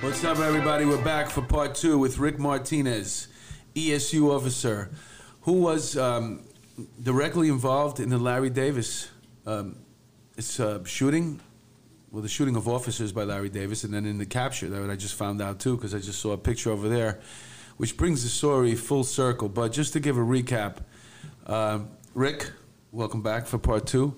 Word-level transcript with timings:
What's 0.00 0.24
up, 0.24 0.38
everybody? 0.38 0.86
We're 0.86 1.04
back 1.04 1.28
for 1.28 1.42
part 1.42 1.74
two 1.74 1.98
with 1.98 2.18
Rick 2.18 2.38
Martinez, 2.38 3.28
ESU 3.74 4.34
officer, 4.34 4.88
who 5.42 5.60
was 5.60 5.98
um, 5.98 6.42
directly 7.02 7.48
involved 7.48 8.00
in 8.00 8.08
the 8.08 8.16
Larry 8.16 8.48
Davis 8.48 9.10
um, 9.44 9.76
uh, 10.58 10.78
shooting. 10.84 11.40
Well, 12.10 12.22
the 12.22 12.28
shooting 12.30 12.56
of 12.56 12.66
officers 12.66 13.12
by 13.12 13.24
Larry 13.24 13.50
Davis, 13.50 13.84
and 13.84 13.92
then 13.92 14.06
in 14.06 14.16
the 14.16 14.24
capture 14.24 14.70
that 14.70 14.90
I 14.90 14.96
just 14.96 15.16
found 15.16 15.42
out 15.42 15.60
too, 15.60 15.76
because 15.76 15.94
I 15.94 15.98
just 15.98 16.18
saw 16.18 16.32
a 16.32 16.38
picture 16.38 16.70
over 16.70 16.88
there, 16.88 17.20
which 17.76 17.98
brings 17.98 18.22
the 18.22 18.30
story 18.30 18.74
full 18.74 19.04
circle. 19.04 19.50
But 19.50 19.72
just 19.72 19.92
to 19.92 20.00
give 20.00 20.16
a 20.16 20.22
recap, 20.22 20.78
uh, 21.46 21.80
Rick, 22.14 22.52
welcome 22.90 23.20
back 23.20 23.46
for 23.46 23.58
part 23.58 23.86
two. 23.86 24.16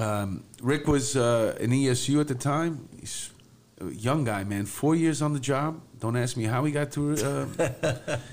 Um, 0.00 0.44
Rick 0.62 0.86
was 0.88 1.16
uh, 1.16 1.56
an 1.60 1.70
ESU 1.70 2.20
at 2.20 2.28
the 2.28 2.34
time. 2.34 2.88
He's 2.98 3.30
a 3.80 3.86
young 3.92 4.24
guy, 4.24 4.44
man. 4.44 4.66
Four 4.66 4.94
years 4.94 5.20
on 5.22 5.32
the 5.32 5.40
job. 5.40 5.80
Don't 5.98 6.16
ask 6.16 6.36
me 6.36 6.44
how 6.44 6.64
he 6.64 6.72
got 6.72 6.90
to. 6.92 7.12
Uh, 7.12 7.46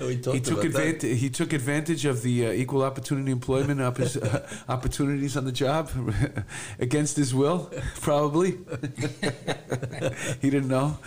We 0.00 0.16
talked 0.16 0.34
he 0.34 0.40
took 0.40 0.64
about 0.64 0.72
that. 0.72 0.86
advantage. 0.86 1.18
He 1.20 1.28
took 1.28 1.52
advantage 1.52 2.04
of 2.06 2.22
the 2.22 2.46
uh, 2.46 2.52
equal 2.52 2.82
opportunity 2.82 3.30
employment 3.30 3.96
his 3.98 4.16
uh, 4.16 4.48
opportunities 4.68 5.36
on 5.36 5.44
the 5.44 5.52
job 5.52 5.90
against 6.78 7.16
his 7.16 7.34
will, 7.34 7.70
probably. 8.00 8.56
he 10.40 10.48
didn't 10.50 10.68
know. 10.68 10.98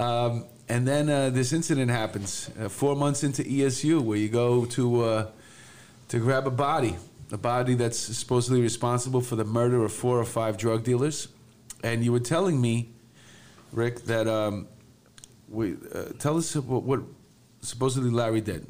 Um, 0.00 0.46
and 0.68 0.86
then 0.88 1.10
uh, 1.10 1.30
this 1.30 1.52
incident 1.52 1.90
happens 1.90 2.50
uh, 2.58 2.68
four 2.68 2.96
months 2.96 3.22
into 3.24 3.42
ESU, 3.42 4.00
where 4.00 4.18
you 4.18 4.28
go 4.28 4.64
to 4.66 5.04
uh, 5.04 5.26
to 6.08 6.18
grab 6.18 6.46
a 6.46 6.50
body, 6.50 6.96
a 7.32 7.38
body 7.38 7.74
that's 7.74 7.98
supposedly 7.98 8.60
responsible 8.60 9.20
for 9.20 9.36
the 9.36 9.44
murder 9.44 9.84
of 9.84 9.92
four 9.92 10.18
or 10.18 10.24
five 10.24 10.56
drug 10.56 10.84
dealers. 10.84 11.28
And 11.82 12.04
you 12.04 12.12
were 12.12 12.20
telling 12.20 12.60
me, 12.60 12.90
Rick, 13.72 14.04
that 14.04 14.26
um, 14.26 14.68
we 15.48 15.76
uh, 15.94 16.04
tell 16.18 16.36
us 16.36 16.54
what, 16.56 16.82
what 16.82 17.00
supposedly 17.60 18.10
Larry 18.10 18.40
did. 18.40 18.66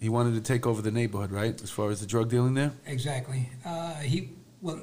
He 0.00 0.08
wanted 0.08 0.34
to 0.34 0.40
take 0.40 0.66
over 0.66 0.80
the 0.80 0.90
neighborhood, 0.90 1.30
right? 1.30 1.60
As 1.62 1.70
far 1.70 1.90
as 1.90 2.00
the 2.00 2.06
drug 2.06 2.30
dealing 2.30 2.54
there. 2.54 2.72
Exactly. 2.86 3.48
Uh, 3.64 3.94
he 3.96 4.30
well, 4.62 4.80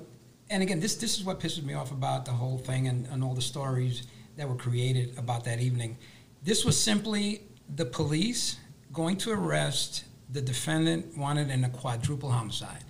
and 0.50 0.64
again, 0.64 0.80
this 0.80 0.95
this 0.95 1.18
is 1.18 1.23
what 1.23 1.40
pisses 1.40 1.64
me 1.64 1.73
off 1.73 1.92
about 1.92 2.26
the 2.26 2.32
whole 2.32 2.58
thing 2.58 2.88
and, 2.88 3.08
and 3.08 3.23
all 3.23 3.34
the 3.34 3.42
stories 3.42 4.06
that 4.38 4.48
were 4.48 4.56
created 4.56 5.18
about 5.18 5.44
that 5.45 5.60
evening. 5.60 5.98
This 6.44 6.64
was 6.64 6.80
simply 6.80 7.42
the 7.76 7.86
police 7.86 8.58
going 8.94 9.18
to 9.18 9.32
arrest 9.32 10.06
the 10.32 10.42
defendant 10.42 11.18
wanted 11.18 11.50
in 11.50 11.64
a 11.64 11.70
quadruple 11.70 12.32
homicide, 12.32 12.84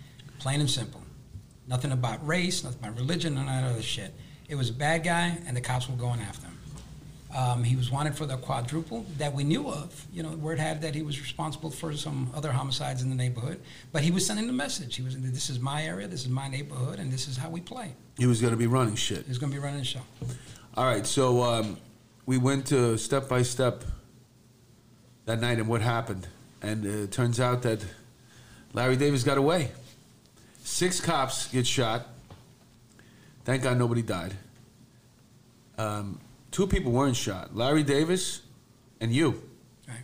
plain 0.48 0.62
and 0.62 0.70
simple. 0.70 1.02
Nothing 1.68 1.92
about 1.92 2.26
race, 2.26 2.64
nothing 2.64 2.80
about 2.80 2.98
religion, 2.98 3.36
none 3.36 3.50
of 3.50 3.54
that 3.54 3.70
other 3.70 3.82
shit. 3.82 4.14
It 4.48 4.56
was 4.56 4.70
a 4.70 4.74
bad 4.74 5.04
guy, 5.04 5.38
and 5.46 5.58
the 5.58 5.60
cops 5.60 5.90
were 5.90 5.98
going 5.98 6.22
after 6.22 6.48
him. 6.48 6.58
Um, 7.36 7.64
he 7.66 7.76
was 7.76 7.92
wanted 7.92 8.16
for 8.16 8.26
the 8.26 8.38
quadruple 8.38 9.06
that 9.18 9.34
we 9.34 9.44
knew 9.44 9.68
of. 9.68 10.08
You 10.14 10.24
know, 10.24 10.30
word 10.30 10.58
had 10.58 10.82
that 10.84 10.96
he 10.96 11.02
was 11.02 11.20
responsible 11.20 11.70
for 11.70 11.92
some 11.98 12.32
other 12.34 12.54
homicides 12.54 13.02
in 13.02 13.10
the 13.10 13.16
neighborhood. 13.16 13.60
But 13.92 14.04
he 14.04 14.12
was 14.12 14.26
sending 14.26 14.48
the 14.48 14.54
message. 14.54 14.96
He 14.96 15.02
was, 15.02 15.16
in 15.16 15.34
this 15.34 15.50
is 15.50 15.60
my 15.60 15.84
area, 15.84 16.08
this 16.08 16.22
is 16.22 16.30
my 16.30 16.48
neighborhood, 16.48 17.00
and 17.00 17.12
this 17.12 17.28
is 17.28 17.36
how 17.36 17.50
we 17.50 17.60
play. 17.60 17.92
He 18.18 18.26
was 18.26 18.40
going 18.40 18.52
to 18.52 18.58
be 18.58 18.68
running 18.68 18.96
shit. 18.96 19.26
He's 19.28 19.40
going 19.40 19.52
to 19.52 19.58
be 19.58 19.62
running 19.62 19.80
the 19.80 19.86
show. 19.86 20.04
All 20.78 20.86
right, 20.86 21.06
so 21.06 21.44
um, 21.44 21.76
we 22.26 22.38
went 22.38 22.68
to 22.68 22.98
step 22.98 23.28
by 23.28 23.42
step 23.42 23.84
that 25.26 25.42
night 25.42 25.60
and 25.60 25.68
what 25.68 25.82
happened. 25.82 26.26
And 26.62 26.86
uh, 26.86 27.04
it 27.04 27.12
turns 27.12 27.42
out 27.42 27.64
that 27.64 27.84
Larry 28.72 28.96
Davis 28.96 29.26
got 29.26 29.38
away. 29.38 29.72
Six 30.68 31.00
cops 31.00 31.48
get 31.48 31.66
shot. 31.66 32.06
Thank 33.46 33.64
God 33.64 33.78
nobody 33.78 34.02
died. 34.02 34.34
Um, 35.78 36.20
two 36.52 36.68
people 36.68 36.92
weren't 36.92 37.16
shot 37.16 37.56
Larry 37.56 37.84
Davis 37.84 38.42
and 39.00 39.14
you. 39.14 39.42
Right. 39.88 39.98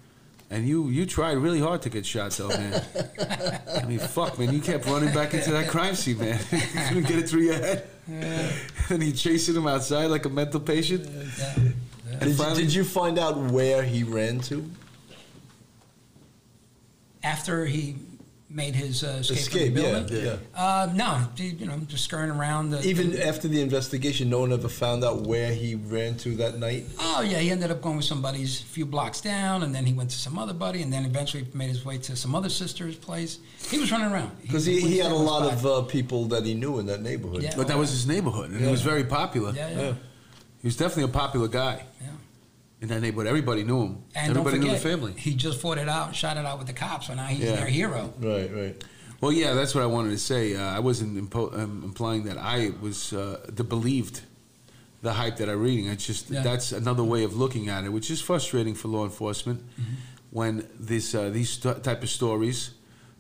And 0.49 0.65
you, 0.65 0.87
you 0.87 1.05
tried 1.05 1.33
really 1.33 1.59
hard 1.59 1.81
to 1.81 1.89
get 1.89 2.05
shot, 2.05 2.31
though, 2.31 2.47
man. 2.47 2.81
I 3.75 3.83
mean, 3.85 3.99
fuck, 3.99 4.39
man. 4.39 4.53
You 4.53 4.61
kept 4.61 4.85
running 4.85 5.13
back 5.13 5.33
into 5.33 5.51
that 5.51 5.67
crime 5.67 5.95
scene, 5.95 6.17
man. 6.17 6.39
you 6.51 6.59
couldn't 6.59 7.07
get 7.07 7.19
it 7.19 7.29
through 7.29 7.41
your 7.41 7.55
head. 7.55 7.85
and 8.89 9.03
you 9.03 9.11
chasing 9.11 9.55
him 9.55 9.67
outside 9.67 10.05
like 10.05 10.23
a 10.23 10.29
mental 10.29 10.61
patient. 10.61 11.05
And 11.05 12.19
Did 12.21 12.39
you, 12.39 12.55
did 12.55 12.73
you 12.73 12.85
find 12.85 13.19
out 13.19 13.35
where 13.35 13.83
he 13.83 14.03
ran 14.03 14.39
to? 14.39 14.67
After 17.21 17.65
he 17.65 17.97
made 18.53 18.75
his 18.75 19.03
uh, 19.03 19.17
escape, 19.19 19.37
Escape, 19.37 19.65
from 19.73 19.73
the 19.75 19.81
yeah, 19.81 19.91
building, 19.99 20.25
yeah. 20.25 20.35
Uh, 20.55 20.91
no, 20.93 21.27
he- 21.35 21.47
you 21.55 21.65
know, 21.65 21.77
just 21.87 22.03
scurrying 22.03 22.29
around. 22.29 22.69
The, 22.69 22.85
Even 22.87 23.19
after 23.19 23.47
the 23.47 23.61
investigation, 23.61 24.29
no 24.29 24.39
one 24.41 24.53
ever 24.53 24.69
found 24.69 25.03
out 25.03 25.21
where 25.21 25.51
he 25.53 25.75
ran 25.75 26.15
to 26.17 26.35
that 26.37 26.59
night. 26.59 26.85
Oh 26.99 27.21
yeah, 27.21 27.39
he 27.39 27.49
ended 27.49 27.71
up 27.71 27.81
going 27.81 27.95
with 27.97 28.05
somebody's 28.05 28.61
a 28.61 28.65
few 28.65 28.85
blocks 28.85 29.21
down, 29.21 29.63
and 29.63 29.73
then 29.73 29.85
he 29.85 29.93
went 29.93 30.11
to 30.11 30.17
some 30.17 30.37
other 30.37 30.53
buddy, 30.53 30.81
and 30.83 30.93
then 30.93 31.03
eventually 31.05 31.45
made 31.53 31.69
his 31.69 31.83
way 31.83 31.97
to 31.97 32.15
some 32.15 32.35
other 32.35 32.49
sister's 32.49 32.95
place. 32.95 33.39
He 33.69 33.79
was 33.79 33.91
running 33.91 34.11
around 34.11 34.31
Because 34.41 34.67
was- 34.67 34.67
he, 34.67 34.81
he 34.81 34.97
had 34.99 35.11
a 35.11 35.15
lot 35.15 35.45
spot. 35.45 35.53
of 35.53 35.65
uh, 35.65 35.81
people 35.89 36.25
that 36.25 36.45
he 36.45 36.53
knew 36.53 36.79
in 36.79 36.85
that 36.85 37.01
neighborhood. 37.01 37.41
Yeah. 37.43 37.53
But 37.57 37.67
that 37.69 37.77
was 37.77 37.89
his 37.89 38.05
neighborhood, 38.07 38.51
and 38.51 38.61
he 38.63 38.69
was 38.69 38.81
very 38.81 39.03
popular. 39.03 39.51
Yeah, 39.53 39.69
yeah, 39.69 39.81
Yeah. 39.81 39.93
He 40.61 40.67
was 40.67 40.77
definitely 40.77 41.11
a 41.11 41.13
popular 41.19 41.49
guy 41.49 41.83
yeah. 42.01 42.07
In 42.83 42.89
that 42.89 42.99
neighborhood. 43.01 43.27
Everybody 43.27 43.63
knew 43.63 43.81
him. 43.83 44.03
And 44.13 44.31
Everybody 44.31 44.57
don't 44.57 44.67
knew 44.67 44.73
the 44.73 44.77
family. 44.79 45.13
he 45.13 45.33
just 45.35 45.59
fought 45.61 45.77
it 45.77 45.87
out, 45.87 46.13
shot 46.13 46.35
it 46.35 46.45
out 46.45 46.57
with 46.59 46.67
the 46.67 46.73
cops, 46.73 47.07
so 47.07 47.13
now 47.13 47.25
he's 47.27 47.39
Yeah. 47.39 47.55
their 47.55 47.65
hero. 47.65 48.13
Right, 48.19 48.53
right. 48.53 48.83
Well, 49.21 49.31
yeah, 49.31 49.53
that's 49.53 49.73
what 49.73 49.83
I 49.83 49.87
wanted 49.87 50.09
to 50.11 50.17
say. 50.17 50.53
Uh, 50.55 50.61
I 50.61 50.79
wasn't 50.79 51.17
impo- 51.17 51.57
um, 51.57 51.81
implying 51.85 52.25
that 52.25 52.37
I 52.37 52.73
was 52.81 53.13
uh, 53.13 53.39
the 53.47 53.63
believed 53.63 54.21
the 55.01 55.13
hype 55.13 55.37
that 55.37 55.47
I'm 55.49 55.61
reading. 55.61 55.87
It's 55.87 56.05
just 56.05 56.29
Yeah. 56.29 56.41
that's 56.43 56.73
another 56.73 57.03
way 57.05 57.23
of 57.23 57.33
looking 57.37 57.69
at 57.69 57.85
it, 57.85 57.89
which 57.93 58.11
is 58.11 58.19
frustrating 58.21 58.75
for 58.75 58.89
law 58.89 59.05
enforcement 59.05 59.61
Mm-hmm. 59.79 59.93
when 60.31 60.67
this 60.77 61.15
uh, 61.15 61.29
these 61.29 61.51
st- 61.51 61.83
type 61.85 62.03
of 62.03 62.09
stories 62.09 62.71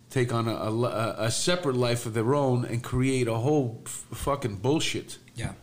take 0.09 0.33
on 0.33 0.47
a, 0.49 0.55
a, 0.55 1.15
a 1.27 1.31
separate 1.31 1.77
life 1.77 2.05
of 2.05 2.13
their 2.13 2.35
own 2.35 2.65
and 2.65 2.83
create 2.83 3.27
a 3.29 3.35
whole 3.35 3.81
f- 3.85 4.05
fucking 4.13 4.57
bullshit. 4.57 5.17
Yeah. 5.35 5.53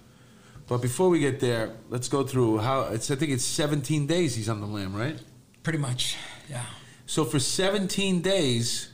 But 0.71 0.81
before 0.83 1.09
we 1.11 1.19
get 1.19 1.41
there, 1.41 1.73
let's 1.89 2.09
go 2.09 2.23
through 2.23 2.59
how 2.59 2.83
it's. 2.83 3.11
I 3.11 3.17
think 3.17 3.33
it's 3.33 3.43
17 3.45 4.07
days 4.07 4.37
he's 4.37 4.49
on 4.49 4.61
the 4.61 4.69
lam, 4.69 4.95
right? 4.95 5.19
Pretty 5.65 5.81
much. 5.81 6.17
Yeah. 6.49 6.63
So 7.07 7.25
for 7.25 7.41
17 7.41 8.23
days, 8.23 8.89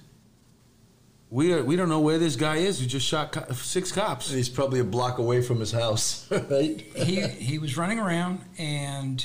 we 1.28 1.52
are, 1.52 1.62
we 1.62 1.76
don't 1.76 1.90
know 1.90 2.00
where 2.00 2.16
this 2.18 2.34
guy 2.34 2.56
is 2.56 2.80
who 2.80 2.86
just 2.86 3.06
shot 3.06 3.32
co- 3.32 3.52
six 3.52 3.92
cops. 3.92 4.30
He's 4.30 4.48
probably 4.48 4.80
a 4.80 4.84
block 4.84 5.18
away 5.18 5.42
from 5.42 5.60
his 5.60 5.70
house, 5.70 6.26
right? 6.50 6.80
he 6.80 7.20
he 7.28 7.58
was 7.58 7.76
running 7.76 7.98
around, 7.98 8.40
and 8.56 9.22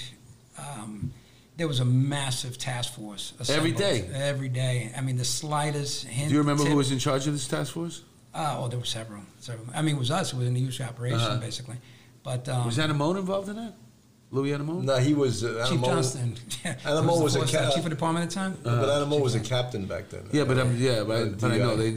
um, 0.59 1.13
there 1.55 1.69
was 1.69 1.79
a 1.79 1.85
massive 1.85 2.57
task 2.57 2.95
force 2.95 3.31
Every 3.49 3.71
assembled. 3.71 3.77
day? 3.77 4.09
Every 4.13 4.49
day. 4.49 4.91
I 4.97 4.99
mean, 4.99 5.15
the 5.15 5.23
slightest 5.23 6.03
hint. 6.05 6.27
Do 6.27 6.33
you 6.33 6.41
remember 6.41 6.63
tip- 6.63 6.71
who 6.73 6.77
was 6.77 6.91
in 6.91 6.99
charge 6.99 7.27
of 7.27 7.33
this 7.33 7.47
task 7.47 7.71
force? 7.71 8.01
Uh, 8.33 8.57
oh, 8.59 8.67
there 8.67 8.77
were 8.79 8.83
several. 8.85 9.21
several. 9.39 9.67
I 9.73 9.81
mean, 9.81 9.95
it 9.95 9.99
was 9.99 10.11
us. 10.11 10.33
It 10.33 10.37
was 10.37 10.47
an 10.47 10.57
usual 10.57 10.87
operation, 10.87 11.17
Uh-huh. 11.19 11.37
basically. 11.39 11.77
But 12.23 12.47
um, 12.49 12.65
Was 12.65 12.77
Anemone 12.77 13.17
involved 13.17 13.49
in 13.49 13.55
that? 13.55 13.73
Louis 14.33 14.53
Anemone? 14.53 14.85
no, 14.85 14.97
he 14.97 15.13
was. 15.13 15.43
Uh, 15.43 15.65
Chief 15.67 15.73
Animo- 15.79 15.87
Johnston. 15.87 16.35
Animo 16.85 17.17
the 17.17 17.23
was 17.23 17.35
a 17.35 17.39
force- 17.39 17.51
ca- 17.51 17.71
chief 17.71 17.83
of 17.83 17.89
department 17.89 18.23
at 18.23 18.29
the 18.29 18.35
time. 18.35 18.57
But 18.63 18.89
Animo 18.89 19.17
was 19.19 19.35
a 19.35 19.39
captain 19.41 19.85
back 19.87 20.09
then. 20.09 20.23
Yeah, 20.31 20.45
but 20.45 20.57
um, 20.57 20.75
yeah, 20.77 21.03
but, 21.03 21.17
I, 21.17 21.21
Uh, 21.21 21.25
but 21.39 21.51
I 21.51 21.57
know 21.57 21.75
they. 21.75 21.89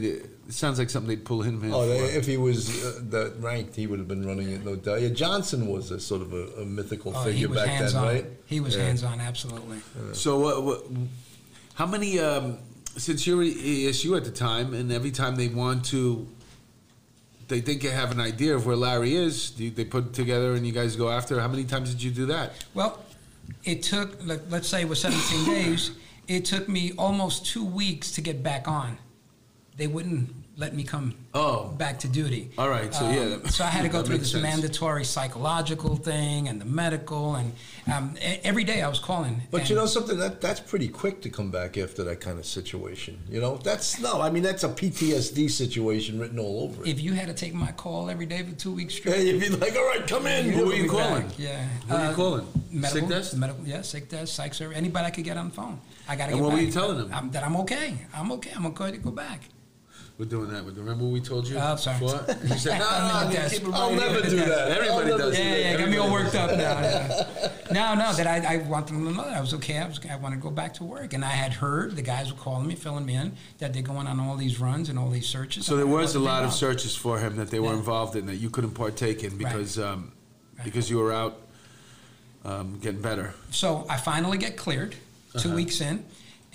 It 0.47 0.53
sounds 0.53 0.77
like 0.77 0.89
something 0.91 1.07
they'd 1.07 1.23
pull 1.25 1.41
him 1.43 1.63
in. 1.63 1.73
Oh, 1.73 1.81
for. 1.81 1.87
they- 1.87 2.15
if 2.17 2.25
he 2.25 2.35
was 2.37 2.83
uh, 2.85 2.99
that 3.09 3.33
ranked, 3.39 3.75
he 3.75 3.87
would 3.87 3.99
have 3.99 4.07
been 4.09 4.25
running 4.27 4.49
it, 4.49 4.65
no 4.65 4.75
doubt. 4.75 5.01
Yeah, 5.01 5.09
Johnston 5.09 5.65
was 5.67 5.91
a 5.91 5.99
sort 5.99 6.21
of 6.21 6.33
a, 6.33 6.61
a 6.61 6.65
mythical 6.65 7.13
Oh, 7.15 7.23
figure 7.23 7.47
back 7.47 7.67
then, 7.79 7.95
on. 7.95 8.03
right? 8.05 8.25
He 8.47 8.59
was 8.59 8.75
Yeah. 8.75 8.83
hands 8.83 9.03
on, 9.03 9.21
absolutely. 9.21 9.79
So 10.13 10.39
what, 10.39 10.63
what? 10.63 10.83
How 11.75 11.85
many? 11.85 12.19
Um, 12.19 12.57
since 12.97 13.25
you're 13.27 13.41
at 13.43 13.47
ESU 13.55 14.15
at 14.17 14.23
the 14.25 14.31
time, 14.31 14.73
and 14.73 14.91
every 14.91 15.11
time 15.11 15.35
they 15.35 15.47
want 15.47 15.85
to, 15.85 16.27
they 17.47 17.61
think 17.61 17.81
they 17.81 17.89
have 17.89 18.11
an 18.11 18.19
idea 18.19 18.55
of 18.55 18.65
where 18.65 18.75
Larry 18.75 19.15
is. 19.15 19.51
They 19.51 19.85
put 19.85 20.13
together 20.13 20.53
and 20.53 20.65
you 20.65 20.73
guys 20.73 20.95
go 20.95 21.09
after? 21.09 21.39
How 21.39 21.47
many 21.47 21.63
times 21.63 21.91
did 21.93 22.01
you 22.01 22.11
do 22.11 22.25
that? 22.27 22.53
Well, 22.73 23.03
it 23.63 23.83
took, 23.83 24.17
let, 24.25 24.49
let's 24.49 24.67
say 24.67 24.81
it 24.81 24.89
was 24.89 24.99
17 25.01 25.45
days, 25.45 25.91
it 26.27 26.45
took 26.45 26.67
me 26.67 26.93
almost 26.97 27.45
two 27.45 27.63
weeks 27.63 28.11
to 28.11 28.21
get 28.21 28.41
back 28.41 28.67
on. 28.67 28.97
They 29.77 29.87
wouldn't 29.87 30.29
let 30.57 30.73
me 30.73 30.83
come 30.83 31.13
Oh. 31.33 31.67
back 31.77 31.99
to 31.99 32.07
duty. 32.07 32.51
All 32.57 32.69
right, 32.69 32.93
so 32.93 33.09
yeah, 33.09 33.49
so 33.49 33.63
I 33.65 33.67
had 33.67 33.81
to 33.83 33.89
go 33.89 34.01
through 34.01 34.19
this 34.19 34.31
sense. 34.31 34.41
mandatory 34.43 35.03
psychological 35.03 35.95
thing 35.97 36.47
and 36.47 36.61
the 36.61 36.65
medical, 36.65 37.35
and 37.35 37.51
um, 37.93 38.15
e- 38.17 38.39
every 38.43 38.63
day 38.63 38.81
I 38.81 38.87
was 38.87 38.99
calling. 38.99 39.41
But 39.51 39.69
you 39.69 39.75
know 39.75 39.85
something 39.85 40.17
that 40.19 40.39
that's 40.39 40.59
pretty 40.61 40.87
quick 40.87 41.21
to 41.23 41.29
come 41.29 41.51
back 41.51 41.77
after 41.77 42.03
that 42.05 42.21
kind 42.21 42.39
of 42.39 42.45
situation. 42.45 43.19
You 43.29 43.41
know, 43.41 43.57
that's 43.57 43.99
no. 43.99 44.21
I 44.21 44.29
mean, 44.29 44.43
that's 44.43 44.63
a 44.63 44.69
PTSD 44.69 45.49
situation 45.49 46.19
written 46.19 46.39
all 46.39 46.63
over 46.63 46.83
it. 46.83 46.87
if 46.89 47.01
you 47.01 47.13
had 47.13 47.27
to 47.27 47.33
take 47.33 47.53
my 47.53 47.71
call 47.73 48.09
every 48.09 48.25
day 48.25 48.43
for 48.43 48.55
two 48.55 48.71
weeks 48.73 48.95
Yeah, 48.95 49.11
straight, 49.11 49.27
you'd 49.27 49.41
be 49.41 49.49
like, 49.49 49.75
all 49.75 49.85
right, 49.87 50.07
come 50.07 50.25
in. 50.25 50.51
Who 50.51 50.71
you'd 50.71 50.83
you 50.85 50.89
calling? 50.89 51.23
back. 51.27 51.37
Yeah. 51.39 51.63
Who 51.87 51.95
are 51.95 52.03
you 52.05 52.09
Uh, 52.11 52.13
calling? 52.15 52.47
Medical, 52.71 52.99
Sick 53.01 53.09
desk? 53.09 53.35
Medical, 53.37 53.65
yeah, 53.67 53.81
sick 53.81 54.09
desk, 54.09 54.33
psych 54.35 54.53
service, 54.53 54.75
anybody 54.77 55.05
I 55.05 55.09
could 55.11 55.23
get 55.23 55.37
on 55.37 55.49
the 55.49 55.53
phone. 55.55 55.79
I 56.07 56.15
got 56.15 56.25
to 56.27 56.31
And 56.31 56.39
get 56.39 56.43
what 56.43 56.53
were 56.53 56.59
you 56.59 56.71
telling 56.71 56.97
them? 56.97 57.09
I'm, 57.13 57.31
that 57.31 57.43
I'm 57.43 57.55
okay. 57.57 57.97
I'm 58.13 58.31
okay. 58.33 58.51
I'm 58.55 58.65
okay 58.67 58.91
to 58.91 58.97
go 58.97 59.11
back. 59.11 59.41
We're 60.17 60.25
doing 60.25 60.49
that. 60.49 60.63
Remember 60.63 61.03
what 61.03 61.11
we 61.11 61.19
told 61.19 61.45
you? 61.45 61.57
Oh, 61.59 61.75
sorry. 61.75 61.99
before? 61.99 62.25
You 62.47 62.55
said, 62.57 62.79
no, 62.79 62.85
no, 62.87 63.29
no, 63.29 63.49
keep 63.49 63.63
it 63.63 63.73
I'll 63.73 63.91
never 63.93 64.21
here." 64.21 64.29
do 64.29 64.35
that. 64.37 64.71
Everybody 64.71 65.09
does 65.09 65.35
do 65.35 65.41
Yeah, 65.43 65.49
it. 65.49 65.61
yeah, 65.73 65.77
got 65.77 65.89
me 65.89 65.97
all 65.97 66.09
worked 66.11 66.35
up 66.35 66.51
now. 66.51 66.57
yeah. 66.57 67.49
No, 67.71 67.95
no, 67.95 68.13
that 68.13 68.27
I, 68.27 68.53
I 68.53 68.57
want 68.57 68.87
them 68.87 69.03
to 69.05 69.11
know 69.11 69.23
that 69.25 69.33
I 69.35 69.41
was 69.41 69.53
okay. 69.55 69.79
I 69.79 69.87
was 69.87 69.99
I 70.09 70.15
wanted 70.17 70.35
to 70.37 70.41
go 70.41 70.51
back 70.51 70.75
to 70.75 70.83
work, 70.85 71.13
and 71.13 71.25
I 71.25 71.29
had 71.31 71.51
heard 71.51 71.95
the 71.95 72.01
guys 72.03 72.31
were 72.31 72.37
calling 72.39 72.67
me, 72.67 72.75
filling 72.75 73.05
me 73.05 73.15
in, 73.15 73.33
that 73.57 73.73
they're 73.73 73.81
going 73.81 74.05
on 74.07 74.19
all 74.19 74.37
these 74.37 74.59
runs 74.59 74.87
and 74.87 74.97
all 74.99 75.09
these 75.09 75.25
searches. 75.25 75.65
So 75.65 75.75
there 75.75 75.87
was 75.87 76.13
a 76.15 76.19
lot 76.19 76.43
of 76.45 76.53
searches 76.53 76.95
for 76.95 77.17
him 77.19 77.35
that 77.37 77.49
they 77.49 77.59
were 77.59 77.71
Yeah. 77.71 77.77
involved 77.77 78.15
in 78.15 78.27
that 78.27 78.35
you 78.35 78.49
couldn't 78.51 78.71
partake 78.75 79.23
in 79.23 79.35
because 79.37 79.77
um, 79.79 80.13
Right. 80.57 80.63
because 80.63 80.89
you 80.89 80.99
were 80.99 81.11
out 81.11 81.41
um, 82.45 82.77
getting 82.79 83.01
better. 83.01 83.33
So 83.49 83.85
I 83.89 83.97
finally 83.97 84.37
get 84.37 84.55
cleared 84.55 84.95
2 85.33 85.37
Uh-huh. 85.49 85.55
weeks 85.55 85.81
in, 85.81 86.05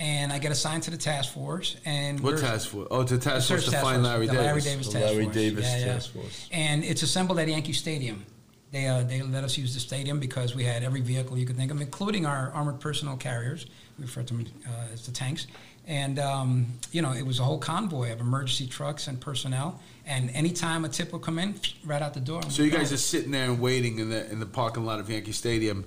and 0.00 0.32
I 0.32 0.38
get 0.38 0.50
assigned 0.50 0.82
to 0.85 0.91
the 0.91 0.97
task 0.97 1.35
force. 1.35 1.76
And 1.85 2.19
What 2.20 2.38
task 2.38 2.70
force? 2.70 2.88
Oh, 2.91 3.02
the 3.02 3.17
the 3.17 3.20
task 3.23 3.49
force 3.49 3.67
to 3.67 3.70
task 3.70 3.85
find 3.85 4.02
Larry 4.02 4.26
the 4.26 4.32
Davis. 4.32 4.47
Larry 4.47 4.61
Davis 4.62 4.87
The 4.87 4.93
task 4.94 5.05
Larry 5.12 5.25
force. 5.25 5.35
Davis 5.37 5.64
Yeah, 5.64 5.79
yeah. 5.79 5.85
task 5.93 6.12
force. 6.12 6.49
And 6.50 6.85
it's 6.85 7.02
assembled 7.02 7.38
at 7.38 7.49
Yankee 7.49 7.75
Stadium. 7.75 8.25
They, 8.73 8.87
uh, 8.87 9.02
they 9.02 9.20
let 9.20 9.43
us 9.44 9.58
use 9.58 9.75
the 9.75 9.81
stadium 9.81 10.20
because 10.20 10.55
we 10.55 10.62
had 10.64 10.85
every 10.85 11.00
vehicle 11.00 11.37
you 11.37 11.44
could 11.44 11.56
think 11.56 11.73
of, 11.73 11.81
including 11.81 12.25
our 12.25 12.52
armored 12.55 12.79
personnel 12.81 13.17
carriers. 13.17 13.67
We 13.99 14.05
refer 14.05 14.23
to 14.23 14.35
them 14.35 14.47
uh, 14.67 14.93
as 14.93 15.05
the 15.05 15.12
tanks. 15.12 15.49
And, 15.88 16.20
um, 16.20 16.67
you 16.93 17.03
know, 17.03 17.12
it 17.12 17.26
was 17.26 17.41
a 17.41 17.43
whole 17.43 17.58
convoy 17.58 18.12
of 18.12 18.20
emergency 18.20 18.69
trucks 18.69 19.08
and 19.08 19.20
personnel. 19.20 19.81
And 20.06 20.31
anytime 20.31 20.85
a 20.85 20.88
tip 20.88 21.12
would 21.12 21.23
come 21.23 21.38
in, 21.41 21.56
right 21.85 22.00
out 22.00 22.14
the 22.14 22.20
door. 22.20 22.43
So 22.49 22.62
you 22.62 22.70
guys 22.70 22.93
are 22.93 22.96
sitting 22.96 23.32
there 23.32 23.46
and 23.46 23.61
waiting 23.61 23.99
in 23.99 24.08
the 24.08 24.31
in 24.31 24.38
the 24.38 24.46
parking 24.46 24.85
lot 24.85 25.00
of 25.00 25.11
Yankee 25.11 25.32
Stadium, 25.32 25.85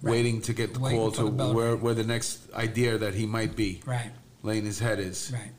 Right. 0.00 0.12
waiting 0.12 0.40
to 0.42 0.52
get 0.52 0.74
the 0.74 0.80
Waiting 0.80 0.98
call 0.98 1.10
to 1.12 1.26
where 1.52 1.76
where 1.76 1.94
the 1.94 2.04
next 2.04 2.52
idea 2.54 2.98
that 2.98 3.14
he 3.14 3.26
might 3.26 3.56
be 3.56 3.82
Right, 3.84 4.12
laying 4.42 4.64
his 4.64 4.78
head 4.78 5.00
is. 5.00 5.30
right. 5.32 5.50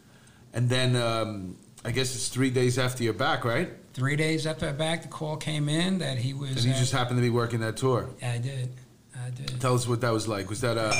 And 0.53 0.69
then 0.69 0.95
um, 0.95 1.57
I 1.83 1.91
guess 1.91 2.15
it's 2.15 2.29
three 2.29 2.49
days 2.49 2.77
after 2.77 3.03
you're 3.03 3.13
back, 3.13 3.43
right? 3.43 3.69
Three 3.93 4.15
days 4.15 4.47
after 4.47 4.71
back, 4.71 5.01
the 5.01 5.07
call 5.09 5.35
came 5.37 5.67
in 5.67 5.99
that 5.99 6.17
he 6.17 6.33
was. 6.33 6.51
And 6.51 6.63
you 6.65 6.73
just 6.73 6.93
happened 6.93 7.17
to 7.17 7.21
be 7.21 7.29
working 7.29 7.59
that 7.59 7.75
tour. 7.77 8.09
Yeah, 8.21 8.31
I 8.33 8.37
did. 8.37 8.69
I 9.25 9.29
did. 9.31 9.59
Tell 9.59 9.75
us 9.75 9.87
what 9.87 9.99
that 10.01 10.11
was 10.13 10.27
like. 10.27 10.49
Was 10.49 10.61
that 10.61 10.77
a 10.77 10.93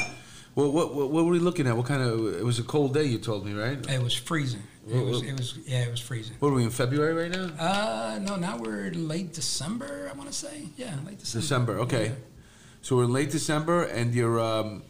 what, 0.56 0.74
what, 0.74 0.94
what, 0.94 1.10
what 1.12 1.24
were 1.26 1.32
we 1.32 1.40
looking 1.40 1.66
at? 1.68 1.78
What 1.78 1.86
kind 1.86 2.02
of? 2.02 2.26
It 2.36 2.44
was 2.44 2.60
a 2.60 2.64
cold 2.64 2.94
day. 2.94 3.04
You 3.06 3.20
told 3.20 3.46
me, 3.46 3.54
right? 3.54 3.78
It 3.90 4.02
was 4.04 4.14
freezing. 4.14 4.64
It 4.90 4.98
was. 5.06 5.22
It 5.22 5.38
was. 5.38 5.58
Yeah, 5.66 5.84
it 5.86 5.92
was 5.92 6.00
freezing. 6.02 6.36
What 6.40 6.50
are 6.50 6.56
we 6.56 6.64
in 6.64 6.72
February 6.72 7.14
right 7.14 7.32
now? 7.32 7.50
Uh, 7.58 8.20
no, 8.22 8.36
now 8.36 8.58
we're 8.58 8.92
late 8.92 9.32
December. 9.34 10.10
I 10.12 10.18
want 10.18 10.30
to 10.30 10.36
say. 10.36 10.68
Yeah, 10.76 10.94
late 11.06 11.20
December. 11.20 11.42
December. 11.42 11.80
Okay. 11.80 12.06
Yeah. 12.08 12.12
So 12.82 12.96
we're 12.96 13.04
in 13.06 13.14
late 13.14 13.32
December, 13.32 13.84
and 13.84 14.14
you're. 14.14 14.40
Um, 14.40 14.84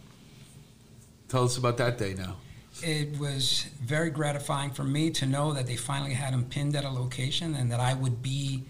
tell 1.27 1.43
us 1.43 1.57
about 1.57 1.77
that 1.77 1.97
day 1.97 2.13
now. 2.17 2.37
It 2.81 3.19
was 3.19 3.65
very 3.81 4.09
gratifying 4.09 4.71
for 4.71 4.83
me 4.83 5.09
to 5.11 5.25
know 5.25 5.53
that 5.53 5.67
they 5.67 5.75
finally 5.75 6.13
had 6.13 6.33
him 6.33 6.45
pinned 6.45 6.75
at 6.75 6.85
a 6.85 6.89
location, 6.89 7.55
and 7.55 7.71
that 7.71 7.79
I 7.79 7.93
would 7.93 8.21
be. 8.21 8.63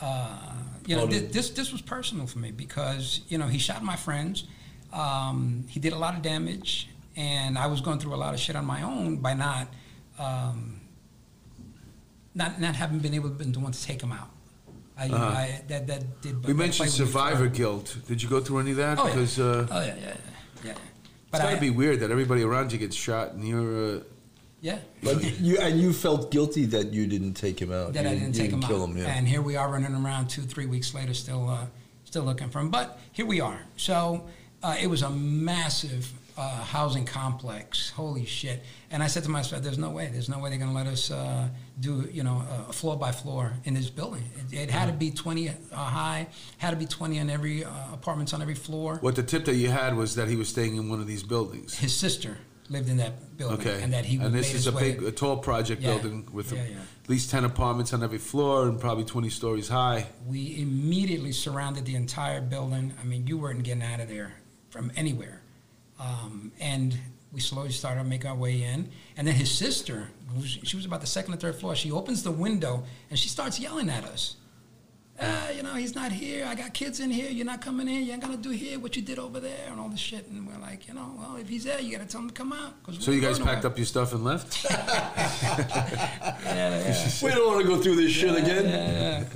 Uh, 0.00 0.38
you 0.86 0.94
know, 0.94 1.02
Well, 1.06 1.12
thi- 1.12 1.26
this 1.26 1.50
this 1.50 1.72
was 1.72 1.80
personal 1.80 2.26
for 2.26 2.38
me 2.38 2.50
because 2.50 3.22
you 3.28 3.38
know 3.38 3.46
he 3.46 3.58
shot 3.58 3.82
my 3.82 3.96
friends. 3.96 4.44
Um, 4.92 5.64
he 5.68 5.80
did 5.80 5.92
a 5.92 5.98
lot 5.98 6.14
of 6.14 6.22
damage, 6.22 6.88
and 7.16 7.58
I 7.58 7.66
was 7.66 7.80
going 7.80 7.98
through 7.98 8.14
a 8.14 8.16
lot 8.16 8.34
of 8.34 8.40
shit 8.40 8.56
on 8.56 8.64
my 8.66 8.82
own 8.82 9.16
by 9.16 9.34
not. 9.34 9.68
Um, 10.18 10.80
not, 12.34 12.60
not 12.60 12.76
having 12.76 12.98
been 12.98 13.14
able 13.14 13.30
to 13.30 13.34
been 13.34 13.50
the 13.52 13.58
one 13.58 13.72
to 13.72 13.82
take 13.82 14.02
him 14.02 14.12
out. 14.12 14.28
I, 14.98 15.06
Uh-huh. 15.08 15.24
I 15.24 15.60
that 15.68 15.86
that 15.86 16.22
did. 16.22 16.44
We 16.44 16.52
mentioned 16.54 16.88
played 16.90 17.00
with 17.00 17.00
me 17.00 17.06
survivor 17.06 17.48
guilt. 17.48 17.96
Did 18.08 18.22
you 18.22 18.28
go 18.28 18.40
through 18.40 18.60
any 18.60 18.70
of 18.72 18.76
that? 18.78 18.98
Oh 18.98 19.04
yeah. 19.06 19.12
Because 19.14 19.38
uh, 19.38 19.66
oh 19.70 19.80
yeah, 19.80 19.94
yeah, 20.00 20.16
yeah. 20.64 20.74
But 21.30 21.40
it's 21.40 21.50
got 21.50 21.54
to 21.54 21.60
be 21.60 21.70
weird 21.70 22.00
that 22.00 22.10
everybody 22.10 22.42
around 22.42 22.72
you 22.72 22.78
gets 22.78 22.96
shot, 22.96 23.32
and 23.32 23.46
you're. 23.46 23.96
Uh, 23.96 24.00
yeah. 24.62 24.78
But 25.02 25.22
you 25.40 25.58
and 25.58 25.78
you 25.80 25.92
felt 25.92 26.30
guilty 26.30 26.64
that 26.66 26.92
you 26.92 27.06
didn't 27.06 27.34
take 27.34 27.60
him 27.60 27.70
out. 27.72 27.92
that 27.92 28.04
you 28.04 28.10
I 28.10 28.14
didn't 28.14 28.34
you 28.36 28.42
take 28.42 28.50
him 28.52 28.62
kill 28.62 28.82
out. 28.82 28.88
him. 28.90 28.96
Yeah. 28.96 29.14
And 29.14 29.28
here 29.28 29.42
we 29.42 29.54
are 29.56 29.68
running 29.70 29.94
around 29.94 30.28
two, 30.28 30.42
three 30.42 30.66
weeks 30.66 30.94
later, 30.94 31.12
still, 31.14 31.48
uh, 31.48 31.66
still 32.04 32.24
looking 32.24 32.48
for 32.48 32.60
him. 32.60 32.70
But 32.70 32.98
here 33.12 33.26
we 33.26 33.40
are. 33.40 33.60
So 33.76 34.26
uh, 34.62 34.76
it 34.80 34.88
was 34.88 35.02
a 35.02 35.10
massive 35.10 36.10
uh, 36.36 36.62
housing 36.64 37.04
complex. 37.04 37.90
Holy 37.90 38.24
shit! 38.26 38.62
And 38.90 39.02
I 39.02 39.06
said 39.06 39.24
to 39.24 39.30
myself, 39.30 39.62
"There's 39.62 39.78
no 39.78 39.90
way. 39.90 40.08
There's 40.12 40.28
no 40.28 40.38
way 40.38 40.50
they're 40.50 40.58
going 40.58 40.70
to 40.70 40.76
let 40.76 40.86
us 40.86 41.10
uh, 41.10 41.48
do, 41.80 42.08
you 42.12 42.22
know, 42.22 42.42
a 42.68 42.72
floor 42.72 42.96
by 42.96 43.12
floor 43.12 43.52
in 43.64 43.74
this 43.74 43.88
building. 43.90 44.24
It, 44.52 44.58
it 44.64 44.70
had 44.70 44.86
to 44.86 44.92
be 44.92 45.10
20 45.10 45.48
uh, 45.48 45.52
high. 45.74 46.26
Had 46.58 46.70
to 46.70 46.76
be 46.76 46.86
20 46.86 47.20
on 47.20 47.30
every 47.30 47.64
uh, 47.64 47.70
apartments 47.92 48.32
on 48.34 48.42
every 48.42 48.54
floor. 48.54 48.98
what 49.00 49.16
the 49.16 49.22
tip 49.22 49.44
that 49.46 49.54
you 49.56 49.68
had 49.70 49.96
was 49.96 50.14
that 50.16 50.28
he 50.28 50.36
was 50.36 50.48
staying 50.48 50.76
in 50.76 50.88
one 50.88 51.00
of 51.00 51.06
these 51.06 51.22
buildings. 51.22 51.74
His 51.74 51.94
sister 51.96 52.36
lived 52.68 52.88
in 52.88 52.96
that 52.96 53.36
building, 53.38 53.60
Okay. 53.60 53.80
and 53.82 53.92
that 53.92 54.04
he 54.04 54.16
and 54.16 54.34
this 54.34 54.52
is 54.52 54.66
a 54.66 54.72
big, 54.72 55.02
a 55.04 55.12
tall 55.12 55.36
project 55.36 55.80
Yeah. 55.82 55.92
building 55.92 56.28
with 56.32 56.52
Yeah, 56.52 56.64
yeah. 56.68 56.76
at 57.04 57.08
least 57.08 57.30
ten 57.30 57.44
apartments 57.44 57.92
on 57.94 58.02
every 58.02 58.18
floor 58.18 58.66
and 58.68 58.80
probably 58.80 59.04
twenty 59.04 59.30
stories 59.30 59.68
high. 59.68 60.06
We 60.26 60.60
immediately 60.60 61.32
surrounded 61.32 61.84
the 61.86 61.94
entire 61.94 62.40
building. 62.40 62.92
I 63.00 63.04
mean, 63.04 63.26
you 63.26 63.38
weren't 63.38 63.62
getting 63.62 63.84
out 63.84 64.00
of 64.00 64.08
there 64.08 64.34
from 64.70 64.90
anywhere. 64.96 65.40
Um, 65.98 66.52
and 66.60 66.96
we 67.32 67.40
slowly 67.40 67.70
started 67.70 68.02
to 68.02 68.08
make 68.08 68.24
our 68.24 68.34
way 68.34 68.62
in. 68.62 68.90
And 69.16 69.26
then 69.26 69.34
his 69.34 69.50
sister, 69.50 70.08
was, 70.36 70.58
she 70.62 70.76
was 70.76 70.84
about 70.86 71.00
the 71.00 71.06
second 71.06 71.34
or 71.34 71.36
third 71.38 71.56
floor, 71.56 71.74
she 71.74 71.90
opens 71.90 72.22
the 72.22 72.30
window 72.30 72.84
and 73.10 73.18
she 73.18 73.28
starts 73.28 73.58
yelling 73.60 73.88
at 73.90 74.04
us. 74.04 74.36
Uh, 75.18 75.48
you 75.56 75.62
know, 75.62 75.72
he's 75.72 75.94
not 75.94 76.12
here. 76.12 76.44
I 76.46 76.54
got 76.54 76.74
kids 76.74 77.00
in 77.00 77.10
here. 77.10 77.30
You're 77.30 77.46
not 77.46 77.62
coming 77.62 77.88
in. 77.88 78.04
You 78.04 78.12
ain't 78.12 78.20
gonna 78.20 78.36
do 78.36 78.50
here 78.50 78.78
what 78.78 78.96
you 78.96 79.02
did 79.02 79.18
over 79.18 79.40
there 79.40 79.68
and 79.70 79.80
all 79.80 79.88
this 79.88 79.98
shit. 79.98 80.26
And 80.28 80.46
we're 80.46 80.58
like, 80.58 80.86
you 80.88 80.92
know, 80.92 81.14
well, 81.18 81.36
if 81.36 81.48
he's 81.48 81.64
there, 81.64 81.80
you 81.80 81.96
gotta 81.96 82.06
tell 82.06 82.20
him 82.20 82.28
to 82.28 82.34
come 82.34 82.52
out. 82.52 82.82
'cause 82.82 83.02
So 83.02 83.12
you 83.12 83.22
guys 83.22 83.38
packed 83.38 83.62
nowhere. 83.62 83.72
up 83.72 83.78
your 83.78 83.86
stuff 83.86 84.12
and 84.12 84.22
left. 84.24 84.62
Yeah, 84.70 86.34
yeah. 86.44 87.10
we 87.22 87.30
don't 87.30 87.46
want 87.46 87.62
to 87.62 87.66
go 87.66 87.80
through 87.82 87.96
this 87.96 88.12
shit 88.12 88.34
again. 88.36 89.26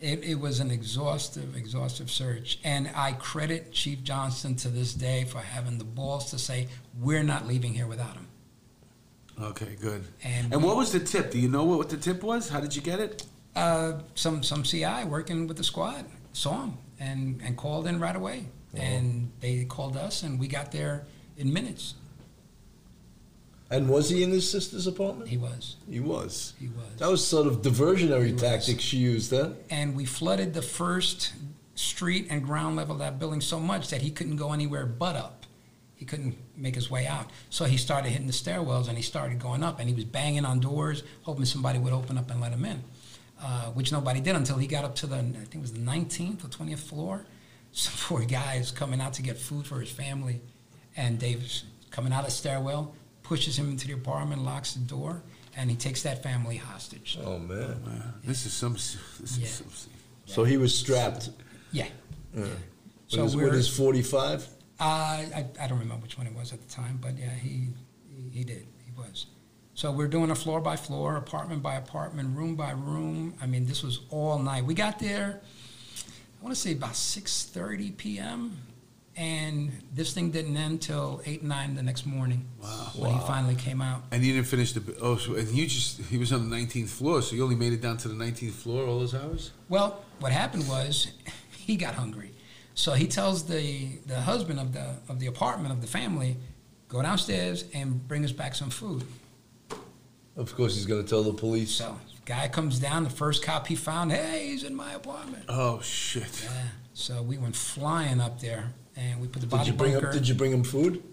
It, 0.00 0.24
it 0.24 0.34
was 0.34 0.60
an 0.60 0.70
exhaustive, 0.70 1.56
exhaustive 1.56 2.10
search. 2.10 2.58
And 2.64 2.90
I 2.94 3.12
credit 3.12 3.72
Chief 3.72 4.02
Johnston 4.02 4.54
to 4.56 4.68
this 4.68 4.92
day 4.92 5.24
for 5.24 5.38
having 5.38 5.78
the 5.78 5.84
balls 5.84 6.30
to 6.32 6.38
say, 6.38 6.68
we're 7.00 7.22
not 7.22 7.46
leaving 7.46 7.72
here 7.72 7.86
without 7.86 8.14
him. 8.14 8.26
Okay, 9.40 9.76
good. 9.80 10.04
And 10.22 10.52
And 10.52 10.62
we- 10.62 10.68
what 10.68 10.76
was 10.76 10.92
the 10.92 11.00
tip? 11.00 11.30
Do 11.30 11.38
you 11.38 11.48
know 11.48 11.64
what, 11.64 11.78
what 11.78 11.88
the 11.88 11.96
tip 11.96 12.22
was? 12.22 12.48
How 12.48 12.60
did 12.60 12.76
you 12.76 12.82
get 12.82 13.00
it? 13.00 13.24
Uh, 13.54 14.00
some, 14.14 14.42
some 14.42 14.62
CI 14.62 15.04
working 15.04 15.46
with 15.46 15.56
the 15.56 15.64
squad 15.64 16.04
saw 16.34 16.64
him 16.64 16.74
and, 17.00 17.40
and 17.42 17.56
called 17.56 17.86
in 17.86 17.98
right 17.98 18.16
away. 18.16 18.46
And 18.74 19.30
they 19.40 19.64
called 19.64 19.96
us, 19.96 20.22
and 20.22 20.38
we 20.38 20.48
got 20.48 20.70
there 20.70 21.06
in 21.38 21.50
minutes. 21.50 21.94
And 23.70 23.88
was 23.88 24.10
he 24.10 24.22
in 24.22 24.30
his 24.30 24.48
sister's 24.48 24.86
apartment? 24.86 25.28
He 25.28 25.36
was. 25.36 25.76
He 25.90 25.98
was. 25.98 26.54
He 26.58 26.68
was. 26.68 26.98
That 26.98 27.10
was 27.10 27.26
sort 27.26 27.48
of 27.48 27.62
diversionary 27.62 28.38
tactics 28.38 28.82
she 28.82 28.98
used, 28.98 29.32
huh? 29.32 29.50
and 29.70 29.96
we 29.96 30.04
flooded 30.04 30.54
the 30.54 30.62
first 30.62 31.32
street 31.74 32.28
and 32.30 32.42
ground 32.44 32.76
level 32.76 32.94
of 32.94 33.00
that 33.00 33.18
building 33.18 33.40
so 33.40 33.58
much 33.60 33.88
that 33.88 34.02
he 34.02 34.10
couldn't 34.10 34.36
go 34.36 34.52
anywhere 34.52 34.86
but 34.86 35.16
up. 35.16 35.46
He 35.96 36.04
couldn't 36.04 36.36
make 36.56 36.74
his 36.74 36.90
way 36.90 37.06
out. 37.06 37.30
So 37.50 37.64
he 37.64 37.76
started 37.76 38.10
hitting 38.10 38.26
the 38.26 38.32
stairwells 38.32 38.88
and 38.88 38.96
he 38.96 39.02
started 39.02 39.38
going 39.38 39.62
up 39.62 39.80
and 39.80 39.88
he 39.88 39.94
was 39.94 40.04
banging 40.04 40.44
on 40.44 40.60
doors, 40.60 41.02
hoping 41.22 41.44
somebody 41.44 41.78
would 41.78 41.92
open 41.92 42.18
up 42.18 42.30
and 42.30 42.40
let 42.40 42.52
him 42.52 42.64
in, 42.64 42.82
uh, 43.42 43.66
which 43.70 43.92
nobody 43.92 44.20
did 44.20 44.36
until 44.36 44.58
he 44.58 44.66
got 44.66 44.84
up 44.84 44.94
to 44.96 45.06
the, 45.06 45.16
I 45.16 45.20
think 45.20 45.54
it 45.56 45.60
was 45.60 45.72
the 45.72 45.80
19th 45.80 46.44
or 46.44 46.48
20th 46.48 46.78
floor. 46.78 47.26
Some 47.72 47.94
poor 48.06 48.26
guy 48.26 48.54
is 48.54 48.70
coming 48.70 49.00
out 49.00 49.14
to 49.14 49.22
get 49.22 49.38
food 49.38 49.66
for 49.66 49.80
his 49.80 49.90
family. 49.90 50.40
And 50.96 51.18
Davis 51.18 51.64
coming 51.90 52.12
out 52.12 52.20
of 52.20 52.26
the 52.26 52.32
stairwell, 52.32 52.94
pushes 53.26 53.58
him 53.58 53.70
into 53.70 53.88
the 53.88 53.94
apartment, 53.94 54.42
locks 54.44 54.74
the 54.74 54.80
door, 54.80 55.22
and 55.56 55.68
he 55.70 55.76
takes 55.76 56.02
that 56.02 56.22
family 56.22 56.56
hostage. 56.56 57.18
Oh 57.24 57.38
man. 57.38 57.82
Wow, 57.84 57.92
this 58.24 58.46
is 58.46 58.52
some. 58.52 58.74
This 58.74 58.96
is 59.20 59.38
Yeah. 59.38 59.46
some 59.48 59.66
So 60.26 60.44
he 60.44 60.56
was 60.56 60.76
strapped. 60.76 61.30
Yeah. 61.72 61.88
Yeah. 62.34 62.46
So 63.08 63.22
with, 63.22 63.32
his, 63.32 63.36
with 63.36 63.54
his 63.54 63.68
45. 63.68 64.48
Uh, 64.78 64.82
I, 64.84 65.46
I 65.60 65.66
don't 65.68 65.78
remember 65.78 66.02
which 66.02 66.18
one 66.18 66.26
it 66.26 66.34
was 66.34 66.52
at 66.52 66.60
the 66.60 66.68
time, 66.68 66.98
but 67.00 67.16
yeah, 67.18 67.30
he, 67.30 67.68
he, 68.14 68.38
he 68.38 68.44
did. 68.44 68.66
He 68.84 68.92
was. 68.96 69.26
So 69.74 69.90
we're 69.92 70.08
doing 70.08 70.30
a 70.30 70.34
floor 70.34 70.60
by 70.60 70.76
floor, 70.76 71.16
apartment 71.16 71.62
by 71.62 71.76
apartment, 71.76 72.36
room 72.36 72.56
by 72.56 72.72
room. 72.72 73.34
I 73.40 73.46
mean, 73.46 73.66
this 73.66 73.82
was 73.82 74.00
all 74.10 74.38
night. 74.38 74.64
We 74.64 74.74
got 74.74 74.98
there, 74.98 75.40
I 76.40 76.44
want 76.44 76.54
to 76.54 76.60
say 76.60 76.72
about 76.72 76.92
6.30 76.92 77.96
p.m., 77.96 78.56
and 79.16 79.72
this 79.94 80.12
thing 80.12 80.30
didn't 80.30 80.56
end 80.56 80.82
till 80.82 81.22
8, 81.24 81.42
9 81.42 81.74
the 81.74 81.82
next 81.82 82.04
morning 82.04 82.46
Wow. 82.62 82.90
when 82.96 83.12
he 83.14 83.20
finally 83.20 83.54
came 83.54 83.80
out. 83.80 84.02
And 84.10 84.22
you 84.22 84.34
didn't 84.34 84.46
finish 84.46 84.72
the. 84.72 84.82
Oh, 85.00 85.16
so, 85.16 85.34
and 85.34 85.48
you 85.48 85.66
just. 85.66 86.00
He 86.02 86.18
was 86.18 86.32
on 86.32 86.48
the 86.50 86.56
19th 86.56 86.88
floor, 86.88 87.22
so 87.22 87.34
you 87.34 87.42
only 87.42 87.56
made 87.56 87.72
it 87.72 87.80
down 87.80 87.96
to 87.98 88.08
the 88.08 88.14
19th 88.14 88.52
floor 88.52 88.86
all 88.86 88.98
those 88.98 89.14
hours? 89.14 89.52
Well, 89.68 90.04
what 90.20 90.32
happened 90.32 90.68
was 90.68 91.08
he 91.50 91.76
got 91.76 91.94
hungry. 91.94 92.32
So 92.74 92.92
he 92.92 93.06
tells 93.06 93.44
the, 93.46 93.88
the 94.04 94.20
husband 94.20 94.60
of 94.60 94.74
the, 94.74 94.96
of 95.08 95.18
the 95.18 95.28
apartment, 95.28 95.72
of 95.72 95.80
the 95.80 95.86
family, 95.86 96.36
go 96.88 97.00
downstairs 97.00 97.64
and 97.72 98.06
bring 98.06 98.22
us 98.22 98.32
back 98.32 98.54
some 98.54 98.68
food. 98.68 99.02
Of 100.36 100.54
course, 100.54 100.74
he's 100.74 100.84
going 100.84 101.02
to 101.02 101.08
tell 101.08 101.22
the 101.22 101.32
police. 101.32 101.70
So 101.70 101.98
guy 102.26 102.48
comes 102.48 102.78
down, 102.78 103.04
the 103.04 103.10
first 103.10 103.42
cop 103.42 103.66
he 103.66 103.76
found, 103.76 104.12
hey, 104.12 104.48
he's 104.48 104.62
in 104.62 104.74
my 104.74 104.92
apartment. 104.92 105.44
Oh, 105.48 105.80
shit. 105.80 106.42
Yeah. 106.44 106.50
So 106.92 107.22
we 107.22 107.38
went 107.38 107.56
flying 107.56 108.20
up 108.20 108.40
there 108.40 108.74
and 108.96 109.20
we 109.20 109.28
put 109.28 109.42
the 109.42 109.48
Did 109.58 109.66
you 109.66 109.72
bring 109.72 109.92
bunker. 109.92 110.08
up? 110.08 110.12
Did 110.12 110.28
you 110.28 110.34
bring 110.34 110.52
him 110.52 110.64
food? 110.64 111.02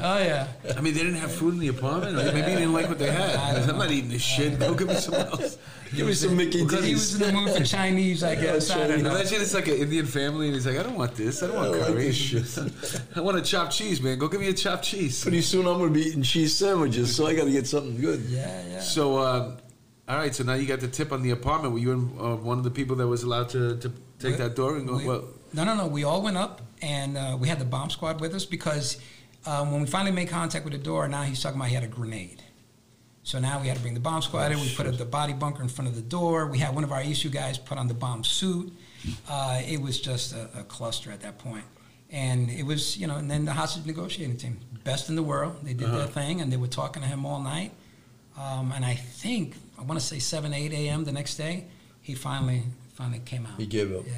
Oh 0.00 0.18
yeah. 0.18 0.46
I 0.76 0.80
mean, 0.80 0.94
they 0.94 1.00
didn't 1.00 1.16
have 1.16 1.32
food 1.32 1.54
in 1.54 1.60
the 1.60 1.68
apartment. 1.68 2.16
Or 2.18 2.24
maybe 2.32 2.50
he 2.50 2.56
didn't 2.56 2.72
like 2.72 2.88
what 2.88 2.98
they 2.98 3.10
had. 3.10 3.68
I'm 3.68 3.78
not 3.78 3.90
eating 3.90 4.10
this 4.10 4.22
shit. 4.22 4.58
Go 4.58 4.74
give 4.74 4.86
me 4.88 4.94
some 4.94 5.14
else. 5.14 5.58
Give 5.94 6.06
me 6.06 6.12
some 6.14 6.36
Mickey 6.36 6.58
He 6.58 6.92
was 6.94 7.20
in 7.20 7.26
the 7.26 7.32
mood 7.32 7.50
for 7.56 7.64
Chinese, 7.64 8.22
I 8.22 8.34
guess. 8.36 8.70
I 8.70 8.86
don't 8.86 9.02
know. 9.02 9.10
Imagine 9.10 9.40
it's 9.40 9.54
like 9.54 9.66
an 9.68 9.74
Indian 9.74 10.06
family, 10.06 10.46
and 10.46 10.54
he's 10.54 10.66
like, 10.66 10.78
"I 10.78 10.82
don't 10.82 10.94
want 10.94 11.14
this. 11.16 11.42
I 11.42 11.46
don't 11.48 11.56
want 11.56 11.68
I 11.68 11.70
don't 11.72 11.80
like 11.80 11.88
curry. 11.88 12.04
this. 12.10 13.00
I 13.16 13.20
want 13.20 13.38
a 13.38 13.42
chopped 13.42 13.72
cheese, 13.72 14.00
man. 14.00 14.18
Go 14.18 14.28
give 14.28 14.40
me 14.40 14.48
a 14.48 14.52
chopped 14.52 14.84
cheese." 14.84 15.20
Pretty 15.22 15.40
soon 15.42 15.66
I'm 15.66 15.78
going 15.78 15.92
to 15.92 15.98
be 15.98 16.06
eating 16.06 16.22
cheese 16.22 16.54
sandwiches, 16.56 17.14
so 17.16 17.26
I 17.26 17.34
got 17.34 17.44
to 17.44 17.50
get 17.50 17.66
something 17.66 17.98
good. 18.00 18.20
Yeah, 18.28 18.62
yeah. 18.68 18.80
So, 18.80 19.18
um, 19.18 19.56
all 20.08 20.16
right. 20.18 20.34
So 20.34 20.44
now 20.44 20.54
you 20.54 20.66
got 20.66 20.80
the 20.80 20.88
tip 20.88 21.10
on 21.12 21.22
the 21.22 21.30
apartment. 21.30 21.72
Were 21.72 21.80
you 21.80 21.92
in, 21.92 22.12
uh, 22.20 22.36
one 22.36 22.58
of 22.58 22.64
the 22.64 22.70
people 22.70 22.94
that 22.96 23.06
was 23.08 23.22
allowed 23.24 23.48
to, 23.50 23.76
to 23.78 23.88
take 24.18 24.32
We- 24.32 24.36
that 24.44 24.54
door 24.54 24.76
and 24.76 24.86
go? 24.86 24.96
we- 24.98 25.06
well, 25.06 25.24
no, 25.52 25.64
no, 25.64 25.74
no. 25.74 25.86
We 25.86 26.04
all 26.04 26.22
went 26.22 26.36
up, 26.36 26.62
and 26.82 27.16
uh, 27.16 27.36
we 27.38 27.48
had 27.48 27.58
the 27.58 27.64
bomb 27.64 27.90
squad 27.90 28.20
with 28.20 28.34
us 28.34 28.44
because 28.44 28.98
um, 29.46 29.72
when 29.72 29.80
we 29.80 29.86
finally 29.86 30.12
made 30.12 30.28
contact 30.28 30.64
with 30.64 30.72
the 30.72 30.78
door, 30.78 31.08
now 31.08 31.22
he's 31.22 31.42
talking 31.42 31.58
about 31.58 31.68
he 31.68 31.74
had 31.74 31.84
a 31.84 31.88
grenade. 31.88 32.42
So 33.22 33.38
now 33.38 33.60
we 33.60 33.68
had 33.68 33.76
to 33.76 33.82
bring 33.82 33.94
the 33.94 34.00
bomb 34.00 34.22
squad 34.22 34.52
in. 34.52 34.60
We 34.60 34.74
put 34.74 34.86
up 34.86 34.96
the 34.96 35.04
body 35.04 35.34
bunker 35.34 35.62
in 35.62 35.68
front 35.68 35.88
of 35.88 35.94
the 35.94 36.02
door. 36.02 36.46
We 36.46 36.58
had 36.58 36.74
one 36.74 36.82
of 36.82 36.92
our 36.92 37.02
ESU 37.02 37.30
guys 37.30 37.58
put 37.58 37.76
on 37.76 37.86
the 37.86 37.94
bomb 37.94 38.24
suit. 38.24 38.72
Uh, 39.28 39.60
it 39.66 39.82
was 39.82 40.00
just 40.00 40.34
a, 40.34 40.48
a 40.60 40.64
cluster 40.64 41.10
at 41.10 41.20
that 41.20 41.38
point. 41.38 41.64
And 42.10 42.48
it 42.48 42.62
was, 42.62 42.96
you 42.96 43.06
know, 43.06 43.16
and 43.16 43.30
then 43.30 43.44
the 43.44 43.52
hostage 43.52 43.84
negotiating 43.84 44.38
team, 44.38 44.58
best 44.82 45.10
in 45.10 45.14
the 45.14 45.22
world. 45.22 45.56
They 45.62 45.74
did 45.74 45.90
their 45.90 46.06
thing, 46.06 46.40
and 46.40 46.50
they 46.50 46.56
were 46.56 46.68
talking 46.68 47.02
to 47.02 47.08
him 47.08 47.26
all 47.26 47.42
night. 47.42 47.72
Um, 48.38 48.72
and 48.74 48.82
I 48.82 48.94
think 48.94 49.56
I 49.78 49.82
want 49.82 50.00
to 50.00 50.06
say 50.06 50.18
7, 50.18 50.54
8 50.54 50.72
a.m. 50.72 51.04
the 51.04 51.12
next 51.12 51.36
day, 51.36 51.66
he 52.00 52.14
finally 52.14 52.62
finally 52.94 53.20
came 53.20 53.44
out. 53.44 53.58
He 53.58 53.66
gave 53.66 53.94
up. 53.94 54.06
Yeah. 54.06 54.14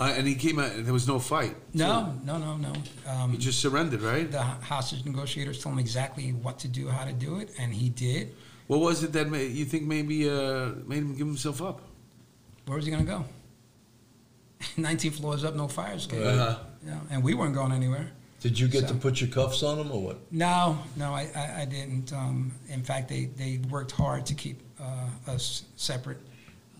Uh, 0.00 0.14
and 0.16 0.26
he 0.26 0.34
came 0.34 0.58
out. 0.58 0.72
And 0.72 0.86
there 0.86 0.92
was 0.92 1.06
no 1.06 1.18
fight. 1.18 1.54
No, 1.74 2.14
no, 2.24 2.38
no, 2.38 2.56
no. 2.56 2.72
Um, 3.06 3.32
He 3.32 3.38
just 3.38 3.60
surrendered, 3.60 4.02
right? 4.02 4.30
the 4.30 4.42
hostage 4.42 5.04
negotiators 5.04 5.62
told 5.62 5.74
him 5.74 5.78
exactly 5.78 6.30
what 6.32 6.58
to 6.60 6.68
do, 6.68 6.88
how 6.88 7.04
to 7.04 7.12
do 7.12 7.38
it, 7.38 7.50
and 7.58 7.72
he 7.72 7.88
did. 7.90 8.34
What 8.66 8.80
was 8.80 9.02
it 9.02 9.12
that 9.12 9.28
ma- 9.28 9.36
you 9.36 9.64
think 9.64 9.84
maybe 9.84 10.28
uh, 10.28 10.70
made 10.86 10.98
him 10.98 11.14
give 11.16 11.26
himself 11.26 11.60
up? 11.60 11.82
Where 12.66 12.76
was 12.76 12.84
he 12.86 12.90
going 12.92 13.04
to 13.04 13.10
go? 13.10 13.24
19 14.76 15.10
floors 15.12 15.44
up, 15.44 15.54
no 15.54 15.68
fire 15.68 15.94
escape. 15.94 16.24
Uh-huh. 16.24 16.56
Yeah, 16.86 16.98
and 17.10 17.22
we 17.22 17.34
weren't 17.34 17.54
going 17.54 17.72
anywhere. 17.72 18.10
Did 18.40 18.58
you 18.58 18.68
get 18.68 18.82
So- 18.88 18.94
to 18.94 18.94
put 18.94 19.20
your 19.20 19.28
cuffs 19.30 19.62
on 19.62 19.78
him 19.78 19.90
or 19.92 20.00
what? 20.02 20.32
No, 20.32 20.78
no, 20.96 21.12
I, 21.12 21.28
I, 21.36 21.60
I 21.62 21.64
didn't. 21.66 22.12
Um, 22.12 22.52
in 22.68 22.82
fact, 22.82 23.08
they, 23.08 23.26
they 23.36 23.60
worked 23.68 23.92
hard 23.92 24.24
to 24.26 24.34
keep 24.34 24.60
uh, 24.80 25.08
us 25.32 25.64
separate. 25.76 26.18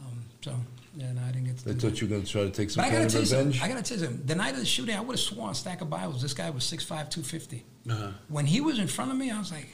Um, 0.07 0.19
so, 0.43 0.55
yeah, 0.97 1.13
no, 1.13 1.23
I 1.23 1.27
didn't 1.33 1.45
get 1.45 1.59
to 1.59 1.65
They 1.67 1.73
do 1.75 1.81
thought 1.91 2.01
you 2.01 2.07
were 2.07 2.11
going 2.13 2.23
to 2.25 2.31
try 2.31 2.43
to 2.43 2.51
take 2.51 2.71
some 2.71 2.83
But 2.83 2.89
I 2.89 2.91
kind 2.97 3.05
gotta 3.05 3.07
of 3.07 3.13
tell 3.13 3.21
you 3.23 3.45
revenge? 3.45 3.59
something. 3.59 3.71
I 3.71 3.75
gotta 3.75 3.89
tell 3.89 3.99
you 3.99 4.05
something. 4.07 4.27
The 4.27 4.35
night 4.35 4.55
of 4.55 4.61
the 4.61 4.67
shooting, 4.67 4.97
I 4.97 5.01
would 5.01 5.13
have 5.15 5.21
sworn 5.21 5.51
a 5.51 5.55
stack 5.55 5.81
of 5.81 5.91
Bibles. 5.91 6.23
This 6.23 6.35
guy 6.35 6.51
was 6.51 6.65
6'5", 6.65 6.87
250. 7.11 7.65
Uh-huh. 7.91 8.11
When 8.29 8.47
he 8.47 8.61
was 8.61 8.79
in 8.79 8.87
front 8.87 9.11
of 9.11 9.17
me, 9.17 9.31
I 9.31 9.39
was 9.39 9.51
like, 9.53 9.69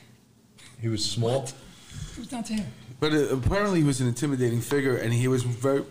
He 0.80 0.88
was 0.88 1.04
small. 1.04 1.46
he 2.14 2.20
was 2.20 2.28
down 2.28 2.44
to 2.44 2.54
here. 2.54 2.66
But 3.00 3.12
uh, 3.12 3.36
apparently, 3.36 3.80
he 3.80 3.86
was 3.86 4.00
an 4.00 4.08
intimidating 4.08 4.60
figure, 4.60 4.96
and 4.96 5.12
he 5.12 5.28
was 5.28 5.42
very. 5.42 5.84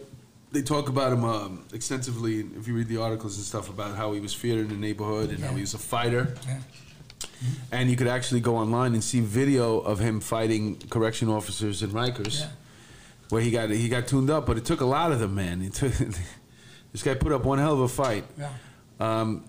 They 0.52 0.62
talk 0.62 0.90
about 0.90 1.12
him 1.12 1.24
um, 1.26 1.66
extensively 1.74 2.40
if 2.58 2.68
you 2.68 2.76
read 2.76 2.88
the 2.88 2.98
articles 3.02 3.36
and 3.36 3.46
stuff 3.46 3.70
about 3.70 3.96
how 3.96 4.14
he 4.14 4.20
was 4.22 4.34
feared 4.34 4.60
in 4.60 4.70
the 4.70 4.76
neighborhood 4.76 5.30
and 5.30 5.40
how 5.44 5.54
he 5.54 5.62
was 5.62 5.74
a 5.74 5.78
fighter. 5.78 6.34
Yeah. 6.48 6.60
And 7.72 7.90
you 7.90 7.96
could 7.98 8.08
actually 8.08 8.40
go 8.40 8.56
online 8.56 8.94
and 8.94 9.04
see 9.04 9.20
video 9.20 9.80
of 9.80 10.00
him 10.00 10.20
fighting 10.20 10.78
correction 10.90 11.30
officers 11.30 11.84
in 11.84 11.90
Rikers, 11.92 12.40
Yeah. 12.40 12.50
Where 13.30 13.42
he 13.42 13.52
got 13.52 13.70
he 13.70 13.90
got 13.90 14.08
tuned 14.08 14.30
up. 14.30 14.46
But 14.46 14.58
it 14.58 14.66
took 14.66 14.82
a 14.82 14.86
lot 14.86 15.12
of 15.12 15.20
them, 15.20 15.36
man. 15.36 15.62
It 15.62 15.74
took, 15.74 15.94
this 16.92 17.04
guy 17.04 17.14
put 17.16 17.32
up 17.32 17.46
one 17.46 17.60
hell 17.60 17.74
of 17.74 17.80
a 17.82 17.88
fight. 17.88 18.24
Yeah. 18.38 18.52
Um, 19.00 19.44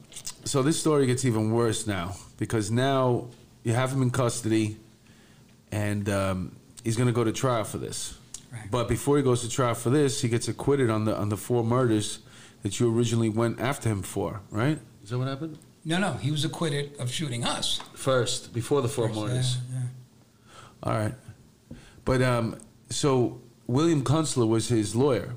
so 0.45 0.62
this 0.62 0.78
story 0.78 1.06
gets 1.06 1.25
even 1.25 1.52
worse 1.52 1.87
now 1.87 2.16
because 2.38 2.71
now 2.71 3.28
you 3.64 3.73
have 3.73 3.92
him 3.92 4.02
in 4.02 4.11
custody, 4.11 4.76
and 5.71 6.09
um, 6.09 6.56
he's 6.85 6.97
going 6.97 7.09
to 7.09 7.12
go 7.12 7.25
to 7.25 7.33
trial 7.33 7.64
for 7.64 7.78
this. 7.78 8.16
Right. 8.52 8.71
But 8.71 8.88
before 8.88 9.16
he 9.16 9.23
goes 9.23 9.42
to 9.42 9.49
trial 9.49 9.75
for 9.75 9.90
this, 9.90 10.21
he 10.21 10.28
gets 10.28 10.49
acquitted 10.49 10.90
on 10.90 11.04
the 11.04 11.16
on 11.16 11.28
the 11.28 11.37
four 11.37 11.64
murders 11.64 12.21
that 12.62 12.80
you 12.80 12.92
originally 12.92 13.28
went 13.28 13.61
after 13.61 13.88
him 13.88 14.02
for. 14.02 14.40
Right? 14.50 14.78
Is 15.04 15.11
that 15.11 15.18
what 15.18 15.28
happened? 15.28 15.59
No, 15.85 15.99
no, 15.99 16.14
he 16.14 16.33
was 16.33 16.45
acquitted 16.45 16.97
of 16.99 17.12
shooting 17.12 17.45
us. 17.45 17.80
First, 17.95 18.52
before 18.52 18.83
the 18.83 18.88
four 18.88 19.06
First, 19.09 19.21
murders. 19.21 19.56
yeah, 19.71 19.78
yeah. 19.78 19.87
All 20.83 20.99
right. 20.99 21.14
But 22.04 22.23
um, 22.23 22.59
so 22.90 23.40
William 23.66 24.02
Kunstler 24.04 24.49
was 24.49 24.68
his 24.68 24.94
lawyer. 24.94 25.35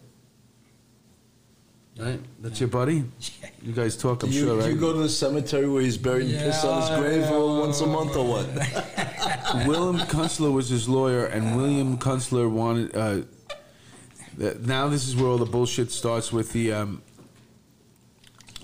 Right? 1.99 2.19
That's 2.39 2.59
your 2.59 2.69
buddy? 2.69 3.03
You 3.61 3.73
guys 3.73 3.97
talk, 3.97 4.19
Do 4.21 4.27
I'm 4.27 4.31
you, 4.31 4.39
sure, 4.39 4.55
do 4.55 4.61
right? 4.61 4.69
you 4.73 4.79
go 4.79 4.93
to 4.93 4.99
the 4.99 5.09
cemetery 5.09 5.67
where 5.67 5.81
he's 5.81 5.97
buried 5.97 6.29
and 6.29 6.39
piss 6.39 6.63
on 6.63 6.79
his 6.79 6.89
grave 6.97 7.21
yeah. 7.23 7.37
once 7.37 7.81
a 7.81 7.85
month 7.85 8.15
or 8.15 8.25
what? 8.25 8.45
William 9.67 9.97
Kunstler 10.07 10.53
was 10.53 10.69
his 10.69 10.87
lawyer, 10.87 11.25
and 11.25 11.57
William 11.57 11.97
Kunstler 11.97 12.49
wanted. 12.49 12.95
Uh, 12.95 13.21
th- 14.37 14.59
now 14.59 14.87
this 14.87 15.09
is 15.09 15.17
where 15.17 15.25
all 15.25 15.37
the 15.37 15.45
bullshit 15.45 15.91
starts 15.91 16.31
with 16.31 16.53
the. 16.53 16.71
Um, 16.71 17.01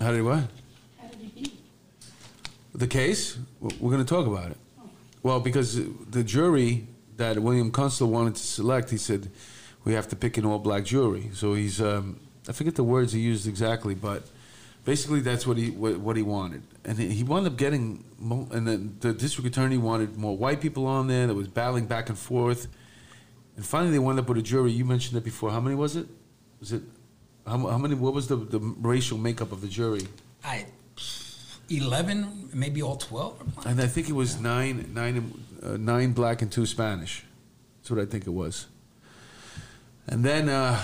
how 0.00 0.12
did 0.12 0.22
what? 0.22 0.44
How 0.98 1.08
did 1.08 1.20
he 1.20 1.42
beat? 1.42 1.60
The 2.74 2.86
case? 2.86 3.36
We're 3.60 3.90
going 3.90 4.04
to 4.04 4.08
talk 4.08 4.26
about 4.26 4.50
it. 4.50 4.56
Well, 5.22 5.40
because 5.40 5.78
the 6.10 6.24
jury 6.24 6.86
that 7.18 7.38
William 7.38 7.70
Kunstler 7.70 8.08
wanted 8.08 8.36
to 8.36 8.42
select, 8.42 8.88
he 8.88 8.96
said, 8.96 9.30
we 9.86 9.94
have 9.94 10.08
to 10.08 10.16
pick 10.16 10.36
an 10.36 10.44
all 10.44 10.58
black 10.58 10.84
jury. 10.84 11.30
So 11.32 11.54
he's, 11.54 11.80
um, 11.80 12.20
I 12.46 12.52
forget 12.52 12.74
the 12.74 12.84
words 12.84 13.12
he 13.12 13.20
used 13.20 13.46
exactly, 13.46 13.94
but 13.94 14.24
basically 14.84 15.20
that's 15.20 15.46
what 15.46 15.56
he 15.56 15.70
what, 15.70 15.98
what 16.00 16.16
he 16.16 16.22
wanted. 16.22 16.62
And 16.84 16.98
he 16.98 17.22
wound 17.22 17.46
up 17.46 17.56
getting, 17.56 18.04
mo- 18.18 18.48
and 18.50 18.66
then 18.66 18.96
the 19.00 19.12
district 19.14 19.46
attorney 19.48 19.78
wanted 19.78 20.16
more 20.18 20.36
white 20.36 20.60
people 20.60 20.86
on 20.86 21.06
there 21.06 21.28
that 21.28 21.34
was 21.34 21.48
battling 21.48 21.86
back 21.86 22.08
and 22.08 22.18
forth. 22.18 22.66
And 23.56 23.64
finally 23.64 23.92
they 23.92 24.00
wound 24.00 24.18
up 24.18 24.28
with 24.28 24.38
a 24.38 24.42
jury. 24.42 24.72
You 24.72 24.84
mentioned 24.84 25.16
it 25.16 25.24
before. 25.24 25.50
How 25.50 25.60
many 25.60 25.76
was 25.76 25.96
it? 25.96 26.06
Was 26.60 26.72
it, 26.72 26.82
how, 27.46 27.58
how 27.58 27.78
many, 27.78 27.94
what 27.94 28.12
was 28.12 28.26
the, 28.26 28.36
the 28.36 28.58
racial 28.58 29.18
makeup 29.18 29.52
of 29.52 29.60
the 29.60 29.68
jury? 29.68 30.02
I, 30.44 30.66
eleven, 31.70 32.50
maybe 32.52 32.82
all 32.82 32.96
twelve. 32.96 33.40
And 33.64 33.80
I 33.80 33.86
think 33.86 34.08
it 34.08 34.14
was 34.14 34.40
nine, 34.40 34.90
nine, 34.92 35.32
uh, 35.62 35.76
nine 35.76 36.12
black 36.12 36.42
and 36.42 36.50
two 36.50 36.66
Spanish. 36.66 37.24
That's 37.78 37.90
what 37.90 38.00
I 38.00 38.06
think 38.06 38.26
it 38.26 38.30
was. 38.30 38.66
And 40.08 40.24
then 40.24 40.48
uh, 40.48 40.80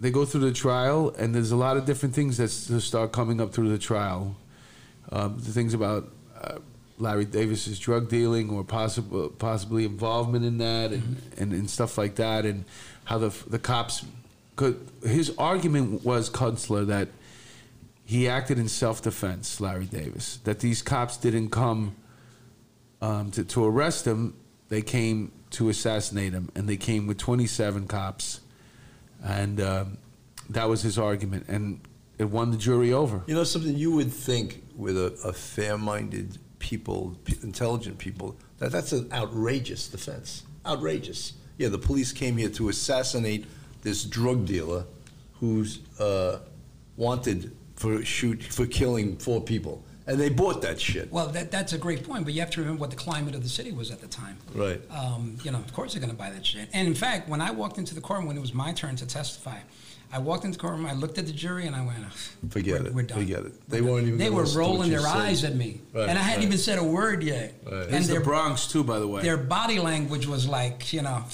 they 0.00 0.10
go 0.10 0.24
through 0.24 0.42
the 0.42 0.52
trial, 0.52 1.14
and 1.18 1.34
there's 1.34 1.50
a 1.50 1.56
lot 1.56 1.76
of 1.76 1.86
different 1.86 2.14
things 2.14 2.36
that 2.36 2.48
start 2.48 3.12
coming 3.12 3.40
up 3.40 3.52
through 3.52 3.70
the 3.70 3.78
trial. 3.78 4.36
Um, 5.10 5.38
the 5.38 5.52
things 5.52 5.72
about 5.72 6.12
uh, 6.38 6.58
Larry 6.98 7.24
Davis's 7.24 7.78
drug 7.78 8.08
dealing 8.08 8.50
or 8.50 8.64
possible, 8.64 9.30
possibly 9.30 9.84
involvement 9.84 10.44
in 10.44 10.58
that, 10.58 10.92
and, 10.92 11.22
and, 11.38 11.52
and 11.52 11.70
stuff 11.70 11.96
like 11.96 12.16
that, 12.16 12.44
and 12.44 12.64
how 13.04 13.18
the 13.18 13.34
the 13.48 13.58
cops 13.58 14.04
could. 14.56 14.86
His 15.02 15.34
argument 15.38 16.04
was 16.04 16.28
Kunstler 16.28 16.86
that 16.86 17.08
he 18.04 18.28
acted 18.28 18.58
in 18.58 18.68
self 18.68 19.02
defense, 19.02 19.60
Larry 19.60 19.86
Davis. 19.86 20.38
That 20.44 20.60
these 20.60 20.82
cops 20.82 21.16
didn't 21.16 21.48
come 21.48 21.96
um, 23.00 23.30
to, 23.32 23.44
to 23.44 23.64
arrest 23.64 24.06
him, 24.06 24.34
they 24.68 24.82
came 24.82 25.32
to 25.50 25.68
assassinate 25.68 26.32
him, 26.32 26.50
and 26.54 26.68
they 26.68 26.76
came 26.76 27.06
with 27.06 27.18
27 27.18 27.86
cops. 27.86 28.40
And 29.24 29.60
um, 29.60 29.98
that 30.50 30.68
was 30.68 30.82
his 30.82 30.98
argument, 30.98 31.46
and 31.48 31.80
it 32.18 32.24
won 32.24 32.50
the 32.50 32.56
jury 32.56 32.92
over. 32.92 33.22
You 33.26 33.34
know 33.34 33.44
something 33.44 33.76
you 33.76 33.92
would 33.92 34.12
think 34.12 34.62
with 34.76 34.96
a, 34.96 35.18
a 35.24 35.32
fair-minded 35.32 36.38
people, 36.58 37.16
intelligent 37.42 37.98
people, 37.98 38.36
that 38.58 38.72
that's 38.72 38.92
an 38.92 39.08
outrageous 39.12 39.88
defense. 39.88 40.44
Outrageous. 40.66 41.34
Yeah, 41.56 41.68
the 41.68 41.78
police 41.78 42.12
came 42.12 42.36
here 42.36 42.50
to 42.50 42.68
assassinate 42.68 43.46
this 43.82 44.04
drug 44.04 44.46
dealer 44.46 44.84
who's 45.40 45.80
uh, 45.98 46.38
wanted 46.96 47.56
for 47.76 48.04
shoot 48.04 48.42
for 48.42 48.66
killing 48.66 49.16
four 49.16 49.40
people, 49.40 49.82
and 50.08 50.18
they 50.18 50.30
bought 50.30 50.62
that 50.62 50.80
shit. 50.80 51.12
Well, 51.12 51.28
that, 51.28 51.50
that's 51.50 51.74
a 51.74 51.78
great 51.78 52.02
point, 52.02 52.24
but 52.24 52.32
you 52.32 52.40
have 52.40 52.50
to 52.52 52.60
remember 52.60 52.80
what 52.80 52.90
the 52.90 52.96
climate 52.96 53.34
of 53.34 53.42
the 53.42 53.48
city 53.48 53.72
was 53.72 53.90
at 53.90 54.00
the 54.00 54.08
time. 54.08 54.38
Right. 54.54 54.80
Um, 54.90 55.36
you 55.44 55.50
know, 55.50 55.58
of 55.58 55.72
course 55.74 55.92
they're 55.92 56.00
going 56.00 56.10
to 56.10 56.16
buy 56.16 56.30
that 56.30 56.44
shit. 56.44 56.68
And 56.72 56.88
in 56.88 56.94
fact, 56.94 57.28
when 57.28 57.42
I 57.42 57.50
walked 57.50 57.76
into 57.76 57.94
the 57.94 58.00
courtroom 58.00 58.26
when 58.26 58.36
it 58.36 58.40
was 58.40 58.54
my 58.54 58.72
turn 58.72 58.96
to 58.96 59.06
testify, 59.06 59.58
I 60.10 60.18
walked 60.18 60.44
into 60.44 60.56
the 60.56 60.62
courtroom, 60.62 60.86
I 60.86 60.94
looked 60.94 61.18
at 61.18 61.26
the 61.26 61.32
jury, 61.32 61.66
and 61.66 61.76
I 61.76 61.84
went, 61.84 61.98
Forget 62.48 62.80
we're, 62.80 62.86
it. 62.86 62.94
We're 62.94 63.02
done. 63.02 63.18
Forget 63.18 63.44
it. 63.44 63.68
They 63.70 63.82
We're 63.82 63.92
weren't 63.92 64.06
even 64.06 64.18
They 64.18 64.30
were 64.30 64.42
listen 64.42 64.54
to 64.54 64.60
what 64.62 64.68
rolling 64.70 64.90
their 64.90 65.00
said. 65.00 65.16
eyes 65.16 65.44
at 65.44 65.54
me, 65.54 65.80
Right, 65.92 66.08
and 66.08 66.18
I 66.18 66.22
hadn't 66.22 66.38
right. 66.40 66.46
even 66.46 66.58
said 66.58 66.78
a 66.78 66.82
word 66.84 67.22
yet. 67.22 67.54
Right. 67.64 67.82
And 67.82 67.92
This 67.92 68.08
is 68.08 68.14
the 68.14 68.20
Bronx, 68.20 68.66
too, 68.68 68.82
by 68.84 68.98
the 69.00 69.06
way. 69.06 69.20
their 69.20 69.36
body 69.36 69.78
language 69.78 70.26
was 70.26 70.48
like, 70.48 70.92
you 70.94 71.02
know, 71.02 71.24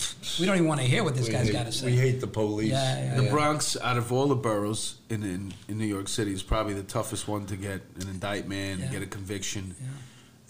we 0.41 0.47
don't 0.47 0.57
even 0.57 0.67
want 0.67 0.81
to 0.81 0.87
hear 0.87 1.05
what 1.05 1.15
this 1.15 1.27
We 1.29 1.33
guy's 1.35 1.47
hate- 1.47 1.53
got 1.53 1.67
to 1.67 1.73
say. 1.73 1.87
We 1.87 1.97
hate 1.97 2.21
the 2.21 2.27
police. 2.27 2.71
Yeah, 2.73 3.05
yeah, 3.05 3.15
The 3.17 3.25
yeah. 3.25 3.31
Bronx, 3.31 3.77
out 3.81 3.97
of 3.97 4.11
all 4.13 4.27
the 4.27 4.35
boroughs 4.35 4.97
in, 5.09 5.23
in, 5.23 5.55
in 5.69 5.79
New 5.79 5.87
York 5.87 6.09
City, 6.09 6.33
is 6.33 6.43
probably 6.43 6.75
the 6.75 6.83
toughest 6.83 7.29
one 7.29 7.47
to 7.47 7.57
get 7.57 7.81
an 8.01 8.09
indictment, 8.09 8.81
Yeah. 8.81 8.89
get 8.91 9.03
a 9.03 9.07
conviction. 9.07 9.77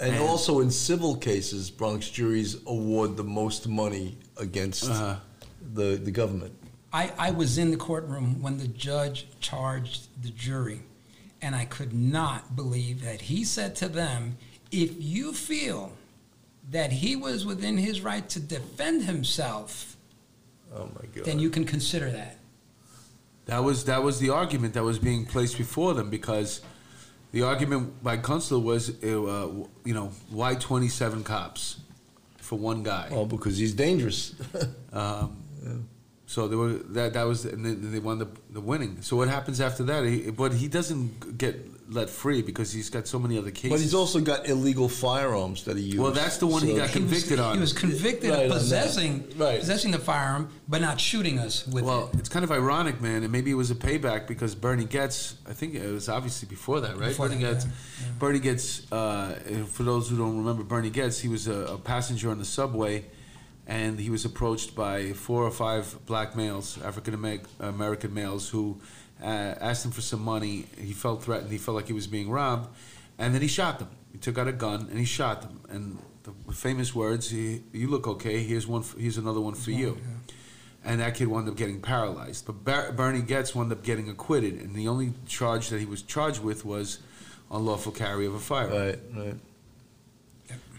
And 0.01 0.15
And- 0.15 0.23
also 0.23 0.61
in 0.61 0.71
civil 0.71 1.15
cases, 1.17 1.71
Bronx 1.71 2.09
juries 2.09 2.57
award 2.67 3.19
the 3.19 3.23
most 3.25 3.69
money 3.69 4.17
against 4.39 4.89
Uh-huh. 4.89 5.17
the, 5.75 5.97
the 6.03 6.11
government. 6.11 6.55
I, 6.95 7.13
I 7.19 7.31
was 7.33 7.59
in 7.59 7.71
the 7.73 7.77
courtroom 7.77 8.41
when 8.41 8.59
the 8.59 8.69
judge 8.69 9.27
charged 9.41 10.07
the 10.23 10.31
jury. 10.31 10.81
and 11.43 11.55
I 11.55 11.65
could 11.67 11.93
not 11.93 12.57
believe 12.57 13.03
that 13.03 13.21
he 13.23 13.45
said 13.45 13.77
to 13.77 13.89
them, 13.89 14.39
"If 14.71 14.93
you 14.99 15.33
feel 15.35 15.93
that 16.71 16.91
he 16.93 17.17
was 17.17 17.45
within 17.45 17.77
his 17.77 18.01
right 18.01 18.27
to 18.31 18.41
defend 18.41 19.03
himself, 19.05 19.97
Oh 20.75 20.89
my 20.95 21.07
God. 21.15 21.25
then 21.27 21.39
you 21.39 21.51
can 21.51 21.65
consider 21.67 22.11
that." 22.13 22.37
That 23.47 23.63
was 23.63 23.85
that 23.85 24.03
was 24.03 24.21
the 24.21 24.31
argument 24.31 24.73
that 24.75 24.85
was 24.85 24.99
being 24.99 25.27
placed 25.27 25.59
before 25.59 25.93
them 25.93 26.09
because 26.09 26.63
the 27.33 27.43
argument 27.43 28.03
by 28.03 28.17
Kunstler 28.17 28.63
was, 28.63 28.91
uh, 29.03 29.49
you 29.85 29.93
know, 29.93 30.13
why 30.31 30.55
27 30.55 31.25
cops 31.25 31.77
for 32.39 32.57
one 32.59 32.83
guy? 32.85 33.09
Well, 33.11 33.27
because 33.27 33.59
he's 33.59 33.75
dangerous. 33.75 34.35
Um, 34.95 35.44
So 36.27 36.49
they 36.49 36.57
were 36.57 36.73
that 36.97 37.13
that 37.13 37.25
was 37.25 37.45
and 37.45 37.65
they, 37.65 37.75
they 37.75 37.99
won 37.99 38.19
the, 38.19 38.29
the 38.51 38.61
winning. 38.61 39.03
So 39.03 39.15
what 39.17 39.29
happens 39.29 39.61
after 39.61 39.83
that? 39.85 40.05
He, 40.07 40.31
but 40.31 40.55
he 40.55 40.69
doesn't 40.69 41.37
get 41.37 41.71
let 41.93 42.09
free 42.09 42.41
because 42.41 42.73
he's 42.73 42.89
got 42.89 43.07
so 43.07 43.19
many 43.19 43.37
other 43.37 43.51
cases. 43.51 43.71
but 43.71 43.79
he's 43.81 43.93
also 43.93 44.19
got 44.19 44.49
illegal 44.49 44.89
firearms 44.89 45.65
that 45.65 45.77
he 45.77 45.83
used. 45.83 45.99
Well, 45.99 46.13
that's 46.13 46.39
the 46.39 46.47
one 46.47 46.63
he 46.63 46.69
got 46.75 46.89
He 46.89 47.01
was- 47.01 47.09
convicted 47.11 47.39
on. 47.39 47.55
He 47.57 47.61
was 47.61 47.75
convicted 47.75 48.31
Right, 48.31 48.47
of 48.47 48.53
possessing 48.53 49.25
Right. 49.37 49.61
possessing 49.61 49.91
the 49.91 49.99
firearm, 49.99 50.49
but 50.67 50.81
not 50.81 50.99
shooting 50.99 51.39
us 51.39 51.67
with 51.67 51.85
Well, 51.85 52.09
it. 52.15 52.21
it's 52.21 52.31
kind 52.31 52.43
of 52.43 52.51
ironic, 52.51 53.03
man, 53.03 53.23
and 53.23 53.31
maybe 53.31 53.51
it 53.51 53.55
was 53.55 53.71
a 53.71 53.75
payback 53.75 54.27
because 54.27 54.55
Bernie 54.55 54.87
Goetz. 54.87 55.35
I 55.47 55.53
think 55.53 55.75
it 55.75 55.87
was 55.93 56.09
obviously 56.09 56.49
before 56.49 56.81
that, 56.81 56.97
right? 56.97 57.09
Before 57.11 57.29
Bernie 57.29 57.43
that, 57.43 57.53
Goetz. 57.53 57.65
yeah, 57.67 58.07
yeah. 58.07 58.13
Bernie 58.19 58.39
Goetz. 58.39 58.91
Uh, 58.91 59.35
for 59.71 59.83
those 59.83 60.09
who 60.09 60.17
don't 60.17 60.39
remember, 60.39 60.63
Bernie 60.63 60.89
Goetz. 60.89 61.21
he 61.21 61.29
was 61.29 61.49
a, 61.49 61.67
a 61.67 61.79
passenger 61.79 62.31
on 62.31 62.39
the 62.39 62.47
subway, 62.47 63.05
and 63.67 63.99
he 63.99 64.11
was 64.11 64.25
approached 64.25 64.75
by 64.75 65.13
four 65.13 65.43
or 65.45 65.51
five 65.51 65.99
black 66.07 66.37
males, 66.37 66.79
African 66.83 67.15
American 67.61 68.13
males, 68.15 68.49
who 68.49 68.81
uh, 69.23 69.27
asked 69.27 69.85
him 69.85 69.91
for 69.91 70.03
some 70.03 70.23
money. 70.23 70.67
He 70.79 70.93
felt 70.93 71.23
threatened. 71.23 71.51
He 71.51 71.59
felt 71.59 71.75
like 71.77 71.87
he 71.87 71.93
was 71.93 72.07
being 72.07 72.31
robbed, 72.31 72.69
and 73.19 73.35
then 73.35 73.43
he 73.43 73.49
shot 73.49 73.79
them. 73.79 73.89
He 74.13 74.19
took 74.19 74.39
out 74.39 74.49
a 74.49 74.53
gun 74.53 74.87
and 74.91 74.99
he 74.99 75.05
shot 75.05 75.43
them. 75.43 75.61
And 75.69 75.99
the 76.47 76.53
famous 76.53 76.95
words, 76.95 77.31
he, 77.31 77.63
"You 77.73 77.89
look 77.89 78.07
okay. 78.07 78.43
Here's 78.43 78.67
one. 78.67 78.83
For, 78.83 78.99
here's 78.99 79.19
another 79.19 79.41
one 79.41 79.55
for 79.55 79.71
you." 79.71 79.99
and 80.85 81.01
that 81.01 81.15
kid 81.15 81.29
wound 81.29 81.49
up 81.49 81.57
getting 81.57 81.81
paralyzed. 81.81 82.45
But 82.45 82.63
Bar- 82.65 82.93
Bernie 82.93 83.23
Goetz 83.23 83.55
wound 83.55 83.73
up 83.73 83.83
getting 83.83 84.11
acquitted, 84.11 84.55
and 84.61 84.75
the 84.75 84.87
only 84.89 85.15
charge 85.27 85.71
that 85.71 85.81
he 85.81 85.87
was 85.87 86.03
charged 86.03 86.43
with 86.43 86.65
was 86.65 86.99
unlawful 87.51 87.93
carry 87.93 88.27
of 88.27 88.35
a 88.35 88.39
firearm. 88.39 88.73
right, 88.73 88.99
right. 89.17 89.35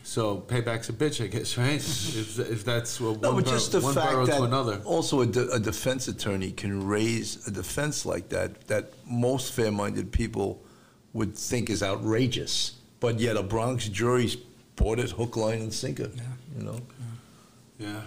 So 0.05 0.37
payback's 0.47 0.87
a 0.89 0.93
bitch, 0.93 1.23
I 1.23 1.27
guess, 1.27 1.57
right? 1.57 1.75
if, 1.77 2.37
if 2.37 2.63
that's 2.63 3.01
what 3.01 3.21
No, 3.21 3.29
one, 3.33 3.37
but 3.41 3.45
bor- 3.45 3.53
just 3.53 3.71
the 3.71 3.81
one 3.81 3.95
fact 3.95 4.11
borough 4.11 4.25
that 4.27 4.37
to 4.37 4.43
another. 4.43 4.79
also 4.85 5.21
a, 5.21 5.25
de- 5.25 5.49
a 5.51 5.59
defense 5.59 6.07
attorney 6.07 6.51
can 6.51 6.85
raise 6.85 7.45
a 7.47 7.51
defense 7.51 8.05
like 8.05 8.29
that 8.29 8.67
that 8.67 8.93
most 9.07 9.53
fair-minded 9.53 10.11
people 10.11 10.61
would 11.13 11.35
think 11.35 11.71
is 11.71 11.81
outrageous, 11.81 12.73
but 12.99 13.19
yet 13.19 13.35
a 13.35 13.41
Bronx 13.41 13.87
jury 13.89 14.29
bought 14.75 14.99
it 14.99 15.09
hook, 15.09 15.35
line, 15.37 15.59
and 15.61 15.73
sinker. 15.73 16.11
Yeah. 16.15 16.21
You 16.59 16.63
know. 16.65 16.79
Yeah. 17.79 18.01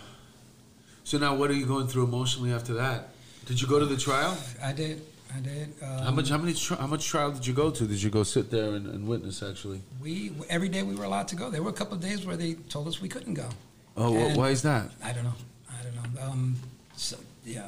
So 1.02 1.18
now, 1.18 1.34
what 1.34 1.50
are 1.50 1.54
you 1.54 1.66
going 1.66 1.88
through 1.88 2.04
emotionally 2.04 2.52
after 2.52 2.74
that? 2.74 3.08
Did 3.46 3.60
you 3.60 3.66
go 3.66 3.78
to 3.80 3.86
the 3.86 3.96
trial? 3.96 4.38
I 4.62 4.72
did. 4.72 5.02
I 5.34 5.40
did. 5.40 5.74
Um, 5.82 5.98
How 5.98 6.10
much? 6.10 6.28
How 6.30 6.38
many? 6.38 6.54
How 6.54 6.86
much 6.86 7.06
trial 7.06 7.32
did 7.32 7.46
you 7.46 7.52
go 7.52 7.70
to? 7.70 7.86
Did 7.86 8.02
you 8.02 8.10
go 8.10 8.22
sit 8.22 8.50
there 8.50 8.74
and, 8.74 8.86
and 8.86 9.06
witness? 9.06 9.42
Actually. 9.42 9.80
We 10.00 10.32
every 10.48 10.68
day 10.68 10.82
we 10.82 10.94
were 10.94 11.04
allowed 11.04 11.28
to 11.28 11.36
go. 11.36 11.50
There 11.50 11.62
were 11.62 11.70
a 11.70 11.74
couple 11.74 11.94
of 11.94 12.00
days 12.02 12.24
where 12.24 12.36
they 12.36 12.54
told 12.54 12.88
us 12.88 13.00
we 13.00 13.08
couldn't 13.08 13.34
go. 13.34 13.48
Oh, 13.96 14.16
And- 14.16 14.36
why 14.36 14.50
is 14.50 14.62
that? 14.62 14.90
I 15.02 15.12
don't 15.12 15.24
know. 15.24 15.34
I 15.70 15.82
don't 15.82 15.94
know. 16.14 16.22
Um, 16.22 16.56
so, 16.96 17.16
yeah, 17.44 17.66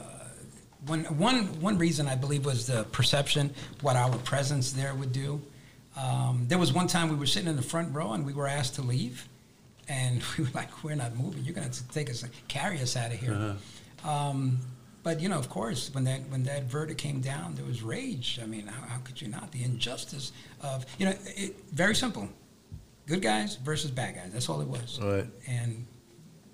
one 0.87 1.05
one 1.19 1.61
one 1.61 1.77
reason 1.79 2.09
I 2.09 2.15
believe 2.15 2.45
was 2.47 2.67
the 2.67 2.85
perception 2.85 3.53
what 3.83 3.97
our 3.97 4.17
presence 4.19 4.73
there 4.73 4.95
would 4.95 5.13
do. 5.13 5.41
Um, 5.97 6.47
there 6.49 6.59
was 6.59 6.73
one 6.73 6.87
time 6.87 7.09
we 7.11 7.17
were 7.17 7.27
sitting 7.27 7.49
in 7.49 7.57
the 7.57 7.63
front 7.63 7.95
row 7.95 8.13
and 8.13 8.25
we 8.25 8.33
were 8.33 8.47
asked 8.47 8.77
to 8.77 8.83
leave, 8.83 9.29
and 9.89 10.23
we 10.39 10.45
were 10.45 10.51
like, 10.55 10.83
"We're 10.83 10.95
not 10.95 11.15
moving. 11.17 11.45
You're 11.45 11.55
going 11.55 11.71
to 11.71 11.89
take 11.89 12.09
us, 12.09 12.25
carry 12.49 12.81
us 12.81 12.97
out 12.97 13.13
of 13.13 13.19
here." 13.21 13.35
Uh-huh. 14.05 14.09
But 15.03 15.21
you 15.21 15.29
know, 15.29 15.39
of 15.39 15.49
course, 15.49 15.91
when 15.95 16.05
that 16.05 16.21
when 16.29 16.43
that 16.45 16.65
verdict 16.65 17.01
came 17.01 17.21
down, 17.21 17.55
there 17.55 17.65
was 17.65 17.83
rage. 17.83 18.39
I 18.43 18.47
mean, 18.47 18.67
how, 18.67 18.87
how 18.87 18.99
could 18.99 19.21
you 19.21 19.29
not? 19.29 19.51
The 19.53 19.65
injustice 19.65 20.33
of 20.61 20.85
you 20.99 21.07
know, 21.07 21.15
it, 21.37 21.57
very 21.73 21.95
simple: 21.95 22.29
good 23.07 23.23
guys 23.23 23.57
versus 23.57 23.91
bad 23.91 24.15
guys. 24.17 24.31
That's 24.33 24.49
all 24.49 24.61
it 24.61 24.69
was. 24.69 24.99
Right. 25.03 25.27
And 25.49 25.87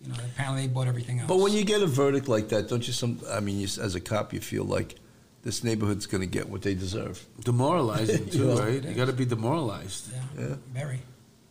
you 0.03 0.09
know, 0.13 0.19
apparently 0.33 0.63
they 0.67 0.73
bought 0.73 0.87
everything 0.87 1.19
else. 1.19 1.29
But 1.29 1.39
when 1.39 1.53
you 1.53 1.65
get 1.65 1.83
a 1.83 1.87
verdict 1.87 2.29
like 2.29 2.49
that, 2.51 2.69
don't 2.69 2.87
you? 2.87 2.93
Some, 2.93 3.21
I 3.29 3.41
mean, 3.41 3.59
you, 3.59 3.65
as 3.65 3.95
a 3.97 4.01
cop, 4.01 4.33
you 4.33 4.41
feel 4.41 4.63
like 4.65 4.95
this 5.43 5.65
neighborhood's 5.65 6.07
going 6.07 6.21
to 6.21 6.27
get 6.29 6.49
what 6.49 6.63
they 6.63 6.75
deserve. 6.75 7.25
Demoralizing 7.45 8.29
too, 8.31 8.49
Yeah. 8.49 8.59
right? 8.61 8.85
You 8.85 8.95
got 8.95 9.07
to 9.07 9.13
be 9.13 9.25
demoralized. 9.25 10.13
yeah, 10.13 10.49
Yeah. 10.49 10.55
very. 10.73 11.01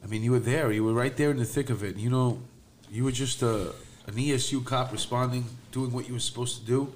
I 0.03 0.07
mean, 0.07 0.23
you 0.23 0.31
were 0.31 0.39
there. 0.39 0.71
You 0.71 0.83
were 0.85 0.93
right 0.93 1.15
there 1.17 1.31
in 1.31 1.37
the 1.37 1.45
thick 1.45 1.69
of 1.69 1.83
it. 1.83 1.97
You 1.97 2.09
know, 2.09 2.39
you 2.91 3.03
were 3.03 3.11
just 3.11 3.41
a, 3.41 3.73
an 4.07 4.13
ESU 4.13 4.63
cop 4.63 4.91
responding, 4.91 5.45
doing 5.71 5.91
what 5.91 6.07
you 6.07 6.13
were 6.13 6.19
supposed 6.19 6.59
to 6.59 6.65
do, 6.65 6.93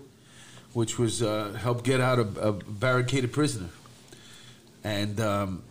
which 0.74 1.00
was 1.00 1.22
uh, 1.22 1.58
help 1.60 1.84
get 1.84 2.00
out 2.00 2.19
a, 2.19 2.28
a 2.48 2.54
barricaded 2.54 3.32
prisoner. 3.34 3.69
And 4.84 5.19
um, 5.19 5.63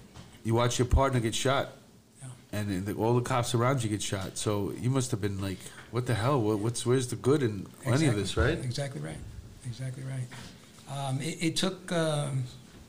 you 0.44 0.54
watch 0.54 0.78
your 0.78 0.86
partner 0.86 1.20
get 1.20 1.34
shot, 1.34 1.70
Yeah. 2.20 2.28
and 2.52 2.86
the, 2.86 2.94
all 2.94 3.14
the 3.14 3.22
cops 3.22 3.54
around 3.54 3.82
you 3.82 3.88
get 3.88 4.02
shot. 4.02 4.36
So 4.36 4.72
you 4.78 4.90
must 4.90 5.10
have 5.12 5.20
been 5.20 5.40
like, 5.40 5.58
"What 5.90 6.06
the 6.06 6.14
hell? 6.14 6.40
What, 6.40 6.58
what's 6.58 6.84
where's 6.84 7.06
the 7.08 7.16
good 7.16 7.42
in 7.42 7.66
any 7.84 8.06
of 8.06 8.16
this?" 8.16 8.36
Right? 8.36 8.58
Exactly 8.58 9.00
right. 9.00 9.16
Exactly 9.66 10.02
right. 10.04 10.26
Um, 10.94 11.20
it, 11.22 11.38
it 11.42 11.56
took 11.56 11.90
um, 11.92 12.44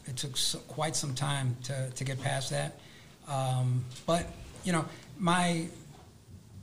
it 0.07 0.17
took 0.17 0.35
so, 0.35 0.59
quite 0.59 0.95
some 0.95 1.13
time 1.15 1.55
to, 1.63 1.89
to 1.91 2.03
get 2.03 2.21
past 2.21 2.49
that, 2.49 2.79
um, 3.27 3.85
but 4.05 4.25
you 4.65 4.73
know 4.73 4.85
my 5.17 5.67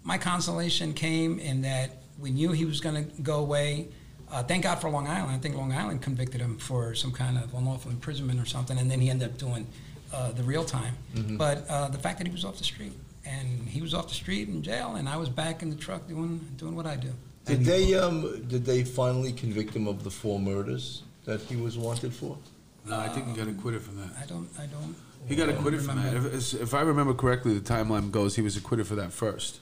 my 0.07 0.17
consolation 0.17 0.95
came 0.95 1.39
in 1.41 1.63
that 1.63 1.91
we 2.19 2.31
knew 2.31 2.53
he 2.53 2.65
was 2.65 2.81
going 2.81 2.95
to 2.95 3.23
go 3.23 3.41
away. 3.41 3.89
Uh, 4.31 4.43
thank 4.43 4.63
God 4.63 4.77
for 4.77 4.89
Long 4.89 5.07
Island. 5.07 5.33
I 5.33 5.39
think 5.39 5.57
Long 5.57 5.73
Island 5.73 6.01
convicted 6.01 6.41
him 6.41 6.59
for 6.59 6.95
some 6.95 7.13
kind 7.13 7.37
of 7.37 7.53
unlawful 7.53 7.91
imprisonment 7.91 8.41
or 8.41 8.47
something, 8.47 8.79
and 8.79 8.91
then 8.91 9.01
he 9.01 9.11
ended 9.11 9.29
up 9.31 9.39
doing 9.39 9.67
uh, 10.13 10.31
the 10.33 10.43
real 10.45 10.65
time. 10.65 10.95
But 11.37 11.67
uh, 11.69 11.89
the 11.89 11.99
fact 11.99 12.19
that 12.19 12.27
he 12.27 12.33
was 12.33 12.45
off 12.45 12.57
the 12.57 12.65
street, 12.65 12.93
and 13.25 13.69
he 13.69 13.83
was 13.83 13.93
off 13.95 14.09
the 14.09 14.15
street 14.15 14.49
in 14.49 14.63
jail, 14.63 14.95
and 14.95 15.09
I 15.09 15.17
was 15.17 15.29
back 15.29 15.63
in 15.63 15.71
the 15.71 15.77
truck 15.77 16.07
doing 16.09 16.41
doing 16.57 16.77
what 16.77 16.87
I 16.87 16.97
do. 16.97 17.13
Did 17.45 17.65
they 17.65 17.95
um 17.95 18.47
did 18.47 18.65
they 18.65 18.85
finally 18.85 19.33
convict 19.33 19.75
him 19.75 19.87
of 19.87 20.03
the 20.05 20.11
four 20.11 20.39
murders 20.39 21.03
that 21.25 21.41
he 21.43 21.57
was 21.57 21.77
wanted 21.77 22.13
for? 22.13 22.39
No, 22.85 22.99
I 22.99 23.09
think 23.09 23.29
he 23.29 23.35
got 23.35 23.49
acquitted 23.49 23.83
from 23.83 23.97
that. 24.01 24.11
I 24.21 24.27
don't. 24.27 24.49
I 24.59 24.67
don't. 24.67 24.95
He 25.29 25.35
got 25.35 25.49
acquitted 25.49 25.83
from 25.83 26.01
that. 26.03 26.15
If, 26.15 26.55
if 26.55 26.75
I 26.75 26.83
remember 26.83 27.15
correctly, 27.15 27.59
the 27.59 27.75
timeline 27.75 28.13
goes 28.13 28.37
he 28.37 28.43
was 28.43 28.57
acquitted 28.57 28.87
for 28.87 28.95
that 28.95 29.13
first. 29.13 29.61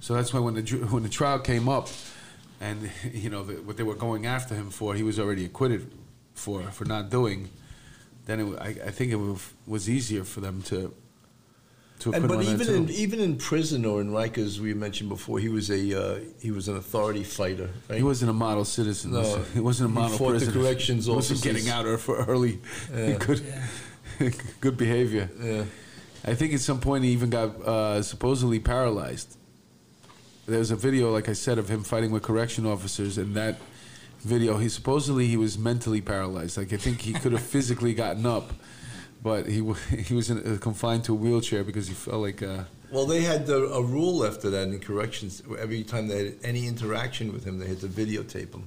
So 0.00 0.14
that's 0.14 0.32
why 0.32 0.40
when 0.40 0.54
the 0.54 0.62
when 0.90 1.02
the 1.02 1.08
trial 1.08 1.38
came 1.38 1.68
up, 1.68 1.88
and 2.60 2.90
you 3.12 3.30
know 3.30 3.42
the, 3.44 3.54
what 3.62 3.76
they 3.76 3.82
were 3.82 3.94
going 3.94 4.26
after 4.26 4.54
him 4.54 4.70
for, 4.70 4.94
he 4.94 5.02
was 5.02 5.18
already 5.18 5.44
acquitted 5.44 5.90
for 6.34 6.62
for 6.70 6.84
not 6.84 7.10
doing. 7.10 7.50
Then 8.26 8.40
it, 8.40 8.58
I, 8.60 8.68
I 8.88 8.90
think 8.90 9.10
it 9.10 9.16
was, 9.16 9.54
was 9.66 9.88
easier 9.88 10.22
for 10.22 10.40
them 10.40 10.60
to 10.62 10.94
to 12.00 12.12
And 12.12 12.28
but 12.28 12.42
even 12.44 12.68
in 12.68 12.90
even 12.90 13.20
in 13.20 13.36
prison 13.36 13.84
or 13.84 14.00
in 14.00 14.10
Rikers, 14.10 14.58
we 14.60 14.74
mentioned 14.74 15.08
before, 15.08 15.38
he 15.38 15.48
was 15.48 15.70
a 15.70 16.00
uh, 16.00 16.20
he 16.40 16.50
was 16.50 16.68
an 16.68 16.76
authority 16.76 17.24
fighter. 17.24 17.70
Right? 17.88 17.96
he 17.96 18.02
wasn't 18.04 18.30
a 18.30 18.34
model 18.34 18.64
citizen. 18.64 19.12
No, 19.12 19.22
he 19.54 19.60
wasn't 19.60 19.90
a 19.90 19.92
he 19.94 19.98
model 19.98 20.18
fought 20.18 20.38
the 20.38 20.52
corrections 20.52 21.06
he 21.06 21.12
wasn't 21.12 21.38
officers. 21.38 21.52
getting 21.52 21.70
out 21.70 21.86
or 21.86 21.98
for 21.98 22.24
early 22.26 22.60
Yeah. 22.94 23.14
good 23.14 23.42
good 24.60 24.76
behavior. 24.76 25.30
Yeah. 25.40 25.64
I 26.24 26.34
think 26.34 26.52
at 26.52 26.60
some 26.60 26.80
point 26.80 27.04
he 27.04 27.10
even 27.10 27.30
got 27.30 27.48
uh, 27.62 28.02
supposedly 28.02 28.58
paralyzed. 28.58 29.37
There's 30.48 30.70
a 30.70 30.76
video, 30.76 31.12
like 31.12 31.28
I 31.28 31.34
said, 31.34 31.58
of 31.58 31.68
him 31.68 31.84
fighting 31.84 32.10
with 32.10 32.22
correction 32.22 32.64
officers, 32.66 33.18
and 33.18 33.34
that 33.34 33.56
video, 34.20 34.56
he 34.56 34.68
supposedly 34.70 35.26
he 35.26 35.36
was 35.36 35.58
mentally 35.58 36.00
paralyzed. 36.00 36.56
Like 36.56 36.72
I 36.72 36.78
think 36.78 37.02
he 37.02 37.12
could 37.12 37.32
have 37.32 37.42
physically 37.42 37.92
gotten 37.92 38.24
up, 38.24 38.52
but 39.22 39.46
he 39.46 39.60
wa- 39.60 39.74
he 40.08 40.14
was 40.14 40.30
in, 40.30 40.38
uh, 40.38 40.56
confined 40.58 41.04
to 41.04 41.12
a 41.12 41.16
wheelchair 41.16 41.64
because 41.64 41.86
he 41.88 41.94
felt 41.94 42.22
like. 42.22 42.42
Uh, 42.42 42.64
Well, 42.90 43.04
they 43.04 43.20
had 43.20 43.46
the, 43.46 43.56
a 43.66 43.82
rule 43.82 44.24
after 44.24 44.48
that 44.50 44.68
in 44.68 44.80
corrections. 44.80 45.42
Every 45.58 45.84
time 45.84 46.08
they 46.08 46.18
had 46.24 46.34
any 46.42 46.66
interaction 46.66 47.30
with 47.32 47.44
him, 47.44 47.58
they 47.58 47.66
had 47.68 47.80
to 47.80 47.88
videotape 47.88 48.54
him. 48.54 48.66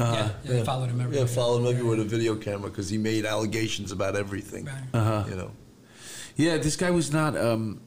yeah, 0.00 0.06
yeah, 0.08 0.30
they 0.44 0.64
followed 0.64 0.90
him 0.90 1.00
everywhere. 1.00 1.26
Yeah, 1.28 1.32
followed 1.32 1.60
him 1.60 1.66
everywhere 1.72 1.96
with 1.98 2.06
a 2.06 2.10
video 2.16 2.34
camera 2.34 2.70
because 2.70 2.90
he 2.90 2.98
made 2.98 3.24
allegations 3.24 3.92
about 3.92 4.16
everything. 4.16 4.64
Right. 4.64 4.84
Uh-huh. 4.94 5.24
You 5.30 5.36
know, 5.36 5.50
yeah, 6.34 6.56
this 6.58 6.74
guy 6.74 6.90
was 6.90 7.12
not. 7.12 7.36
Um, 7.36 7.80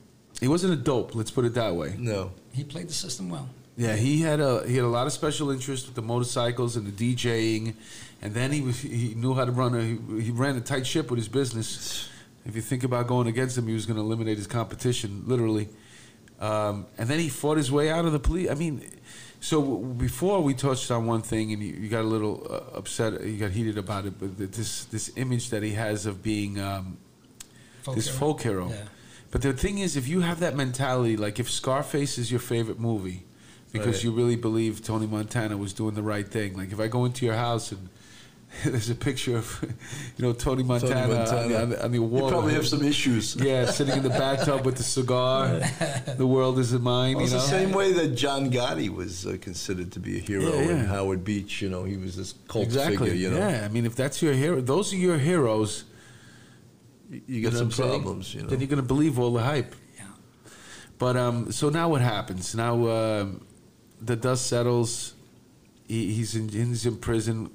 he 0.44 0.50
wasn't 0.50 0.74
a 0.74 0.76
dope. 0.76 1.16
Let's 1.16 1.32
put 1.32 1.46
it 1.46 1.54
that 1.56 1.76
way. 1.76 1.96
no. 1.98 2.32
He 2.52 2.64
played 2.64 2.88
the 2.88 2.94
system 2.94 3.30
well. 3.32 3.50
Yeah, 3.76 3.96
he 3.96 4.22
had 4.22 4.40
a 4.40 4.64
he 4.68 4.76
had 4.76 4.86
a 4.86 4.88
lot 5.00 5.08
of 5.08 5.14
special 5.14 5.50
interest 5.50 5.88
with 5.88 5.96
the 5.96 6.04
motorcycles 6.04 6.76
and 6.76 6.86
the 6.86 7.16
DJing, 7.16 7.74
and 8.22 8.34
then 8.36 8.52
he 8.52 8.62
was 8.62 8.80
he 8.82 9.16
knew 9.16 9.34
how 9.34 9.46
to 9.46 9.52
run 9.52 9.74
a 9.74 9.82
he, 9.82 10.26
he 10.26 10.32
ran 10.32 10.56
a 10.56 10.62
tight 10.62 10.86
ship 10.86 11.10
with 11.10 11.18
his 11.18 11.28
business. 11.28 12.10
If 12.46 12.56
you 12.56 12.62
think 12.62 12.84
about 12.84 13.08
going 13.08 13.28
against 13.28 13.58
him, 13.58 13.66
he 13.68 13.74
was 13.74 13.88
going 13.88 13.96
to 13.98 14.04
eliminate 14.04 14.38
his 14.38 14.46
competition 14.46 15.24
literally, 15.26 15.70
um, 16.40 16.86
and 17.00 17.10
then 17.10 17.20
he 17.20 17.30
fought 17.30 17.58
his 17.58 17.72
way 17.72 17.90
out 17.90 18.06
of 18.06 18.12
the 18.12 18.20
police. 18.20 18.52
I 18.52 18.54
mean, 18.54 18.88
so 19.40 19.62
before 19.78 20.42
we 20.42 20.54
touched 20.54 20.92
on 20.92 21.08
one 21.08 21.24
thing, 21.24 21.54
and 21.54 21.64
you, 21.64 21.74
you 21.74 21.90
got 21.90 22.02
a 22.02 22.08
little 22.16 22.46
uh, 22.48 22.78
upset, 22.78 23.24
you 23.26 23.38
got 23.38 23.50
heated 23.52 23.80
about 23.80 24.06
it, 24.06 24.14
but 24.20 24.38
this 24.38 24.86
this 24.86 25.12
image 25.16 25.50
that 25.50 25.64
he 25.64 25.72
has 25.72 26.06
of 26.06 26.22
being 26.22 26.60
um, 26.60 26.98
Folk 27.82 27.96
this 27.96 28.06
hero. 28.08 28.20
folk 28.20 28.42
hero. 28.42 28.70
Yeah. 28.70 28.76
But 29.34 29.42
the 29.42 29.52
thing 29.52 29.80
is, 29.80 29.98
if 29.98 30.08
you 30.08 30.22
have 30.22 30.40
that 30.42 30.56
mentality, 30.56 31.18
like 31.18 31.40
if 31.40 31.50
Scarface 31.50 32.20
is 32.20 32.30
your 32.30 32.40
favorite 32.40 32.80
movie, 32.80 33.24
because 33.72 33.96
Right. 33.96 34.04
you 34.04 34.12
really 34.12 34.36
believe 34.36 34.84
Tony 34.84 35.08
Montana 35.08 35.58
was 35.58 35.74
doing 35.74 35.96
the 35.96 36.04
right 36.04 36.28
thing. 36.28 36.56
Like 36.56 36.72
if 36.72 36.80
I 36.80 36.88
go 36.88 37.04
into 37.06 37.26
your 37.26 37.34
house 37.34 37.72
and 37.72 37.90
there's 38.64 38.92
a 38.92 38.94
picture 38.96 39.36
of, 39.36 39.66
you 40.16 40.24
know, 40.24 40.34
Tony 40.34 40.62
Montana, 40.62 41.02
On, 41.02 41.50
the, 41.50 41.62
on, 41.64 41.70
the, 41.72 41.84
on 41.86 41.92
the 41.92 41.98
You 41.98 42.04
wall. 42.04 42.30
probably 42.30 42.54
have 42.54 42.68
some 42.68 42.84
issues. 42.84 43.36
Yeah, 43.44 43.66
sitting 43.66 43.98
in 43.98 44.04
the 44.04 44.10
bathtub 44.10 44.64
with 44.68 44.76
the 44.76 44.84
cigar. 44.84 45.48
the 46.18 46.28
world 46.28 46.60
isn't 46.60 46.84
mine. 46.84 47.16
Well, 47.16 47.22
you 47.22 47.26
it's 47.26 47.34
know. 47.34 47.40
the 47.40 47.48
same 47.48 47.72
way 47.72 47.92
that 47.94 48.10
John 48.10 48.52
Gotti 48.52 48.90
was 48.96 49.26
uh, 49.26 49.38
considered 49.42 49.92
to 49.94 50.00
be 50.00 50.18
a 50.20 50.22
hero 50.22 50.44
Yeah, 50.54 50.70
in. 50.70 50.86
Howard 50.86 51.24
Beach. 51.24 51.60
You 51.64 51.70
know, 51.70 51.84
he 51.86 51.98
was 51.98 52.16
this 52.16 52.36
cult 52.48 52.66
exactly. 52.66 52.98
figure. 53.10 53.16
You 53.16 53.32
know, 53.32 53.40
Yeah, 53.40 53.64
I 53.66 53.70
mean, 53.70 53.88
if 53.88 53.96
that's 53.96 54.22
your 54.22 54.34
hero, 54.34 54.62
those 54.62 54.94
are 54.94 54.98
your 54.98 55.18
heroes. 55.18 55.86
You, 57.14 57.22
you 57.28 57.36
You 57.36 57.42
get 57.42 57.54
know 57.54 57.60
some 57.60 57.68
what 57.68 57.80
I'm 57.80 57.84
saying? 57.90 58.02
problems. 58.02 58.36
You 58.36 58.42
know, 58.42 58.48
Then 58.50 58.60
you're 58.60 58.70
gonna 58.70 58.82
believe 58.82 59.20
all 59.20 59.34
the 59.34 59.44
hype. 59.44 59.76
Yeah. 59.98 60.06
But 60.98 61.16
um, 61.18 61.52
so 61.52 61.70
now 61.70 61.90
what 61.90 62.02
happens? 62.02 62.56
Now 62.56 62.88
um 62.90 63.46
the 64.02 64.16
dust 64.16 64.48
settles. 64.48 65.14
He, 65.88 66.14
he's 66.14 66.36
in 66.36 66.50
he's 66.50 66.86
in 66.86 66.98
prison. 66.98 67.50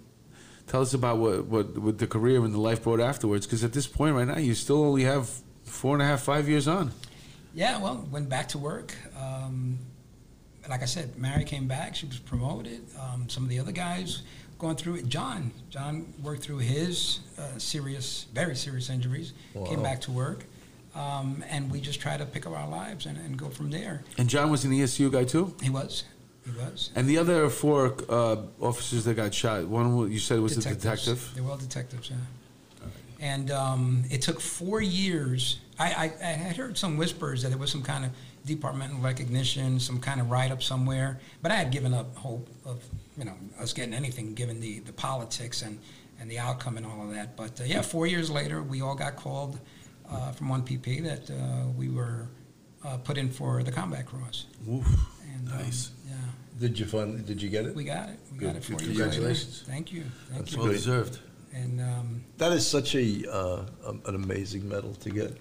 Tell 0.67 0.83
us 0.83 0.93
about 0.95 1.19
what 1.19 1.47
what, 1.47 1.79
what 1.79 1.99
the 1.99 2.07
career 2.07 2.45
and 2.45 2.55
the 2.55 2.61
life 2.61 2.83
brought 2.83 3.01
afterwards. 3.01 3.47
Because 3.47 3.65
at 3.65 3.73
this 3.73 3.87
point, 3.87 4.15
right 4.15 4.27
now, 4.27 4.39
you 4.39 4.55
still 4.55 4.83
only 4.85 5.05
have 5.05 5.31
four 5.65 5.95
and 5.95 6.03
a 6.03 6.07
half, 6.07 6.23
five 6.23 6.49
years 6.49 6.69
on. 6.69 6.93
Yeah, 7.55 7.81
well, 7.83 8.07
went 8.11 8.29
back 8.29 8.49
to 8.49 8.59
work. 8.59 8.95
Um, 9.19 9.79
like 10.69 10.83
I 10.83 10.85
said, 10.85 11.17
Mary 11.19 11.45
came 11.45 11.67
back. 11.67 11.95
She 11.97 12.07
was 12.07 12.19
promoted. 12.19 12.83
Um, 13.01 13.29
some 13.29 13.43
of 13.43 13.49
the 13.49 13.59
other 13.59 13.73
guys 13.73 14.23
going 14.59 14.77
through 14.77 14.97
it. 14.97 15.09
John, 15.09 15.53
John 15.71 16.13
worked 16.23 16.43
through 16.43 16.59
his 16.59 17.21
uh, 17.39 17.59
serious, 17.59 18.27
very 18.33 18.57
serious 18.57 18.91
injuries. 18.91 19.33
Came 19.67 19.83
back 19.83 20.01
to 20.03 20.11
work, 20.11 20.45
um, 20.95 21.45
and 21.49 21.71
we 21.71 21.81
just 21.81 22.01
try 22.01 22.17
to 22.17 22.27
pick 22.27 22.47
up 22.47 22.53
our 22.53 22.69
lives 22.69 23.07
and, 23.07 23.17
and 23.19 23.37
go 23.37 23.49
from 23.49 23.71
there. 23.71 24.03
And 24.19 24.29
John 24.29 24.51
was 24.51 24.65
an 24.65 24.73
ESU 24.73 25.11
guy 25.11 25.25
too. 25.25 25.55
He 25.63 25.71
was, 25.71 26.05
he 26.45 26.51
was. 26.59 26.91
And 26.95 27.09
the 27.09 27.19
other 27.19 27.49
four 27.49 27.95
uh, 28.09 28.37
officers 28.61 29.05
that 29.05 29.15
got 29.15 29.33
shot. 29.33 29.67
One 29.67 30.11
you 30.11 30.19
said 30.19 30.41
was 30.41 30.57
a 30.57 30.75
detective. 30.75 31.33
They 31.35 31.41
were 31.41 31.51
all 31.51 31.57
detectives, 31.57 32.11
yeah. 32.11 32.17
And 33.21 33.51
um, 33.51 34.05
it 34.11 34.23
took 34.23 34.41
four 34.41 34.81
years. 34.81 35.59
I, 35.77 35.87
I, 35.87 36.13
I 36.23 36.33
had 36.33 36.57
heard 36.57 36.79
some 36.79 36.97
whispers 36.97 37.43
that 37.43 37.49
there 37.49 37.59
was 37.59 37.71
some 37.73 37.83
kind 37.83 38.05
of 38.05 38.13
departmental 38.59 38.99
recognition, 38.99 39.79
some 39.79 40.01
kind 40.01 40.21
of 40.21 40.31
write 40.31 40.51
up 40.51 40.63
somewhere, 40.63 41.21
but 41.43 41.53
I 41.53 41.57
had 41.57 41.71
given 41.71 41.93
up 41.95 42.17
hope 42.17 42.49
of 42.65 42.83
you 43.17 43.25
know 43.25 43.35
us 43.61 43.73
getting 43.73 43.95
anything 43.95 44.35
given 44.35 44.59
the, 44.61 44.81
the 44.81 44.93
politics 44.93 45.63
and, 45.63 45.79
and 46.21 46.31
the 46.31 46.39
outcome 46.39 46.77
and 46.79 46.87
all 46.87 47.03
of 47.03 47.15
that. 47.15 47.37
But 47.37 47.61
uh, 47.61 47.65
yeah, 47.65 47.83
four 47.83 48.07
years 48.07 48.31
later, 48.31 48.63
we 48.63 48.81
all 48.81 48.95
got 48.95 49.17
called 49.17 49.59
uh, 50.11 50.33
from 50.33 50.49
one 50.49 50.63
PP 50.63 51.03
that 51.05 51.31
uh, 51.31 51.69
we 51.77 51.89
were 51.89 52.29
uh, 52.85 52.97
put 52.99 53.19
in 53.19 53.31
for 53.31 53.63
the 53.63 53.71
Combat 53.73 54.07
Cross. 54.07 54.47
Oof, 54.69 54.87
And, 55.35 55.49
um, 55.53 55.59
nice. 55.59 55.91
yeah, 56.09 56.15
did 56.59 56.79
you 56.79 56.87
find? 56.87 57.25
Did 57.27 57.41
you 57.43 57.51
get 57.51 57.67
it? 57.67 57.75
we 57.75 57.85
got 57.85 58.09
it. 58.09 58.19
We 58.33 58.39
Good. 58.39 58.47
got 58.47 58.57
it 58.57 58.65
four 58.65 58.79
Good. 58.79 58.87
years 58.87 58.97
Congratulations. 58.99 59.65
Thank 59.67 59.93
you. 59.93 60.05
Thank 60.31 60.41
That's 60.41 60.53
you. 60.53 60.59
Well 60.59 60.67
great. 60.69 60.77
deserved. 60.77 61.19
And 61.55 61.81
um, 61.81 62.25
That 62.37 62.53
is 62.53 62.67
such 62.67 62.95
a 62.95 63.25
uh, 63.31 63.65
um, 63.87 64.01
an 64.07 64.15
amazing 64.15 64.69
medal 64.69 64.95
to 64.95 65.11
get. 65.11 65.37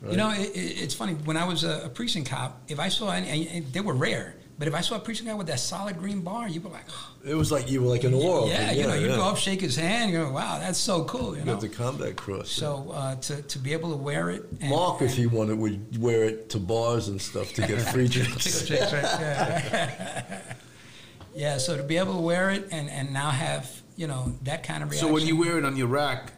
Right? 0.00 0.12
You 0.12 0.16
know, 0.16 0.30
it, 0.30 0.50
it, 0.56 0.82
it's 0.82 0.94
funny. 0.94 1.14
When 1.14 1.36
I 1.36 1.44
was 1.44 1.64
a, 1.64 1.82
a 1.86 1.88
precinct 1.88 2.30
cop, 2.30 2.62
if 2.68 2.78
I 2.78 2.88
saw 2.88 3.10
any, 3.10 3.28
and- 3.28 3.48
and 3.64 3.72
they 3.72 3.80
were 3.80 3.94
rare, 3.94 4.34
but 4.58 4.66
if 4.66 4.74
I 4.74 4.80
saw 4.80 4.96
a 4.96 4.98
precinct 4.98 5.28
guy 5.28 5.34
with 5.34 5.46
that 5.48 5.60
solid 5.60 5.98
green 5.98 6.20
bar, 6.20 6.48
you'd 6.48 6.64
be 6.64 6.68
like, 6.68 6.84
oh, 6.90 7.14
it 7.24 7.34
was 7.34 7.52
like 7.52 7.70
you 7.70 7.80
were 7.82 7.88
like 7.88 8.02
an 8.04 8.12
aura. 8.14 8.42
of 8.42 8.48
yeah, 8.48 8.70
it. 8.72 8.78
you 8.78 8.86
know, 8.88 8.94
you 8.94 9.08
yeah. 9.08 9.14
go 9.16 9.22
up, 9.24 9.36
shake 9.36 9.60
his 9.60 9.76
hand, 9.76 10.10
you 10.10 10.18
go, 10.18 10.32
wow, 10.32 10.58
that's 10.58 10.78
so 10.80 11.04
cool, 11.04 11.32
you 11.34 11.40
You 11.40 11.44
know. 11.44 11.52
got 11.52 11.60
the 11.60 11.68
combat 11.68 12.16
cross. 12.16 12.50
So 12.50 12.90
uh, 12.92 13.14
to, 13.16 13.42
to 13.42 13.58
be 13.58 13.72
able 13.72 13.90
to 13.90 13.96
wear 13.96 14.30
it, 14.30 14.46
and, 14.60 14.70
Mark, 14.70 14.96
if 15.02 15.10
and- 15.10 15.18
he 15.18 15.26
wanted, 15.26 15.58
would 15.58 16.00
wear 16.00 16.24
it 16.24 16.48
to 16.50 16.58
bars 16.58 17.06
and 17.08 17.20
stuff 17.22 17.52
to 17.54 17.66
get 17.66 17.80
free 17.82 18.08
drinks. 18.16 18.66
Chicks, 18.66 18.92
right? 18.92 19.02
Yeah. 19.02 20.40
yeah. 21.34 21.58
So 21.58 21.76
to 21.76 21.82
be 21.84 21.96
able 21.96 22.14
to 22.14 22.20
wear 22.20 22.50
it 22.50 22.68
and, 22.72 22.88
and 22.90 23.12
now 23.12 23.30
have 23.30 23.70
you 23.96 24.06
know 24.06 24.32
that 24.42 24.62
kind 24.64 24.82
of 24.82 24.90
reaction. 24.90 25.08
So 25.08 25.14
when 25.14 25.26
you 25.26 25.36
wear 25.36 25.58
it 25.58 25.64
on 25.64 25.76
your 25.76 25.88
rack, 25.88 26.32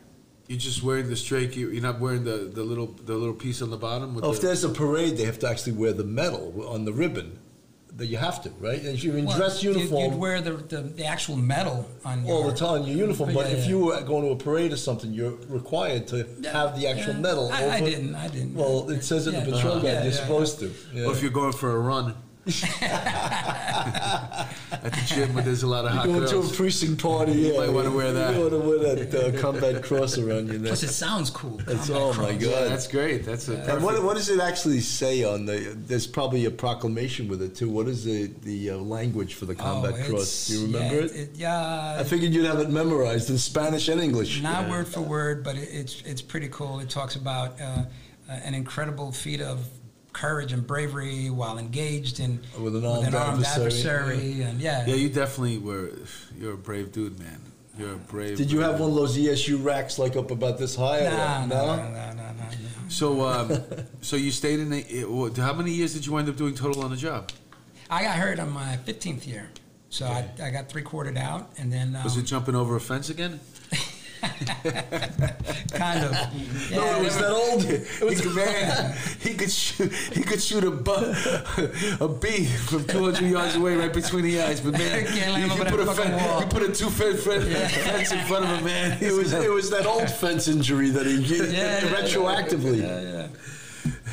you're 0.50 0.58
just 0.58 0.82
wearing 0.82 1.08
the 1.08 1.14
straight. 1.16 1.54
you- 1.56 1.70
You're 1.70 1.80
not 1.90 2.00
wearing 2.00 2.24
the, 2.24 2.38
the 2.52 2.64
little 2.64 2.88
the 3.06 3.14
little 3.14 3.34
piece 3.44 3.62
on 3.62 3.70
the 3.70 3.76
bottom. 3.76 4.16
With 4.16 4.24
Oh, 4.24 4.32
if 4.32 4.40
the, 4.40 4.48
there's 4.48 4.64
a 4.64 4.68
parade, 4.68 5.16
they 5.16 5.24
have 5.24 5.38
to 5.38 5.48
actually 5.48 5.74
wear 5.74 5.92
the 5.92 6.02
medal 6.04 6.66
on 6.66 6.84
the 6.84 6.92
ribbon. 6.92 7.38
That 7.96 8.06
you 8.06 8.16
have 8.18 8.42
to, 8.44 8.50
right? 8.60 8.78
And 8.80 8.94
if 8.96 9.04
you're 9.04 9.16
in 9.18 9.26
Well, 9.26 9.36
dress 9.36 9.62
you'd- 9.62 9.78
uniform 9.78 10.12
you'd 10.12 10.20
wear 10.20 10.40
the, 10.40 10.52
the, 10.52 10.80
the 11.00 11.04
actual 11.04 11.36
medal 11.36 11.86
on 12.04 12.24
your, 12.24 12.34
all 12.36 12.50
the 12.50 12.56
time, 12.56 12.82
your 12.84 12.96
uniform. 12.96 13.34
But 13.34 13.46
Yeah, 13.50 13.56
if 13.58 13.64
yeah. 13.64 13.70
you 13.70 13.78
were 13.86 14.00
going 14.02 14.22
to 14.24 14.30
a 14.30 14.36
parade 14.36 14.72
or 14.72 14.76
something, 14.76 15.12
you're 15.12 15.36
required 15.48 16.06
to 16.08 16.26
Yeah, 16.40 16.52
have 16.52 16.80
the 16.80 16.86
actual 16.88 17.14
yeah. 17.14 17.20
medal. 17.20 17.50
I, 17.52 17.62
I 17.64 17.76
over- 17.80 17.90
didn't. 17.90 18.14
I 18.14 18.28
didn't. 18.28 18.54
Well, 18.54 18.88
it 18.90 19.02
says 19.04 19.26
in 19.26 19.34
Yeah. 19.34 19.40
the 19.44 19.52
patrol 19.52 19.72
Uh-huh. 19.74 19.82
guide 19.82 19.92
Yeah, 19.92 20.02
you're 20.04 20.12
yeah, 20.12 20.18
supposed 20.26 20.60
to. 20.60 20.72
Yeah. 20.94 21.04
Or 21.06 21.12
if 21.12 21.20
you're 21.22 21.32
going 21.42 21.52
for 21.52 21.70
a 21.76 21.78
run 21.78 22.14
at 24.82 24.92
the 24.92 25.02
gym 25.06 25.34
where 25.34 25.42
there's 25.42 25.62
a 25.62 25.66
lot 25.66 25.84
of 25.84 25.92
hot 25.92 26.06
You're 26.06 26.16
going 26.18 26.30
girls. 26.30 26.48
to 26.48 26.54
a 26.54 26.56
precinct 26.56 27.02
party, 27.02 27.32
yeah, 27.32 27.58
might 27.58 27.72
wanna 27.72 27.90
wear 27.90 28.12
that. 28.12 28.34
You 28.34 28.40
want 28.40 28.52
to 28.52 28.58
wear 28.58 28.94
that 28.94 29.14
uh, 29.14 29.40
combat 29.40 29.82
cross 29.82 30.18
around 30.18 30.48
your 30.48 30.58
neck. 30.58 30.68
Plus, 30.68 30.82
it 30.82 30.88
sounds 30.88 31.30
cool. 31.30 31.56
That's- 31.58 31.88
Combat 31.88 32.16
oh, 32.18 32.22
my. 32.22 32.32
God. 32.32 32.42
yeah, 32.42 32.64
that's 32.64 32.86
great. 32.86 33.24
That's 33.24 33.48
a 33.48 33.56
And 33.72 33.82
what, 33.82 34.02
what 34.02 34.16
does 34.16 34.28
it 34.28 34.40
actually 34.40 34.80
say 34.80 35.24
on 35.24 35.46
the? 35.46 35.74
There's 35.76 36.06
probably 36.06 36.44
a 36.46 36.50
proclamation 36.50 37.28
with 37.28 37.42
it 37.42 37.54
too. 37.54 37.68
What 37.68 37.88
is 37.88 38.04
the 38.04 38.26
the 38.42 38.70
uh, 38.70 38.76
language 38.76 39.34
for 39.34 39.46
the 39.46 39.54
combat 39.54 39.94
Oh, 39.98 40.08
cross? 40.08 40.46
Do 40.46 40.54
you 40.58 40.66
remember 40.66 41.00
yeah, 41.00 41.22
it? 41.22 41.30
Yeah. 41.34 41.96
I 41.98 42.04
figured 42.04 42.32
you'd 42.32 42.46
have 42.46 42.60
it 42.60 42.70
memorized 42.70 43.30
in 43.30 43.38
Spanish 43.38 43.88
and 43.88 44.00
English. 44.00 44.40
Not 44.42 44.68
word 44.68 44.88
for 44.88 45.00
word, 45.00 45.42
but 45.44 45.56
it, 45.56 45.68
it's 45.72 46.02
it's 46.02 46.22
pretty 46.22 46.48
cool. 46.48 46.80
It 46.80 46.88
talks 46.90 47.16
about 47.16 47.60
uh, 47.60 47.64
uh, 48.28 48.32
an 48.44 48.54
incredible 48.54 49.12
feat 49.12 49.40
of 49.40 49.66
courage 50.20 50.52
and 50.52 50.66
bravery 50.66 51.30
while 51.30 51.56
engaged 51.56 52.20
in 52.20 52.40
With 52.60 52.76
an 52.76 52.84
armed 52.84 53.14
adversary, 53.14 53.64
adversary, 53.64 54.42
and 54.42 54.60
yeah, 54.60 54.84
yeah, 54.86 54.94
you 54.94 55.08
definitely 55.08 55.58
were. 55.58 55.92
You're 56.38 56.54
a 56.54 56.58
brave 56.58 56.92
dude, 56.92 57.18
man. 57.18 57.40
You're 57.78 57.94
a 57.94 57.96
brave. 57.96 58.36
Did 58.36 58.50
you 58.50 58.58
brave- 58.58 58.72
have 58.72 58.80
one 58.80 58.90
of 58.90 58.96
those 58.96 59.16
ESU 59.16 59.64
racks 59.64 59.98
like 59.98 60.16
up 60.16 60.30
about 60.30 60.58
this 60.58 60.76
high? 60.76 61.04
Nah, 61.04 61.40
what? 61.40 61.48
no, 61.48 61.66
no, 61.76 61.76
no, 61.76 61.90
no, 61.90 62.12
no, 62.12 62.32
no. 62.32 62.88
So, 62.88 63.22
um, 63.22 63.62
so 64.02 64.16
you 64.16 64.30
stayed 64.30 64.60
in 64.60 64.68
the. 64.68 65.32
How 65.38 65.54
many 65.54 65.70
years 65.70 65.94
did 65.94 66.04
you 66.04 66.14
end 66.18 66.28
up 66.28 66.36
doing 66.36 66.54
total 66.54 66.84
on 66.84 66.90
the 66.90 66.96
job? 66.96 67.30
I 67.88 68.02
got 68.02 68.16
hurt 68.16 68.38
on 68.38 68.50
my 68.50 68.78
15th 68.84 69.26
year, 69.26 69.48
so 69.88 70.06
I, 70.06 70.28
I 70.42 70.50
got 70.50 70.68
three 70.68 70.82
quartered 70.82 71.16
out, 71.16 71.50
and 71.58 71.72
then 71.72 71.96
um, 71.96 72.04
Was 72.04 72.16
it 72.16 72.22
jumping 72.22 72.54
over 72.54 72.76
a 72.76 72.80
fence 72.80 73.08
again? 73.08 73.40
kind 75.72 76.04
of. 76.04 76.12
No, 76.70 76.84
it 76.96 77.04
was 77.04 77.16
that 77.18 77.30
old. 77.30 77.62
He 77.64 78.16
could, 78.22 78.34
man, 78.34 78.96
he 79.20 79.34
could 79.34 79.50
shoot. 79.50 79.92
He 79.92 80.22
could 80.22 80.42
shoot 80.42 80.64
a 80.64 80.70
bu- 80.70 81.14
a 82.00 82.08
bee 82.08 82.44
from 82.46 82.84
200 82.84 83.22
yards 83.22 83.56
away, 83.56 83.76
right 83.76 83.92
between 83.92 84.24
the 84.24 84.42
eyes. 84.42 84.60
But 84.60 84.72
man, 84.72 85.06
you, 85.38 85.44
you 85.44 85.64
put 85.64 85.80
a 85.80 85.86
fucking 85.86 85.94
fen- 85.94 86.26
wall. 86.26 86.40
you 86.40 86.46
put 86.46 86.62
a 86.62 86.72
two 86.72 86.90
foot 86.90 87.18
fence 87.18 88.12
in 88.12 88.24
front 88.26 88.44
of 88.44 88.50
him, 88.50 88.64
man. 88.64 88.98
It 89.00 89.12
was 89.12 89.32
it 89.32 89.50
was 89.50 89.70
that 89.70 89.86
old 89.86 90.10
fence 90.10 90.48
injury 90.48 90.90
that 90.90 91.06
he 91.06 91.16
Yeah, 91.16 91.44
yeah, 91.44 91.80
retroactively. 91.88 92.80
Yeah, 92.80 93.00
yeah. 93.00 93.28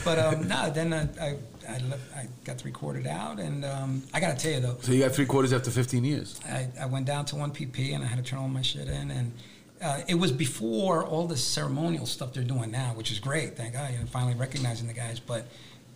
But 0.06 0.20
um, 0.20 0.48
no, 0.48 0.70
then 0.70 0.94
I, 0.94 1.02
I, 1.22 1.38
I, 1.68 1.78
left, 1.80 2.16
I 2.16 2.28
got 2.46 2.58
three 2.58 2.72
quartered 2.72 3.08
out, 3.08 3.40
and 3.40 3.66
um, 3.66 4.04
I 4.14 4.22
got 4.22 4.38
to 4.38 4.42
tell 4.42 4.54
you 4.54 4.62
though, 4.62 4.78
So 4.82 4.94
you 4.94 5.04
got 5.04 5.12
three 5.12 5.26
quarters 5.26 5.52
after 5.52 5.70
15 5.70 6.06
years. 6.06 6.40
I, 6.46 6.70
I 6.80 6.86
went 6.86 7.06
down 7.06 7.26
to 7.26 7.36
one 7.36 7.52
PP 7.52 7.94
and 7.94 8.04
I 8.04 8.08
had 8.08 8.24
to 8.24 8.30
turn 8.30 8.40
all 8.40 8.48
my 8.48 8.62
shit 8.62 8.88
in, 8.88 9.12
and 9.12 9.34
uh, 9.82 10.02
it 10.08 10.16
was 10.16 10.32
before 10.32 11.06
all 11.06 11.28
the 11.28 11.38
ceremonial 11.38 12.06
stuff 12.06 12.34
they're 12.34 12.44
doing 12.44 12.72
now, 12.72 12.94
which 12.96 13.12
is 13.12 13.20
great. 13.20 13.56
Thank 13.56 13.74
God, 13.74 13.92
you 13.94 14.00
know, 14.00 14.06
finally 14.06 14.36
recognizing 14.36 14.88
the 14.88 14.94
guys. 14.94 15.20
But 15.20 15.46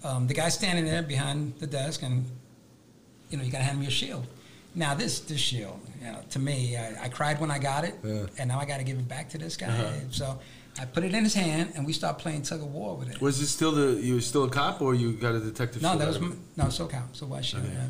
um, 0.03 0.27
the 0.27 0.33
guy 0.33 0.49
standing 0.49 0.85
there 0.85 1.01
behind 1.01 1.53
the 1.59 1.67
desk, 1.67 2.03
and 2.03 2.25
you 3.29 3.37
know, 3.37 3.43
you 3.43 3.51
got 3.51 3.59
to 3.59 3.63
hand 3.63 3.79
me 3.79 3.87
a 3.87 3.91
shield. 3.91 4.25
Now 4.75 4.93
this 4.93 5.19
this 5.19 5.39
shield, 5.39 5.79
you 5.99 6.07
know, 6.11 6.19
to 6.29 6.39
me, 6.39 6.77
I, 6.77 7.05
I 7.05 7.09
cried 7.09 7.39
when 7.41 7.51
I 7.51 7.59
got 7.59 7.83
it, 7.83 7.95
Yeah. 8.03 8.25
and 8.37 8.47
now 8.49 8.59
I 8.59 8.65
got 8.65 8.77
to 8.77 8.83
give 8.83 8.97
it 8.97 9.07
back 9.07 9.29
to 9.29 9.37
this 9.37 9.57
guy. 9.57 9.67
Uh-huh. 9.67 9.91
So 10.11 10.39
I 10.79 10.85
put 10.85 11.03
it 11.03 11.13
in 11.13 11.23
his 11.23 11.33
hand, 11.33 11.73
and 11.75 11.85
we 11.85 11.91
start 11.91 12.19
playing 12.19 12.43
tug 12.43 12.61
of 12.61 12.73
war 12.73 12.95
with 12.95 13.09
it. 13.11 13.19
Was 13.19 13.41
it 13.41 13.47
still 13.47 13.71
the 13.73 13.99
you 14.01 14.15
were 14.15 14.21
still 14.21 14.45
a 14.45 14.49
cop 14.49 14.81
or 14.81 14.93
you 14.95 15.11
got 15.13 15.35
a 15.35 15.39
detective? 15.39 15.81
No, 15.81 15.97
that 15.97 16.07
was 16.07 16.15
of 16.17 16.23
it? 16.23 16.25
m- 16.27 16.43
no 16.55 16.65
SoCal, 16.65 17.03
so 17.13 17.25
why 17.25 17.41
shield? 17.41 17.63
Okay. 17.65 17.73
Yeah. 17.73 17.87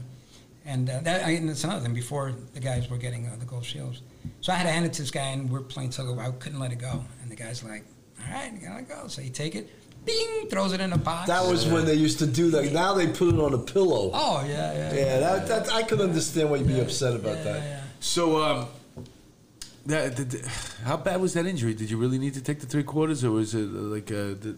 And 0.65 0.89
uh, 0.89 0.99
that 1.01 1.25
I, 1.25 1.32
and 1.32 1.49
it's 1.49 1.63
another 1.63 1.82
thing. 1.84 1.93
Before 1.93 2.34
the 2.54 2.60
guys 2.60 2.89
were 2.89 2.97
getting 2.97 3.27
uh, 3.27 3.36
the 3.39 3.45
gold 3.45 3.65
shields, 3.65 4.01
so 4.41 4.51
I 4.53 4.55
had 4.55 4.63
to 4.65 4.71
hand 4.71 4.86
it 4.86 4.93
to 4.93 5.01
this 5.01 5.12
guy, 5.12 5.27
and 5.27 5.49
we're 5.49 5.62
playing 5.62 5.89
tug 5.91 6.10
of 6.10 6.15
war. 6.15 6.25
I 6.25 6.31
couldn't 6.31 6.60
let 6.60 6.71
it 6.71 6.79
go, 6.79 7.03
and 7.21 7.29
the 7.31 7.36
guy's 7.36 7.63
like, 7.63 7.86
"All 8.25 8.34
right, 8.34 8.51
you 8.53 8.67
gotta 8.67 8.84
go." 8.84 9.07
So 9.07 9.21
you 9.21 9.29
take 9.29 9.55
it, 9.55 9.69
bing, 10.05 10.47
throws 10.49 10.73
it 10.73 10.81
in 10.81 10.93
a 10.93 10.97
box. 10.97 11.27
That 11.27 11.45
was 11.45 11.65
when 11.67 11.86
they 11.86 11.95
used 11.95 12.19
to 12.19 12.25
do 12.27 12.49
that. 12.51 12.71
Now 12.71 12.93
they 12.93 13.07
put 13.07 13.34
it 13.34 13.39
on 13.39 13.53
a 13.53 13.57
pillow. 13.60 14.12
Oh 14.13 14.43
yeah, 14.47 14.73
yeah. 14.73 14.93
Yeah, 14.93 15.19
that, 15.19 15.47
that 15.47 15.71
I 15.73 15.84
could 15.84 16.01
understand 16.01 16.49
why 16.49 16.57
you'd 16.57 16.67
be 16.67 16.79
upset 16.79 17.15
about 17.15 17.38
yeah, 17.38 17.43
that. 17.43 17.63
yeah. 17.63 17.81
So, 17.99 18.41
um, 18.41 18.67
that, 19.86 20.15
that- 20.17 20.29
that- 20.31 20.45
how 20.86 20.97
bad 20.97 21.21
was 21.21 21.34
that 21.34 21.45
injury? 21.45 21.73
Did 21.73 21.89
you 21.91 21.97
really 21.97 22.17
need 22.17 22.34
to 22.36 22.41
take 22.41 22.60
the 22.60 22.65
three 22.67 22.84
quarters, 22.84 23.23
or 23.23 23.31
was 23.31 23.53
it 23.55 23.65
uh, 23.65 23.93
like 23.95 24.12
uh, 24.12 24.34
the, 24.41 24.55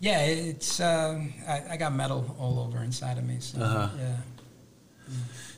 Yeah, 0.00 0.20
it's 0.24 0.80
um, 0.80 1.32
I, 1.46 1.62
I 1.72 1.76
got 1.76 1.94
metal 1.94 2.34
all 2.38 2.58
over 2.60 2.82
inside 2.82 3.18
of 3.18 3.24
me. 3.24 3.36
So 3.40 3.60
Uh-huh. 3.60 3.88
yeah. 3.98 4.16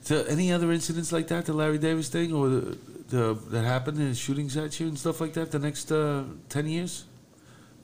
so 0.03 0.25
any 0.25 0.53
other 0.53 0.73
incidents 0.73 1.13
like 1.13 1.29
that, 1.29 1.47
the 1.47 1.53
Larry 1.53 1.79
Davis 1.79 2.09
thing, 2.09 2.33
or 2.33 2.49
the, 2.49 2.79
the 3.09 3.35
that 3.51 3.65
happened 3.65 3.99
in 4.01 4.15
shootings 4.15 4.57
at 4.57 4.79
you 4.81 4.89
and 4.89 4.99
stuff 4.99 5.21
like 5.21 5.33
that? 5.35 5.51
The 5.51 5.59
next 5.59 5.91
uh, 5.93 6.25
ten 6.49 6.67
years, 6.67 7.05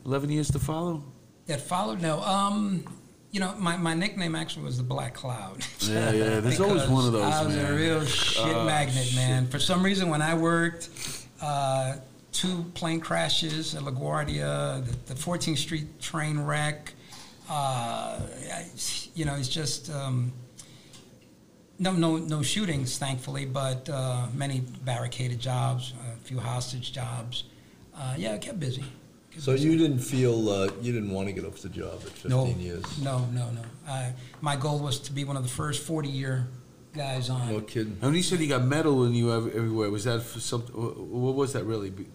11 0.06 0.30
years 0.30 0.50
to 0.52 0.58
follow? 0.58 1.02
That 1.46 1.60
followed? 1.60 2.00
No. 2.00 2.20
Um, 2.22 2.84
you 3.30 3.40
know, 3.40 3.54
my, 3.58 3.76
my 3.76 3.94
nickname 3.94 4.34
actually 4.36 4.64
was 4.64 4.76
the 4.76 4.84
Black 4.84 5.12
Cloud. 5.14 5.64
Yeah, 5.80 6.12
yeah. 6.12 6.40
There's 6.40 6.60
always 6.66 6.86
one 6.88 7.04
of 7.06 7.12
those, 7.12 7.24
I 7.24 7.44
was 7.44 7.56
man. 7.56 7.72
a 7.72 7.74
real 7.76 8.04
shit 8.04 8.44
Oh, 8.44 8.64
magnet, 8.64 9.04
shit. 9.06 9.16
man. 9.16 9.48
For 9.48 9.58
some 9.58 9.82
reason, 9.82 10.08
when 10.08 10.22
I 10.22 10.34
worked, 10.34 10.88
uh, 11.42 11.96
two 12.32 12.64
plane 12.74 13.00
crashes 13.00 13.74
at 13.74 13.82
LaGuardia, 13.82 14.84
the, 14.86 15.14
the 15.14 15.20
14th 15.20 15.58
Street 15.58 16.00
train 16.00 16.38
wreck. 16.38 16.92
Uh, 17.50 18.20
I, 18.52 18.66
you 19.14 19.24
know, 19.24 19.34
it's 19.34 19.48
just 19.48 19.90
um, 19.90 20.32
no, 21.78 21.92
no, 21.92 22.16
no 22.18 22.42
shootings, 22.42 22.98
thankfully, 22.98 23.44
but 23.46 23.88
uh, 23.88 24.26
many 24.34 24.60
barricaded 24.84 25.40
jobs, 25.40 25.92
a 26.12 26.16
few 26.24 26.38
hostage 26.38 26.92
jobs. 26.92 27.44
Uh, 27.96 28.14
yeah, 28.16 28.34
it 28.34 28.40
kept 28.40 28.60
busy. 28.60 28.84
Kept 29.30 29.42
So 29.42 29.52
busy. 29.52 29.68
you 29.70 29.78
didn't 29.78 29.98
feel 30.00 30.48
uh, 30.48 30.70
you 30.82 30.92
didn't 30.92 31.10
want 31.10 31.28
to 31.28 31.32
get 31.32 31.44
off 31.44 31.58
the 31.60 31.68
job 31.68 31.94
at 31.94 32.10
15 32.10 32.30
no, 32.30 32.46
years? 32.46 32.84
No, 33.02 33.18
no, 33.32 33.50
no. 33.50 33.62
I, 33.88 34.12
my 34.40 34.56
goal 34.56 34.78
was 34.78 34.98
to 35.00 35.12
be 35.12 35.24
one 35.24 35.36
of 35.36 35.42
the 35.42 35.48
first 35.48 35.82
40 35.82 36.08
year 36.08 36.46
guys 36.94 37.28
on. 37.30 37.48
No 37.50 37.60
kidding. 37.60 37.92
And 37.94 38.02
when 38.02 38.14
you 38.14 38.22
said 38.22 38.38
you 38.40 38.48
got 38.48 38.64
metal 38.64 39.04
in 39.04 39.14
you 39.14 39.32
everywhere, 39.32 39.90
was 39.90 40.04
that 40.04 40.22
for 40.22 40.40
something? 40.40 40.74
What 40.74 41.34
was 41.34 41.52
that 41.54 41.64
really? 41.64 41.90
Be- 41.90 42.06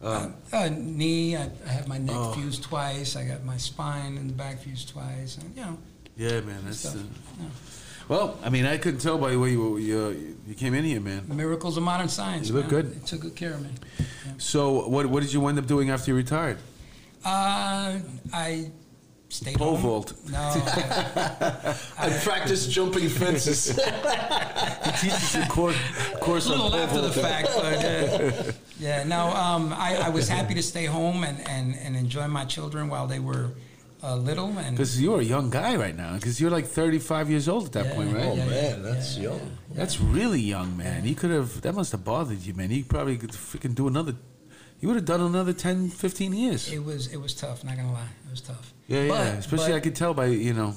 Um, 0.00 0.34
Uh, 0.52 0.68
knee, 0.70 1.34
I, 1.36 1.50
I 1.66 1.68
have 1.70 1.88
my 1.88 1.98
neck 1.98 2.14
Oh. 2.16 2.32
fused 2.32 2.62
twice. 2.62 3.16
I 3.16 3.24
got 3.24 3.44
my 3.44 3.56
spine 3.56 4.16
in 4.16 4.28
the 4.28 4.32
back 4.32 4.60
fused 4.60 4.88
twice. 4.90 5.38
And, 5.38 5.52
you 5.56 5.62
know, 5.62 5.78
yeah, 6.16 6.40
man. 6.42 6.60
That's. 6.64 6.78
stuff. 6.78 6.94
Uh, 6.96 6.98
Yeah. 7.42 7.48
Well, 8.08 8.38
I 8.42 8.48
mean, 8.48 8.64
I 8.66 8.78
couldn't 8.78 9.00
tell 9.00 9.18
by 9.18 9.30
the 9.32 9.38
way 9.38 9.50
you 9.52 9.76
you, 9.76 10.36
you 10.46 10.54
came 10.54 10.74
in 10.74 10.84
here, 10.84 11.00
man. 11.00 11.24
Miracles 11.28 11.76
of 11.76 11.82
modern 11.82 12.08
science. 12.08 12.48
You 12.48 12.54
look 12.54 12.70
man. 12.70 12.82
good. 12.82 12.94
They 12.94 13.06
took 13.06 13.20
good 13.20 13.36
care 13.36 13.54
of 13.54 13.62
me. 13.62 13.70
So, 14.38 14.88
what 14.88 15.06
what 15.06 15.22
did 15.22 15.32
you 15.32 15.46
end 15.46 15.58
up 15.58 15.66
doing 15.66 15.90
after 15.90 16.10
you 16.10 16.16
retired? 16.16 16.58
Uh, 17.24 17.98
I 18.32 18.70
stayed 19.28 19.56
Pole 19.56 19.76
home. 19.76 19.82
vault. 19.82 20.12
No, 20.30 20.38
I, 20.38 21.76
I 21.98 22.10
practiced 22.24 22.70
jumping 22.70 23.08
fences. 23.08 23.78
He 24.84 25.08
teaches 25.08 25.34
you 25.34 25.42
course, 25.44 25.76
course 26.20 26.46
a 26.46 26.50
little 26.50 26.74
after 26.74 27.00
the 27.00 27.12
fact, 27.12 27.48
but 27.54 27.84
uh, 27.84 28.52
yeah, 28.80 29.04
no. 29.04 29.26
Um, 29.28 29.72
I, 29.72 29.96
I 29.96 30.08
was 30.08 30.28
happy 30.28 30.54
to 30.54 30.62
stay 30.62 30.86
home 30.86 31.24
and, 31.24 31.46
and, 31.48 31.76
and 31.76 31.94
enjoy 31.94 32.26
my 32.26 32.44
children 32.44 32.88
while 32.88 33.06
they 33.06 33.18
were 33.18 33.50
uh, 34.02 34.16
little. 34.16 34.56
And 34.58 34.76
Because 34.76 35.00
you're 35.00 35.20
a 35.20 35.24
young 35.24 35.50
guy 35.50 35.76
right 35.76 35.96
now. 35.96 36.14
Because 36.14 36.40
you're 36.40 36.50
like 36.50 36.66
35 36.66 37.30
years 37.30 37.48
old 37.48 37.66
at 37.66 37.72
that 37.72 37.86
Yeah. 37.86 37.94
point, 37.94 38.14
right? 38.14 38.24
oh 38.26 38.34
Yeah, 38.34 38.44
yeah, 38.44 38.50
man, 38.50 38.82
that's 38.82 39.16
yeah, 39.16 39.22
young. 39.24 39.40
That's 39.74 40.00
really 40.00 40.40
young, 40.40 40.76
man. 40.76 41.04
You 41.04 41.14
could 41.14 41.30
have. 41.30 41.60
That 41.62 41.74
must 41.74 41.92
have 41.92 42.04
bothered 42.04 42.40
you, 42.40 42.54
man. 42.54 42.70
You 42.70 42.84
probably 42.84 43.16
could 43.16 43.30
freaking 43.32 43.74
do 43.74 43.88
another. 43.88 44.14
You 44.80 44.88
would 44.88 44.94
have 44.96 45.04
done 45.04 45.20
another 45.20 45.52
10, 45.52 45.88
15 45.90 46.32
years. 46.32 46.72
it 46.72 46.84
was 46.84 47.08
it 47.08 47.20
was 47.20 47.34
tough. 47.34 47.64
Not 47.64 47.76
gonna 47.76 47.92
lie, 47.92 48.12
it 48.26 48.30
was 48.30 48.40
tough. 48.40 48.72
Yeah, 48.86 49.02
yeah. 49.02 49.08
But- 49.08 49.38
Especially, 49.38 49.72
but- 49.72 49.76
I 49.76 49.80
could 49.80 49.96
tell 49.96 50.14
by 50.14 50.26
you 50.26 50.54
know. 50.54 50.74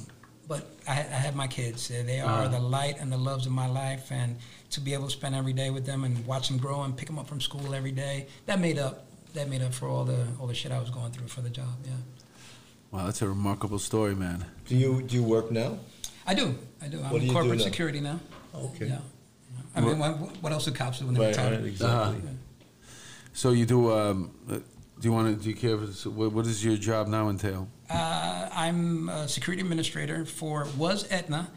But 0.47 0.69
I, 0.87 0.93
I 0.99 1.19
have 1.25 1.35
my 1.35 1.47
kids. 1.47 1.89
Uh, 1.89 2.03
They 2.05 2.19
are 2.19 2.43
Uh-huh. 2.43 2.47
the 2.49 2.59
light 2.59 2.99
and 2.99 3.09
the 3.11 3.17
loves 3.17 3.45
of 3.45 3.53
my 3.53 3.67
life, 3.67 4.11
and 4.11 4.35
to 4.71 4.81
be 4.81 4.93
able 4.93 5.05
to 5.05 5.11
spend 5.11 5.33
every 5.35 5.53
day 5.53 5.69
with 5.69 5.85
them 5.85 6.03
and 6.03 6.25
watch 6.25 6.47
them 6.49 6.57
grow 6.57 6.81
and 6.83 6.97
pick 6.97 7.07
them 7.07 7.17
up 7.19 7.27
from 7.27 7.39
school 7.39 7.73
every 7.73 7.91
day, 7.91 8.27
that 8.47 8.59
made 8.59 8.77
up. 8.79 9.05
That 9.33 9.47
made 9.47 9.61
up 9.61 9.73
for 9.73 9.87
all 9.87 10.03
the 10.03 10.27
all 10.39 10.47
the 10.47 10.53
shit 10.55 10.71
I 10.73 10.79
was 10.79 10.89
going 10.89 11.11
through 11.13 11.27
for 11.29 11.41
the 11.41 11.49
job. 11.49 11.73
Yeah, 11.85 11.91
Wow, 12.91 13.05
that's 13.05 13.21
a 13.21 13.27
remarkable 13.27 13.79
story, 13.79 14.15
man. 14.15 14.45
Do 14.67 14.75
you 14.75 15.01
do 15.01 15.15
you 15.15 15.23
work 15.23 15.51
now? 15.51 15.79
I 16.27 16.33
do. 16.33 16.55
I 16.81 16.87
do. 16.87 16.97
I'm 16.97 17.03
What 17.03 17.11
do 17.11 17.15
in 17.17 17.21
you 17.23 17.27
do 17.29 17.33
corporate 17.33 17.57
now? 17.59 17.63
security 17.63 17.99
now. 18.01 18.19
Okay. 18.53 18.85
Yeah. 18.87 18.91
yeah. 19.55 19.61
I 19.75 19.81
mean, 19.81 19.97
what, 19.97 20.11
what 20.41 20.51
else 20.51 20.65
do 20.65 20.71
cops 20.71 20.99
do 20.99 21.05
when 21.05 21.13
they 21.15 21.21
Right, 21.21 21.29
retire? 21.29 21.51
right, 21.55 21.65
exactly. 21.65 22.17
Uh-huh. 22.17 22.27
So 23.33 23.51
you 23.51 23.65
do. 23.65 23.91
Um, 23.93 24.31
uh, 24.49 24.55
do 24.55 24.63
you 25.07 25.13
want 25.13 25.35
to? 25.37 25.41
Do 25.43 25.49
you 25.49 25.55
care? 25.55 25.75
If 25.75 25.89
it's, 25.89 26.05
what, 26.05 26.33
what 26.33 26.43
does 26.45 26.63
your 26.63 26.75
job 26.75 27.07
now 27.07 27.29
entail? 27.29 27.69
Uh, 27.89 28.49
I'm 28.53 29.07
a 29.09 29.27
security 29.27 29.61
administrator 29.61 30.25
for 30.25 30.67
was 30.77 31.09
Aetna, 31.11 31.49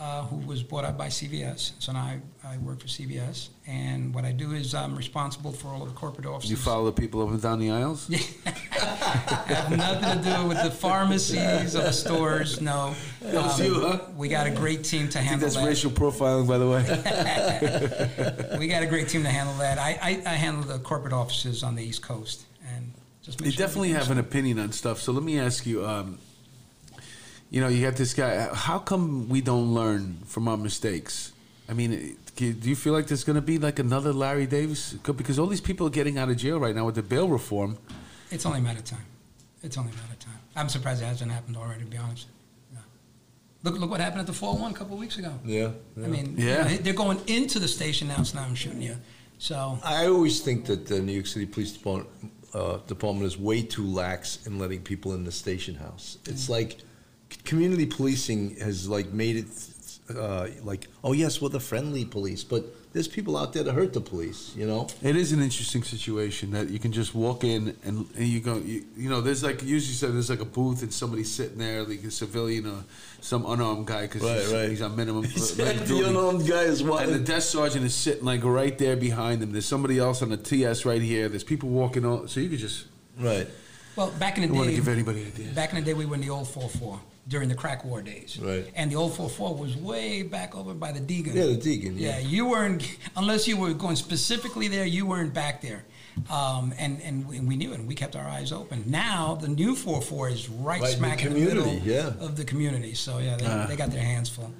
uh, 0.00 0.22
who 0.24 0.36
was 0.46 0.62
bought 0.62 0.84
out 0.84 0.96
by 0.98 1.06
CVS. 1.08 1.72
So 1.78 1.92
now 1.92 2.00
I, 2.00 2.20
I 2.44 2.58
work 2.58 2.80
for 2.80 2.88
CVS, 2.88 3.48
and 3.66 4.14
what 4.14 4.24
I 4.24 4.32
do 4.32 4.52
is 4.52 4.74
I'm 4.74 4.96
responsible 4.96 5.52
for 5.52 5.68
all 5.68 5.82
of 5.82 5.88
the 5.88 5.94
corporate 5.94 6.26
offices. 6.26 6.50
You 6.50 6.56
follow 6.56 6.86
the 6.86 6.92
people 6.92 7.22
up 7.22 7.28
and 7.30 7.40
down 7.40 7.60
the 7.60 7.70
aisles? 7.70 8.08
have 8.42 9.70
nothing 9.70 10.22
to 10.22 10.36
do 10.36 10.46
with 10.48 10.62
the 10.62 10.70
pharmacies 10.70 11.76
or 11.76 11.82
the 11.82 11.92
stores. 11.92 12.60
No, 12.60 12.94
That's 13.20 13.60
Um, 13.60 13.66
you, 13.66 13.80
huh? 13.80 14.00
we 14.16 14.28
got 14.28 14.46
a 14.46 14.50
great 14.50 14.82
team 14.84 15.08
to 15.10 15.18
I 15.18 15.22
handle 15.22 15.40
that's 15.48 15.54
that. 15.54 15.64
That's 15.64 15.84
racial 15.84 15.90
profiling, 15.90 16.48
by 16.48 16.58
the 16.58 16.68
way. 16.68 16.82
We 18.58 18.68
got 18.68 18.82
a 18.82 18.86
great 18.86 19.08
team 19.08 19.22
to 19.24 19.28
handle 19.28 19.54
that. 19.56 19.78
I, 19.78 19.98
I, 20.02 20.22
I 20.26 20.34
handle 20.34 20.62
the 20.62 20.78
corporate 20.78 21.12
offices 21.12 21.62
on 21.62 21.74
the 21.74 21.82
East 21.82 22.02
Coast, 22.02 22.44
and 22.74 22.92
just 23.22 23.40
make 23.40 23.46
You 23.46 23.52
sure 23.52 23.66
definitely 23.66 23.90
have 23.90 24.10
an 24.10 24.18
opinion 24.18 24.58
on 24.58 24.72
stuff. 24.72 25.00
So 25.00 25.12
let 25.12 25.22
me 25.22 25.38
ask 25.38 25.64
you. 25.66 25.84
Um, 25.86 26.18
you 27.52 27.60
know, 27.60 27.68
you 27.68 27.84
got 27.84 27.96
this 27.96 28.14
guy. 28.14 28.48
How 28.54 28.78
come 28.78 29.28
we 29.28 29.42
don't 29.42 29.74
learn 29.74 30.18
from 30.24 30.48
our 30.48 30.56
mistakes? 30.56 31.32
I 31.68 31.74
mean, 31.74 32.16
do 32.34 32.46
you 32.46 32.74
feel 32.74 32.94
like 32.94 33.06
there's 33.08 33.24
going 33.24 33.36
to 33.36 33.42
be 33.42 33.58
like 33.58 33.78
another 33.78 34.12
Larry 34.12 34.46
Davis? 34.46 34.94
Because 34.94 35.38
all 35.38 35.46
these 35.46 35.60
people 35.60 35.86
are 35.86 35.90
getting 35.90 36.16
out 36.16 36.30
of 36.30 36.38
jail 36.38 36.58
right 36.58 36.74
now 36.74 36.86
with 36.86 36.94
the 36.94 37.02
bail 37.02 37.28
reform. 37.28 37.76
It's 38.30 38.46
only 38.46 38.60
a 38.60 38.62
matter 38.62 38.78
of 38.78 38.86
time. 38.86 39.04
It's 39.62 39.76
only 39.76 39.92
a 39.92 39.94
matter 39.96 40.12
of 40.14 40.18
time. 40.18 40.38
I'm 40.56 40.70
surprised 40.70 41.02
it 41.02 41.04
hasn't 41.06 41.30
happened 41.30 41.58
already. 41.58 41.80
To 41.84 41.86
be 41.86 41.98
honest. 41.98 42.26
Yeah. 42.72 42.78
Look, 43.64 43.78
look 43.78 43.90
what 43.90 44.00
happened 44.00 44.20
at 44.22 44.26
the 44.26 44.32
401 44.32 44.72
a 44.72 44.74
couple 44.74 44.94
of 44.94 45.00
weeks 45.00 45.18
ago. 45.18 45.32
Yeah. 45.44 45.70
I 46.02 46.08
mean, 46.08 46.34
Yeah. 46.38 46.68
you 46.70 46.76
know, 46.78 46.82
they're 46.82 46.94
going 46.94 47.20
into 47.26 47.58
the 47.58 47.68
station 47.68 48.08
now, 48.08 48.16
it's 48.20 48.32
not 48.34 48.48
I'm 48.48 48.54
shooting 48.54 48.80
you. 48.80 48.96
So 49.38 49.78
I 49.84 50.06
always 50.06 50.40
think 50.40 50.64
that 50.66 50.86
the 50.86 51.00
New 51.00 51.12
York 51.12 51.26
City 51.26 51.44
Police 51.46 51.72
Department, 51.72 52.08
uh, 52.54 52.78
Department 52.86 53.26
is 53.26 53.36
way 53.38 53.60
too 53.62 53.86
lax 53.86 54.46
in 54.46 54.58
letting 54.58 54.80
people 54.80 55.12
in 55.14 55.24
the 55.24 55.32
station 55.32 55.74
house. 55.74 56.16
It's 56.26 56.48
like 56.48 56.70
c- 56.72 56.78
community 57.44 57.86
policing 57.86 58.56
has 58.56 58.88
like 58.88 59.12
made 59.12 59.36
it 59.36 59.46
uh, 60.16 60.48
like, 60.62 60.88
oh 61.04 61.12
yes, 61.12 61.40
we're 61.40 61.48
the 61.48 61.60
friendly 61.60 62.04
police, 62.04 62.44
but 62.44 62.64
there's 62.92 63.08
people 63.08 63.36
out 63.36 63.52
there 63.52 63.64
to 63.64 63.72
hurt 63.72 63.92
the 63.92 64.00
police. 64.00 64.52
You 64.56 64.66
know. 64.66 64.86
It 65.02 65.16
is 65.16 65.32
an 65.32 65.40
interesting 65.40 65.82
situation 65.82 66.50
that 66.50 66.68
you 66.68 66.78
can 66.78 66.92
just 66.92 67.14
walk 67.14 67.44
in 67.44 67.76
and, 67.84 68.06
and 68.16 68.26
you 68.26 68.40
go, 68.40 68.56
you, 68.58 68.84
you 68.96 69.08
know, 69.08 69.20
there's 69.20 69.42
like 69.42 69.62
usually 69.62 69.94
said 69.94 70.12
there's 70.12 70.30
like 70.30 70.40
a 70.40 70.44
booth 70.44 70.82
and 70.82 70.92
somebody 70.92 71.24
sitting 71.24 71.58
there, 71.58 71.82
like 71.84 72.02
a 72.04 72.10
civilian 72.10 72.66
or 72.66 72.84
some 73.20 73.46
unarmed 73.46 73.86
guy 73.86 74.02
because 74.02 74.22
Right, 74.22 74.40
he's, 74.40 74.52
right. 74.52 74.70
he's 74.70 74.82
on 74.82 74.96
minimum. 74.96 75.22
like, 75.22 75.30
the 75.32 76.04
unarmed 76.08 76.46
guy 76.46 76.62
is 76.64 76.82
what 76.82 77.02
And 77.04 77.10
the 77.12 77.16
wild. 77.18 77.26
desk 77.26 77.52
sergeant 77.52 77.84
is 77.84 77.94
sitting 77.94 78.24
like 78.24 78.44
right 78.44 78.76
there 78.76 78.96
behind 78.96 79.42
him. 79.42 79.52
There's 79.52 79.66
somebody 79.66 79.98
else 79.98 80.20
on 80.22 80.28
the 80.30 80.36
TS 80.36 80.84
right 80.84 81.00
here. 81.02 81.28
There's 81.28 81.44
people 81.44 81.68
walking 81.68 82.04
on, 82.04 82.28
so 82.28 82.40
you 82.40 82.48
could 82.50 82.58
just. 82.58 82.86
Right. 83.18 83.46
well, 83.94 84.10
back 84.18 84.36
in 84.36 84.42
the 84.42 84.48
don't 84.48 84.56
wanna 84.56 84.72
give 84.72 84.88
anybody 84.88 85.24
ideas. 85.26 85.54
Back 85.54 85.70
in 85.72 85.76
the 85.76 85.82
day, 85.84 85.94
we 85.94 86.06
were 86.06 86.14
in 86.14 86.22
the 86.22 86.30
old 86.30 86.48
4-4 86.48 86.98
during 87.28 87.48
the 87.48 87.54
crack 87.54 87.84
war 87.84 88.02
days. 88.02 88.38
Right. 88.42 88.66
And 88.74 88.90
the 88.90 88.96
old 88.96 89.12
4-4 89.12 89.56
was 89.56 89.76
way 89.76 90.22
back 90.22 90.56
over 90.56 90.74
by 90.74 90.90
the 90.92 91.00
Deegan. 91.00 91.34
Yeah, 91.34 91.46
the 91.46 91.56
Deegan. 91.56 91.94
Yeah, 91.98 92.18
Yeah. 92.18 92.26
you 92.26 92.46
weren't 92.46 92.96
unless 93.16 93.46
you 93.46 93.56
were 93.56 93.72
going 93.74 93.96
specifically 93.96 94.66
there. 94.68 94.84
You 94.86 95.06
weren't 95.06 95.32
back 95.32 95.60
there, 95.62 95.84
um, 96.30 96.74
and 96.78 97.00
and 97.02 97.26
we, 97.28 97.38
we 97.40 97.56
knew 97.56 97.72
it. 97.72 97.78
and 97.78 97.86
We 97.88 97.94
kept 97.94 98.16
our 98.16 98.28
eyes 98.28 98.50
open. 98.52 98.84
Now 98.86 99.36
the 99.40 99.48
new 99.48 99.76
four 99.76 100.02
four 100.02 100.28
is 100.30 100.48
right, 100.48 100.80
Right 100.80 100.92
in 100.94 101.00
the 101.00 101.06
smack 101.06 101.24
in 101.24 101.32
the 101.34 101.38
middle 101.40 101.72
yeah. 101.84 102.08
of 102.20 102.36
the 102.36 102.44
community. 102.44 102.94
So 102.94 103.18
yeah, 103.18 103.36
they, 103.36 103.46
Uh. 103.46 103.66
they 103.66 103.76
got 103.76 103.90
their 103.90 104.02
hands 104.02 104.28
full. 104.28 104.52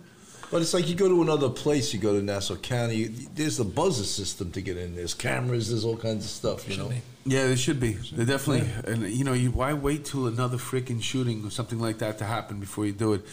But 0.53 0.61
it's 0.61 0.75
like 0.75 0.87
you 0.87 0.95
go 0.95 1.09
to 1.09 1.23
another 1.23 1.49
place, 1.49 1.95
you 1.95 1.99
go 1.99 2.13
to 2.13 2.23
Nassau 2.23 2.57
County, 2.57 2.97
you, 2.97 3.09
there's 3.35 3.59
a 3.59 3.65
buzzer 3.65 4.05
system 4.05 4.53
to 4.53 4.61
get 4.61 4.77
in. 4.77 4.95
There's 4.95 5.15
cameras, 5.15 5.71
there's 5.71 5.83
all 5.83 5.97
kinds 5.97 6.27
of 6.27 6.31
stuff, 6.31 6.69
you 6.69 6.77
know. 6.77 6.91
be. 6.91 7.01
Yeah, 7.25 7.47
there 7.47 7.57
should 7.57 7.81
be. 7.81 7.93
There 8.13 8.27
definitely, 8.27 8.69
and 8.85 9.11
you 9.11 9.25
know, 9.25 9.33
you 9.33 9.51
why 9.51 9.73
wait 9.73 10.05
till 10.05 10.27
another 10.27 10.59
freaking 10.59 11.03
shooting 11.03 11.43
or 11.47 11.51
something 11.51 11.79
like 11.79 11.99
that 11.99 12.19
to 12.19 12.27
happen 12.27 12.61
before 12.61 12.85
you 12.85 12.93
do 12.93 13.15
it? 13.15 13.25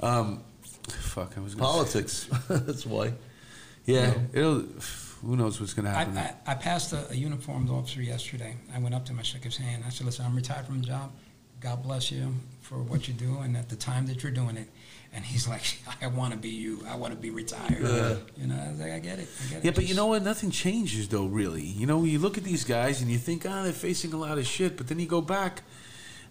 Um, 0.00 0.44
fuck, 0.88 1.36
I 1.36 1.40
was 1.40 1.56
gonna 1.56 1.66
Politics. 1.66 2.28
That's 2.48 2.86
why. 2.86 3.14
Yeah, 3.84 4.14
it'll. 4.32 4.60
Who 5.22 5.36
knows 5.36 5.60
what's 5.60 5.74
gonna 5.74 5.90
I, 5.90 5.92
happen? 5.94 6.16
I, 6.16 6.34
I 6.46 6.54
passed 6.54 6.92
a, 6.92 7.10
a 7.10 7.14
uniformed 7.14 7.70
officer 7.70 8.02
yesterday. 8.02 8.54
I 8.72 8.78
went 8.78 8.94
up 8.94 9.04
to 9.06 9.12
him, 9.12 9.18
I 9.18 9.22
shook 9.22 9.42
his 9.42 9.56
hand. 9.56 9.82
I 9.84 9.90
said, 9.90 10.06
"Listen, 10.06 10.26
I'm 10.26 10.36
retired 10.36 10.66
from 10.66 10.80
the 10.80 10.86
job. 10.86 11.10
God 11.60 11.82
bless 11.82 12.12
you 12.12 12.32
for 12.60 12.76
what 12.82 13.08
you 13.08 13.14
do 13.14 13.38
and 13.38 13.56
at 13.56 13.68
the 13.68 13.76
time 13.76 14.06
that 14.06 14.22
you're 14.22 14.30
doing 14.30 14.56
it." 14.56 14.68
And 15.14 15.24
he's 15.24 15.46
like, 15.46 15.62
"I 16.02 16.06
want 16.06 16.32
to 16.32 16.38
be 16.38 16.48
you. 16.48 16.84
I 16.88 16.96
want 16.96 17.12
to 17.12 17.18
be 17.18 17.30
retired." 17.30 17.82
Yeah. 17.82 18.16
You 18.40 18.46
know, 18.46 18.56
I 18.66 18.70
was 18.70 18.80
like, 18.80 18.92
"I 18.92 18.98
get 18.98 19.18
it. 19.18 19.28
I 19.44 19.48
get 19.50 19.58
it." 19.58 19.64
Yeah, 19.64 19.70
but 19.72 19.86
you 19.86 19.94
know 19.94 20.06
what? 20.06 20.22
Nothing 20.22 20.50
changes 20.50 21.08
though, 21.08 21.26
really. 21.26 21.62
You 21.64 21.86
know, 21.86 22.04
you 22.04 22.18
look 22.18 22.38
at 22.38 22.44
these 22.44 22.64
guys 22.64 23.02
and 23.02 23.10
you 23.10 23.18
think, 23.18 23.44
ah, 23.46 23.62
they're 23.62 23.72
facing 23.72 24.12
a 24.14 24.16
lot 24.16 24.38
of 24.38 24.46
shit, 24.46 24.76
but 24.76 24.88
then 24.88 24.98
you 24.98 25.06
go 25.06 25.20
back 25.20 25.62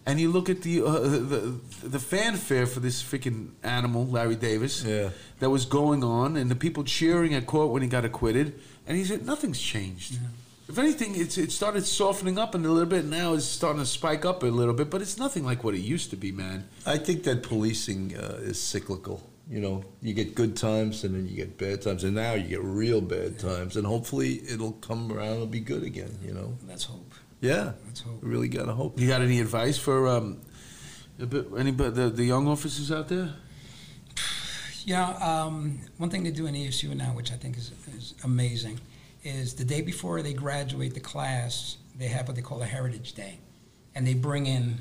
and 0.08 0.20
you 0.20 0.32
look 0.32 0.50
at 0.50 0.64
the 0.64 0.82
uh, 0.84 1.00
the 1.00 1.60
the 1.84 2.00
fanfare 2.00 2.66
for 2.66 2.80
this 2.80 3.04
freaking 3.04 3.50
animal, 3.62 4.08
Larry 4.08 4.36
Davis, 4.36 4.84
Yeah. 4.84 5.10
that 5.40 5.52
was 5.52 5.66
going 5.66 6.04
on, 6.04 6.36
and 6.36 6.50
the 6.50 6.56
people 6.56 6.84
cheering 6.84 7.36
at 7.36 7.46
court 7.46 7.70
when 7.72 7.84
he 7.84 7.88
got 7.88 8.04
acquitted, 8.04 8.60
and 8.88 8.98
he 8.98 9.04
said 9.06 9.26
nothing's 9.28 9.62
changed. 9.62 10.18
If 10.72 10.80
anything, 10.80 11.18
it's 11.18 11.38
it 11.38 11.52
started 11.52 11.86
softening 11.86 12.38
up 12.38 12.56
a 12.56 12.58
little 12.58 12.86
bit. 12.86 13.04
Now 13.04 13.34
it's 13.34 13.44
starting 13.44 13.82
to 13.82 13.86
spike 13.86 14.24
up 14.24 14.42
a 14.42 14.46
little 14.46 14.74
bit, 14.74 14.90
but 14.90 15.02
it's 15.02 15.18
nothing 15.18 15.44
like 15.44 15.66
what 15.66 15.76
it 15.76 15.82
used 15.82 16.12
to 16.12 16.16
be, 16.16 16.32
man. 16.32 16.66
I 16.86 16.98
think 16.98 17.24
that 17.24 17.44
policing 17.44 18.16
uh, 18.16 18.38
is 18.40 18.58
cyclical. 18.58 19.22
You 19.50 19.60
know, 19.60 19.84
you 20.02 20.14
get 20.14 20.34
good 20.34 20.56
times 20.56 21.04
and 21.04 21.14
then 21.14 21.28
you 21.28 21.36
get 21.36 21.58
bad 21.58 21.82
times, 21.82 22.06
and 22.06 22.16
now 22.16 22.36
you 22.36 22.48
get 22.48 22.64
real 22.64 23.02
bad 23.02 23.38
times, 23.38 23.76
and 23.76 23.86
hopefully 23.86 24.44
it'll 24.50 24.72
come 24.72 25.12
around 25.12 25.42
and 25.42 25.52
be 25.52 25.60
good 25.60 25.84
again. 25.84 26.18
You 26.24 26.34
know. 26.34 26.58
Let's 26.66 26.86
hope. 26.86 27.16
Yeah, 27.42 27.74
Let's 27.86 28.00
hope. 28.00 28.20
really 28.22 28.48
gotta 28.48 28.72
hope. 28.72 28.98
You 28.98 29.10
got 29.10 29.22
any 29.22 29.42
advice 29.42 29.78
for 29.78 30.08
um, 30.08 30.40
a 31.20 31.44
anybody 31.58 31.90
the, 31.90 32.10
the 32.10 32.24
young 32.24 32.48
officers 32.48 32.94
out 32.94 33.10
there? 33.10 33.34
You 34.86 34.94
know, 34.94 35.18
um, 35.20 35.82
one 35.98 36.10
thing 36.10 36.24
they 36.24 36.32
do 36.32 36.48
in 36.48 36.56
ESU 36.56 36.96
now, 36.96 37.14
which 37.14 37.34
I 37.34 37.36
think 37.36 37.58
is, 37.58 37.72
is 37.98 38.14
amazing, 38.24 38.80
is 39.24 39.54
the 39.54 39.64
day 39.64 39.82
before 39.82 40.22
they 40.22 40.34
graduate 40.34 40.94
the 40.94 41.00
class, 41.00 41.78
they 41.98 42.08
have 42.08 42.28
what 42.28 42.36
they 42.36 42.42
call 42.42 42.62
a 42.62 42.66
Heritage 42.66 43.14
Day, 43.14 43.40
and 43.96 44.06
they 44.06 44.14
bring 44.14 44.46
in 44.48 44.80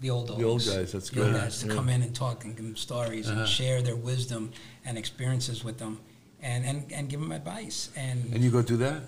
the 0.00 0.10
old 0.10 0.28
The 0.36 0.44
old 0.44 0.64
guys, 0.64 0.92
that's 0.92 1.10
the 1.10 1.22
old 1.22 1.32
good. 1.32 1.40
guys 1.40 1.60
to 1.60 1.68
Yeah. 1.68 1.74
come 1.74 1.88
in 1.88 2.02
and 2.02 2.14
talk 2.14 2.44
and 2.44 2.56
give 2.56 2.64
them 2.64 2.76
stories 2.76 3.28
Uh-huh. 3.28 3.40
and 3.40 3.48
share 3.48 3.82
their 3.82 3.96
wisdom 3.96 4.50
and 4.84 4.98
experiences 4.98 5.62
with 5.64 5.78
them, 5.78 6.00
and, 6.42 6.64
and, 6.64 6.92
and 6.92 7.08
give 7.08 7.20
them 7.20 7.32
advice. 7.32 7.88
And 7.96 8.32
And 8.34 8.42
you 8.42 8.50
go 8.50 8.62
do 8.62 8.76
that? 8.78 9.02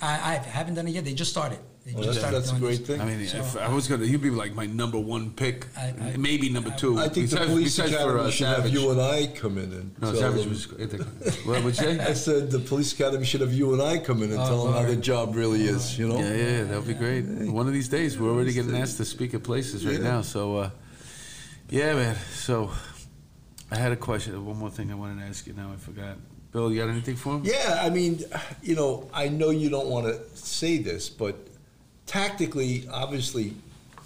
I, 0.00 0.14
I 0.14 0.34
haven't 0.36 0.74
done 0.74 0.88
it 0.88 0.92
yet. 0.92 1.04
They 1.04 1.12
just 1.14 1.30
started. 1.30 1.58
They 1.88 1.94
Well, 1.94 2.04
just 2.04 2.20
that's- 2.20 2.48
that's 2.50 2.52
a 2.54 2.60
great 2.60 2.86
thing. 2.86 3.00
I 3.00 3.06
mean, 3.06 3.26
So- 3.26 3.38
if 3.38 3.56
I 3.56 3.72
was 3.72 3.88
gonna, 3.88 4.04
you'd 4.04 4.20
be 4.20 4.28
like 4.28 4.54
my 4.54 4.66
number 4.66 4.98
one 4.98 5.30
pick, 5.30 5.66
I- 5.74 5.94
I- 5.98 6.16
maybe 6.18 6.50
number 6.50 6.70
two. 6.76 6.98
I 6.98 7.08
think 7.08 7.30
the 7.30 7.38
police 7.38 7.76
besides 7.76 7.94
academy 7.94 8.20
uh, 8.20 8.30
should 8.30 8.46
have 8.46 8.68
you 8.68 8.90
and 8.90 9.00
I 9.00 9.26
come 9.28 9.56
in 9.56 9.72
and 9.72 9.90
No, 10.02 10.12
tell 10.12 10.20
Savage 10.20 10.42
them- 10.42 10.50
was. 10.50 11.46
What 11.46 11.64
would 11.64 11.78
you 11.80 11.88
I 12.02 12.12
said 12.12 12.50
the 12.50 12.58
police 12.58 12.92
academy 12.92 13.24
should 13.24 13.40
have 13.40 13.54
you 13.54 13.72
and 13.72 13.80
I 13.80 13.96
come 13.98 14.22
in 14.22 14.32
and 14.32 14.38
Oh, 14.40 14.46
tell 14.46 14.64
them 14.64 14.72
how 14.74 14.80
Lord. 14.80 14.88
their 14.90 14.96
job 15.00 15.34
really 15.34 15.64
is. 15.64 15.98
You 15.98 16.08
know. 16.08 16.18
Yeah, 16.18 16.34
yeah, 16.34 16.64
that 16.64 16.76
would 16.76 16.86
be 16.88 16.92
great. 16.92 17.22
One 17.24 17.66
of 17.66 17.72
these 17.72 17.88
days, 17.88 18.18
we're 18.18 18.30
already 18.30 18.52
getting 18.52 18.76
asked 18.76 18.98
to 18.98 19.06
speak 19.06 19.32
at 19.32 19.42
places 19.42 19.86
right 19.86 19.94
Yeah. 19.94 20.10
now. 20.10 20.20
So, 20.22 20.56
uh, 20.58 20.70
yeah, 21.70 21.94
man. 21.94 22.16
So, 22.34 22.70
I 23.70 23.76
had 23.76 23.92
a 23.92 23.96
question. 23.96 24.44
One 24.44 24.58
more 24.58 24.70
thing 24.70 24.90
I 24.90 24.94
wanted 24.94 25.20
to 25.22 25.26
ask 25.26 25.46
you. 25.46 25.54
Now 25.54 25.72
I 25.72 25.76
forgot. 25.76 26.16
Bill, 26.52 26.70
you 26.70 26.80
got 26.80 26.90
anything 26.90 27.16
for 27.16 27.36
him? 27.36 27.42
Yeah, 27.44 27.80
I 27.82 27.88
mean, 27.90 28.24
you 28.62 28.74
know, 28.74 29.08
I 29.12 29.28
know 29.28 29.50
you 29.50 29.68
don't 29.70 29.88
want 29.88 30.06
to 30.06 30.18
say 30.34 30.78
this, 30.78 31.08
but 31.08 31.34
tactically, 32.08 32.88
obviously, 32.90 33.54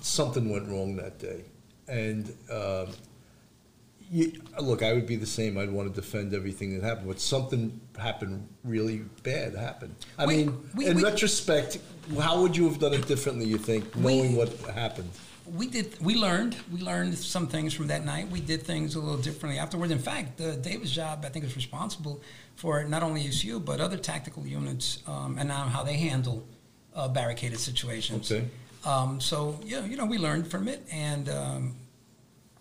something 0.02 0.50
went 0.50 0.68
wrong 0.68 0.96
that 0.96 1.18
day. 1.18 1.40
And 1.88 2.34
um, 2.50 2.88
you, 4.10 4.32
look, 4.60 4.82
I 4.82 4.92
would 4.92 5.06
be 5.06 5.16
the 5.16 5.26
same. 5.26 5.56
I'd 5.56 5.70
want 5.70 5.88
to 5.94 5.98
defend 5.98 6.34
everything 6.34 6.78
that 6.78 6.84
happened, 6.84 7.08
but 7.08 7.20
something 7.20 7.80
happened 7.98 8.46
really 8.64 8.98
bad 9.22 9.54
happened. 9.54 9.94
I 10.18 10.26
We- 10.26 10.36
mean, 10.36 10.68
we- 10.74 10.86
in 10.86 10.96
we- 10.98 11.02
retrospect, 11.04 11.78
how 12.20 12.42
would 12.42 12.54
you 12.56 12.68
have 12.68 12.78
done 12.78 12.92
it 12.92 13.06
differently? 13.06 13.46
You 13.46 13.56
think, 13.58 13.96
knowing 13.96 14.36
what 14.36 14.52
happened? 14.74 15.08
we 15.56 15.66
did 15.66 16.00
we 16.00 16.14
learned 16.14 16.54
we 16.72 16.80
learned 16.80 17.18
some 17.18 17.48
things 17.48 17.74
from 17.74 17.88
that 17.88 18.04
night 18.04 18.30
we 18.30 18.40
did 18.40 18.62
things 18.62 18.94
a 18.94 19.00
little 19.00 19.20
differently 19.20 19.58
afterwards 19.58 19.90
in 19.90 19.98
fact 19.98 20.38
the 20.38 20.54
davis 20.58 20.88
job 20.88 21.24
i 21.26 21.28
think 21.28 21.44
is 21.44 21.56
responsible 21.56 22.22
for 22.54 22.84
not 22.84 23.02
only 23.02 23.24
esu 23.24 23.62
but 23.62 23.80
other 23.80 23.96
tactical 23.96 24.46
units 24.46 25.02
um, 25.08 25.36
and 25.40 25.48
now 25.48 25.64
how 25.64 25.82
they 25.82 25.94
handle 25.96 26.46
uh, 26.94 27.08
barricaded 27.08 27.58
situations 27.58 28.30
Okay. 28.32 28.44
um, 28.84 29.20
so 29.20 29.58
yeah 29.64 29.84
you 29.84 29.96
know 29.96 30.06
we 30.06 30.18
learned 30.18 30.46
from 30.46 30.68
it 30.68 30.82
and 30.92 31.28
um, 31.28 31.74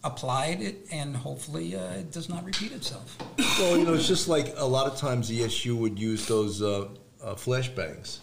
applied 0.03 0.61
it 0.61 0.77
and 0.91 1.15
hopefully 1.15 1.75
uh, 1.75 1.91
it 1.93 2.11
does 2.11 2.27
not 2.29 2.43
repeat 2.43 2.71
itself 2.71 3.17
Well, 3.59 3.77
you 3.77 3.85
know, 3.85 3.93
it's 3.93 4.07
just 4.07 4.27
like 4.27 4.53
a 4.57 4.65
lot 4.65 4.87
of 4.91 4.97
times 4.97 5.27
the 5.27 5.41
ESU 5.41 5.75
would 5.77 5.99
use 5.99 6.27
those 6.27 6.61
uh, 6.61 6.87
uh, 7.23 7.35
flashbangs. 7.35 8.19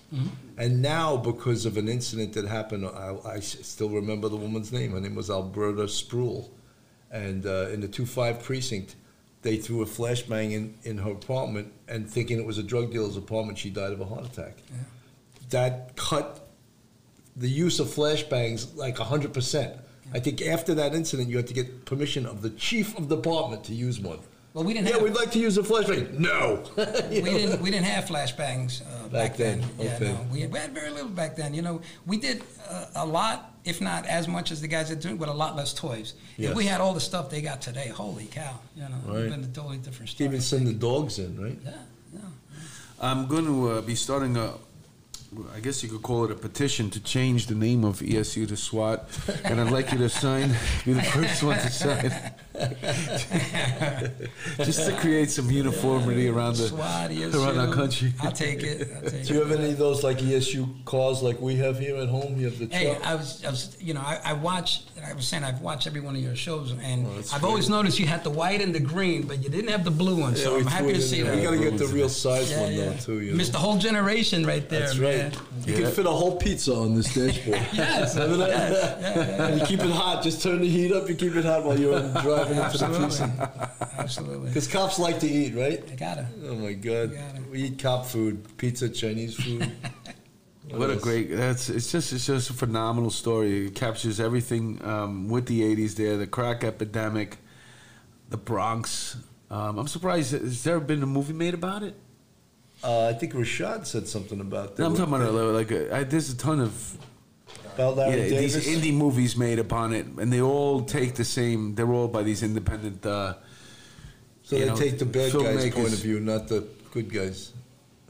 And 0.57 0.83
now, 0.83 1.17
because 1.17 1.67
of 1.67 1.77
an 1.77 1.87
incident 1.89 2.33
that 2.33 2.47
happened, 2.47 2.85
I 3.25 3.39
still 3.39 3.91
remember 3.91 4.29
the 4.29 4.37
woman's 4.37 4.73
name. 4.73 4.91
Her 4.93 5.01
name 5.01 5.15
was 5.15 5.31
Alberta 5.31 5.83
Spruill. 5.83 6.49
And 7.13 7.47
uh, 7.47 7.69
in 7.73 7.81
the 7.81 7.87
2 7.87 8.05
5 8.07 8.43
precinct, 8.43 8.97
they 9.43 9.57
threw 9.57 9.83
a 9.83 9.87
flashbang 9.87 10.51
in, 10.53 10.75
in 10.83 10.99
her 10.99 11.13
apartment 11.13 11.73
and 11.87 12.11
thinking 12.11 12.39
it 12.41 12.45
was 12.47 12.59
a 12.59 12.63
drug 12.65 12.91
dealer's 12.91 13.17
apartment, 13.17 13.57
she 13.59 13.71
died 13.71 13.93
of 13.93 14.01
a 14.01 14.05
heart 14.05 14.25
attack. 14.25 14.57
Yeah. 14.71 14.79
That 15.51 15.97
cut 15.97 16.47
the 17.37 17.49
use 17.49 17.81
of 17.81 17.87
flashbangs 17.89 18.77
like 18.77 18.97
100%. 18.97 19.79
I 20.13 20.19
think 20.21 20.43
after 20.43 20.75
that 20.75 20.95
incident, 20.95 21.29
you 21.29 21.37
had 21.37 21.47
to 21.49 21.55
get 21.55 21.85
permission 21.85 22.27
of 22.27 22.43
the 22.43 22.51
chief 22.51 22.97
of 22.97 23.09
the 23.09 23.17
department 23.17 23.65
to 23.65 23.75
use 23.75 24.01
one. 24.01 24.19
well 24.55 24.65
we 24.65 24.73
didn't 24.73 24.87
have 24.87 24.97
Yeah, 24.97 25.01
have 25.03 25.11
we'd 25.11 25.19
like 25.21 25.31
to 25.33 25.39
use 25.39 25.57
a 25.59 25.63
flashbang. 25.63 26.19
No. 26.19 26.65
we 27.11 27.21
didn't 27.21 27.61
we 27.61 27.71
didn't 27.71 27.85
have 27.87 28.05
flashbangs 28.07 28.81
uh, 28.83 29.03
back, 29.09 29.13
Back 29.13 29.37
then, 29.37 29.61
then. 29.61 29.87
Yeah, 29.87 29.95
okay. 29.97 30.05
no, 30.13 30.27
we 30.33 30.41
had, 30.41 30.53
we 30.53 30.59
had 30.59 30.73
very 30.73 30.91
little 30.91 31.11
back 31.11 31.37
then. 31.37 31.53
You 31.55 31.63
know, 31.63 31.81
we 32.07 32.17
did 32.19 32.43
uh, 32.69 32.87
a 32.97 33.07
lot, 33.07 33.55
if 33.65 33.81
not 33.83 34.07
as 34.07 34.27
much 34.27 34.51
as 34.51 34.61
the 34.63 34.69
guys 34.69 34.89
that 34.89 35.01
do, 35.01 35.15
with 35.15 35.29
a 35.29 35.35
lot 35.45 35.55
less 35.55 35.73
toys. 35.75 36.15
Yes. 36.39 36.51
If 36.51 36.57
we 36.57 36.65
had 36.65 36.81
all 36.81 36.95
the 36.95 37.01
stuff 37.01 37.29
they 37.31 37.43
got 37.43 37.61
today, 37.61 37.89
holy 37.89 38.27
cow! 38.27 38.59
You 38.77 38.83
know, 38.83 38.97
Right. 39.07 39.19
it'd 39.19 39.31
been 39.31 39.45
a 39.45 39.47
totally 39.49 39.77
different 39.79 40.09
You 40.11 40.15
story. 40.15 40.29
even 40.29 40.41
send 40.41 40.67
the 40.67 40.73
dogs 40.73 41.19
in, 41.19 41.31
right? 41.41 41.59
yeah, 41.65 41.73
yeah. 42.15 42.21
I'm 43.01 43.27
going 43.29 43.45
to 43.45 43.57
uh, 43.73 43.81
be 43.83 43.95
starting 43.95 44.37
a. 44.39 44.55
I 45.55 45.61
guess 45.61 45.83
you 45.83 45.91
could 45.91 46.01
call 46.03 46.25
it 46.25 46.31
a 46.31 46.35
petition 46.35 46.89
to 46.91 47.01
change 47.01 47.49
the 47.49 47.55
name 47.55 47.85
of 47.85 47.99
ESU 48.01 48.49
to 48.49 48.57
SWAT, 48.57 49.07
and 49.45 49.61
I'd 49.61 49.71
like 49.71 49.93
you 49.93 49.99
to 49.99 50.09
sign, 50.09 50.55
be 50.87 50.95
the 50.95 51.03
first 51.03 51.43
one 51.43 51.59
to 51.59 51.71
sign, 51.71 52.11
just 54.65 54.89
to 54.89 54.97
create 54.97 55.31
some 55.31 55.51
uniformity 55.51 56.29
around 56.29 56.57
the 56.57 56.69
SWAT, 56.69 57.11
ESU. 57.11 57.35
around 57.35 57.59
our 57.59 57.75
country. 57.75 58.15
I'll 58.23 58.33
take 58.33 58.63
it. 58.63 58.89
I'll 58.95 59.03
take 59.11 59.27
Do 59.27 59.35
you 59.35 59.43
it. 59.43 59.49
have 59.49 59.61
any 59.61 59.73
of 59.73 59.79
those 59.79 60.03
like 60.03 60.17
ESU 60.19 60.83
cars 60.87 61.23
like 61.23 61.39
we 61.43 61.57
have 61.57 61.79
here 61.79 61.97
at 61.97 62.09
home? 62.09 62.39
You 62.39 62.47
have 62.47 62.59
the 62.59 62.67
truck. 62.67 62.81
Hey, 62.81 62.97
I 63.05 63.15
was, 63.15 63.45
I 63.45 63.51
was, 63.51 63.77
you 63.83 63.93
know, 63.93 64.01
I, 64.01 64.21
I 64.25 64.33
watch. 64.33 64.85
I 65.05 65.13
was 65.15 65.27
saying 65.27 65.45
I've 65.45 65.61
watched 65.61 65.87
every 65.87 66.01
one 66.01 66.15
of 66.17 66.23
your 66.23 66.37
shows, 66.37 66.73
and 66.73 67.07
that's 67.17 67.33
I've 67.35 67.41
great. 67.41 67.49
always 67.49 67.69
noticed 67.69 67.99
you 67.99 68.07
had 68.07 68.23
the 68.25 68.31
white 68.31 68.61
and 68.61 68.75
the 68.75 68.81
green, 68.81 69.23
but 69.23 69.43
you 69.43 69.49
didn't 69.49 69.71
have 69.71 69.85
the 69.85 69.91
blue 69.91 70.17
one. 70.21 70.35
Yeah, 70.35 70.43
so 70.45 70.55
we 70.55 70.61
I'm 70.61 70.67
happy 70.67 70.93
to 70.93 71.01
see 71.03 71.23
there. 71.23 71.33
that. 71.33 71.37
We 71.39 71.43
got 71.43 71.51
to 71.53 71.71
get 71.71 71.79
the 71.79 71.87
real 71.87 72.09
size 72.09 72.51
yeah, 72.51 72.61
one 72.63 72.73
yeah. 72.75 72.85
though 72.91 72.97
too. 72.97 73.21
You 73.21 73.31
know? 73.33 73.37
Missed 73.37 73.53
the 73.53 73.59
whole 73.59 73.79
generation 73.79 74.47
right 74.47 74.69
there. 74.69 74.81
That's 74.81 74.97
man. 74.99 75.31
right. 75.33 75.41
You 75.67 75.75
Yeah. 75.75 75.81
can 75.83 75.91
fit 75.93 76.07
a 76.07 76.11
whole 76.11 76.37
pizza 76.37 76.75
on 76.75 76.95
this 76.95 77.13
dashboard. 77.15 77.61
Yes, 77.73 78.15
Remember 78.17 78.47
yes, 78.49 78.99
yeah, 79.01 79.15
yeah. 79.15 79.47
And 79.49 79.61
you 79.61 79.67
keep 79.67 79.81
it 79.81 79.91
hot. 79.91 80.23
Just 80.23 80.43
turn 80.43 80.61
the 80.61 80.69
heat 80.69 80.93
up. 80.93 81.09
You 81.09 81.15
keep 81.15 81.35
it 81.37 81.45
hot 81.45 81.65
while 81.65 81.79
you're 81.79 82.01
driving 82.23 82.59
into 82.59 82.79
the 82.79 82.85
Absolutely, 82.87 82.99
precinct. 82.99 83.41
absolutely. 83.99 84.49
Because 84.49 84.67
cops 84.69 84.99
like 84.99 85.19
to 85.21 85.29
eat, 85.29 85.55
right? 85.55 85.83
I 85.91 85.95
gotta. 85.95 86.27
Oh 86.47 86.55
my 86.55 86.73
God, 86.73 87.13
got 87.15 87.37
it. 87.37 87.43
we 87.51 87.63
eat 87.65 87.79
cop 87.79 88.07
food, 88.07 88.57
pizza, 88.57 88.89
Chinese 88.89 89.35
food. 89.35 89.71
What 90.71 90.91
a 90.91 90.97
great! 90.97 91.31
That's 91.31 91.69
it's 91.69 91.91
just 91.91 92.13
it's 92.13 92.27
just 92.27 92.51
a 92.51 92.53
phenomenal 92.53 93.11
story. 93.11 93.67
It 93.67 93.75
captures 93.75 94.21
everything 94.21 94.81
um, 94.85 95.29
with 95.29 95.47
the 95.47 95.63
'80s 95.63 95.97
there, 95.97 96.17
the 96.17 96.27
crack 96.27 96.65
epidemic, 96.65 97.39
the 98.29 98.37
Bronx. 98.37 99.17
Um, 99.51 99.79
I'm 99.79 99.89
surprised. 99.89 100.33
Has 100.33 100.63
there 100.65 100.81
been 100.81 101.03
a 101.03 101.07
movie 101.07 101.33
made 101.33 101.55
about 101.55 101.83
it? 101.83 101.95
Uh, 102.83 103.07
I 103.07 103.13
think 103.15 103.33
Rashad 103.33 103.87
said 103.87 104.07
something 104.07 104.41
about 104.41 104.77
that. 104.77 104.83
No, 104.83 104.89
I'm 104.91 104.97
talking 104.97 105.15
about 105.15 105.35
uh, 105.35 105.53
like 105.53 105.73
uh, 105.73 105.95
I, 105.95 106.05
there's 106.05 106.31
a 106.33 106.37
ton 106.37 106.61
of 106.61 106.99
yeah, 107.79 108.15
these 108.15 108.57
indie 108.67 108.93
movies 108.93 109.37
made 109.37 109.59
upon 109.59 109.93
it, 109.93 110.07
and 110.07 110.33
they 110.33 110.41
all 110.41 110.83
take 110.83 111.15
the 111.15 111.25
same. 111.25 111.75
They're 111.75 111.91
all 111.91 112.09
by 112.09 112.23
these 112.23 112.43
independent. 112.43 113.05
Uh, 113.07 113.35
so 114.43 114.59
they 114.59 114.67
know, 114.67 114.77
take 114.77 114.99
the 114.99 115.07
bad 115.07 115.33
guys' 115.33 115.71
point 115.71 115.93
of 115.93 115.99
view, 116.01 116.21
not 116.21 116.49
the 116.49 116.67
good 116.93 117.13
guys. 117.13 117.53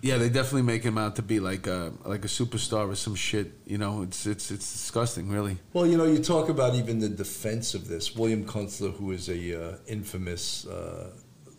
Yeah, 0.01 0.17
they 0.17 0.29
definitely 0.29 0.63
make 0.63 0.83
him 0.83 0.97
out 0.97 1.17
to 1.17 1.23
be 1.23 1.41
like 1.41 1.67
a 1.67 1.93
like 2.05 2.25
a 2.25 2.29
superstar 2.29 2.89
or 2.89 2.95
some 2.95 3.15
shit. 3.15 3.53
You 3.67 3.79
know, 3.79 4.03
it's 4.03 4.27
it's 4.27 4.51
it's 4.51 4.73
disgusting, 4.73 5.29
really. 5.29 5.59
Well, 5.73 5.87
you 5.87 5.97
know, 5.97 6.05
you 6.05 6.19
talk 6.19 6.49
about 6.49 6.75
even 6.75 7.01
the 7.01 7.09
defense 7.09 7.75
of 7.75 7.89
this. 7.89 8.15
William 8.15 8.45
Kunstler, 8.45 8.95
who 8.95 9.11
is 9.11 9.29
a 9.29 9.71
uh, 9.71 9.77
infamous 9.87 10.67
uh, 10.67 11.11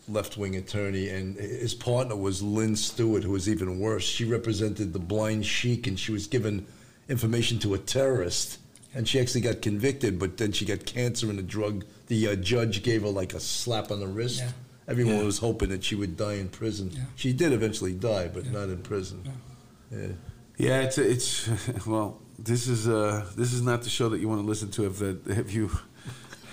left-wing 0.08 0.56
attorney, 0.56 1.10
and 1.10 1.36
his 1.36 1.73
partner 1.73 2.15
was 2.15 2.41
Lynn 2.41 2.75
Stewart, 2.75 3.23
who 3.23 3.32
was 3.32 3.49
even 3.49 3.80
worse. 3.80 4.06
She 4.06 4.25
represented 4.25 4.93
the 4.93 4.99
blind 4.99 5.45
sheik, 5.45 5.86
and 5.88 5.99
she 5.99 6.12
was 6.12 6.28
given 6.28 6.65
information 7.10 7.60
to 7.60 7.73
a 7.73 7.78
terrorist, 7.78 8.60
and 8.93 9.08
she 9.08 9.19
actually 9.19 9.41
got 9.41 9.62
convicted. 9.62 10.17
But 10.17 10.38
then 10.38 10.54
she 10.54 10.65
got 10.65 10.86
cancer, 10.86 11.30
and 11.30 11.38
the 11.38 11.43
drug. 11.43 11.84
The 12.08 12.30
uh, 12.30 12.36
judge 12.36 12.84
gave 12.84 13.02
her 13.02 13.10
like 13.10 13.34
a 13.34 13.39
slap 13.39 13.91
on 13.91 13.99
the 13.99 14.08
wrist. 14.08 14.39
Yeah. 14.39 14.52
Everyone 14.89 15.17
Yeah. 15.17 15.23
was 15.23 15.38
hoping 15.38 15.69
that 15.69 15.84
she 15.84 15.95
would 15.95 16.17
die 16.17 16.34
in 16.43 16.49
prison. 16.49 16.89
Yeah. 16.91 17.04
She 17.15 17.32
did 17.32 17.54
eventually 17.54 17.93
die, 17.93 18.28
but 18.28 18.52
not 18.52 18.69
in 18.69 18.80
prison. 18.80 19.21
Yeah. 19.91 20.08
Yeah, 20.58 20.82
it's 20.82 20.97
it's 20.97 21.47
well. 21.88 22.19
This 22.38 22.67
is 22.67 22.88
uh 22.88 23.25
this 23.38 23.54
is 23.54 23.61
not 23.61 23.84
the 23.84 23.89
show 23.89 24.09
that 24.09 24.20
you 24.22 24.28
want 24.30 24.41
to 24.41 24.47
listen 24.47 24.70
to 24.72 24.86
if 24.88 24.97
that 24.99 25.28
if 25.28 25.53
you 25.53 25.70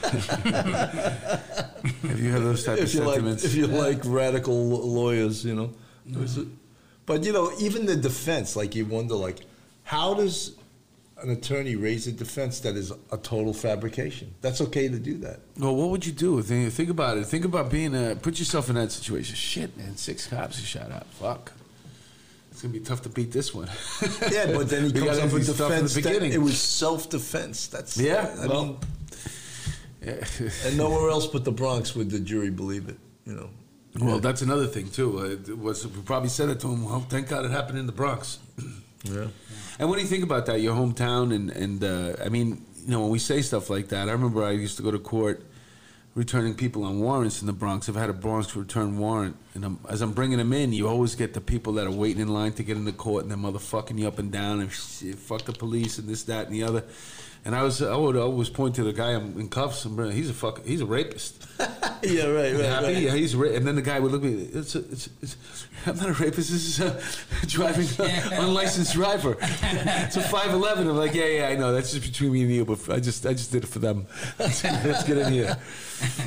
if 2.04 2.20
you 2.20 2.30
have 2.30 2.42
those 2.42 2.64
type 2.64 2.78
of 2.78 2.84
if 2.84 2.94
you 2.94 3.00
like 3.02 3.14
sentiments. 3.14 3.44
if 3.44 3.54
you 3.54 3.66
like 3.66 4.00
radical 4.04 4.68
lawyers, 4.68 5.44
you 5.44 5.54
know. 5.54 5.72
Was 6.14 6.38
it- 6.38 6.48
But 7.06 7.24
you 7.24 7.32
know, 7.32 7.52
even 7.61 7.86
the 7.86 7.96
defense, 7.96 8.56
like 8.56 8.74
you 8.74 8.84
wonder, 8.84 9.14
like, 9.14 9.38
how 9.84 10.14
does 10.14 10.52
an 11.22 11.30
attorney 11.30 11.76
raise 11.76 12.06
a 12.06 12.12
defense 12.12 12.60
that 12.60 12.76
is 12.76 12.92
a 13.10 13.16
total 13.16 13.52
fabrication? 13.54 14.34
That's 14.42 14.60
okay 14.60 14.88
to 14.88 14.98
do 14.98 15.18
that. 15.18 15.40
well, 15.58 15.74
what 15.74 15.88
would 15.90 16.04
you 16.06 16.12
do? 16.12 16.42
Think, 16.42 16.72
think 16.72 16.90
about 16.90 17.16
it. 17.18 17.24
Think 17.26 17.44
about 17.44 17.70
being 17.70 17.94
a. 17.94 18.16
Put 18.16 18.38
yourself 18.38 18.68
in 18.68 18.74
that 18.76 18.92
situation. 18.92 19.34
Shit, 19.34 19.76
man. 19.76 19.96
Six 19.96 20.26
cops 20.26 20.60
you 20.60 20.66
shot 20.66 20.90
out. 20.92 21.06
Fuck. 21.06 21.52
It's 22.50 22.62
gonna 22.62 22.72
be 22.72 22.80
tough 22.80 23.02
to 23.02 23.08
beat 23.10 23.32
this 23.32 23.54
one. 23.54 23.68
Yeah, 24.32 24.46
but 24.52 24.68
then 24.70 24.84
he 24.86 24.92
comes 24.98 25.18
up 25.18 25.30
with 25.32 25.46
defense. 25.46 25.94
the 25.94 26.00
beginning. 26.02 26.32
it 26.32 26.40
was 26.40 26.58
self-defense. 26.58 27.66
That's 27.68 27.98
Yeah, 27.98 28.34
I 28.40 28.46
well, 28.46 28.64
mean, 28.64 28.76
Yeah. 30.02 30.24
and 30.64 30.76
nowhere 30.78 31.10
else 31.16 31.26
but 31.26 31.44
the 31.44 31.52
Bronx 31.52 31.94
would 31.94 32.10
the 32.10 32.18
jury 32.20 32.48
believe 32.50 32.88
it. 32.88 32.96
You 33.26 33.34
know. 33.34 33.50
Well, 34.00 34.20
that's 34.20 34.40
another 34.42 34.66
thing 34.66 34.88
too. 34.90 35.18
Uh, 35.18 35.50
it 35.50 35.58
was 35.58 35.86
we 35.86 36.00
probably 36.02 36.28
said 36.30 36.48
it 36.50 36.60
to 36.60 36.68
him. 36.68 36.84
Well, 36.84 37.00
thank 37.00 37.28
God 37.28 37.44
it 37.44 37.50
happened 37.50 37.78
in 37.78 37.86
the 37.86 37.92
Bronx. 37.92 38.38
Yeah. 39.11 39.28
And 39.78 39.88
what 39.88 39.96
do 39.96 40.02
you 40.02 40.09
think 40.09 40.24
about 40.24 40.46
that? 40.46 40.61
Your 40.61 40.74
hometown, 40.74 41.34
and 41.34 41.50
and 41.50 41.84
uh, 41.84 42.24
I 42.24 42.28
mean, 42.28 42.64
you 42.84 42.90
know, 42.90 43.00
when 43.00 43.11
we 43.11 43.18
say 43.18 43.42
stuff 43.42 43.70
like 43.70 43.88
that, 43.88 44.09
I 44.09 44.12
remember 44.12 44.44
I 44.44 44.52
used 44.52 44.76
to 44.78 44.82
go 44.82 44.90
to 44.90 44.98
court 44.98 45.44
returning 46.14 46.54
people 46.54 46.82
on 46.84 46.98
warrants 46.98 47.42
in 47.42 47.46
the 47.46 47.52
Bronx. 47.52 47.90
I've 47.90 47.94
had 47.94 48.09
a 48.09 48.14
Bronx 48.14 48.57
return 48.57 48.98
warrant, 48.98 49.36
and 49.54 49.64
I'm, 49.64 49.78
as 49.88 50.00
I'm 50.00 50.12
bringing 50.12 50.38
them 50.38 50.54
in, 50.54 50.72
you 50.72 50.88
always 50.88 51.14
get 51.14 51.34
the 51.34 51.42
people 51.42 51.74
that 51.74 51.86
are 51.86 51.92
waiting 51.92 52.22
in 52.22 52.28
line 52.28 52.52
to 52.54 52.62
get 52.62 52.78
into 52.78 52.92
court, 52.92 53.22
and 53.24 53.30
they're 53.30 53.38
motherfucking 53.38 53.98
you 53.98 54.09
up 54.09 54.18
and 54.18 54.32
down, 54.32 54.61
and 54.61 54.72
shit, 54.72 55.16
fuck 55.16 55.42
the 55.42 55.52
police 55.52 55.98
and 55.98 56.09
this, 56.09 56.22
that, 56.24 56.46
and 56.46 56.54
the 56.54 56.62
other. 56.62 56.84
And 57.44 57.54
I 57.54 57.62
was, 57.62 57.80
I 57.80 57.94
would 57.94 58.16
always 58.16 58.48
point 58.48 58.74
to 58.74 58.82
the 58.82 58.92
guy 58.92 59.12
I'm 59.12 59.38
in 59.38 59.48
cuffs. 59.48 59.84
And 59.84 60.12
he's 60.12 60.28
a 60.28 60.34
fuck, 60.34 60.66
he's 60.66 60.80
a 60.80 60.86
rapist. 60.86 61.46
yeah, 62.03 62.24
right, 62.26 62.53
right, 62.55 62.64
Happy? 62.64 62.84
right. 62.86 62.97
Yeah, 62.99 63.12
he's 63.14 63.34
ra- 63.36 63.49
and 63.51 63.66
then 63.66 63.74
the 63.76 63.82
guy 63.82 63.99
would 64.01 64.12
look 64.12 64.24
at 64.24 64.30
me. 64.30 64.42
It's, 64.53 64.74
a, 64.74 64.78
it's, 64.90 65.09
it's 65.22 65.36
I'm 65.86 65.97
not 65.97 66.09
a 66.09 66.12
rapist. 66.12 66.51
This 66.51 66.78
is 66.78 66.80
a 66.80 67.01
driving 67.47 67.86
unlicensed 68.38 68.92
driver. 68.94 69.36
It's 69.40 70.16
a 70.16 70.20
511. 70.22 70.88
I'm 70.88 70.97
like, 70.97 71.14
yeah, 71.14 71.26
yeah, 71.26 71.49
I 71.49 71.55
know. 71.57 71.72
That's 71.72 71.92
just 71.92 72.05
between 72.05 72.32
me 72.32 72.42
and 72.42 72.51
you. 72.51 72.64
But 72.64 72.88
I 72.90 73.01
just, 73.01 73.24
I 73.26 73.32
just 73.32 73.53
did 73.53 73.64
it 73.64 73.68
for 73.68 73.78
them. 73.78 74.07
Let's 74.38 74.62
get 75.05 75.18
in 75.18 75.32
here. 75.32 75.57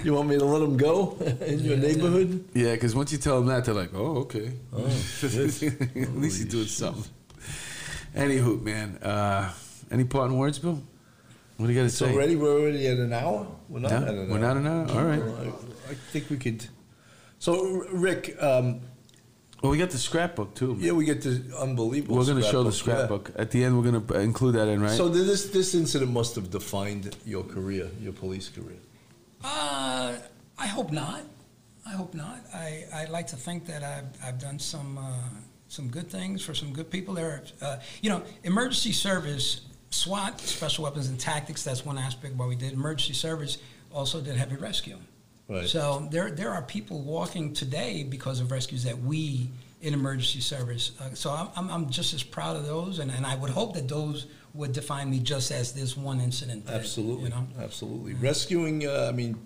You 0.04 0.14
want 0.14 0.30
me 0.30 0.38
to 0.38 0.46
let 0.46 0.60
them 0.60 0.78
go 0.78 1.18
in 1.46 1.60
your 1.60 1.78
neighborhood? 1.78 2.46
Yeah, 2.54 2.74
because 2.74 2.96
once 2.96 3.12
you 3.12 3.18
tell 3.18 3.38
them 3.40 3.48
that, 3.48 3.66
they're 3.66 3.74
like, 3.76 3.94
oh, 3.94 4.18
okay. 4.20 4.52
Oh, 4.74 4.86
At 4.86 4.92
least 5.32 5.62
he's 6.38 6.46
doing 6.46 6.66
something. 6.68 7.04
Anywho, 8.16 8.62
man. 8.62 8.98
Uh, 8.98 9.52
any 9.92 10.04
parting 10.04 10.38
words, 10.38 10.58
Bill? 10.60 10.82
What 11.60 11.68
do 11.68 11.74
you 11.74 11.78
got 11.80 11.84
to 11.84 11.90
So 11.90 12.06
say? 12.06 12.14
already 12.14 12.38
we're 12.38 12.58
already 12.58 12.88
at 12.88 13.00
an 13.00 13.12
hour. 13.12 13.46
We're 13.68 13.80
not 13.82 13.92
No, 13.92 13.98
at 13.98 14.08
an 14.08 14.20
hour. 14.20 14.26
we're 14.30 14.38
not 14.40 14.56
an 14.56 14.66
hour? 14.66 14.90
All 14.92 15.04
right. 15.04 15.20
Well, 15.22 15.60
I, 15.90 15.92
I 15.92 15.94
think 15.94 16.30
we 16.30 16.38
could. 16.38 16.66
So 17.40 17.84
Rick, 17.92 18.42
um, 18.42 18.80
Well, 19.62 19.70
we 19.74 19.78
got 19.78 19.90
the 19.90 19.98
scrapbook 19.98 20.56
too. 20.56 20.78
yeah, 20.80 20.94
we 20.94 21.04
get 21.04 21.22
the 21.22 21.44
unbelievable. 21.60 22.16
We're 22.16 22.24
going 22.24 22.42
to 22.42 22.48
show 22.48 22.64
the 22.64 22.70
yeah. 22.70 22.76
scrapbook 22.78 23.32
at 23.36 23.52
the 23.52 23.66
end. 23.66 23.76
We're 23.78 23.92
going 23.92 24.08
to 24.08 24.20
include 24.22 24.56
that 24.56 24.70
in, 24.70 24.82
right? 24.82 24.96
So 24.96 25.10
this 25.10 25.50
this 25.50 25.76
incident 25.76 26.12
must 26.14 26.36
have 26.36 26.50
defined 26.50 27.14
your 27.26 27.44
career, 27.44 27.90
your 28.02 28.14
police 28.14 28.48
career. 28.48 28.78
Uh, 29.44 30.16
I 30.58 30.68
hope 30.68 30.94
not. 30.94 31.24
I 31.86 31.90
hope 31.92 32.14
not. 32.14 32.40
I, 32.54 32.86
I 32.94 33.06
like 33.06 33.28
to 33.28 33.36
think 33.36 33.66
that 33.66 33.84
I've, 33.84 34.06
I've 34.26 34.40
done 34.40 34.60
some 34.60 34.98
uh, 34.98 35.12
some 35.68 35.90
good 35.90 36.10
things 36.10 36.42
for 36.42 36.54
some 36.54 36.72
good 36.72 36.90
people. 36.90 37.16
There, 37.16 37.44
are, 37.62 37.66
uh, 37.68 37.80
you 38.02 38.10
know, 38.10 38.22
emergency 38.46 38.94
service, 38.94 39.62
SWAT, 39.92 40.40
special 40.40 40.84
weapons 40.84 41.08
and 41.10 41.20
tactics. 41.20 41.64
That's 41.64 41.86
one 41.86 41.98
aspect 41.98 42.36
what 42.36 42.48
we 42.48 42.56
did. 42.56 42.74
Emergency 42.74 43.14
service 43.14 43.58
also 43.92 44.22
did 44.22 44.36
heavy 44.36 44.56
rescue. 44.56 44.98
Right. 45.48 45.68
So 45.68 46.08
there 46.12 46.30
there 46.30 46.52
are 46.52 46.62
people 46.62 47.02
walking 47.02 47.54
today 47.54 48.04
because 48.04 48.40
of 48.40 48.52
rescues 48.52 48.84
that 48.84 48.98
we 49.00 49.50
in 49.82 49.94
emergency 49.96 50.42
service. 50.42 50.92
Uh, 51.00 51.14
so 51.16 51.32
I'm, 51.32 51.48
I'm 51.56 51.70
I'm 51.72 51.90
just 51.90 52.14
as 52.14 52.22
proud 52.22 52.56
of 52.56 52.66
those, 52.68 53.00
and, 53.00 53.10
and 53.10 53.26
I 53.26 53.36
would 53.36 53.50
hope 53.50 53.74
that 53.74 53.88
those 53.88 54.28
would 54.54 54.74
define 54.74 55.10
me 55.10 55.20
just 55.20 55.52
as 55.52 55.72
this 55.74 55.98
one 55.98 56.20
incident. 56.22 56.68
did, 56.68 56.76
Absolutely, 56.76 57.26
You 57.26 57.30
know. 57.32 57.48
absolutely. 57.60 58.14
Rescuing. 58.14 58.86
Uh, 58.86 59.08
I 59.10 59.12
mean, 59.16 59.44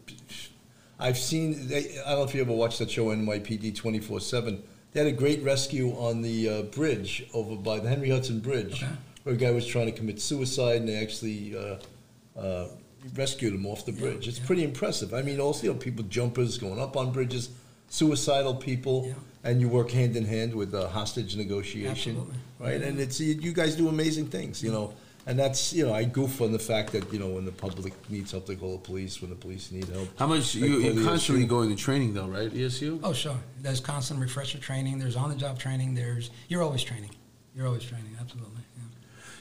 I've 1.00 1.18
seen. 1.18 1.68
They, 1.70 1.98
I 2.06 2.10
don't 2.10 2.20
know 2.20 2.24
if 2.26 2.36
you 2.36 2.42
ever 2.42 2.52
watched 2.52 2.80
that 2.80 2.92
show 2.92 3.06
NYPD 3.06 3.74
twenty 3.76 4.00
four 4.00 4.20
seven. 4.20 4.62
They 4.92 5.00
had 5.00 5.08
a 5.08 5.16
great 5.16 5.42
rescue 5.42 5.92
on 5.92 6.22
the 6.22 6.50
uh, 6.50 6.62
bridge 6.64 7.26
over 7.34 7.56
by 7.56 7.80
the 7.80 7.88
Henry 7.90 8.10
Hudson 8.10 8.40
Bridge, 8.42 8.84
Okay. 8.84 8.92
Where 9.24 9.36
a 9.36 9.38
guy 9.38 9.52
was 9.52 9.66
trying 9.66 9.86
to 9.88 9.92
commit 9.92 10.22
suicide, 10.22 10.78
and 10.78 10.90
they 10.90 10.96
actually 11.02 11.56
uh, 11.58 12.40
uh, 12.40 12.68
rescued 13.16 13.54
him 13.54 13.66
off 13.66 13.86
the 13.86 13.92
bridge. 13.92 14.28
It's 14.28 14.40
pretty 14.40 14.64
impressive. 14.64 15.14
I 15.14 15.22
mean, 15.22 15.40
also 15.40 15.68
you 15.68 15.74
know, 15.74 15.80
people 15.80 16.04
jumpers 16.06 16.58
going 16.58 16.80
up 16.80 16.96
on 16.98 17.12
bridges, 17.12 17.50
suicidal 17.90 18.56
people, 18.56 19.06
Yeah. 19.08 19.14
and 19.44 19.62
you 19.62 19.70
work 19.70 19.92
hand 19.92 20.16
in 20.16 20.26
hand 20.26 20.54
with 20.54 20.74
uh, 20.74 20.88
hostage 20.90 21.36
negotiation, 21.36 22.18
Absolutely. 22.18 22.36
right? 22.60 22.82
And 22.82 23.00
it's 23.00 23.20
you 23.20 23.34
you 23.36 23.54
guys 23.54 23.76
do 23.76 23.88
amazing 23.90 24.28
things, 24.28 24.62
you 24.64 24.72
know. 24.72 24.94
And 25.26 25.40
that's 25.40 25.72
you 25.72 25.86
know 25.88 25.94
I 25.94 26.04
goof 26.04 26.42
on 26.42 26.52
the 26.52 26.60
fact 26.60 26.92
that 26.92 27.14
you 27.14 27.18
know 27.20 27.30
when 27.30 27.46
the 27.46 27.52
public 27.54 27.94
needs 28.10 28.32
help 28.34 28.46
they 28.46 28.56
call 28.58 28.74
the 28.74 28.84
police 28.84 29.22
when 29.22 29.30
the 29.30 29.38
police 29.38 29.72
need 29.72 29.86
help. 29.88 30.10
How 30.20 30.28
much 30.28 30.54
you, 30.54 30.66
you're 30.80 31.02
constantly 31.06 31.46
ESU. 31.46 31.50
going 31.50 31.70
to 31.70 31.78
training 31.78 32.14
though, 32.14 32.28
right? 32.28 32.52
ESU. 32.52 33.00
Oh, 33.02 33.14
sure. 33.14 33.38
There's 33.62 33.80
constant 33.80 34.20
refresher 34.20 34.58
training. 34.58 35.00
There's 35.00 35.16
on-the-job 35.16 35.60
training. 35.60 35.96
There's 35.96 36.30
you're 36.50 36.62
always 36.62 36.84
training. 36.84 37.12
You're 37.56 37.68
always 37.68 37.84
training. 37.86 38.18
Absolutely. 38.20 38.60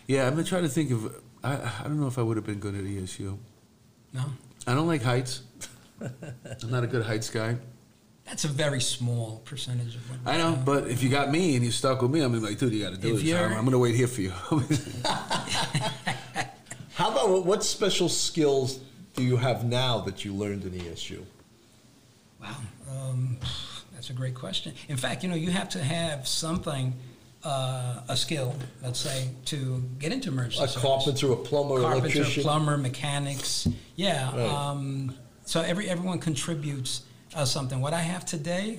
Yeah. 0.06 0.22
Yeah, 0.22 0.26
I've 0.28 0.36
been 0.36 0.44
trying 0.44 0.62
to 0.62 0.68
think 0.68 0.90
of. 0.90 1.14
I, 1.44 1.54
I 1.54 1.82
don't 1.84 1.98
know 2.00 2.06
if 2.06 2.18
I 2.18 2.22
would 2.22 2.36
have 2.36 2.46
been 2.46 2.60
good 2.60 2.74
at 2.74 2.82
ESU. 2.84 3.36
No, 4.12 4.24
I 4.66 4.74
don't 4.74 4.86
like 4.86 5.02
heights. 5.02 5.42
I'm 6.00 6.70
not 6.70 6.84
a 6.84 6.86
good 6.86 7.04
heights 7.04 7.30
guy. 7.30 7.56
that's 8.26 8.44
a 8.44 8.48
very 8.48 8.80
small 8.80 9.40
percentage 9.44 9.94
of 9.96 10.10
what. 10.10 10.18
I 10.34 10.36
know, 10.38 10.56
but 10.64 10.88
if 10.88 11.02
you 11.02 11.08
got 11.08 11.30
me 11.30 11.54
and 11.54 11.64
you're 11.64 11.72
stuck 11.72 12.02
with 12.02 12.10
me, 12.10 12.20
I'm 12.20 12.32
like, 12.42 12.58
dude, 12.58 12.72
you 12.72 12.82
got 12.82 12.90
to 12.94 13.00
do 13.00 13.08
If 13.10 13.14
this. 13.16 13.24
you're- 13.24 13.40
I'm, 13.40 13.52
I'm 13.52 13.60
going 13.64 13.70
to 13.72 13.78
wait 13.78 13.94
here 13.94 14.08
for 14.08 14.20
you. 14.20 14.30
How 16.94 17.10
about 17.10 17.30
what, 17.30 17.46
what 17.46 17.64
special 17.64 18.08
skills 18.08 18.80
do 19.14 19.22
you 19.24 19.36
have 19.36 19.64
now 19.64 19.98
that 20.00 20.24
you 20.24 20.34
learned 20.34 20.64
in 20.64 20.72
ESU? 20.72 21.22
Wow, 22.40 22.56
um, 22.90 23.38
that's 23.94 24.10
a 24.10 24.12
great 24.12 24.34
question. 24.34 24.74
In 24.88 24.96
fact, 24.96 25.22
you 25.22 25.28
know, 25.28 25.34
you 25.36 25.50
have 25.50 25.68
to 25.70 25.82
have 25.82 26.26
something, 26.28 26.92
uh, 27.44 28.00
a 28.08 28.16
skill, 28.16 28.54
let's 28.82 29.00
say, 29.00 29.28
to 29.46 29.82
get 29.98 30.12
into 30.12 30.28
emergency 30.30 30.64
A 30.64 30.68
service. 30.68 30.82
carpenter, 30.82 31.32
a 31.32 31.36
plumber, 31.36 31.80
carpenter, 31.80 32.06
electrician. 32.06 32.42
plumber, 32.42 32.76
mechanics. 32.78 33.66
Yeah. 33.96 34.30
Right. 34.36 34.48
Um, 34.48 35.14
so 35.44 35.60
every 35.60 35.88
everyone 35.90 36.18
contributes 36.18 37.02
uh, 37.34 37.44
something. 37.44 37.80
What 37.80 37.94
I 37.94 38.00
have 38.00 38.24
today. 38.24 38.78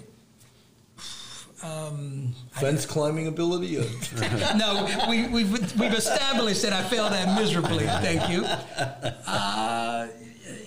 Um, 1.62 2.36
I- 2.56 2.60
Fence 2.60 2.86
climbing 2.86 3.28
ability. 3.28 3.78
Or, 3.78 3.84
no, 4.58 4.86
we, 5.10 5.28
we've, 5.28 5.80
we've 5.80 5.94
established 5.94 6.62
that 6.64 6.74
I 6.74 6.84
failed 6.84 7.14
that 7.14 7.40
miserably. 7.40 7.86
Thank 7.86 8.30
you. 8.30 8.44
Uh, 8.44 10.08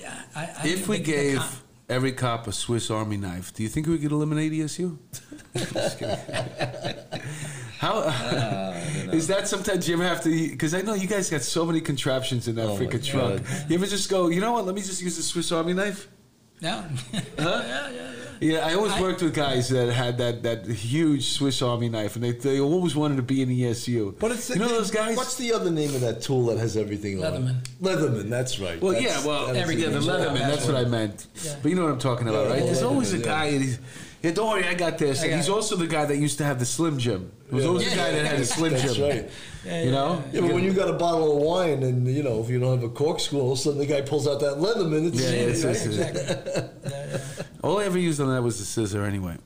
yeah, 0.01 0.22
I, 0.34 0.44
I, 0.62 0.62
if 0.68 0.88
we 0.88 0.99
the- 0.99 1.03
the 1.05 1.12
gave 1.12 1.38
con- 1.38 1.49
every 1.89 2.12
cop 2.12 2.47
a 2.47 2.53
Swiss 2.53 2.91
Army 2.91 3.16
knife, 3.16 3.53
do 3.55 3.62
you 3.62 3.68
think 3.68 3.87
we 3.87 3.99
could 3.99 4.12
eliminate 4.12 4.53
ESU? 4.53 4.99
How 7.78 8.01
is 9.12 9.26
that? 9.26 9.47
Sometimes 9.49 9.89
you 9.89 9.95
ever 9.95 10.05
have 10.05 10.22
to 10.24 10.49
because 10.51 10.74
I 10.74 10.80
know 10.80 10.95
you 10.95 11.07
guys 11.07 11.28
got 11.30 11.43
so 11.43 11.66
many 11.66 11.80
contraptions 11.80 12.49
in 12.49 12.55
that 12.57 12.66
Oh 12.66 12.76
freaking 12.78 13.05
truck. 13.05 13.43
You 13.68 13.76
ever 13.76 13.87
just 13.87 14.09
go, 14.09 14.28
you 14.28 14.41
know 14.41 14.53
what? 14.53 14.64
Let 14.64 14.74
me 14.74 14.80
just 14.80 15.03
use 15.03 15.16
the 15.16 15.22
Swiss 15.22 15.53
Army 15.53 15.74
knife. 15.74 16.09
No. 16.61 16.70
Huh? 16.72 17.22
yeah, 17.38 17.62
yeah, 17.66 17.90
yeah. 17.90 18.12
Yeah, 18.38 18.66
I 18.66 18.74
always 18.74 18.92
I- 18.92 19.00
worked 19.00 19.22
with 19.22 19.34
guys 19.34 19.70
that 19.70 19.90
had 19.92 20.18
that, 20.18 20.42
that 20.42 20.66
huge 20.66 21.28
Swiss 21.32 21.62
Army 21.62 21.88
knife, 21.88 22.16
and 22.16 22.24
they, 22.24 22.32
they 22.32 22.61
always 22.61 22.94
wanted 22.94 23.16
to 23.16 23.22
be 23.22 23.40
in 23.40 23.48
the 23.48 23.62
ESU. 23.62 24.18
but 24.18 24.30
it's 24.30 24.50
you 24.50 24.57
know 24.57 24.68
those 24.68 24.90
guys. 24.90 25.16
What's 25.16 25.36
the 25.36 25.52
other 25.54 25.70
name 25.70 25.94
of 25.94 26.02
that 26.02 26.20
tool 26.20 26.46
that 26.46 26.59
has 26.59 26.76
everything 26.76 27.24
on 27.24 27.32
Leatherman. 27.32 27.59
it? 27.62 27.82
Leatherman. 27.82 28.28
That's 28.28 28.59
right. 28.59 28.78
well, 28.80 28.92
That's- 28.92 29.22
yeah, 29.22 29.26
well, 29.26 29.46
that's 29.46 29.59
every- 29.59 29.76
yeah, 29.76 29.88
the 29.88 30.00
Yeah, 30.00 30.12
Leatherman. 30.12 30.34
that's 30.38 30.57
That's 30.57 30.66
what 30.66 30.76
I 30.76 30.84
meant. 30.84 31.26
Yeah. 31.42 31.57
But 31.62 31.68
you 31.70 31.76
know 31.76 31.84
what 31.84 31.92
I'm 31.92 31.98
talking 31.98 32.28
about, 32.28 32.48
Yeah, 32.48 32.52
right? 32.54 32.62
There's 32.64 32.82
always 32.82 33.12
a 33.14 33.18
Leatherman, 33.18 33.24
guy, 33.24 33.44
and 33.46 33.62
he's 33.64 33.78
yeah. 34.22 34.30
Don't 34.32 34.48
worry, 34.50 34.66
I 34.66 34.74
got 34.74 34.98
this. 34.98 35.20
I 35.20 35.24
And 35.24 35.30
got 35.30 35.36
he's 35.38 35.48
it. 35.48 35.52
also 35.52 35.76
the 35.76 35.86
guy 35.86 36.04
that 36.04 36.16
used 36.16 36.36
to 36.38 36.44
have 36.44 36.59
the 36.59 36.66
Slim 36.66 36.98
Jim. 36.98 37.30
There 37.48 37.54
was 37.57 37.64
Yeah. 37.64 37.68
always 37.70 37.84
Yeah, 37.84 37.90
the 37.90 37.96
guy 37.96 38.11
that 38.12 38.26
had 38.26 38.40
a 38.40 38.44
Slim 38.44 38.72
That's 38.72 38.94
Jim. 38.94 39.09
right. 39.09 39.30
Yeah, 39.66 39.80
You 39.82 39.86
yeah, 39.86 39.90
know? 39.92 40.24
Yeah, 40.32 40.40
but 40.42 40.52
when 40.54 40.64
you 40.64 40.72
got 40.72 40.88
a 40.88 40.92
bottle 40.92 41.36
of 41.36 41.42
wine 41.42 41.82
and 41.82 42.06
you 42.06 42.22
know 42.22 42.40
if 42.42 42.48
you 42.48 42.58
don't 42.60 42.78
have 42.80 42.84
a 42.88 42.92
corkscrew, 42.92 43.40
all 43.40 43.52
of 43.52 43.58
a 43.58 43.60
sudden 43.60 43.78
the 43.78 43.86
guy 43.86 44.00
pulls 44.00 44.26
out 44.28 44.38
that 44.40 44.58
Leatherman. 44.58 45.08
It's 45.08 45.20
Yeah, 45.20 45.30
yeah, 45.30 45.36
it's- 45.36 45.64
right? 45.64 45.76
it's- 45.76 45.86
Exactly. 45.86 46.62
Yeah, 46.90 47.06
yeah. 47.12 47.42
All 47.62 47.78
I 47.80 47.84
ever 47.84 47.98
used 47.98 48.20
on 48.20 48.28
that 48.28 48.42
was 48.42 48.58
the 48.58 48.64
scissor, 48.64 49.04
anyway. 49.04 49.36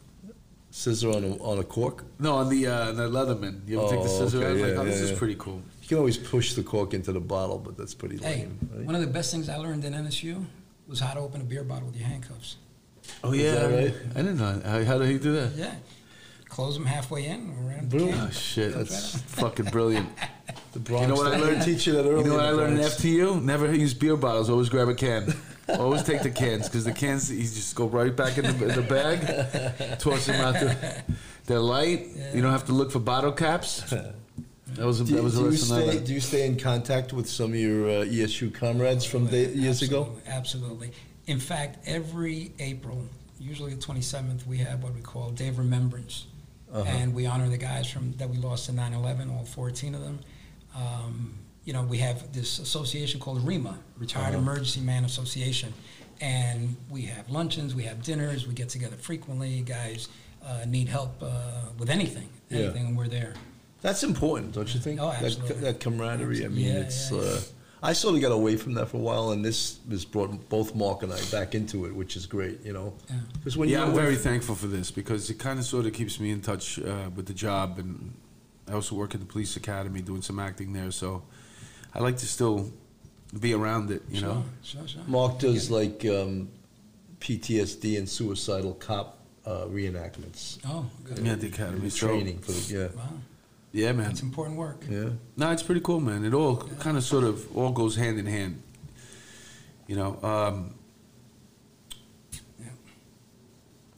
scissor 0.71 1.09
on 1.11 1.25
a, 1.25 1.33
on 1.43 1.59
a 1.59 1.65
cork. 1.65 2.05
No, 2.19 2.35
on 2.37 2.49
the 2.51 2.67
uh, 2.67 2.93
the 2.93 3.09
Leatherman. 3.09 3.67
You 3.67 3.81
ever 3.81 3.89
take 3.91 4.03
the 4.03 4.09
Oh, 4.11 4.19
scissor? 4.27 4.39
okay, 4.39 4.47
out? 4.47 4.53
I'm 4.53 4.61
like, 4.61 4.71
yeah, 4.75 4.81
oh, 4.81 4.85
this 4.85 5.01
yeah, 5.01 5.13
is 5.13 5.19
pretty 5.19 5.37
cool. 5.39 5.63
You 5.83 5.89
can 5.89 5.99
always 5.99 6.19
push 6.19 6.53
the 6.55 6.63
cork 6.63 6.93
into 6.95 7.13
the 7.13 7.21
bottle, 7.21 7.59
but 7.59 7.77
that's 7.79 7.95
pretty 7.95 8.19
Hey, 8.19 8.41
lame. 8.41 8.59
right? 8.75 8.85
one 8.87 8.95
of 8.95 9.01
the 9.01 9.07
best 9.07 9.31
things 9.33 9.49
I 9.49 9.57
learned 9.57 9.85
in 9.85 9.95
ESU 9.95 10.45
was 10.87 11.01
how 11.01 11.15
to 11.15 11.21
open 11.21 11.41
a 11.41 11.45
beer 11.45 11.65
bottle 11.65 11.87
with 11.87 11.97
your 11.97 12.07
handcuffs. 12.09 12.57
Oh 13.25 13.33
Is 13.33 13.41
yeah, 13.41 13.55
that 13.55 13.71
right? 13.75 13.95
I 14.15 14.23
didn't 14.23 14.37
know. 14.39 14.61
How, 14.65 14.85
how 14.85 14.99
did 14.99 15.09
he 15.09 15.19
do 15.19 15.33
that? 15.33 15.53
Yeah. 15.57 15.75
Close 16.51 16.75
them 16.75 16.85
halfway 16.85 17.25
in. 17.27 17.55
Around 17.65 17.91
the 17.91 17.97
Brilliant. 17.97 18.21
Oh 18.21 18.31
shit, 18.31 18.75
Comes 18.75 18.91
that's 18.91 19.15
right 19.15 19.23
fucking 19.25 19.67
brilliant. 19.67 20.09
The 20.73 20.79
Bronx. 20.79 21.03
You 21.03 21.09
know 21.09 21.15
what 21.21 21.33
I 21.33 21.37
learned? 21.37 21.63
Teach 21.63 21.89
you 21.89 21.95
that 21.95 22.05
early. 22.05 22.23
You 22.23 22.29
know 22.29 22.37
what 22.37 22.45
I 22.45 22.51
learned 22.53 22.79
in 22.79 22.85
FTU? 22.85 23.43
Never 23.43 23.75
use 23.75 23.93
beer 23.93 24.17
bottles. 24.17 24.49
Always 24.49 24.69
grab 24.69 24.87
a 24.89 24.95
can. 24.95 25.35
Always 25.69 26.05
take 26.05 26.23
the 26.23 26.31
cans 26.31 26.69
because 26.69 26.85
the 26.85 26.93
cans 26.93 27.29
you 27.29 27.43
just 27.43 27.75
go 27.75 27.87
right 27.89 28.15
back 28.15 28.39
in 28.39 28.45
the, 28.45 28.69
in 28.69 28.75
the 28.77 28.83
bag, 28.83 29.99
toss 29.99 30.27
them 30.27 30.41
out. 30.41 30.55
The, 30.55 31.03
they're 31.47 31.59
light. 31.59 32.07
You 32.33 32.41
don't 32.41 32.53
have 32.53 32.67
to 32.67 32.73
look 32.73 32.93
for 32.93 33.01
bottle 33.01 33.33
caps. 33.33 33.81
That 33.91 34.15
was 34.87 35.01
a, 35.01 35.05
Do, 35.05 35.17
that 35.17 35.25
was 35.25 35.35
a 35.35 35.39
do 35.39 35.45
you 35.47 35.51
lesson 35.51 35.77
I 35.77 35.81
stay? 35.81 35.87
learned. 35.89 36.07
Do 36.07 36.15
you 36.15 36.21
stay 36.21 36.47
in 36.47 36.57
contact 36.57 37.13
with 37.13 37.29
some 37.29 37.51
of 37.51 37.57
your 37.59 37.87
uh, 37.89 38.05
ESU 38.05 38.55
comrades 38.55 39.05
from 39.05 39.27
day, 39.27 39.49
years 39.53 39.83
ago? 39.83 40.13
Absolutely, 40.29 40.33
Absolutely. 40.33 40.91
In 41.27 41.41
fact, 41.41 41.79
every 41.89 42.53
April, 42.61 43.03
usually 43.41 43.75
the 43.75 43.81
27th, 43.83 44.47
we 44.47 44.59
have 44.59 44.85
what 44.85 44.95
we 44.95 45.01
call 45.01 45.31
Day 45.31 45.49
of 45.49 45.59
Remembrance. 45.59 46.27
Uh-huh. 46.73 46.89
And 46.89 47.15
we 47.15 47.27
honor 47.27 47.49
the 47.49 47.59
guys 47.59 47.91
from 47.91 48.13
that 48.19 48.29
we 48.31 48.37
lost 48.37 48.69
in 48.69 48.77
9 48.77 48.93
11, 48.93 49.31
all 49.31 49.45
14 49.45 49.95
of 49.95 50.03
them. 50.03 50.21
Um, 50.77 51.35
you 51.65 51.73
know, 51.73 51.83
we 51.83 51.99
have 51.99 52.33
this 52.33 52.59
association 52.59 53.21
called 53.21 53.45
REMA, 53.45 53.77
Retired 53.99 54.31
Uh-huh. 54.35 54.39
Emergency 54.39 54.81
Man 54.81 55.05
Association. 55.05 55.73
And 56.21 56.77
we 56.91 57.03
have 57.03 57.31
luncheons, 57.31 57.75
we 57.75 57.85
have 57.85 58.03
dinners, 58.03 58.47
we 58.47 58.55
get 58.55 58.69
together 58.69 58.97
frequently. 58.97 59.63
Guys 59.63 60.09
uh, 60.45 60.65
need 60.67 60.89
help 60.89 61.23
uh, 61.23 61.63
with 61.79 61.91
anything, 61.91 62.29
Yeah. 62.51 62.59
anything, 62.61 62.87
and 62.89 62.97
we're 62.99 63.09
there. 63.09 63.35
That's 63.83 64.03
important, 64.03 64.53
don't 64.53 64.73
you 64.75 64.81
think? 64.81 65.01
Oh, 65.01 65.11
That- 65.11 65.23
absolutely. 65.25 65.57
That, 65.63 65.81
camaraderie. 65.81 66.45
I 66.45 66.49
mean, 66.49 66.67
Yeah, 66.67 66.73
it's. 66.81 67.11
yeah, 67.11 67.19
yeah. 67.21 67.25
Uh, 67.25 67.41
I 67.83 67.93
sort 67.95 68.15
of 68.15 68.21
got 68.21 68.33
away 68.33 68.57
from 68.57 68.75
that 68.75 68.87
for 68.91 68.99
a 68.99 69.01
while, 69.01 69.31
and 69.31 69.43
this 69.45 69.79
has 69.91 70.05
brought 70.05 70.49
both 70.51 70.75
Mark 70.75 71.03
and 71.03 71.13
I 71.13 71.19
back 71.31 71.55
into 71.55 71.87
it, 71.87 71.95
which 71.95 72.15
is 72.17 72.27
great. 72.27 72.65
You 72.65 72.73
know, 72.75 72.95
Yeah. 73.09 73.53
when 73.57 73.69
yeah, 73.69 73.83
I'm 73.83 73.93
with- 73.93 74.03
very 74.03 74.17
thankful 74.17 74.55
for 74.55 74.67
this 74.67 74.91
because 74.91 75.31
it 75.31 75.39
kind 75.39 75.59
of 75.59 75.65
sort 75.65 75.87
of 75.87 75.93
keeps 75.95 76.21
me 76.21 76.31
in 76.31 76.41
touch 76.43 76.79
uh, 76.79 77.09
with 77.15 77.27
the 77.27 77.33
job, 77.35 77.79
and 77.79 78.13
I 78.69 78.75
also 78.75 78.95
work 78.97 79.15
at 79.15 79.21
the 79.21 79.27
police 79.27 79.57
academy 79.57 80.03
doing 80.03 80.23
some 80.23 80.39
acting 80.39 80.73
there. 80.75 80.91
So 80.91 81.23
I 81.95 82.01
like 82.01 82.19
to 82.19 82.27
still 82.27 82.71
be 83.41 83.55
around 83.55 83.91
it, 83.91 84.03
you 84.11 84.21
know. 84.21 84.45
Sure, 84.63 84.81
sure, 84.83 84.89
sure. 84.89 85.03
Mark 85.07 85.39
does 85.39 85.71
like 85.71 86.05
um, 86.05 86.49
PTSD 87.21 87.97
and 87.99 88.09
suicidal 88.09 88.75
cop 88.75 89.19
uh, 89.47 89.65
reenactments. 89.67 90.59
Oh, 90.67 90.85
good. 91.05 91.19
Yeah, 91.19 91.35
the 91.37 91.47
academy. 91.47 91.89
So, 91.91 92.09
training 92.09 92.39
for 92.41 92.53
the, 92.53 92.75
yeah, 92.75 92.89
Wow, 92.97 93.09
yeah, 93.73 93.93
man. 93.93 94.11
It's 94.11 94.23
important 94.23 94.57
work. 94.59 94.85
yeah. 94.89 95.11
No, 95.37 95.51
it's 95.51 95.63
pretty 95.63 95.81
cool, 95.81 96.01
man. 96.01 96.25
It 96.25 96.35
all 96.35 96.57
kind 96.57 96.97
of 96.97 97.05
sort 97.05 97.25
of 97.25 97.57
all 97.57 97.71
goes 97.73 97.97
hand 97.97 98.19
in 98.19 98.27
hand. 98.27 98.63
You 99.87 99.97
know, 99.97 100.19
um, 100.23 100.75
Yeah. 102.59 102.67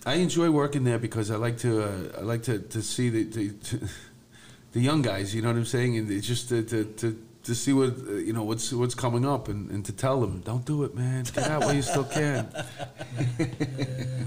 I 0.07 0.15
enjoy 0.15 0.51
working 0.51 0.85
there 0.85 0.99
because 0.99 1.31
I 1.31 1.37
like 1.37 1.59
to 1.59 1.83
uh, 1.83 2.19
I 2.19 2.23
like 2.23 2.43
to, 2.45 2.59
to 2.59 2.83
see 2.83 3.09
the, 3.11 3.25
the 3.25 3.53
the 4.73 4.81
young 4.81 5.03
guys. 5.03 5.35
You 5.35 5.43
know 5.43 5.49
what 5.49 5.57
I'm 5.57 5.65
saying? 5.65 5.97
And 5.99 6.11
it's 6.11 6.27
just 6.27 6.49
to 6.49 6.63
to, 6.63 6.85
to, 6.85 7.17
to 7.45 7.55
see 7.55 7.73
what 7.73 7.91
uh, 8.09 8.13
you 8.13 8.33
know 8.33 8.45
what's 8.45 8.73
what's 8.73 8.95
coming 8.95 9.27
up 9.27 9.49
and, 9.49 9.71
and 9.71 9.85
to 9.85 9.93
tell 9.93 10.21
them, 10.21 10.41
don't 10.45 10.65
do 10.65 10.85
it, 10.85 10.95
man. 10.95 11.25
Get 11.25 11.49
out 11.51 11.61
while 11.65 11.75
you 11.75 11.83
still 11.83 12.05
can. 12.05 12.49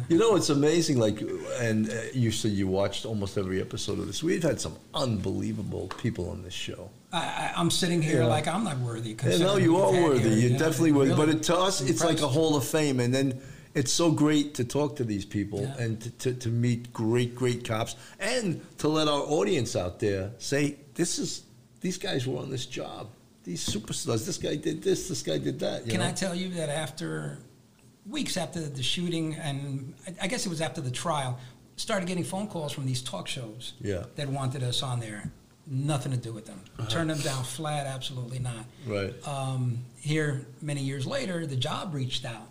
You 0.07 0.19
know, 0.19 0.35
it's 0.35 0.49
amazing. 0.49 0.99
Like, 0.99 1.19
and 1.59 1.89
uh, 1.89 1.93
you 2.13 2.29
said 2.31 2.51
you 2.51 2.67
watched 2.67 3.05
almost 3.05 3.39
every 3.39 3.59
episode 3.59 3.97
of 3.97 4.05
this. 4.05 4.21
We've 4.21 4.43
had 4.43 4.61
some 4.61 4.75
unbelievable 4.93 5.87
people 5.99 6.29
on 6.29 6.43
this 6.43 6.53
show. 6.53 6.91
I, 7.11 7.17
I, 7.17 7.53
I'm 7.55 7.71
sitting 7.71 8.03
here 8.03 8.19
Yeah. 8.21 8.27
like 8.27 8.47
I'm 8.47 8.63
not 8.63 8.77
worthy. 8.77 9.15
Yeah, 9.25 9.37
no, 9.37 9.57
you 9.57 9.77
are 9.77 9.91
worthy. 9.91 10.29
here, 10.29 10.37
You 10.37 10.49
know, 10.51 10.59
definitely 10.59 10.91
worthy. 10.91 11.11
really 11.13 11.25
But 11.25 11.35
it, 11.37 11.43
to 11.43 11.57
us, 11.57 11.81
it's 11.81 12.03
like 12.03 12.21
a 12.21 12.27
hall 12.27 12.55
of 12.55 12.63
fame. 12.65 12.99
And 12.99 13.11
then 13.11 13.41
it's 13.73 13.91
so 13.91 14.11
great 14.11 14.53
to 14.55 14.63
talk 14.63 14.95
to 14.97 15.03
these 15.03 15.25
people 15.25 15.61
Yeah. 15.61 15.83
and 15.83 15.99
to, 16.01 16.11
to, 16.11 16.33
to 16.35 16.49
meet 16.49 16.93
great, 16.93 17.33
great 17.33 17.67
cops 17.67 17.95
and 18.19 18.61
to 18.77 18.87
let 18.87 19.07
our 19.07 19.21
audience 19.21 19.75
out 19.75 19.99
there 19.99 20.33
say, 20.37 20.75
this 20.93 21.17
is, 21.17 21.44
these 21.85 21.99
guys 21.99 22.25
were 22.25 22.39
on 22.39 22.49
this 22.49 22.65
job. 22.65 23.07
These 23.43 23.63
superstars. 23.69 24.25
This 24.25 24.39
guy 24.39 24.55
did 24.55 24.81
this. 24.81 25.07
This 25.07 25.21
guy 25.21 25.37
did 25.37 25.59
that. 25.59 25.85
You 25.85 25.91
Can 25.91 25.99
know? 26.01 26.07
I 26.07 26.13
tell 26.13 26.33
you 26.33 26.49
that 26.59 26.69
after 26.69 27.37
weeks 28.07 28.37
after 28.37 28.59
the 28.59 28.81
shooting, 28.81 29.35
and 29.35 29.93
I- 30.07 30.15
I 30.23 30.27
guess 30.27 30.47
it 30.47 30.49
was 30.49 30.61
after 30.61 30.81
the 30.81 30.89
trial, 30.89 31.37
started 31.75 32.07
getting 32.07 32.23
phone 32.23 32.47
calls 32.47 32.71
from 32.71 32.87
these 32.87 33.03
talk 33.03 33.27
shows 33.27 33.73
Yeah. 33.81 34.05
that 34.15 34.27
wanted 34.29 34.63
us 34.63 34.81
on 34.81 34.99
there. 34.99 35.31
Nothing 35.67 36.11
to 36.11 36.17
do 36.17 36.33
with 36.33 36.47
them. 36.47 36.59
Uh-huh. 36.79 36.89
Turned 36.89 37.09
them 37.11 37.19
down 37.19 37.43
flat. 37.43 37.85
Absolutely 37.85 38.39
not. 38.39 38.65
Right. 38.87 39.13
Um, 39.27 39.85
here, 39.99 40.47
many 40.63 40.81
years 40.81 41.05
later, 41.05 41.45
the 41.45 41.55
job 41.55 41.93
reached 41.93 42.25
out, 42.25 42.49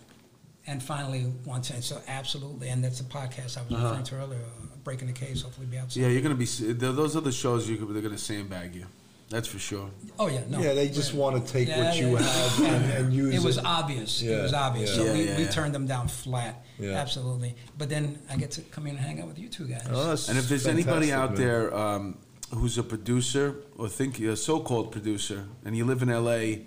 and 0.69 0.81
finally, 0.81 1.33
once 1.45 1.71
and 1.71 1.83
so 1.83 2.01
absolutely, 2.07 2.69
and 2.69 2.85
that's 2.85 2.99
the 2.99 3.05
podcast 3.19 3.59
I 3.59 3.63
was 3.63 3.73
Uh-huh. 3.73 3.85
referring 3.89 4.05
to 4.05 4.15
earlier, 4.17 4.39
uh, 4.43 4.67
breaking 4.85 5.09
the 5.09 5.13
case. 5.25 5.43
Hopefully, 5.43 5.67
be 5.67 5.79
out 5.79 5.91
soon. 5.91 6.05
Yeah, 6.05 6.11
you're 6.11 6.23
gonna 6.23 6.35
be. 6.37 6.45
s- 6.45 6.63
Those 6.79 7.17
are 7.17 7.21
the 7.21 7.33
shows 7.33 7.69
you 7.69 7.77
could, 7.79 7.93
they're 7.95 8.03
gonna 8.11 8.17
sandbag 8.19 8.75
you. 8.77 8.87
That's 9.31 9.49
for 9.49 9.59
sure. 9.59 9.91
Oh 10.19 10.29
yeah, 10.29 10.43
no. 10.49 10.61
Yeah, 10.61 10.75
they 10.75 10.89
just 10.89 11.15
want 11.15 11.45
to 11.45 11.53
take 11.53 11.67
Yeah, 11.69 11.83
what 11.85 11.97
you 11.97 12.13
yeah. 12.13 12.23
have 12.23 12.61
and, 12.61 12.93
and 12.93 13.13
use 13.13 13.35
it 13.35 13.43
was 13.43 13.57
it. 13.59 13.65
obvious. 13.65 14.23
Yeah, 14.23 14.39
it 14.39 14.43
was 14.43 14.53
obvious. 14.55 14.91
yeah. 14.91 14.97
So 14.97 15.05
Yeah, 15.05 15.13
we, 15.13 15.25
yeah, 15.25 15.37
we 15.39 15.43
yeah. 15.45 15.51
turned 15.51 15.75
them 15.75 15.87
down 15.87 16.09
flat. 16.09 16.65
Yeah. 16.79 16.93
Absolutely. 16.93 17.57
But 17.79 17.89
then 17.89 18.19
I 18.31 18.37
get 18.37 18.51
to 18.53 18.61
come 18.63 18.87
in 18.87 18.97
and 18.97 19.05
hang 19.05 19.21
out 19.21 19.29
with 19.29 19.39
you 19.39 19.49
two 19.49 19.67
guys. 19.67 19.87
Oh, 19.91 20.11
And 20.29 20.39
if 20.39 20.49
there's 20.49 20.67
anybody 20.67 21.13
out 21.13 21.31
man. 21.31 21.41
there 21.41 21.75
um, 21.75 22.19
who's 22.55 22.79
a 22.79 22.83
producer 22.83 23.57
or 23.79 23.89
think 23.89 24.21
a 24.21 24.37
so-called 24.37 24.93
producer, 24.93 25.47
and 25.65 25.77
you 25.77 25.85
live 25.85 26.03
in 26.03 26.11
LA, 26.11 26.63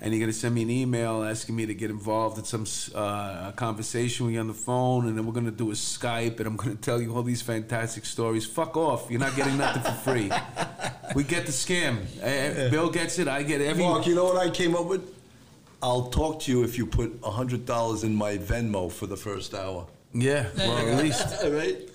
and 0.00 0.12
you're 0.12 0.20
gonna 0.20 0.32
send 0.32 0.54
me 0.54 0.62
an 0.62 0.70
email 0.70 1.22
asking 1.24 1.56
me 1.56 1.66
to 1.66 1.74
get 1.74 1.88
involved 1.88 2.36
in 2.36 2.44
some 2.44 2.66
uh, 2.94 3.52
conversation 3.52 4.26
with 4.26 4.34
you 4.34 4.40
on 4.40 4.48
the 4.48 4.52
phone, 4.54 5.06
and 5.06 5.16
then 5.16 5.24
we're 5.24 5.32
gonna 5.32 5.50
do 5.52 5.70
a 5.70 5.74
Skype, 5.74 6.38
and 6.38 6.46
I'm 6.48 6.56
gonna 6.56 6.74
tell 6.74 7.00
you 7.00 7.14
all 7.14 7.22
these 7.22 7.42
fantastic 7.42 8.04
stories. 8.04 8.44
Fuck 8.44 8.76
off! 8.76 9.08
You're 9.10 9.20
not 9.20 9.34
getting 9.36 9.56
nothing 9.56 9.82
for 9.82 9.92
free. 9.92 10.30
we 11.14 11.24
get 11.24 11.46
the 11.46 11.52
scam. 11.52 11.98
Uh, 12.22 12.70
Bill 12.70 12.90
gets 12.90 13.18
it. 13.18 13.28
I 13.28 13.42
get 13.42 13.60
every. 13.60 13.82
Mark, 13.82 14.06
you 14.06 14.14
know 14.14 14.24
what 14.24 14.36
I 14.36 14.50
came 14.50 14.74
up 14.74 14.86
with? 14.86 15.12
I'll 15.82 16.08
talk 16.08 16.40
to 16.42 16.50
you 16.52 16.62
if 16.64 16.78
you 16.78 16.86
put 16.86 17.18
hundred 17.24 17.66
dollars 17.66 18.04
in 18.04 18.14
my 18.14 18.38
Venmo 18.38 18.90
for 18.90 19.06
the 19.06 19.16
first 19.16 19.54
hour. 19.54 19.86
yeah. 20.12 20.48
Well, 20.56 20.78
at 20.78 20.96
go. 20.96 21.02
least 21.02 21.26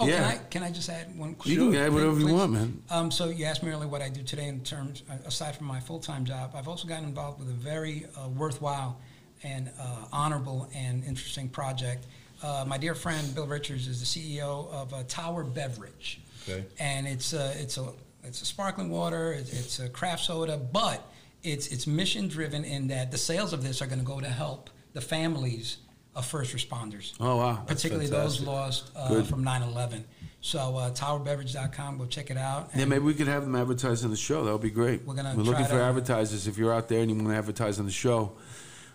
Oh, 0.00 0.06
Yeah. 0.08 0.16
can 0.16 0.24
I 0.24 0.36
can 0.50 0.62
I 0.64 0.70
just 0.72 0.88
add 0.90 1.16
one? 1.16 1.36
you 1.44 1.70
can 1.70 1.76
add 1.76 1.92
whatever 1.92 2.18
you 2.18 2.26
Please. 2.26 2.32
want, 2.32 2.52
man. 2.52 2.82
Um, 2.90 3.10
so 3.12 3.28
you 3.28 3.44
asked 3.44 3.62
me 3.62 3.70
earlier 3.70 3.86
what 3.88 4.02
I 4.02 4.08
do 4.08 4.22
today 4.24 4.48
in 4.48 4.60
terms, 4.64 5.04
uh, 5.08 5.14
aside 5.24 5.54
from 5.56 5.68
my 5.68 5.78
full-time 5.78 6.24
job, 6.24 6.50
I've 6.56 6.66
also 6.66 6.88
gotten 6.88 7.04
involved 7.04 7.38
with 7.38 7.48
a 7.48 7.52
very 7.52 8.06
uh, 8.18 8.28
worthwhile 8.28 8.98
and 9.44 9.70
uh, 9.80 10.04
honorable 10.12 10.68
and 10.74 11.04
interesting 11.04 11.48
project. 11.48 12.06
Uh, 12.42 12.64
my 12.66 12.76
dear 12.76 12.94
friend 12.96 13.32
Bill 13.36 13.46
Richards 13.46 13.86
is 13.86 14.00
the 14.00 14.06
CEO 14.36 14.68
of 14.72 14.92
uh, 14.92 15.04
Tower 15.06 15.44
Beverage, 15.44 16.20
Okay. 16.48 16.64
and 16.80 17.06
it's 17.06 17.32
a, 17.32 17.52
it's 17.60 17.78
a 17.78 17.86
it's 18.26 18.42
a 18.42 18.46
sparkling 18.46 18.90
water, 18.90 19.32
it's, 19.32 19.52
it's 19.52 19.78
a 19.78 19.88
craft 19.88 20.24
soda, 20.24 20.56
but 20.56 21.06
it's 21.42 21.68
it's 21.68 21.86
mission 21.86 22.26
driven 22.28 22.64
in 22.64 22.88
that 22.88 23.10
the 23.10 23.18
sales 23.18 23.52
of 23.52 23.62
this 23.62 23.82
are 23.82 23.86
going 23.86 23.98
to 23.98 24.04
go 24.04 24.20
to 24.20 24.28
help 24.28 24.70
the 24.94 25.00
families 25.00 25.78
of 26.14 26.24
first 26.24 26.54
responders 26.56 27.12
Oh 27.20 27.36
wow. 27.36 27.64
That's 27.66 27.82
particularly 27.82 28.08
those 28.08 28.40
lost 28.40 28.90
uh, 28.96 29.22
from 29.24 29.44
9/11. 29.44 30.04
So 30.40 30.76
uh, 30.76 30.90
towerbeverage.com, 30.90 31.98
go 31.98 32.06
check 32.06 32.30
it 32.30 32.36
out. 32.36 32.70
Yeah, 32.74 32.82
And 32.82 32.90
maybe 32.90 33.04
we 33.04 33.14
could 33.14 33.28
have 33.28 33.44
them 33.44 33.56
advertise 33.56 34.04
on 34.04 34.10
the 34.10 34.16
show. 34.16 34.44
That 34.44 34.52
would 34.52 34.60
be 34.60 34.70
great. 34.70 35.04
We're 35.04 35.14
gonna 35.14 35.34
We're 35.36 35.42
looking 35.42 35.66
for 35.66 35.80
advertisers. 35.80 36.46
If 36.46 36.56
you're 36.58 36.72
out 36.72 36.88
there 36.88 37.00
and 37.00 37.10
you 37.10 37.16
want 37.16 37.28
to 37.28 37.34
advertise 37.36 37.78
on 37.78 37.86
the 37.86 37.92
show, 37.92 38.32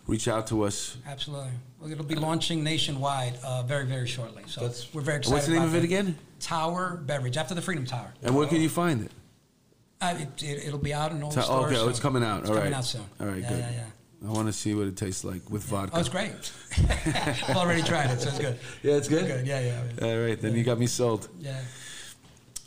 reach 0.08 0.28
out 0.28 0.48
to 0.48 0.64
us. 0.64 0.98
Absolutely, 1.08 1.52
well, 1.80 1.92
it'll 1.92 2.06
be 2.06 2.16
launching 2.16 2.64
nationwide 2.64 3.38
uh, 3.44 3.64
very 3.64 3.86
very 3.86 4.08
shortly. 4.08 4.44
So 4.48 4.62
That's- 4.62 4.88
we're 4.94 5.02
very 5.02 5.18
excited. 5.18 5.36
What's 5.36 5.48
the 5.48 5.54
name 5.54 5.64
of 5.64 5.76
it 5.76 5.84
again? 5.84 6.18
Tower 6.40 6.98
Beverage 7.06 7.36
after 7.38 7.54
the 7.54 7.62
Freedom 7.62 7.86
Tower. 7.86 8.14
And 8.24 8.36
where 8.36 8.48
can 8.48 8.62
you 8.62 8.70
find 8.70 9.04
it? 9.04 9.12
Uh, 10.02 10.16
it, 10.18 10.44
it, 10.44 10.68
it'll 10.68 10.80
be 10.80 10.94
out 10.94 11.12
in 11.12 11.22
all 11.22 11.30
Ta- 11.30 11.42
the 11.42 11.46
stores. 11.46 11.66
okay, 11.66 11.76
oh, 11.76 11.80
soon. 11.82 11.90
it's 11.90 12.00
coming 12.00 12.24
out. 12.24 12.42
It's 12.42 12.50
All 12.50 12.56
coming 12.56 12.72
right. 12.72 12.78
out 12.78 12.86
soon. 12.86 13.02
All 13.20 13.28
right, 13.28 13.42
yeah, 13.42 13.50
good. 13.50 13.60
Yeah, 13.60 13.72
yeah. 13.72 14.28
I 14.30 14.32
want 14.32 14.48
to 14.48 14.54
see 14.54 14.74
what 14.76 14.88
it 14.88 14.96
tastes 14.98 15.24
like 15.24 15.50
with 15.50 15.64
vodka. 15.64 15.96
Oh, 15.96 16.00
it's 16.00 16.10
great. 16.10 16.32
I've 17.48 17.56
already 17.56 17.82
tried 17.84 18.10
it, 18.12 18.20
so 18.22 18.30
it's 18.30 18.40
good. 18.40 18.60
Yeah, 18.84 18.96
it's 18.96 19.08
good? 19.08 19.28
Good. 19.28 19.48
Yeah, 19.48 19.60
yeah. 19.60 20.06
All 20.08 20.18
right, 20.20 20.40
then 20.40 20.56
you 20.56 20.64
got 20.64 20.80
me 20.80 20.88
sold. 20.88 21.28
yeah. 21.40 21.62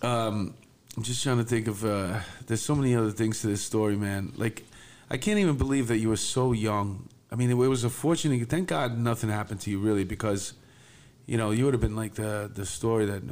Um, 0.03 0.55
I'm 0.97 1.03
just 1.03 1.23
trying 1.23 1.39
to 1.39 1.45
think 1.45 1.69
of. 1.69 1.85
Uh, 1.85 2.21
there's 2.47 2.63
so 2.63 2.75
many 2.75 2.95
other 2.95 3.11
things 3.11 3.41
to 3.43 3.47
this 3.47 3.63
story, 3.63 3.97
man. 3.97 4.33
Like, 4.37 4.65
I 5.11 5.17
can't 5.17 5.39
even 5.39 5.57
believe 5.57 5.89
that 5.89 5.99
you 5.99 6.09
were 6.11 6.17
so 6.17 6.53
young. 6.53 7.09
I 7.31 7.37
mean, 7.37 7.51
it, 7.51 7.55
was 7.55 7.85
a 7.85 7.91
fortunate. 7.91 8.47
Thank 8.49 8.69
God 8.69 8.99
nothing 8.99 9.31
happened 9.31 9.61
to 9.63 9.71
you, 9.71 9.79
really, 9.79 10.05
because, 10.05 10.53
you 11.27 11.39
know, 11.39 11.51
you 11.51 11.65
would 11.65 11.73
have 11.73 11.81
been 11.81 11.97
like 11.97 12.15
the 12.15 12.51
the 12.53 12.67
story 12.67 13.07
that. 13.07 13.23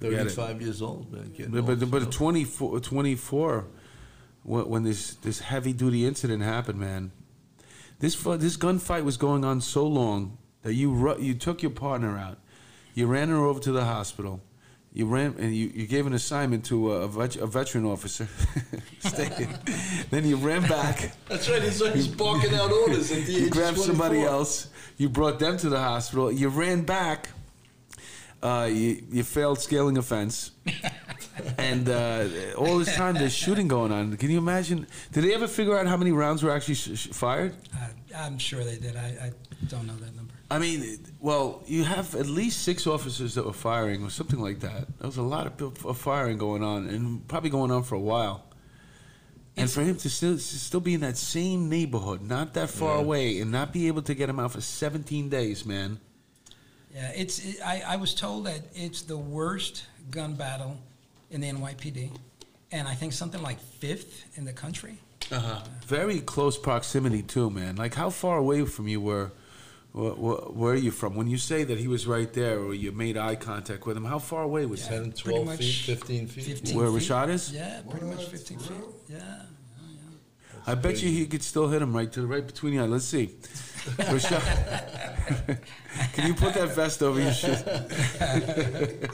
Forget 0.00 0.12
it. 0.26 0.30
Thirty-five 0.30 0.62
years 0.62 0.82
old, 0.82 1.12
man. 1.12 1.30
getting 1.36 1.52
But 1.52 1.66
but, 1.66 1.80
old, 1.82 1.90
but 1.90 2.02
so. 2.02 2.08
at 2.08 2.12
24, 2.12 2.80
24 2.80 3.66
when, 4.42 4.68
when 4.68 4.82
this 4.82 5.14
this 5.16 5.40
heavy 5.40 5.72
duty 5.72 6.06
incident 6.06 6.42
happened, 6.42 6.78
man, 6.80 7.12
this 7.98 8.14
fu- 8.14 8.36
this 8.36 8.56
gunfight 8.56 9.04
was 9.04 9.16
going 9.16 9.44
on 9.44 9.60
so 9.60 9.86
long 9.86 10.38
that 10.62 10.74
you 10.74 10.92
ru- 10.92 11.20
you 11.20 11.34
took 11.34 11.62
your 11.62 11.70
partner 11.72 12.16
out, 12.18 12.38
you 12.94 13.06
ran 13.06 13.28
her 13.28 13.36
over 13.44 13.60
to 13.60 13.72
the 13.72 13.84
hospital, 13.84 14.40
you 14.92 15.06
ran 15.06 15.34
and 15.38 15.54
you, 15.54 15.70
you 15.74 15.86
gave 15.86 16.06
an 16.06 16.12
assignment 16.14 16.64
to 16.66 16.92
a, 16.92 17.02
a, 17.02 17.08
vet, 17.08 17.36
a 17.36 17.46
veteran 17.46 17.84
officer, 17.84 18.28
Stay- 19.00 19.46
then 20.10 20.26
you 20.26 20.36
ran 20.36 20.62
back. 20.66 21.12
That's 21.28 21.48
right. 21.48 21.62
He's, 21.62 21.80
he's 21.92 22.08
barking 22.08 22.54
out 22.54 22.72
orders 22.72 23.10
at 23.12 23.24
the 23.26 23.32
age 23.34 23.38
You 23.40 23.44
of 23.46 23.50
grabbed 23.52 23.78
somebody 23.78 24.16
24. 24.16 24.28
else. 24.34 24.68
You 24.96 25.08
brought 25.08 25.38
them 25.38 25.56
to 25.58 25.68
the 25.70 25.78
hospital. 25.78 26.30
You 26.32 26.48
ran 26.48 26.82
back. 26.82 27.30
Uh, 28.42 28.68
you, 28.72 29.02
you 29.10 29.22
failed 29.22 29.58
scaling 29.60 29.98
a 29.98 30.02
fence. 30.02 30.52
and 31.58 31.88
uh, 31.88 32.26
all 32.56 32.78
this 32.78 32.94
time 32.96 33.14
there's 33.14 33.34
shooting 33.34 33.68
going 33.68 33.92
on. 33.92 34.16
Can 34.16 34.30
you 34.30 34.38
imagine? 34.38 34.86
Did 35.12 35.24
they 35.24 35.34
ever 35.34 35.46
figure 35.46 35.76
out 35.78 35.86
how 35.86 35.96
many 35.98 36.10
rounds 36.12 36.42
were 36.42 36.50
actually 36.50 36.74
sh- 36.74 36.96
sh- 36.98 37.06
fired? 37.08 37.54
Uh, 37.74 37.88
I'm 38.16 38.38
sure 38.38 38.64
they 38.64 38.76
did. 38.78 38.96
I, 38.96 39.08
I 39.26 39.30
don't 39.68 39.86
know 39.86 39.96
that 39.96 40.16
number. 40.16 40.32
I 40.50 40.58
mean, 40.58 40.98
well, 41.20 41.62
you 41.66 41.84
have 41.84 42.14
at 42.14 42.26
least 42.26 42.62
six 42.62 42.86
officers 42.86 43.34
that 43.34 43.44
were 43.44 43.52
firing, 43.52 44.02
or 44.02 44.10
something 44.10 44.40
like 44.40 44.60
that. 44.60 44.86
There 44.98 45.06
was 45.06 45.16
a 45.18 45.22
lot 45.22 45.46
of, 45.46 45.56
p- 45.58 45.88
of 45.88 45.98
firing 45.98 46.38
going 46.38 46.64
on, 46.64 46.88
and 46.88 47.26
probably 47.28 47.50
going 47.50 47.70
on 47.70 47.82
for 47.82 47.94
a 47.94 48.00
while. 48.00 48.46
And 49.56 49.64
It's- 49.64 49.74
for 49.74 49.82
him 49.82 49.96
to 49.96 50.08
still 50.10 50.32
to 50.34 50.38
still 50.40 50.80
be 50.80 50.94
in 50.94 51.00
that 51.02 51.18
same 51.18 51.68
neighborhood, 51.68 52.22
not 52.22 52.54
that 52.54 52.70
far 52.70 52.96
Yeah. 52.96 53.02
away, 53.02 53.40
and 53.40 53.52
not 53.52 53.72
be 53.72 53.86
able 53.86 54.02
to 54.02 54.14
get 54.14 54.28
him 54.30 54.40
out 54.40 54.52
for 54.52 54.60
17 54.62 55.28
days, 55.28 55.66
man. 55.66 56.00
Yeah, 56.94 57.12
it's. 57.14 57.38
It, 57.44 57.56
I, 57.64 57.82
I 57.86 57.96
was 57.96 58.14
told 58.14 58.46
that 58.46 58.60
it's 58.74 59.02
the 59.02 59.16
worst 59.16 59.84
gun 60.10 60.34
battle 60.34 60.76
in 61.30 61.40
the 61.40 61.50
NYPD, 61.50 62.10
and 62.72 62.88
I 62.88 62.94
think 62.94 63.12
something 63.12 63.42
like 63.42 63.60
fifth 63.60 64.24
in 64.36 64.44
the 64.44 64.52
country. 64.52 64.98
Uh-huh. 65.30 65.60
Very 65.86 66.20
close 66.20 66.58
proximity 66.58 67.22
too, 67.22 67.50
man. 67.50 67.76
Like 67.76 67.94
how 67.94 68.10
far 68.10 68.38
away 68.38 68.64
from 68.64 68.88
you 68.88 69.00
were 69.00 69.30
Wh- 69.92 70.14
wh- 70.14 70.56
where 70.56 70.72
are 70.74 70.76
you 70.76 70.92
from? 70.92 71.16
When 71.16 71.26
you 71.26 71.36
say 71.36 71.64
that 71.64 71.78
he 71.78 71.88
was 71.88 72.06
right 72.06 72.32
there, 72.32 72.60
or 72.60 72.74
you 72.74 72.92
made 72.92 73.16
eye 73.16 73.34
contact 73.34 73.86
with 73.86 73.96
him, 73.96 74.04
how 74.04 74.20
far 74.20 74.42
away 74.44 74.64
was 74.66 74.82
Yeah. 74.86 74.90
he? 75.04 75.10
10, 75.10 75.12
pretty 75.12 75.42
12 75.44 75.58
feet, 75.58 75.72
15 75.84 76.26
feet? 76.28 76.44
15 76.44 76.76
Where 76.76 76.86
feet. 76.86 77.10
Rashad 77.10 77.28
is? 77.28 77.52
Yeah, 77.52 77.80
pretty 77.90 78.06
much 78.06 78.24
15 78.26 78.58
feet. 78.58 78.76
Yeah. 79.08 79.16
yeah, 79.18 79.42
I 80.66 80.74
bet 80.76 81.02
you 81.02 81.08
he 81.10 81.26
could 81.26 81.42
still 81.42 81.66
hit 81.68 81.82
him 81.82 81.94
right 81.94 82.10
to 82.12 82.20
the 82.20 82.26
right 82.28 82.46
between 82.46 82.76
the 82.76 82.84
eyes. 82.84 82.90
Let's 82.90 83.04
see. 83.04 83.30
Rashad, 84.10 85.58
can 86.12 86.26
you 86.28 86.34
put 86.34 86.54
that 86.54 86.74
vest 86.74 87.02
over 87.02 87.20
your 87.20 87.32
shit? 87.32 87.62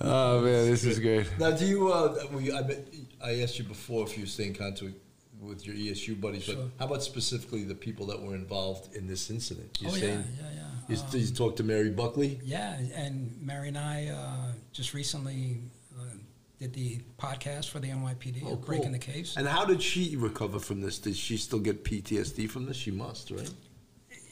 oh 0.00 0.40
man, 0.40 0.70
this 0.70 0.84
is 0.84 0.98
great. 0.98 1.26
Now, 1.38 1.50
do 1.50 1.66
you? 1.66 1.92
Uh, 1.92 2.16
we, 2.32 2.52
I, 2.52 2.62
bet- 2.62 2.88
I 3.22 3.40
asked 3.42 3.58
you 3.58 3.64
before 3.64 4.04
if 4.06 4.16
you 4.16 4.26
stay 4.26 4.46
in 4.46 4.54
contact 4.54 4.94
with 5.40 5.66
your 5.66 5.74
ESU 5.76 6.20
buddies, 6.20 6.46
but 6.46 6.54
Sure. 6.54 6.70
how 6.78 6.86
about 6.86 7.02
specifically 7.02 7.64
the 7.64 7.74
people 7.74 8.06
that 8.06 8.20
were 8.20 8.34
involved 8.34 8.94
in 8.96 9.06
this 9.06 9.30
incident? 9.30 9.76
You 9.80 9.88
oh, 9.88 9.94
yeah, 9.94 10.00
saying- 10.00 10.24
yeah, 10.40 10.46
yeah. 10.54 10.64
You, 10.88 10.96
Um, 10.96 11.10
did 11.10 11.20
you 11.20 11.34
talk 11.34 11.56
to 11.56 11.62
Mary 11.64 11.90
Buckley? 11.90 12.40
Yeah, 12.42 12.78
and 12.94 13.36
Mary 13.42 13.68
and 13.68 13.76
I 13.78 14.06
uh, 14.08 14.52
just 14.72 14.94
recently 14.94 15.58
did 16.58 16.72
the 16.74 17.00
podcast 17.18 17.68
for 17.70 17.78
the 17.78 17.88
NYPD, 17.88 18.42
Oh, 18.44 18.56
breaking 18.56 18.84
cool. 18.86 18.92
the 18.92 18.98
case. 18.98 19.36
And 19.36 19.46
how 19.46 19.64
did 19.64 19.80
she 19.82 20.16
recover 20.16 20.58
from 20.58 20.80
this? 20.80 20.98
Did 20.98 21.16
she 21.16 21.36
still 21.36 21.60
get 21.60 21.84
PTSD 21.84 22.48
from 22.50 22.66
this? 22.66 22.76
She 22.76 22.90
must, 22.90 23.30
right? 23.30 23.50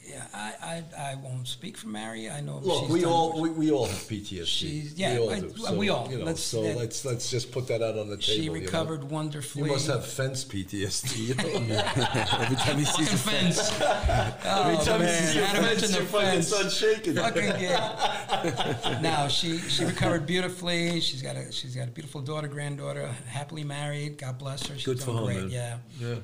Yeah, 0.08 0.24
I, 0.34 0.54
I, 0.96 1.10
I 1.10 1.14
won't 1.16 1.46
speak 1.48 1.76
for 1.76 1.88
Mary. 1.88 2.30
I 2.30 2.40
know 2.40 2.58
Look, 2.62 2.84
she's 2.84 2.90
we 2.92 3.00
done- 3.00 3.10
all 3.10 3.40
we, 3.40 3.50
we 3.50 3.70
all 3.70 3.86
have 3.86 3.96
PTSD. 3.96 4.46
She's- 4.46 4.92
yeah, 4.96 5.14
we 5.14 5.18
all 5.18 5.30
I- 5.30 5.40
do. 5.40 5.72
we 5.76 5.88
all. 5.88 6.08
You 6.10 6.18
know, 6.18 6.24
Let's- 6.24 6.42
so 6.42 6.62
that- 6.62 6.76
let's 6.76 7.04
let's 7.04 7.30
just 7.30 7.50
put 7.52 7.66
that 7.68 7.82
out 7.82 7.98
on 7.98 8.08
the 8.08 8.16
table. 8.16 8.22
She 8.36 8.42
you 8.42 8.50
know? 8.50 8.60
recovered 8.60 9.04
wonderfully. 9.10 9.64
You 9.64 9.72
must 9.72 9.86
have 9.88 10.06
fence 10.06 10.44
PTSD. 10.44 11.16
You 11.28 11.34
know? 11.34 11.44
Every 12.40 12.56
time 12.56 12.78
he 12.78 12.84
sees 12.84 13.12
a 13.12 13.16
Fucking 13.16 13.40
fence. 13.52 13.72
Every 13.80 14.76
oh, 14.76 14.82
time 14.84 15.00
you 15.00 15.06
man. 15.06 15.32
see 15.32 15.38
a 15.38 15.46
fence, 15.46 15.60
mention 15.66 15.90
the 15.92 15.96
your 15.98 16.06
fucking 16.06 16.42
fence. 16.42 16.74
shaking. 16.76 17.14
Fucking 17.14 17.42
gay. 17.60 19.00
no, 19.02 19.28
she 19.28 19.58
she 19.58 19.84
recovered 19.84 20.26
beautifully. 20.26 21.00
She's 21.00 21.22
got 21.22 21.36
a 21.36 21.50
she's 21.52 21.74
got 21.74 21.88
a 21.88 21.90
beautiful 21.90 22.20
daughter, 22.20 22.48
granddaughter, 22.48 23.06
happily 23.28 23.64
married. 23.64 24.18
God 24.18 24.38
bless 24.38 24.66
her. 24.66 24.74
She's 24.76 24.84
Good 24.86 25.00
for 25.00 25.06
doing 25.12 25.18
her, 25.18 25.24
great. 25.24 25.36
man. 25.42 25.50
Yeah. 25.50 25.78
Yeah. 26.00 26.14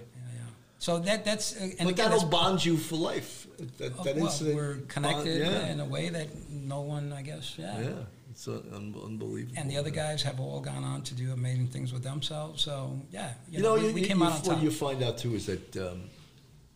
So 0.83 0.99
that 0.99 1.25
that's 1.25 1.55
uh, 1.57 1.61
and 1.61 1.75
But 1.79 1.89
again, 1.91 2.11
that'll 2.11 2.27
bond 2.29 2.65
you 2.65 2.77
for 2.77 2.97
life. 2.97 3.47
That, 3.79 3.93
oh, 3.97 4.03
that 4.03 4.17
well, 4.17 4.25
incident. 4.25 4.57
we're 4.57 4.79
connected 4.89 5.41
bond- 5.45 5.55
yeah. 5.55 5.73
in 5.73 5.79
a 5.79 5.85
way 5.85 6.09
that 6.09 6.27
no 6.51 6.81
one, 6.81 7.13
I 7.13 7.23
guess, 7.23 7.55
yeah. 7.57 7.79
yeah, 7.81 7.89
it's 8.33 8.49
uh, 8.49 8.55
un- 8.75 8.93
unbelievable. 9.05 9.55
And 9.57 9.71
the 9.71 9.77
other 9.77 9.91
guys 9.91 10.25
have 10.25 10.41
all 10.41 10.61
gone 10.61 10.83
on 10.83 11.03
to 11.03 11.15
do 11.15 11.31
amazing 11.33 11.69
things 11.69 11.93
with 11.93 12.03
themselves. 12.03 12.63
So 12.65 12.99
yeah, 13.13 13.35
You, 13.49 13.61
know, 13.63 13.75
we, 13.75 13.87
you, 13.87 13.95
we 13.95 14.01
you- 14.01 14.07
came 14.09 14.19
you- 14.19 14.25
out 14.27 14.49
on 14.49 14.55
what 14.55 14.63
you 14.65 14.73
find 14.73 15.01
out 15.05 15.19
too 15.19 15.35
is 15.37 15.47
that 15.47 15.77
um, 15.77 16.11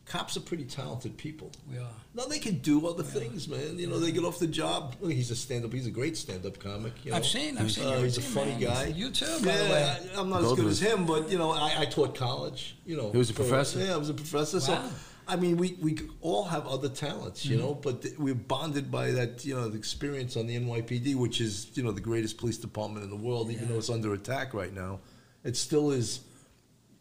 cops 0.06 0.36
are 0.36 0.40
pretty 0.40 0.64
talented 0.64 1.16
people. 1.16 1.50
we 1.70 1.78
are. 1.78 1.90
No, 2.14 2.26
they 2.28 2.38
can 2.38 2.58
do 2.58 2.86
other 2.86 3.02
things, 3.02 3.48
man. 3.48 3.78
You 3.78 3.88
know, 3.88 3.98
they 3.98 4.12
get 4.12 4.24
off 4.24 4.38
the 4.38 4.46
job. 4.46 4.94
Look, 5.00 5.12
he's 5.12 5.30
a 5.30 5.36
stand-up. 5.36 5.72
He's 5.72 5.86
a 5.86 5.90
great 5.90 6.16
stand-up 6.16 6.58
comic. 6.58 6.92
You 7.04 7.10
know? 7.10 7.16
I've 7.18 7.26
seen, 7.26 7.58
I've 7.58 7.70
seen. 7.72 7.86
Uh, 7.86 8.00
he's 8.02 8.16
a 8.16 8.22
funny 8.22 8.52
man. 8.52 8.60
guy. 8.60 8.84
You 8.86 9.10
too, 9.10 9.26
by 9.44 9.52
yeah, 9.52 9.58
the 9.64 9.64
way. 9.70 9.98
I, 10.16 10.20
am 10.20 10.30
not 10.30 10.44
as 10.44 10.52
good 10.54 10.66
as 10.66 10.80
him, 10.80 11.06
but 11.06 11.28
you 11.30 11.38
know, 11.38 11.50
I, 11.50 11.74
I 11.80 11.84
taught 11.86 12.14
college. 12.14 12.76
You 12.86 12.96
know, 12.96 13.10
He 13.10 13.18
was 13.18 13.30
a 13.30 13.34
for- 13.34 13.42
professor? 13.42 13.80
Yeah, 13.80 13.94
I 13.94 13.96
was 13.96 14.08
a 14.10 14.14
professor. 14.14 14.60
So, 14.60 14.72
Wow. 14.74 14.90
I 15.28 15.34
mean, 15.34 15.56
we, 15.56 15.76
we 15.82 15.98
all 16.20 16.44
have 16.44 16.68
other 16.68 16.88
talents, 16.88 17.44
you 17.44 17.56
Mm-hmm. 17.56 17.66
know, 17.66 17.74
but 17.74 18.02
th- 18.02 18.16
we're 18.16 18.36
bonded 18.36 18.92
by 18.92 19.10
that, 19.10 19.44
you 19.44 19.56
know, 19.56 19.68
the 19.68 19.76
experience 19.76 20.36
on 20.36 20.46
the 20.46 20.56
NYPD, 20.56 21.16
which 21.16 21.40
is, 21.40 21.66
you 21.74 21.82
know, 21.82 21.90
the 21.90 22.00
greatest 22.00 22.38
police 22.38 22.58
department 22.58 23.02
in 23.02 23.10
the 23.10 23.16
world, 23.16 23.50
even 23.50 23.68
though 23.68 23.78
it's 23.78 23.90
under 23.90 24.14
attack 24.14 24.54
right 24.54 24.72
now. 24.72 25.00
It 25.42 25.56
still 25.56 25.90
is. 25.90 26.20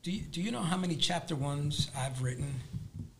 Do 0.02 0.12
you, 0.12 0.22
do 0.22 0.42
you 0.42 0.50
know 0.52 0.62
how 0.64 0.76
many 0.76 0.96
chapter 0.96 1.36
ones 1.36 1.92
I've 1.96 2.24
written 2.24 2.62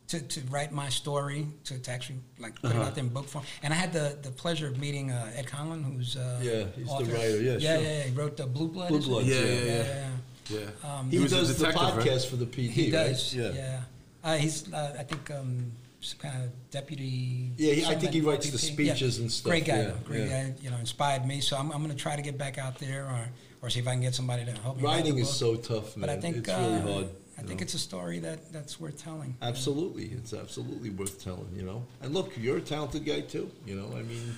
to, 0.08 0.20
to 0.20 0.40
write 0.50 0.70
my 0.72 0.88
story 0.88 1.46
to, 1.64 1.78
to 1.78 1.90
actually 1.90 2.18
like 2.38 2.54
put 2.60 2.70
it 2.70 2.76
Uh-huh. 2.76 2.86
out 2.86 2.94
there 2.94 3.04
in 3.04 3.10
book 3.10 3.26
form? 3.28 3.44
And 3.62 3.72
I 3.72 3.76
had 3.76 3.92
the, 3.92 4.16
the 4.22 4.30
pleasure 4.30 4.66
of 4.68 4.78
meeting 4.78 5.10
uh, 5.10 5.32
Ed 5.34 5.46
Conlon, 5.46 5.82
who's 5.84 6.16
uh, 6.16 6.38
Yeah, 6.42 6.64
he's 6.76 6.86
the 6.86 7.12
writer. 7.12 7.40
Yeah, 7.42 7.56
yeah, 7.56 7.58
sure. 7.76 7.82
yeah, 7.82 8.02
He 8.04 8.12
wrote 8.14 8.36
the 8.36 8.46
Blue 8.46 8.68
Blood. 8.68 8.88
Blue 8.88 8.98
isn't 8.98 9.10
Bloods. 9.12 9.28
Yeah, 9.28 9.40
yeah. 9.40 9.44
yeah, 9.44 9.54
yeah, 9.64 9.74
yeah. 9.74 9.84
yeah. 9.84 10.60
Yeah. 10.84 10.98
Um, 10.98 11.10
He, 11.10 11.18
was 11.18 11.32
a 11.32 11.36
does 11.36 11.58
the 11.58 11.66
detective, 11.66 11.96
right? 11.96 12.06
podcast 12.06 12.26
for 12.30 12.36
the 12.36 12.46
PD, 12.46 12.70
He 12.70 12.84
right? 12.84 13.08
does. 13.08 13.34
Yeah. 13.34 13.80
Uh, 14.22 14.36
he's 14.36 14.72
uh, 14.72 14.96
I 14.98 15.02
think 15.02 15.28
um, 15.32 15.72
some 16.00 16.18
kind 16.20 16.44
of 16.44 16.50
deputy. 16.70 17.50
Yeah, 17.56 17.72
he- 17.74 17.84
I 17.86 17.96
think 17.96 18.12
he 18.12 18.20
writes 18.20 18.48
the 18.50 18.58
VP. 18.58 18.72
speeches 18.72 19.18
and 19.18 19.30
stuff, 19.32 19.50
Great 19.50 19.64
guy, 19.64 19.82
yeah, 19.82 19.90
great 20.04 20.28
yeah. 20.28 20.44
guy. 20.44 20.54
You 20.62 20.70
know, 20.70 20.76
inspired 20.78 21.26
me. 21.26 21.40
So 21.40 21.56
I'm, 21.56 21.72
I'm 21.72 21.78
going 21.82 21.90
to 21.96 22.00
try 22.00 22.14
to 22.14 22.22
get 22.22 22.38
back 22.38 22.58
out 22.58 22.78
there, 22.78 23.04
or 23.06 23.28
or 23.62 23.70
see 23.70 23.80
if 23.80 23.88
I 23.88 23.92
can 23.92 24.02
get 24.02 24.14
somebody 24.14 24.44
to 24.44 24.52
help 24.52 24.76
me. 24.76 24.84
write 24.84 24.96
Writing 24.98 25.18
is 25.18 25.30
so 25.30 25.56
tough, 25.56 25.96
man. 25.96 26.06
But 26.06 26.10
I 26.10 26.20
think 26.20 26.36
it's 26.38 26.48
uh, 26.48 26.58
really 26.80 26.92
hard. 26.92 27.08
I 27.38 27.42
think 27.42 27.60
know? 27.60 27.64
it's 27.64 27.74
a 27.74 27.78
story 27.78 28.18
that 28.20 28.52
that's 28.52 28.80
worth 28.80 29.02
telling. 29.02 29.36
Absolutely, 29.42 30.06
it's 30.06 30.32
absolutely 30.32 30.90
worth 30.90 31.22
telling, 31.22 31.48
you 31.54 31.62
know. 31.62 31.84
And 32.00 32.14
look, 32.14 32.32
you're 32.38 32.58
a 32.58 32.62
talented 32.62 33.04
guy 33.04 33.20
too, 33.20 33.50
you 33.66 33.74
know. 33.74 33.96
I 33.96 34.02
mean, 34.02 34.34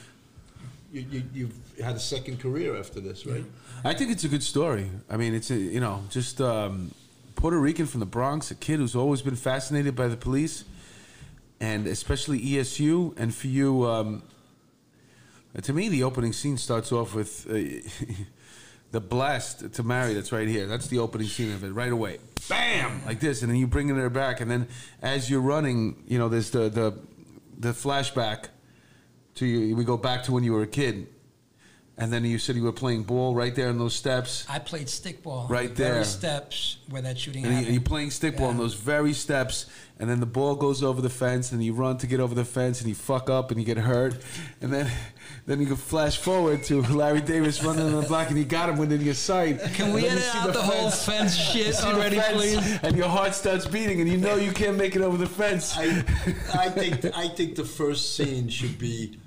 you, 0.92 1.06
you 1.10 1.22
you've 1.32 1.80
had 1.82 1.96
a 1.96 2.00
second 2.00 2.40
career 2.40 2.76
after 2.76 3.00
this, 3.00 3.24
right? 3.24 3.44
I 3.84 3.94
think 3.94 4.10
it's 4.10 4.24
a 4.24 4.28
good 4.28 4.42
story. 4.42 4.90
I 5.08 5.16
mean, 5.16 5.34
it's 5.34 5.50
a, 5.50 5.56
you 5.56 5.80
know 5.80 6.02
just 6.10 6.40
um, 6.40 6.92
Puerto 7.36 7.58
Rican 7.58 7.86
from 7.86 8.00
the 8.00 8.06
Bronx, 8.06 8.50
a 8.50 8.56
kid 8.56 8.80
who's 8.80 8.96
always 8.96 9.22
been 9.22 9.36
fascinated 9.36 9.94
by 9.94 10.08
the 10.08 10.16
police, 10.16 10.64
and 11.60 11.86
especially 11.86 12.40
ESU. 12.40 13.16
And 13.16 13.32
for 13.32 13.46
you, 13.46 13.86
um, 13.86 14.22
to 15.62 15.72
me, 15.72 15.88
the 15.88 16.02
opening 16.02 16.32
scene 16.32 16.56
starts 16.56 16.90
off 16.90 17.14
with 17.14 17.46
uh, 17.48 17.54
the 18.90 19.00
blast 19.00 19.72
to 19.74 19.82
Mary. 19.82 20.14
That's 20.14 20.32
right 20.32 20.48
here. 20.48 20.66
That's 20.66 20.86
the 20.86 20.98
opening 20.98 21.28
scene 21.28 21.52
of 21.52 21.64
it 21.64 21.70
right 21.70 21.92
away. 21.92 22.18
Bam, 22.48 23.04
like 23.04 23.20
this, 23.20 23.42
and 23.42 23.50
then 23.50 23.58
you 23.58 23.66
bring 23.66 23.88
her 23.88 24.10
back, 24.10 24.40
and 24.40 24.50
then 24.50 24.68
as 25.02 25.30
you're 25.30 25.40
running, 25.40 26.02
you 26.06 26.18
know, 26.18 26.28
there's 26.28 26.50
the 26.50 26.68
the 26.68 26.98
the 27.58 27.70
flashback 27.70 28.46
to 29.34 29.46
you. 29.46 29.76
We 29.76 29.84
go 29.84 29.96
back 29.96 30.22
to 30.24 30.32
when 30.32 30.44
you 30.44 30.52
were 30.52 30.62
a 30.62 30.66
kid. 30.66 31.08
And 32.00 32.12
then 32.12 32.24
you 32.24 32.38
said 32.38 32.54
you 32.54 32.62
were 32.62 32.70
playing 32.72 33.02
ball 33.02 33.34
right 33.34 33.52
there 33.54 33.68
in 33.70 33.76
those 33.78 33.92
steps. 33.94 34.46
I 34.48 34.60
played 34.60 34.86
stickball. 34.86 35.50
Right 35.50 35.68
the 35.74 35.82
very 35.82 35.94
there. 35.96 36.04
steps 36.04 36.76
where 36.88 37.02
that 37.02 37.18
shooting 37.18 37.42
And 37.44 37.50
you- 37.52 37.56
happened. 37.58 37.74
you're 37.74 37.82
playing 37.82 38.10
stickball 38.10 38.50
in 38.50 38.56
Yeah. 38.56 38.62
those 38.62 38.74
very 38.74 39.12
steps, 39.12 39.66
and 39.98 40.08
then 40.08 40.20
the 40.20 40.26
ball 40.26 40.54
goes 40.54 40.80
over 40.84 41.02
the 41.02 41.10
fence, 41.10 41.50
and 41.50 41.62
you 41.64 41.72
run 41.72 41.98
to 41.98 42.06
get 42.06 42.20
over 42.20 42.36
the 42.36 42.44
fence, 42.44 42.78
and 42.80 42.88
you 42.88 42.94
fuck 42.94 43.28
up, 43.28 43.50
and 43.50 43.58
you 43.58 43.66
get 43.66 43.78
hurt, 43.78 44.14
and 44.62 44.72
then 44.72 44.88
then 45.46 45.58
you 45.60 45.66
can 45.66 45.74
flash 45.76 46.16
forward 46.18 46.62
to 46.64 46.82
Larry 46.94 47.20
Davis 47.20 47.64
running 47.64 47.86
on 47.86 48.00
the 48.00 48.06
block, 48.06 48.28
and 48.28 48.38
you 48.38 48.44
got 48.44 48.68
him 48.68 48.76
within 48.78 49.00
your 49.00 49.14
sight. 49.14 49.60
Can 49.74 49.92
we 49.92 50.04
And 50.06 50.12
edit 50.18 50.22
see 50.24 50.38
out 50.38 50.52
the, 50.52 50.62
whole 50.62 50.90
fence 50.92 51.34
shit 51.50 51.74
see 51.74 51.84
already, 51.84 52.16
fence, 52.20 52.36
please? 52.36 52.78
And 52.84 52.96
your 52.96 53.08
heart 53.08 53.34
starts 53.34 53.66
beating, 53.66 54.00
and 54.00 54.08
you 54.08 54.18
know 54.18 54.36
you 54.36 54.52
can't 54.52 54.76
make 54.76 54.94
it 54.94 55.02
over 55.02 55.16
the 55.16 55.26
fence. 55.26 55.76
I 55.76 56.04
I 56.54 56.68
think 56.70 57.04
I 57.16 57.26
think 57.28 57.56
the 57.56 57.64
first 57.64 58.14
scene 58.14 58.48
should 58.48 58.78
be 58.78 59.18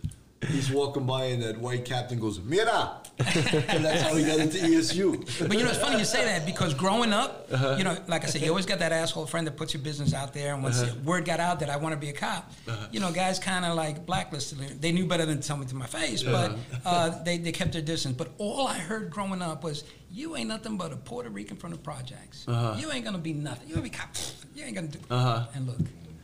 he's 0.47 0.71
walking 0.71 1.05
by 1.05 1.25
and 1.25 1.43
that 1.43 1.57
white 1.57 1.85
captain 1.85 2.19
goes 2.19 2.39
Mira, 2.39 2.97
and 3.19 3.85
that's 3.85 4.01
how 4.01 4.15
he 4.15 4.23
got 4.25 4.39
into 4.39 4.57
ESU. 4.57 5.47
But 5.47 5.57
you 5.57 5.63
know, 5.63 5.69
it's 5.69 5.77
funny 5.79 5.99
you 5.99 6.05
say 6.05 6.25
that 6.25 6.45
because 6.45 6.73
growing 6.73 7.13
up, 7.13 7.47
Uh-huh. 7.51 7.75
you 7.77 7.83
know, 7.83 7.97
like 8.07 8.23
I 8.23 8.27
said, 8.27 8.41
you 8.41 8.49
always 8.49 8.65
got 8.65 8.79
that 8.79 8.91
asshole 8.91 9.27
friend 9.27 9.45
that 9.47 9.57
puts 9.57 9.73
your 9.73 9.83
business 9.83 10.13
out 10.13 10.33
there. 10.33 10.53
And 10.53 10.63
once 10.63 10.81
Uh-huh. 10.81 10.93
the 10.93 10.99
word 11.01 11.25
got 11.25 11.39
out 11.39 11.59
that 11.59 11.69
I 11.69 11.77
want 11.77 11.93
to 11.93 11.97
be 11.99 12.09
a 12.09 12.13
cop, 12.13 12.51
you 12.91 12.99
know, 12.99 13.11
guys 13.11 13.37
kind 13.39 13.65
of 13.65 13.75
like 13.75 14.05
blacklisted 14.05 14.59
me. 14.59 14.67
They 14.79 14.91
knew 14.91 15.05
better 15.05 15.25
than 15.25 15.41
to 15.41 15.47
tell 15.47 15.57
me 15.57 15.65
to 15.67 15.75
my 15.75 15.85
face, 15.87 16.23
but 16.23 16.57
uh, 16.85 17.21
they, 17.23 17.37
they 17.37 17.51
kept 17.51 17.73
their 17.73 17.81
distance. 17.81 18.15
But 18.17 18.29
all 18.37 18.67
I 18.67 18.77
heard 18.79 19.09
growing 19.11 19.41
up 19.41 19.63
was, 19.63 19.83
you 20.11 20.35
ain't 20.35 20.49
nothing 20.49 20.75
but 20.77 20.91
a 20.91 20.97
Puerto 20.97 21.29
Rican 21.29 21.55
from 21.57 21.71
the 21.71 21.77
projects. 21.77 22.45
You 22.47 22.91
ain't 22.91 23.03
going 23.05 23.15
to 23.15 23.17
be 23.21 23.33
nothing. 23.33 23.67
You're 23.69 23.77
going 23.77 23.89
to 23.89 23.97
be 23.97 23.97
cop. 23.97 24.09
You 24.55 24.65
ain't 24.65 24.75
going 24.75 24.89
to 24.89 24.97
do 24.97 25.03
Uh-huh. 25.09 25.45
And 25.53 25.67
look. 25.67 25.77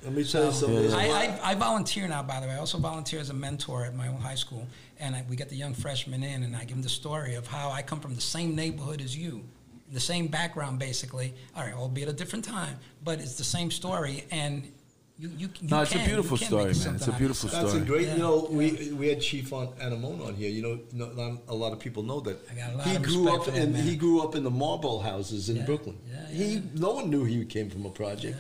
Let 0.08 0.16
me 0.16 0.24
tell 0.24 0.45
you 0.45 0.51
something. 0.53 0.93
I, 0.93 1.10
I, 1.10 1.51
I 1.51 1.55
volunteer 1.55 2.08
now, 2.08 2.24
by 2.24 2.39
the 2.39 2.47
way. 2.47 2.53
I 2.53 2.60
also 2.60 2.78
volunteer 2.78 3.20
as 3.20 3.30
a 3.30 3.34
mentor 3.34 3.84
at 3.84 3.93
my 3.93 4.08
own 4.08 4.16
high 4.22 4.36
school. 4.36 4.66
And 5.01 5.14
I, 5.14 5.26
we 5.30 5.36
get 5.36 5.49
the 5.49 5.58
young 5.58 5.74
freshmen 5.74 6.24
in, 6.24 6.43
and 6.43 6.55
I 6.55 6.62
give 6.62 6.70
them 6.78 6.82
the 6.82 6.88
story 6.88 7.36
of 7.36 7.45
how 7.45 7.72
I 7.72 7.82
come 7.82 7.99
from 7.99 8.16
the 8.16 8.22
same 8.22 8.55
neighborhood 8.55 9.01
as 9.01 9.18
you, 9.18 9.43
the 9.91 9.99
same 9.99 10.28
background, 10.28 10.80
basically. 10.80 11.34
All 11.58 11.64
right, 11.66 11.74
albeit 11.74 12.08
a 12.08 12.14
different 12.14 12.45
time, 12.45 12.80
but 13.03 13.20
it's 13.20 13.36
the 13.36 13.43
same 13.43 13.70
story. 13.70 14.24
And 14.32 14.72
you, 15.20 15.28
you, 15.38 15.49
you 15.60 15.68
No, 15.70 15.82
it's 15.82 15.91
a 15.91 15.95
can- 15.95 16.01
you 16.03 16.08
beautiful 16.08 16.38
can 16.38 16.47
story, 16.47 16.64
man. 16.74 16.95
It's 16.95 17.08
a 17.08 17.12
beautiful 17.12 17.49
yourself. 17.49 17.72
That's 17.74 17.84
a 17.84 17.86
great. 17.86 18.08
Yeah. 18.08 18.14
You 18.14 18.20
know, 18.20 18.47
we 18.49 18.93
we 18.93 19.08
had 19.10 19.20
Chief 19.20 19.51
on 19.51 19.74
Anemone 19.82 20.22
on 20.22 20.36
here. 20.36 20.49
You 20.49 20.62
know, 20.62 20.80
no, 20.93 21.05
not 21.22 21.41
a 21.49 21.53
lot 21.55 21.74
of 21.74 21.80
people 21.80 22.01
know 22.03 22.22
that 22.22 22.38
I 22.49 22.53
got 22.55 22.74
a 22.74 22.78
lot 22.78 22.88
he 22.88 22.95
of 22.95 23.03
grew 23.03 23.28
up 23.36 23.43
for 23.43 23.51
in 23.51 23.74
he 23.76 23.97
grew 23.97 24.22
up 24.22 24.36
in 24.36 24.43
the 24.45 24.51
Marlboro 24.51 24.99
Houses 24.99 25.49
in 25.49 25.58
Yeah, 25.58 25.66
Brooklyn. 25.66 25.97
yeah, 26.10 26.28
He 26.30 26.62
no 26.76 26.93
one 26.93 27.10
knew 27.10 27.26
he 27.26 27.43
came 27.45 27.70
from 27.70 27.86
a 27.86 27.89
project. 27.89 28.38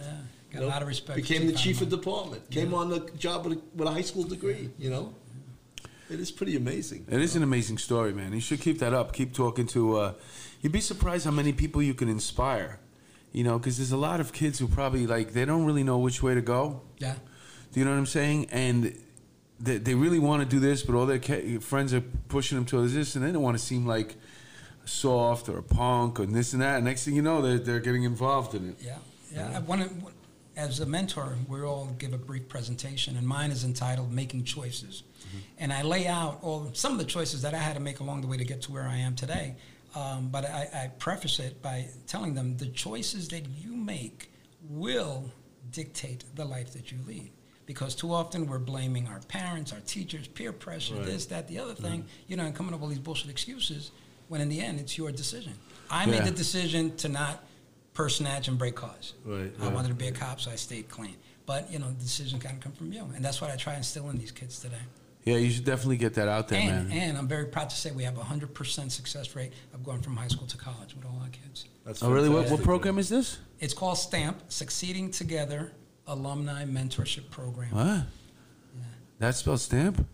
Yeah, 0.51 0.59
got 0.59 0.61
You 0.63 0.67
a 0.67 0.69
lot 0.69 0.81
of 0.81 0.87
respect. 0.87 1.19
for 1.19 1.21
Became 1.21 1.47
the 1.47 1.53
chief 1.53 1.81
of 1.81 1.89
department. 1.89 2.49
Came 2.49 2.73
on 2.73 2.89
the 2.89 2.99
job 3.17 3.45
with 3.45 3.57
a, 3.57 3.61
with 3.75 3.87
a 3.87 3.91
high 3.91 4.01
school 4.01 4.23
degree. 4.23 4.69
You 4.77 4.89
know, 4.89 5.13
it 6.09 6.19
is 6.19 6.31
pretty 6.31 6.55
amazing. 6.55 7.05
It 7.09 7.21
is 7.21 7.35
an 7.35 7.43
amazing 7.43 7.77
story, 7.77 8.13
man. 8.13 8.33
You 8.33 8.39
should 8.39 8.61
keep 8.61 8.79
that 8.79 8.93
up. 8.93 9.13
Keep 9.13 9.33
talking 9.33 9.67
to. 9.67 9.97
Uh, 9.97 10.13
you'd 10.61 10.71
be 10.71 10.79
surprised 10.81 11.25
how 11.25 11.31
many 11.31 11.53
people 11.53 11.81
you 11.81 11.93
can 11.93 12.09
inspire. 12.09 12.79
You 13.33 13.43
know, 13.43 13.59
because 13.59 13.77
there's 13.77 13.91
a 13.91 13.97
lot 13.97 14.19
of 14.19 14.31
kids 14.33 14.57
who 14.57 14.67
probably 14.67 15.05
like 15.05 15.33
they 15.33 15.45
don't 15.45 15.65
really 15.65 15.83
know 15.83 15.97
which 15.99 16.23
way 16.23 16.33
to 16.33 16.41
go. 16.41 16.81
Yeah. 16.97 17.15
Do 17.73 17.79
you 17.79 17.85
know 17.85 17.91
what 17.91 17.97
I'm 17.97 18.05
saying? 18.05 18.47
And 18.51 18.97
they, 19.59 19.77
they 19.77 19.93
really 19.95 20.17
want 20.17 20.41
to 20.41 20.47
do 20.47 20.59
this, 20.59 20.81
but 20.81 20.95
all 20.95 21.05
their 21.05 21.19
ca- 21.19 21.59
friends 21.59 21.93
are 21.93 22.01
pushing 22.29 22.57
them 22.57 22.65
towards 22.65 22.93
this, 22.93 23.15
and 23.15 23.23
they 23.25 23.31
don't 23.31 23.41
want 23.43 23.57
to 23.57 23.63
seem 23.63 23.85
like 23.85 24.15
soft 24.85 25.49
or 25.49 25.57
a 25.57 25.63
punk 25.63 26.19
or 26.19 26.25
this 26.25 26.53
and 26.53 26.61
that. 26.61 26.77
And 26.77 26.85
next 26.85 27.03
thing 27.05 27.15
you 27.15 27.21
know, 27.21 27.41
they're, 27.41 27.59
they're 27.59 27.79
getting 27.81 28.03
involved 28.03 28.55
in 28.55 28.69
it. 28.69 28.75
Yeah, 28.81 28.97
yeah. 29.33 29.51
I 29.55 29.59
wanna- 29.59 29.89
as 30.57 30.79
a 30.79 30.85
mentor, 30.85 31.37
we 31.47 31.61
all 31.61 31.85
give 31.99 32.13
a 32.13 32.17
brief 32.17 32.49
presentation, 32.49 33.15
and 33.15 33.25
mine 33.25 33.51
is 33.51 33.63
entitled 33.63 34.11
"Making 34.11 34.43
Choices," 34.43 35.03
and 35.59 35.71
I 35.71 35.83
lay 35.83 36.07
out 36.07 36.39
all 36.41 36.71
some 36.73 36.91
of 36.93 36.97
the 36.97 37.05
choices 37.05 37.43
that 37.43 37.53
I 37.53 37.59
had 37.59 37.75
to 37.75 37.79
make 37.79 37.99
along 37.99 38.21
the 38.21 38.27
way 38.27 38.37
to 38.37 38.43
get 38.43 38.63
to 38.63 38.71
where 38.71 38.83
I 38.87 38.97
am 38.97 39.15
today. 39.15 39.55
Um, 39.95 40.29
but 40.29 40.45
I, 40.45 40.67
I 40.73 40.87
preface 40.99 41.39
it 41.39 41.61
by 41.61 41.87
telling 42.07 42.33
them 42.33 42.57
the 42.57 42.67
choices 42.67 43.29
that 43.29 43.45
you 43.47 43.75
make 43.75 44.31
will 44.69 45.31
dictate 45.71 46.23
the 46.35 46.43
life 46.45 46.73
that 46.73 46.91
you 46.91 46.97
lead. 47.07 47.31
Because 47.65 47.95
too 47.95 48.13
often 48.13 48.47
we're 48.47 48.59
blaming 48.59 49.07
our 49.07 49.19
parents, 49.27 49.73
our 49.73 49.79
teachers, 49.81 50.27
peer 50.27 50.51
pressure, 50.53 50.95
Right. 50.95 51.05
this, 51.05 51.25
that, 51.27 51.47
the 51.47 51.59
other 51.59 51.73
thing, 51.73 52.05
you 52.27 52.35
know, 52.37 52.45
and 52.45 52.55
coming 52.55 52.73
up 52.73 52.79
with 52.79 52.83
all 52.83 52.89
these 52.89 52.99
bullshit 52.99 53.29
excuses 53.29 53.91
when 54.27 54.39
in 54.41 54.49
the 54.49 54.61
end 54.61 54.79
it's 54.79 54.97
your 54.97 55.11
decision. 55.11 55.53
I 55.89 56.05
made 56.05 56.23
the 56.23 56.31
decision 56.31 56.95
to 56.97 57.09
not 57.09 57.43
purse 57.97 58.17
snatch 58.17 58.47
and 58.47 58.59
break 58.59 58.75
cars. 58.75 59.15
Right, 59.25 59.51
I 59.59 59.63
right. 59.65 59.73
wanted 59.73 59.87
to 59.87 59.95
be 59.95 60.07
a 60.07 60.11
cop, 60.11 60.39
so 60.39 60.51
I 60.51 60.55
stayed 60.55 60.87
clean. 60.87 61.15
But, 61.47 61.71
you 61.71 61.79
know, 61.79 61.87
the 61.87 62.03
decision 62.03 62.39
kind 62.39 62.55
of 62.55 62.61
come 62.61 62.73
from 62.73 62.93
you. 62.93 63.03
And 63.15 63.25
that's 63.25 63.41
what 63.41 63.49
I 63.49 63.55
try 63.55 63.73
and 63.73 63.79
instill 63.79 64.11
in 64.11 64.19
these 64.19 64.31
kids 64.31 64.59
today. 64.59 64.75
Yeah, 65.23 65.37
you 65.37 65.49
should 65.49 65.65
definitely 65.65 65.97
get 65.97 66.13
that 66.13 66.27
out 66.27 66.47
there, 66.47 66.59
And, 66.61 66.89
man. 66.89 66.97
and 66.97 67.17
I'm 67.17 67.27
very 67.27 67.45
proud 67.45 67.71
to 67.71 67.75
say 67.75 67.89
we 67.91 68.03
have 68.03 68.17
a 68.17 68.21
100% 68.21 68.91
success 68.91 69.35
rate 69.35 69.51
of 69.73 69.83
going 69.83 70.01
from 70.01 70.15
high 70.15 70.27
school 70.27 70.45
to 70.47 70.57
college 70.57 70.95
with 70.95 71.05
all 71.05 71.19
our 71.23 71.29
kids. 71.29 71.65
That's 71.85 72.03
oh, 72.03 72.11
really? 72.11 72.29
What, 72.29 72.49
what 72.51 72.61
program 72.61 72.99
is 72.99 73.09
this? 73.09 73.39
It's 73.59 73.73
called 73.73 73.97
STAMP, 73.97 74.43
Succeeding 74.47 75.09
Together 75.09 75.71
Alumni 76.05 76.65
Mentorship 76.65 77.31
Program. 77.31 77.71
What? 77.71 78.05
That's 79.19 79.39
spelled 79.39 79.59
stamp? 79.59 80.05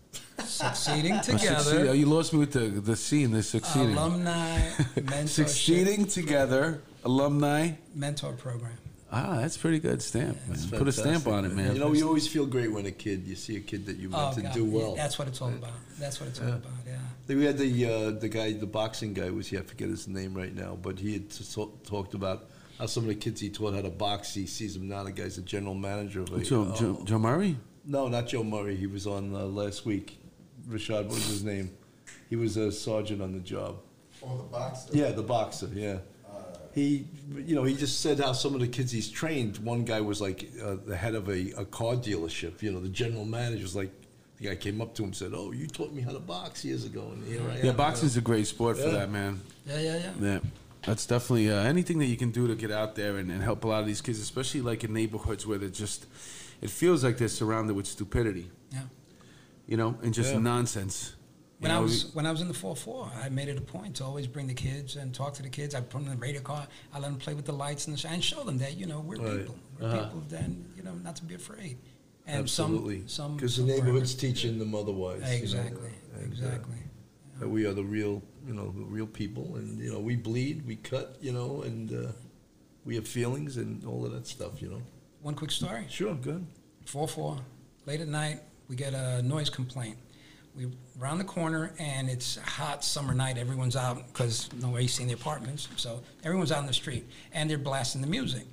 Succeeding 0.42 1.12
Oh, 1.18 1.20
succeed- 1.20 1.50
oh, 1.50 1.58
Together 1.62 1.94
you 1.94 2.06
lost 2.06 2.32
me 2.32 2.38
with 2.38 2.52
the, 2.52 2.60
the 2.60 2.96
C 2.96 3.22
in 3.24 3.32
the 3.32 3.42
succeeding. 3.42 3.94
Alumni 3.94 4.58
Mentorship 4.96 5.28
Succeeding 5.28 6.06
together, 6.06 6.82
alumni. 7.04 7.70
Mentor 7.94 8.32
Program. 8.32 8.72
Ah, 9.12 9.36
that's 9.40 9.56
pretty 9.56 9.78
good 9.78 10.02
stamp. 10.02 10.36
man. 10.48 10.58
Put 10.70 10.88
a 10.88 10.92
stamp 10.92 11.28
on 11.28 11.44
it, 11.44 11.52
man. 11.54 11.74
You 11.74 11.78
know, 11.80 11.92
you 11.92 12.04
always 12.08 12.26
feel 12.26 12.46
great 12.46 12.72
when 12.72 12.84
a 12.86 12.90
kid, 12.90 13.22
you 13.26 13.36
see 13.36 13.56
a 13.56 13.60
kid 13.60 13.86
that 13.86 13.96
you 13.96 14.08
meant 14.08 14.22
Oh, 14.32 14.34
to 14.34 14.42
God. 14.42 14.52
do 14.54 14.64
yeah, 14.64 14.76
well. 14.76 14.94
That's 14.96 15.18
what 15.20 15.28
it's 15.28 15.40
all 15.40 15.50
about. 15.50 15.70
That's 16.00 16.18
what 16.20 16.30
it's 16.30 16.40
all 16.40 16.48
about, 16.48 16.72
yeah. 16.84 16.96
We 17.36 17.44
had 17.44 17.56
the 17.56 17.86
uh, 17.86 18.10
the 18.10 18.28
guy, 18.28 18.52
the 18.54 18.66
boxing 18.66 19.14
guy 19.14 19.30
was 19.30 19.46
here. 19.46 19.60
I 19.60 19.62
forget 19.62 19.88
his 19.88 20.08
name 20.08 20.34
right 20.34 20.52
now, 20.54 20.76
but 20.82 20.98
he 20.98 21.12
had 21.12 21.30
t- 21.30 21.44
so- 21.44 21.72
talked 21.84 22.14
about 22.14 22.46
how 22.78 22.86
some 22.86 23.04
of 23.04 23.08
the 23.08 23.14
kids 23.14 23.40
he 23.40 23.50
taught 23.50 23.74
how 23.74 23.82
to 23.82 23.90
box. 23.90 24.34
He 24.34 24.46
sees 24.46 24.74
them 24.74 24.88
now. 24.88 25.04
The 25.04 25.12
guy's 25.12 25.38
a 25.38 25.42
general 25.42 25.74
manager 25.74 26.22
of 26.22 26.32
a. 26.32 26.40
Joe, 26.42 26.64
uh, 26.64 26.76
Joe, 26.76 27.00
Joe 27.04 27.18
Murray? 27.18 27.56
No, 27.86 28.08
not 28.08 28.26
Joe 28.26 28.42
Murray. 28.42 28.74
He 28.74 28.88
was 28.88 29.06
on 29.06 29.32
uh, 29.34 29.44
last 29.44 29.86
week. 29.86 30.18
Rashad, 30.68 31.04
what 31.04 31.14
was 31.14 31.26
his 31.28 31.44
name? 31.44 31.70
He 32.30 32.36
was 32.36 32.56
a 32.56 32.72
sergeant 32.72 33.22
on 33.22 33.32
the 33.32 33.38
job. 33.40 33.76
Oh, 34.24 34.36
the 34.38 34.42
boxer. 34.44 34.88
Yeah, 34.92 35.12
the 35.12 35.22
boxer. 35.22 35.68
Yeah. 35.72 35.98
He, 36.74 37.06
you 37.36 37.54
know, 37.54 37.62
he 37.62 37.74
just 37.74 38.00
said 38.00 38.18
how 38.18 38.32
some 38.32 38.54
of 38.54 38.60
the 38.60 38.66
kids 38.66 38.90
he's 38.90 39.08
trained. 39.08 39.58
One 39.58 39.84
guy 39.84 40.00
was 40.00 40.20
like 40.20 40.50
uh, 40.62 40.76
the 40.84 40.96
head 40.96 41.14
of 41.14 41.28
a, 41.28 41.52
a 41.52 41.64
car 41.64 41.94
dealership. 41.94 42.62
You 42.62 42.72
know, 42.72 42.80
the 42.80 42.88
general 42.88 43.24
manager 43.24 43.62
was 43.62 43.76
like, 43.76 43.90
the 44.38 44.48
guy 44.48 44.56
came 44.56 44.80
up 44.80 44.92
to 44.96 45.02
him 45.02 45.08
and 45.10 45.16
said, 45.16 45.32
"Oh, 45.34 45.52
you 45.52 45.68
taught 45.68 45.92
me 45.92 46.02
how 46.02 46.10
to 46.10 46.18
box 46.18 46.64
years 46.64 46.84
ago." 46.84 47.10
And 47.12 47.24
here 47.28 47.40
I 47.48 47.58
am. 47.58 47.64
Yeah, 47.66 47.72
boxing's 47.72 48.16
a 48.16 48.20
great 48.20 48.48
sport 48.48 48.76
for 48.76 48.86
Yeah. 48.86 48.90
that, 48.98 49.10
man. 49.10 49.40
Yeah, 49.64 49.78
yeah, 49.80 49.96
yeah. 49.96 50.12
Yeah. 50.20 50.38
That's 50.84 51.06
definitely 51.06 51.48
uh, 51.50 51.62
anything 51.62 51.98
that 52.00 52.06
you 52.06 52.16
can 52.16 52.32
do 52.32 52.48
to 52.48 52.56
get 52.56 52.72
out 52.72 52.96
there 52.96 53.16
and, 53.18 53.30
and 53.30 53.40
help 53.42 53.62
a 53.64 53.68
lot 53.68 53.80
of 53.80 53.86
these 53.86 54.00
kids, 54.02 54.18
especially 54.18 54.60
like 54.60 54.82
in 54.82 54.92
neighborhoods 54.92 55.46
where 55.46 55.56
they're 55.56 55.68
just, 55.70 56.06
it 56.60 56.68
feels 56.70 57.02
like 57.04 57.16
they're 57.16 57.28
surrounded 57.28 57.74
with 57.74 57.86
stupidity, 57.86 58.50
Yeah. 58.72 58.80
you 59.68 59.76
know, 59.78 59.96
and 60.02 60.12
just 60.12 60.32
Yeah. 60.34 60.40
nonsense. 60.40 61.14
When 61.64 61.70
I 61.72 61.76
know, 61.76 61.82
was 61.82 62.14
when 62.14 62.26
I 62.26 62.30
was 62.30 62.40
in 62.42 62.48
the 62.48 62.54
4-4, 62.54 63.24
I 63.24 63.28
made 63.30 63.48
it 63.48 63.56
a 63.56 63.60
point 63.62 63.96
to 63.96 64.04
always 64.04 64.26
bring 64.26 64.46
the 64.46 64.54
kids 64.54 64.96
and 64.96 65.14
talk 65.14 65.32
to 65.34 65.42
the 65.42 65.48
kids. 65.48 65.74
I 65.74 65.80
put 65.80 65.92
them 66.02 66.12
in 66.12 66.18
the 66.18 66.22
radio 66.22 66.40
car. 66.42 66.66
I 66.92 66.98
let 66.98 67.08
them 67.08 67.16
play 67.18 67.32
with 67.34 67.46
the 67.46 67.52
lights 67.54 67.86
and, 67.86 67.96
the, 67.96 68.00
sh- 68.00 68.04
and 68.08 68.22
show 68.22 68.44
them 68.44 68.58
that 68.58 68.76
you 68.76 68.84
know 68.86 69.00
we're 69.00 69.16
Right. 69.16 69.38
people. 69.40 69.56
We're 69.80 69.86
Uh-huh. 69.88 70.04
people. 70.04 70.22
Then 70.28 70.66
you 70.76 70.82
know 70.82 70.92
not 70.94 71.16
to 71.16 71.24
be 71.24 71.34
afraid. 71.34 71.78
And 72.26 72.40
Absolutely. 72.40 73.00
some 73.00 73.08
some 73.08 73.36
Because 73.36 73.56
the 73.56 73.64
neighborhood's 73.64 74.14
teaching 74.14 74.58
them 74.58 74.74
otherwise. 74.74 75.20
you 75.22 75.26
know, 75.26 75.32
Exactly. 75.42 75.90
uh, 76.16 76.20
exactly. 76.24 76.76
that 77.40 77.48
we 77.48 77.64
are 77.66 77.72
the 77.74 77.82
real, 77.84 78.22
you 78.46 78.54
know, 78.54 78.70
the 78.70 78.84
real 78.84 79.06
people, 79.06 79.56
and 79.56 79.80
you 79.80 79.90
know, 79.92 80.00
we 80.00 80.16
bleed, 80.16 80.66
we 80.66 80.76
cut, 80.76 81.16
you 81.20 81.32
know, 81.32 81.62
and 81.62 81.92
uh, 81.92 82.12
we 82.84 82.94
have 82.94 83.08
feelings 83.08 83.56
and 83.56 83.84
all 83.86 84.04
of 84.06 84.12
that 84.12 84.26
stuff, 84.26 84.60
you 84.62 84.68
know. 84.68 84.82
One 85.22 85.34
quick 85.34 85.50
story. 85.50 85.86
Sure, 85.88 86.14
good. 86.14 86.46
Four 86.84 87.08
four. 87.08 87.38
Late 87.86 88.00
at 88.00 88.08
night, 88.08 88.40
we 88.68 88.76
get 88.76 88.92
a 88.94 89.22
noise 89.22 89.48
complaint. 89.50 89.96
We 90.56 90.68
round 90.98 91.18
the 91.18 91.24
corner, 91.24 91.72
and 91.78 92.08
it's 92.08 92.36
a 92.36 92.42
hot 92.42 92.84
summer 92.84 93.12
night. 93.12 93.38
Everyone's 93.38 93.74
out 93.74 94.06
because 94.08 94.48
no 94.54 94.78
AC 94.78 95.02
in 95.02 95.08
the 95.08 95.14
apartments, 95.14 95.68
so 95.76 96.00
everyone's 96.22 96.52
out 96.52 96.60
in 96.60 96.66
the 96.66 96.72
street, 96.72 97.08
and 97.32 97.50
they're 97.50 97.58
blasting 97.58 98.00
the 98.00 98.06
music. 98.06 98.44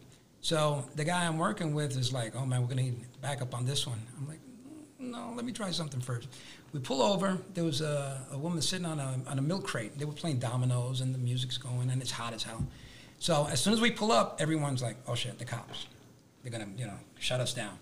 So 0.41 0.84
the 0.95 1.04
guy 1.04 1.28
I'm 1.28 1.38
working 1.38 1.76
with 1.76 1.95
is 1.95 2.12
like, 2.12 2.36
"Oh 2.36 2.45
man, 2.45 2.62
we're 2.62 2.70
gonna 2.70 2.82
need 2.82 3.06
backup 3.22 3.54
on 3.54 3.66
this 3.66 3.86
one." 3.86 4.02
I'm 4.18 4.28
like, 4.28 4.39
mm, 4.99 5.12
"No, 5.12 5.34
let 5.36 5.45
me 5.45 5.52
try 5.52 5.70
something 5.70 6.02
first. 6.02 6.28
We 6.74 6.80
pull 6.80 7.04
over. 7.04 7.38
There 7.54 7.64
was 7.64 7.82
a, 7.82 8.26
a 8.32 8.38
woman 8.38 8.62
sitting 8.64 8.88
on 8.88 8.99
a 8.99 9.20
on 9.28 9.38
a 9.38 9.41
milk 9.41 9.66
crate. 9.66 9.99
They 9.99 10.06
were 10.06 10.14
playing 10.14 10.39
dominoes, 10.39 11.02
and 11.02 11.14
the 11.14 11.20
music's 11.20 11.58
going, 11.58 11.91
and 11.91 12.02
it's 12.02 12.12
hot 12.12 12.34
as 12.34 12.41
hell. 12.41 12.66
So 13.20 13.47
as 13.52 13.62
soon 13.62 13.74
as 13.74 13.82
we 13.82 13.91
pull 13.91 14.12
up, 14.12 14.38
everyone's 14.39 14.82
like, 14.82 14.97
"Oh 15.08 15.14
shit, 15.14 15.38
the 15.38 15.45
cops! 15.45 15.86
They're 16.41 16.52
gonna, 16.52 16.70
you 16.76 16.88
know, 16.88 16.97
shut 17.20 17.39
us 17.39 17.54
down." 17.54 17.78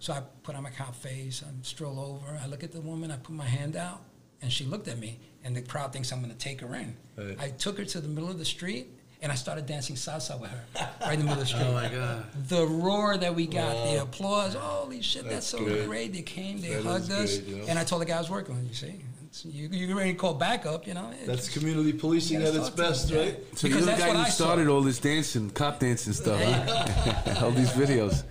So 0.00 0.12
I 0.14 0.22
put 0.42 0.54
on 0.56 0.62
my 0.62 0.70
cop 0.70 0.96
face, 0.96 1.42
I 1.46 1.50
stroll 1.62 2.00
over, 2.00 2.38
I 2.42 2.46
look 2.46 2.64
at 2.64 2.72
the 2.72 2.80
woman, 2.80 3.10
I 3.10 3.16
put 3.16 3.34
my 3.34 3.44
hand 3.44 3.76
out, 3.76 4.00
and 4.42 4.50
she 4.50 4.64
looked 4.64 4.88
at 4.88 4.98
me, 4.98 5.18
and 5.44 5.54
the 5.54 5.60
crowd 5.62 5.92
thinks 5.92 6.10
I'm 6.10 6.20
gonna 6.22 6.32
take 6.34 6.60
her 6.62 6.74
in. 6.74 6.96
Right. 7.18 7.36
I 7.38 7.50
took 7.50 7.76
her 7.76 7.84
to 7.84 8.00
the 8.00 8.08
middle 8.08 8.30
of 8.30 8.38
the 8.38 8.44
street, 8.46 8.88
and 9.20 9.30
I 9.30 9.34
started 9.34 9.66
dancing 9.66 9.96
salsa 9.96 10.40
with 10.40 10.50
her, 10.50 10.64
right 11.02 11.12
in 11.12 11.18
the 11.20 11.24
middle 11.26 11.32
of 11.34 11.38
the 11.40 11.46
street. 11.54 11.64
Oh 11.66 11.72
my 11.74 11.88
God. 11.88 12.24
The 12.48 12.66
roar 12.66 13.18
that 13.18 13.34
we 13.34 13.46
got, 13.46 13.74
the 13.92 14.00
applause, 14.00 14.54
holy 14.54 15.02
shit, 15.02 15.24
that's, 15.24 15.34
That's 15.34 15.46
so 15.48 15.58
great. 15.64 15.86
great. 15.86 16.12
They 16.14 16.22
came, 16.22 16.62
they 16.62 16.70
That 16.70 16.78
is 16.78 16.84
hugged 16.86 17.10
us, 17.12 17.36
great, 17.38 17.48
you 17.48 17.56
know. 17.58 17.64
and 17.68 17.78
I 17.78 17.84
told 17.84 18.00
the 18.00 18.06
guy 18.06 18.16
I 18.16 18.20
was 18.20 18.30
working 18.30 18.56
with, 18.56 18.66
you 18.68 18.74
see, 18.74 18.94
it's, 19.26 19.44
you, 19.44 19.68
you 19.68 19.94
ready 19.98 20.12
to 20.14 20.18
call 20.18 20.32
backup, 20.32 20.86
you 20.86 20.94
know? 20.94 21.10
That's 21.26 21.46
It's- 21.46 21.48
community 21.50 21.92
policing 21.92 22.42
at 22.42 22.54
its 22.54 22.70
best, 22.70 23.08
them, 23.08 23.18
yeah. 23.18 23.22
right? 23.24 23.36
So 23.58 23.68
Because 23.68 23.84
you're 23.86 23.94
the 23.96 24.00
guy 24.02 24.10
who 24.12 24.18
I 24.18 24.24
saw. 24.30 24.44
started 24.44 24.68
all 24.68 24.80
this 24.80 24.98
dancing, 24.98 25.50
cop 25.50 25.78
dancing 25.78 26.14
stuff, 26.14 26.40
huh? 26.42 27.34
all 27.44 27.50
these 27.50 27.68
videos. 27.72 28.22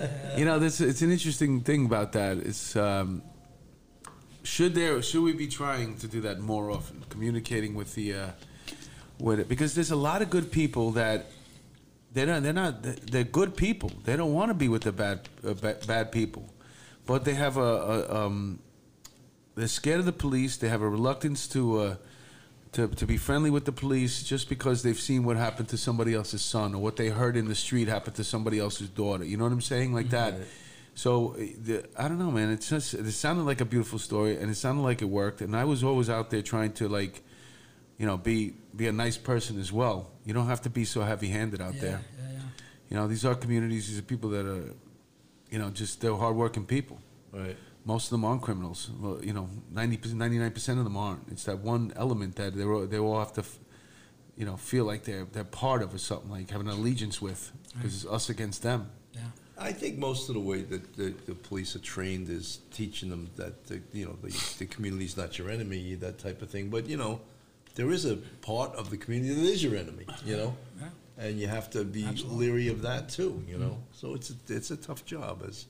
You 0.36 0.44
know, 0.44 0.58
this 0.58 0.80
it's 0.80 1.02
an 1.02 1.10
interesting 1.10 1.60
thing 1.60 1.84
about 1.84 2.12
that. 2.12 2.38
It's 2.38 2.76
um, 2.76 3.22
should 4.42 4.74
there 4.74 5.02
should 5.02 5.22
we 5.22 5.32
be 5.32 5.46
trying 5.46 5.96
to 5.98 6.08
do 6.08 6.20
that 6.22 6.40
more 6.40 6.70
often, 6.70 7.04
communicating 7.08 7.74
with 7.74 7.94
the 7.94 8.14
uh, 8.14 8.30
with 9.18 9.40
it 9.40 9.48
because 9.48 9.74
there's 9.74 9.90
a 9.90 9.96
lot 9.96 10.22
of 10.22 10.30
good 10.30 10.50
people 10.50 10.92
that 10.92 11.26
they're 12.12 12.26
not 12.26 12.42
they're 12.42 12.52
not 12.52 12.82
they're 12.82 13.24
good 13.24 13.56
people. 13.56 13.90
They 14.04 14.16
don't 14.16 14.32
want 14.32 14.50
to 14.50 14.54
be 14.54 14.68
with 14.68 14.82
the 14.82 14.92
bad 14.92 15.28
uh, 15.46 15.54
ba- 15.54 15.78
bad 15.86 16.12
people, 16.12 16.48
but 17.06 17.24
they 17.24 17.34
have 17.34 17.56
a, 17.56 17.60
a 17.60 18.26
um, 18.26 18.60
they're 19.54 19.68
scared 19.68 20.00
of 20.00 20.06
the 20.06 20.12
police. 20.12 20.56
They 20.56 20.68
have 20.68 20.82
a 20.82 20.88
reluctance 20.88 21.46
to 21.48 21.78
uh, 21.78 21.96
to 22.72 22.88
to 22.88 23.06
be 23.06 23.16
friendly 23.16 23.50
with 23.50 23.64
the 23.64 23.72
police 23.72 24.22
just 24.22 24.48
because 24.48 24.82
they've 24.82 24.98
seen 25.00 25.24
what 25.24 25.36
happened 25.36 25.68
to 25.68 25.76
somebody 25.76 26.14
else's 26.14 26.42
son 26.42 26.74
or 26.74 26.78
what 26.78 26.96
they 26.96 27.08
heard 27.08 27.36
in 27.36 27.48
the 27.48 27.54
street 27.54 27.88
happen 27.88 28.12
to 28.14 28.24
somebody 28.24 28.58
else's 28.58 28.88
daughter. 28.88 29.24
You 29.24 29.36
know 29.36 29.44
what 29.44 29.52
I'm 29.52 29.60
saying? 29.60 29.92
Like 29.92 30.10
that. 30.10 30.34
So 30.94 31.34
the, 31.38 31.84
I 31.96 32.08
don't 32.08 32.18
know, 32.18 32.30
man. 32.30 32.50
It's 32.50 32.68
just 32.68 32.94
it 32.94 33.10
sounded 33.12 33.44
like 33.44 33.60
a 33.60 33.64
beautiful 33.64 33.98
story, 33.98 34.36
and 34.36 34.50
it 34.50 34.54
sounded 34.56 34.82
like 34.82 35.02
it 35.02 35.06
worked. 35.06 35.40
And 35.40 35.56
I 35.56 35.64
was 35.64 35.82
always 35.82 36.10
out 36.10 36.30
there 36.30 36.42
trying 36.42 36.72
to 36.74 36.88
like, 36.88 37.22
you 37.98 38.06
know, 38.06 38.16
be 38.16 38.54
be 38.76 38.86
a 38.86 38.92
nice 38.92 39.16
person 39.16 39.58
as 39.58 39.72
well. 39.72 40.10
You 40.24 40.34
don't 40.34 40.46
have 40.46 40.62
to 40.62 40.70
be 40.70 40.84
so 40.84 41.02
heavy-handed 41.02 41.60
out 41.60 41.74
yeah, 41.74 41.80
there. 41.80 42.00
yeah, 42.18 42.32
yeah. 42.32 42.38
You 42.90 42.96
know, 42.96 43.08
these 43.08 43.24
are 43.24 43.34
communities. 43.34 43.88
These 43.88 43.98
are 43.98 44.02
people 44.02 44.30
that 44.30 44.46
are, 44.46 44.74
you 45.50 45.58
know, 45.58 45.70
just 45.70 46.00
they're 46.00 46.14
hardworking 46.14 46.66
people. 46.66 47.00
Right. 47.32 47.56
Most 47.92 48.04
of 48.06 48.10
them 48.12 48.24
aren't 48.24 48.42
criminals. 48.48 48.80
Well, 49.00 49.18
you 49.28 49.32
know, 49.32 49.46
90 49.72 50.14
99 50.14 50.50
percent 50.52 50.78
of 50.78 50.84
them 50.84 50.96
aren't. 50.96 51.24
It's 51.32 51.44
that 51.50 51.58
one 51.74 51.92
element 51.96 52.36
that 52.36 52.54
they 52.56 52.64
all, 52.64 52.86
they 52.86 52.98
all 52.98 53.18
have 53.18 53.32
to, 53.38 53.40
f- 53.40 53.58
you 54.36 54.46
know, 54.46 54.56
feel 54.56 54.84
like 54.92 55.02
they're 55.08 55.26
they're 55.32 55.52
part 55.64 55.80
of 55.84 55.88
or 55.96 55.98
something 55.98 56.30
like 56.36 56.50
have 56.50 56.60
an 56.60 56.68
allegiance 56.68 57.20
with 57.20 57.40
because 57.74 57.92
it's 57.96 58.06
us 58.16 58.30
against 58.30 58.62
them. 58.62 58.80
yeah. 59.14 59.30
I 59.70 59.72
think 59.80 59.98
most 59.98 60.22
of 60.30 60.34
the 60.38 60.44
way 60.50 60.60
that 60.72 60.82
the, 60.96 61.08
the 61.28 61.34
police 61.48 61.70
are 61.76 61.84
trained 61.96 62.28
is 62.30 62.46
teaching 62.78 63.08
them 63.10 63.22
that 63.40 63.54
the, 63.68 63.76
you 63.98 64.04
know 64.06 64.16
the, 64.22 64.30
the 64.60 64.66
community's 64.74 65.16
not 65.16 65.30
your 65.38 65.50
enemy, 65.56 65.94
that 66.06 66.16
type 66.26 66.40
of 66.42 66.48
thing. 66.54 66.70
But 66.70 66.82
you 66.92 66.96
know, 67.02 67.20
there 67.74 67.90
is 67.96 68.04
a 68.14 68.16
part 68.50 68.72
of 68.80 68.84
the 68.92 68.98
community 69.02 69.34
that 69.34 69.48
is 69.54 69.60
your 69.66 69.76
enemy. 69.84 70.06
You 70.24 70.36
know, 70.40 70.50
Yeah. 70.80 70.88
and 71.24 71.32
you 71.40 71.48
have 71.56 71.68
to 71.76 71.80
be 71.84 72.04
Absolutely. 72.04 72.38
leery 72.46 72.68
of 72.68 72.78
that 72.88 73.02
too. 73.18 73.32
You 73.50 73.58
know, 73.62 73.74
mm-hmm. 73.76 74.00
so 74.00 74.14
it's 74.16 74.30
a, 74.30 74.36
it's 74.58 74.70
a 74.70 74.76
tough 74.88 75.02
job 75.04 75.34
as 75.50 75.66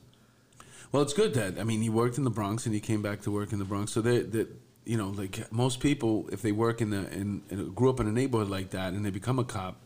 Well, 0.93 1.03
it's 1.03 1.13
good 1.13 1.35
that 1.35 1.59
I 1.59 1.65
mean 1.65 1.83
he 1.83 1.89
worked 1.89 2.19
in 2.19 2.25
the 2.25 2.31
Bronx 2.31 2.67
and 2.67 2.75
he 2.75 2.81
came 2.81 3.03
back 3.03 3.23
to 3.23 3.31
work 3.31 3.53
in 3.53 3.59
the 3.59 3.65
Bronx. 3.65 3.93
So 3.93 4.01
that 4.03 4.33
that 4.33 4.49
you 4.85 4.97
know, 4.97 5.09
like 5.11 5.53
most 5.53 5.81
people, 5.81 6.29
if 6.33 6.43
they 6.43 6.53
work 6.53 6.81
in 6.81 6.91
the 6.91 7.11
in, 7.13 7.43
in 7.51 7.73
grew 7.73 7.91
up 7.91 8.01
in 8.01 8.09
a 8.09 8.13
neighborhood 8.13 8.49
like 8.49 8.71
that 8.71 8.93
and 8.93 9.05
they 9.05 9.11
become 9.11 9.39
a 9.39 9.45
cop, 9.45 9.81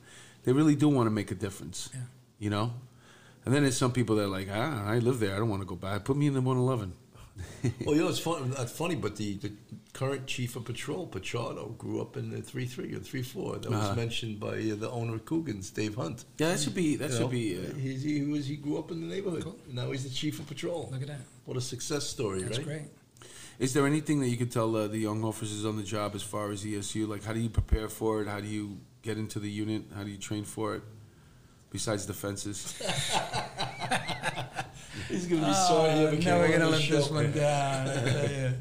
they 0.45 0.53
really 0.53 0.75
do 0.75 0.89
want 0.89 1.07
to 1.07 1.11
make 1.11 1.31
a 1.31 1.35
difference. 1.35 1.91
Yeah. 1.93 2.01
You 2.39 2.51
know, 2.51 2.73
and 3.45 3.55
then 3.55 3.63
there's 3.63 3.77
some 3.77 3.93
people 3.93 4.17
that 4.17 4.25
are 4.25 4.29
like, 4.29 4.49
ah, 4.51 4.87
I 4.87 4.99
live 4.99 5.21
there, 5.21 5.35
I 5.35 5.39
don't 5.39 5.49
want 5.49 5.63
to 5.63 5.67
go 5.67 5.77
back. 5.77 6.05
Put 6.05 6.17
me 6.17 6.27
in 6.27 6.35
the 6.35 6.41
111. 6.41 6.95
well, 7.85 7.97
you 7.97 8.03
know, 8.03 8.09
it's 8.09 8.19
fun, 8.21 8.51
not 8.51 8.71
funny, 8.71 8.95
but 8.95 9.17
the, 9.17 9.37
the 9.39 9.53
current 9.93 10.27
chief 10.27 10.55
of 10.57 10.65
patrol, 10.65 11.07
Pichardo, 11.09 11.77
grew 11.79 12.01
up 12.01 12.17
in 12.17 12.31
the 12.31 12.41
3 12.41 12.65
3 12.67 12.95
or 12.95 13.01
3 13.01 13.23
4. 13.23 13.59
That 13.59 13.73
Uh-huh. 13.73 13.89
was 13.89 13.97
mentioned 13.97 14.39
by 14.39 14.49
uh, 14.59 14.77
the 14.77 14.89
owner 14.91 15.15
of 15.17 15.25
Coogan's, 15.25 15.71
Dave 15.71 15.97
Hunt. 15.97 16.25
Yeah, 16.39 16.51
that 16.51 16.61
should 16.61 16.75
be. 16.75 16.95
That 16.97 17.11
You 17.11 17.17
should 17.17 17.21
know, 17.23 17.29
be. 17.29 17.57
Uh, 17.59 17.75
he, 17.75 17.95
he, 17.97 18.23
was, 18.23 18.47
he 18.47 18.57
grew 18.57 18.79
up 18.79 18.91
in 18.93 19.01
the 19.01 19.07
neighborhood. 19.15 19.43
Cool. 19.45 19.59
Now 19.73 19.91
he's 19.91 20.05
the 20.05 20.11
chief 20.11 20.39
of 20.39 20.47
patrol. 20.47 20.89
Look 20.93 21.03
at 21.03 21.09
that. 21.09 21.21
What 21.45 21.57
a 21.57 21.61
success 21.61 22.07
story, 22.07 22.43
That's 22.43 22.59
right? 22.59 22.67
great. 22.67 22.83
Is 23.59 23.73
there 23.75 23.87
anything 23.87 24.21
that 24.21 24.29
you 24.29 24.37
could 24.37 24.51
tell 24.53 24.75
uh, 24.77 24.89
the 24.89 24.99
young 24.99 25.23
officers 25.25 25.65
on 25.65 25.77
the 25.77 25.83
job 25.85 26.15
as 26.15 26.23
far 26.23 26.51
as 26.51 26.65
ESU? 26.65 27.07
Like, 27.09 27.23
how 27.25 27.33
do 27.33 27.41
you 27.41 27.49
prepare 27.51 27.89
for 27.89 28.21
it? 28.23 28.29
How 28.29 28.41
do 28.41 28.49
you 28.49 28.79
get 29.03 29.17
into 29.19 29.39
the 29.39 29.51
unit? 29.51 29.83
How 29.95 30.03
do 30.05 30.11
you 30.11 30.19
train 30.19 30.45
for 30.45 30.75
it? 30.77 30.83
Besides 31.71 32.07
defenses. 32.07 32.81
He's 35.09 35.27
going 35.27 35.41
to 35.41 35.49
be 35.49 35.55
sorry 35.55 35.93
he 35.93 36.05
ever 36.05 36.17
came 36.17 36.25
no, 36.25 36.39
we're 36.39 36.53
gonna 36.53 36.69
let 36.69 36.89
this 36.89 37.11
one 37.11 37.33
down. 37.33 37.87
You. 38.31 38.53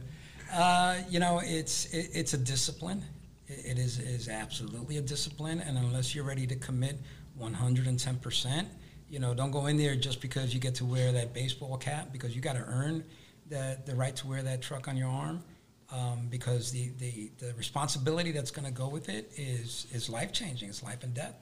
Uh, 0.60 0.98
you 1.10 1.20
know, 1.20 1.42
it's 1.44 1.86
it, 1.94 2.12
it's 2.14 2.34
a 2.34 2.38
discipline. 2.38 3.04
It, 3.48 3.78
it 3.78 3.80
is 3.80 4.00
is 4.00 4.30
absolutely 4.30 4.98
a 4.98 5.02
discipline, 5.02 5.60
and 5.60 5.78
unless 5.78 6.14
you're 6.14 6.24
ready 6.24 6.46
to 6.48 6.56
commit 6.56 7.00
110 7.38 8.18
percent, 8.18 8.68
you 9.10 9.20
know, 9.20 9.34
don't 9.34 9.52
go 9.52 9.66
in 9.66 9.78
there 9.78 9.96
just 9.96 10.22
because 10.22 10.54
you 10.54 10.60
get 10.60 10.76
to 10.76 10.86
wear 10.86 11.12
that 11.12 11.34
baseball 11.34 11.78
cap 11.78 12.10
because 12.12 12.36
you 12.36 12.42
got 12.42 12.54
to 12.54 12.66
earn 12.68 13.04
the 13.50 13.80
the 13.86 13.96
right 13.96 14.16
to 14.18 14.28
wear 14.28 14.44
that 14.44 14.62
truck 14.62 14.88
on 14.88 14.98
your 14.98 15.10
arm. 15.10 15.44
Um, 15.92 16.28
because 16.28 16.72
the, 16.72 16.90
the, 16.98 17.30
the 17.38 17.54
responsibility 17.54 18.32
that's 18.32 18.50
going 18.50 18.66
to 18.66 18.72
go 18.74 18.88
with 18.88 19.10
it 19.10 19.32
is 19.38 19.86
is 19.94 20.10
life 20.10 20.32
changing. 20.32 20.70
It's 20.70 20.82
life 20.82 21.04
and 21.04 21.14
death. 21.14 21.36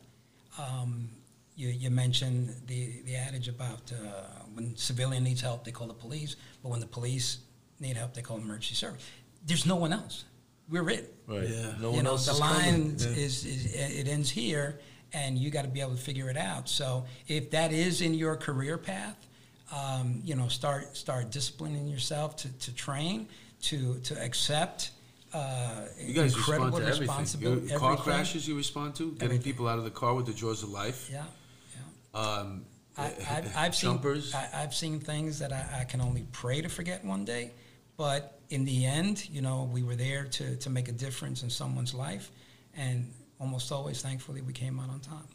Um, 0.60 1.10
you, 1.56 1.70
you 1.70 1.90
mentioned 1.90 2.56
the, 2.68 3.02
the 3.06 3.16
adage 3.16 3.48
about 3.48 3.92
uh, 3.92 3.96
when 4.54 4.76
civilian 4.76 5.24
needs 5.24 5.42
help, 5.42 5.64
they 5.64 5.72
call 5.72 5.88
the 5.88 5.94
police, 5.94 6.36
but 6.64 6.70
when 6.70 6.80
the 6.80 6.88
police 6.88 7.40
need 7.80 7.98
help, 7.98 8.14
they 8.14 8.22
call 8.22 8.38
emergency 8.38 8.76
service. 8.76 9.02
There's 9.46 9.66
no 9.66 9.76
one 9.76 9.94
else. 9.94 10.26
We're 10.70 10.90
it. 10.90 11.14
Right. 11.28 11.50
Yeah. 11.50 11.74
No 11.82 11.90
you 11.90 11.96
one 11.98 12.04
know, 12.06 12.12
else 12.12 12.26
the 12.28 12.32
is 12.34 12.40
line 12.40 12.94
is, 12.96 13.06
Yeah. 13.06 13.12
is, 13.26 13.46
is 13.46 13.76
it 13.76 14.08
ends 14.08 14.30
here, 14.30 14.80
and 15.14 15.38
you 15.38 15.50
got 15.50 15.64
to 15.64 15.68
be 15.68 15.82
able 15.82 15.96
to 15.96 16.02
figure 16.02 16.30
it 16.30 16.38
out. 16.38 16.70
So 16.70 17.06
if 17.28 17.52
that 17.52 17.74
is 17.74 18.02
in 18.02 18.14
your 18.14 18.36
career 18.38 18.78
path, 18.78 19.18
um, 19.74 20.22
you 20.24 20.36
know, 20.36 20.48
start 20.48 20.96
start 20.96 21.32
disciplining 21.32 21.88
yourself 21.88 22.36
to, 22.38 22.50
to 22.60 22.74
train, 22.74 23.28
to 23.64 24.00
to 24.00 24.22
accept. 24.24 24.92
Uh, 25.34 25.86
You 26.00 26.14
guys 26.14 26.36
incredible 26.36 26.66
respond 26.68 26.84
to 26.84 26.88
everything. 26.88 27.02
responsibility. 27.08 27.68
You- 27.74 27.78
car 27.80 27.94
everything. 27.94 28.14
crashes, 28.14 28.48
you 28.48 28.56
respond 28.56 28.96
to. 28.96 29.12
Getting 29.12 29.24
Everything. 29.26 29.44
people 29.44 29.68
out 29.68 29.78
of 29.78 29.84
the 29.86 29.92
car 29.92 30.14
with 30.14 30.26
the 30.26 30.34
jaws 30.34 30.62
of 30.64 30.70
life. 30.70 31.10
Yeah, 31.10 31.18
yeah. 31.18 31.24
Um, 32.14 32.66
I, 32.98 33.14
I've, 33.30 33.54
I've 33.58 33.76
seen. 33.76 34.00
I, 34.34 34.50
I've 34.54 34.74
seen 34.74 35.00
things 35.00 35.40
that 35.40 35.52
I, 35.54 35.82
I 35.82 35.84
can 35.86 36.02
only 36.02 36.26
pray 36.32 36.62
to 36.62 36.70
forget 36.70 37.04
one 37.06 37.26
day, 37.26 37.52
but 37.98 38.40
in 38.50 38.66
the 38.66 38.86
end, 38.86 39.30
you 39.30 39.42
know, 39.42 39.70
we 39.72 39.84
were 39.84 39.96
there 39.96 40.26
to, 40.26 40.56
to 40.58 40.70
make 40.70 40.90
a 40.90 40.92
difference 40.92 41.44
in 41.44 41.50
someone's 41.50 41.94
life, 41.94 42.32
and 42.76 43.12
almost 43.40 43.72
always, 43.72 44.02
thankfully, 44.02 44.42
we 44.42 44.54
came 44.54 44.80
out 44.80 44.90
on 44.90 45.00
top. 45.00 45.28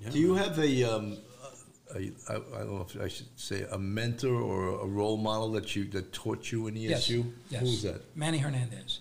yeah. 0.00 0.10
Do 0.10 0.18
you 0.18 0.34
have 0.34 0.58
a, 0.58 0.84
um, 0.84 1.16
a, 1.94 1.98
I, 2.28 2.34
I 2.34 2.58
don't 2.58 2.74
know 2.74 2.86
if 2.88 3.00
I 3.00 3.08
should 3.08 3.28
say 3.38 3.64
a 3.70 3.78
mentor 3.78 4.34
or 4.34 4.80
a 4.80 4.86
role 4.86 5.16
model 5.16 5.52
that 5.52 5.76
you 5.76 5.84
that 5.90 6.12
taught 6.12 6.50
you 6.50 6.66
in 6.66 6.74
ESU? 6.74 6.88
Yes, 6.88 7.26
yes. 7.48 7.60
Who's 7.60 7.82
that? 7.82 8.02
Manny 8.16 8.38
Hernandez. 8.38 9.00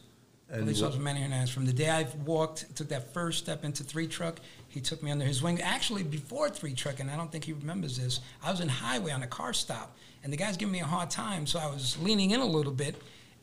And 0.50 0.62
Police 0.62 0.82
what- 0.82 0.88
officer 0.90 1.02
Manny 1.02 1.22
Hernandez. 1.22 1.50
From 1.50 1.66
the 1.66 1.74
day 1.74 1.90
I 1.90 2.06
walked, 2.26 2.76
took 2.76 2.90
that 2.90 3.14
first 3.14 3.40
step 3.40 3.64
into 3.64 3.84
three 3.84 4.08
truck, 4.08 4.40
he 4.72 4.82
took 4.82 5.04
me 5.04 5.12
under 5.12 5.26
his 5.26 5.42
wing. 5.44 5.62
Actually, 5.62 6.04
before 6.04 6.50
three 6.50 6.74
truck, 6.74 7.00
and 7.00 7.10
I 7.12 7.16
don't 7.18 7.32
think 7.32 7.44
he 7.44 7.54
remembers 7.54 7.98
this. 7.98 8.20
I 8.44 8.50
was 8.52 8.60
in 8.62 8.70
highway 8.70 9.12
on 9.12 9.22
a 9.24 9.28
car 9.28 9.54
stop, 9.54 9.96
and 10.24 10.32
the 10.32 10.38
guy's 10.38 10.58
giving 10.58 10.72
me 10.74 10.80
a 10.80 10.86
hard 10.86 11.10
time, 11.10 11.46
so 11.46 11.60
I 11.60 11.68
was 11.68 11.98
leaning 12.02 12.32
in 12.32 12.40
a 12.40 12.46
little 12.46 12.72
bit, 12.72 12.96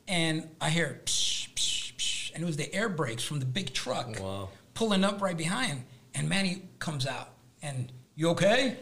and 0.09 0.49
I 0.61 0.71
hear 0.71 1.01
psh, 1.05 1.51
psh, 1.55 1.95
psh, 1.97 2.35
and 2.35 2.43
it 2.43 2.47
was 2.47 2.57
the 2.57 2.73
air 2.75 2.89
brakes 2.89 3.23
from 3.23 3.39
the 3.41 3.47
big 3.47 3.73
truck 3.75 4.19
Wow. 4.21 4.49
pulling 4.75 5.05
up 5.05 5.21
right 5.21 5.37
behind, 5.37 5.85
and 6.15 6.29
Manny 6.29 6.63
comes 6.79 7.07
out, 7.07 7.31
and 7.63 7.93
you 8.15 8.31
okay? 8.31 8.77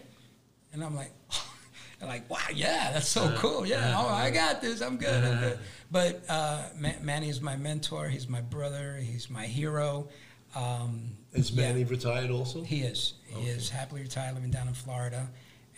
And 0.72 0.84
I'm 0.84 0.94
like, 0.94 1.12
and 2.00 2.08
like, 2.08 2.28
wow, 2.30 2.38
yeah, 2.54 2.92
that's 2.92 3.08
so 3.08 3.34
cool. 3.38 3.66
Yeah, 3.66 3.94
oh, 3.96 4.08
I 4.08 4.30
got 4.30 4.60
this. 4.60 4.80
I'm 4.82 4.98
good. 4.98 5.24
I'm 5.24 5.38
good. 5.40 5.58
But 5.90 6.22
uh, 6.28 6.62
Ma- 6.78 7.00
Manny 7.02 7.28
is 7.28 7.40
my 7.40 7.56
mentor. 7.56 8.08
He's 8.08 8.28
my 8.28 8.40
brother. 8.42 8.96
He's 9.00 9.30
my 9.30 9.46
hero. 9.46 10.08
Um, 10.54 11.16
Is 11.36 11.50
yeah, 11.50 11.68
Manny 11.68 11.84
retired 11.84 12.30
also? 12.30 12.62
he 12.62 12.82
is. 12.82 13.14
He 13.26 13.48
is 13.48 13.68
happily 13.68 14.02
retired, 14.02 14.34
living 14.34 14.50
down 14.50 14.68
in 14.68 14.74
Florida. 14.74 15.28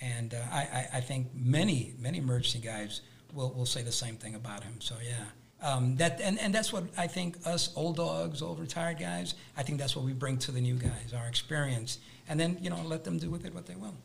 And 0.00 0.34
uh, 0.34 0.38
I, 0.52 0.60
I, 0.60 0.88
I 0.94 1.00
think 1.00 1.28
many, 1.34 1.94
many 1.98 2.18
emergency 2.18 2.60
guys 2.60 3.00
will, 3.32 3.52
will 3.52 3.66
say 3.66 3.82
the 3.82 3.92
same 3.92 4.16
thing 4.16 4.34
about 4.34 4.62
him. 4.62 4.74
So, 4.80 4.94
yeah. 5.04 5.24
Um, 5.60 5.96
that 5.96 6.20
and, 6.20 6.38
and 6.38 6.54
that's 6.54 6.72
what 6.72 6.84
I 6.96 7.08
think 7.08 7.36
us 7.44 7.70
old 7.74 7.96
dogs, 7.96 8.42
old 8.42 8.60
retired 8.60 9.00
guys, 9.00 9.34
I 9.56 9.64
think 9.64 9.80
that's 9.80 9.96
what 9.96 10.04
we 10.04 10.12
bring 10.12 10.38
to 10.38 10.52
the 10.52 10.60
new 10.60 10.76
guys, 10.76 11.12
our 11.16 11.26
experience. 11.26 11.98
And 12.28 12.38
then, 12.38 12.58
you 12.60 12.70
know, 12.70 12.80
let 12.84 13.02
them 13.02 13.18
do 13.18 13.28
with 13.28 13.44
it 13.44 13.52
what 13.52 13.66
they 13.66 13.74
will. 13.74 13.96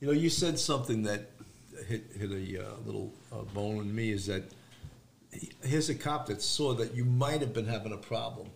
You 0.00 0.08
know, 0.08 0.12
you 0.12 0.28
said 0.28 0.58
something 0.58 1.04
that 1.04 1.30
hit 1.86 2.10
hit 2.18 2.30
a 2.30 2.66
uh, 2.66 2.70
little 2.84 3.12
uh, 3.32 3.42
bone 3.54 3.78
in 3.78 3.94
me. 3.94 4.10
Is 4.10 4.26
that 4.26 4.42
here's 5.62 5.88
a 5.88 5.94
cop 5.94 6.26
that 6.26 6.42
saw 6.42 6.74
that 6.74 6.94
you 6.94 7.04
might 7.04 7.40
have 7.40 7.52
been 7.52 7.66
having 7.66 7.92
a 7.92 7.96
problem, 7.96 8.48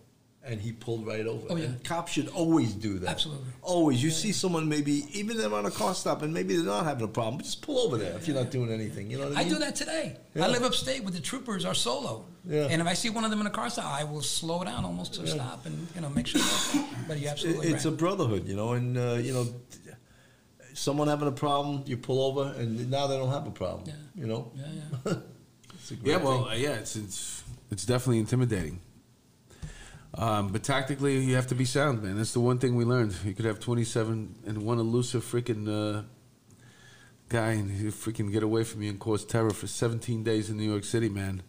and 0.43 0.59
he 0.59 0.71
pulled 0.71 1.05
right 1.05 1.25
over. 1.27 1.45
Oh, 1.49 1.55
yeah. 1.55 1.65
And 1.65 1.83
cops 1.83 2.13
should 2.13 2.27
always 2.29 2.73
do 2.73 2.97
that. 2.99 3.09
Absolutely. 3.09 3.45
Always. 3.61 4.03
You 4.03 4.09
see 4.09 4.31
someone 4.31 4.67
maybe 4.67 5.05
even 5.11 5.37
they're 5.37 5.53
on 5.53 5.65
a 5.65 5.71
car 5.71 5.93
stop 5.93 6.23
and 6.23 6.33
maybe 6.33 6.55
they're 6.55 6.65
not 6.65 6.83
having 6.83 7.03
a 7.03 7.07
problem, 7.07 7.37
but 7.37 7.43
just 7.43 7.61
pull 7.61 7.79
over 7.79 7.97
there 7.97 8.15
if 8.15 8.27
you're 8.27 8.35
not 8.35 8.49
doing 8.49 8.71
anything. 8.71 9.11
You 9.11 9.19
know 9.19 9.29
what 9.29 9.37
I 9.37 9.41
I 9.41 9.49
do 9.49 9.59
that 9.59 9.75
today. 9.75 10.17
Yeah. 10.33 10.45
I 10.45 10.47
live 10.47 10.63
upstate 10.63 11.03
with 11.03 11.13
the 11.13 11.19
troopers, 11.21 11.63
our 11.63 11.75
solo. 11.75 12.25
Yeah. 12.45 12.67
And 12.71 12.81
if 12.81 12.87
I 12.87 12.93
see 12.93 13.09
one 13.11 13.23
of 13.23 13.29
them 13.29 13.39
in 13.41 13.45
a 13.47 13.51
car 13.51 13.69
stop, 13.69 13.85
I 13.85 14.03
will 14.03 14.23
slow 14.23 14.63
down 14.63 14.83
almost 14.83 15.13
to 15.15 15.21
a 15.21 15.27
stop 15.27 15.65
and 15.67 15.87
you 15.93 16.01
know 16.01 16.09
make 16.09 16.25
sure. 16.25 16.41
They're. 16.41 16.83
But 17.07 17.19
you're 17.19 17.31
absolutely 17.31 17.67
it's 17.67 17.85
right. 17.85 17.93
a 17.93 17.97
brotherhood, 17.97 18.47
you 18.47 18.55
know, 18.55 18.73
and 18.73 18.97
uh, 18.97 19.13
you 19.21 19.33
know, 19.33 19.47
someone 20.73 21.07
having 21.07 21.27
a 21.27 21.31
problem, 21.31 21.83
you 21.85 21.97
pull 21.97 22.21
over, 22.23 22.53
and 22.57 22.89
now 22.89 23.07
they 23.07 23.17
don't 23.17 23.29
have 23.29 23.45
a 23.45 23.51
problem. 23.51 23.83
Yeah. 23.87 24.21
You 24.21 24.27
know. 24.27 24.51
yeah, 24.55 24.65
yeah. 25.05 25.13
It's 25.75 25.91
a 25.91 25.95
great 25.95 26.11
Yeah, 26.11 26.17
well, 26.17 26.43
thing. 26.43 26.51
uh, 26.53 26.55
yeah, 26.55 26.75
it's 26.75 26.95
it's 26.95 27.43
it's 27.71 27.85
definitely 27.85 28.19
intimidating. 28.19 28.79
Um, 30.13 30.49
but 30.49 30.63
tactically, 30.63 31.19
you 31.19 31.35
have 31.35 31.47
to 31.47 31.55
be 31.55 31.65
sound, 31.65 32.03
man. 32.03 32.17
That's 32.17 32.33
the 32.33 32.41
one 32.41 32.57
thing 32.57 32.75
we 32.75 32.83
learned. 32.83 33.15
You 33.23 33.33
could 33.33 33.45
have 33.45 33.59
27 33.59 34.35
and 34.45 34.63
one 34.63 34.77
elusive 34.77 35.23
freaking 35.23 35.67
uh, 35.67 36.03
guy, 37.29 37.51
and 37.51 37.71
he 37.71 37.85
freaking 37.87 38.31
get 38.31 38.43
away 38.43 38.63
from 38.63 38.81
you 38.81 38.89
and 38.89 38.99
cause 38.99 39.23
terror 39.23 39.51
for 39.51 39.67
17 39.67 40.23
days 40.23 40.49
in 40.49 40.57
New 40.57 40.69
York 40.69 40.83
City, 40.83 41.07
man. 41.07 41.43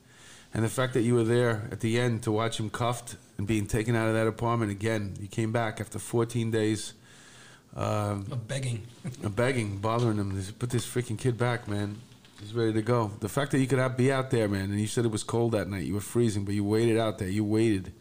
And 0.55 0.65
the 0.65 0.69
fact 0.69 0.95
that 0.95 1.01
you 1.03 1.15
were 1.15 1.25
there 1.25 1.69
at 1.73 1.81
the 1.81 1.99
end 1.99 2.23
to 2.25 2.31
watch 2.31 2.61
him 2.61 2.71
cuffed 2.71 3.17
and 3.39 3.47
being 3.47 3.67
taken 3.67 3.97
out 3.97 4.09
of 4.09 4.15
that 4.15 4.27
apartment 4.27 4.71
again, 4.71 5.17
you 5.19 5.27
came 5.27 5.51
back 5.51 5.81
after 5.81 5.99
14 5.99 6.51
days 6.51 6.93
um, 7.75 8.27
Of 8.31 8.47
begging. 8.47 8.87
of 9.25 9.35
begging, 9.35 9.79
bothering 9.79 10.19
him. 10.19 10.41
to 10.41 10.53
Put 10.53 10.71
this 10.71 10.87
freaking 10.87 11.19
kid 11.19 11.39
back, 11.39 11.67
man. 11.67 11.97
He's 12.39 12.55
ready 12.55 12.73
to 12.75 12.83
go. 12.83 13.13
The 13.21 13.29
fact 13.29 13.53
that 13.53 13.61
you 13.61 13.67
could 13.67 13.97
be 13.97 14.13
out 14.13 14.31
there, 14.31 14.49
man, 14.49 14.71
and 14.71 14.81
you 14.81 14.87
said 14.89 15.05
it 15.05 15.11
was 15.11 15.23
cold 15.23 15.53
that 15.53 15.69
night. 15.69 15.85
You 15.85 15.95
were 15.95 16.01
freezing, 16.01 16.45
but 16.45 16.55
you 16.55 16.65
waited 16.65 16.99
out 16.99 17.19
there. 17.19 17.29
You 17.29 17.45
waited 17.45 17.93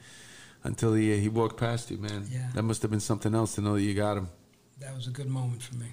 until 0.64 0.93
he 0.93 1.18
he 1.20 1.30
walked 1.30 1.57
past 1.57 1.91
you, 1.91 1.97
man. 1.97 2.28
Yeah. 2.32 2.49
That 2.53 2.64
must 2.64 2.82
have 2.82 2.91
been 2.91 2.99
something 2.99 3.34
else 3.34 3.55
to 3.55 3.62
know 3.62 3.74
that 3.74 3.82
you 3.82 3.93
got 3.93 4.18
him. 4.18 4.30
That 4.80 4.95
was 4.95 5.07
a 5.07 5.12
good 5.12 5.30
moment 5.30 5.62
for 5.62 5.76
me. 5.76 5.88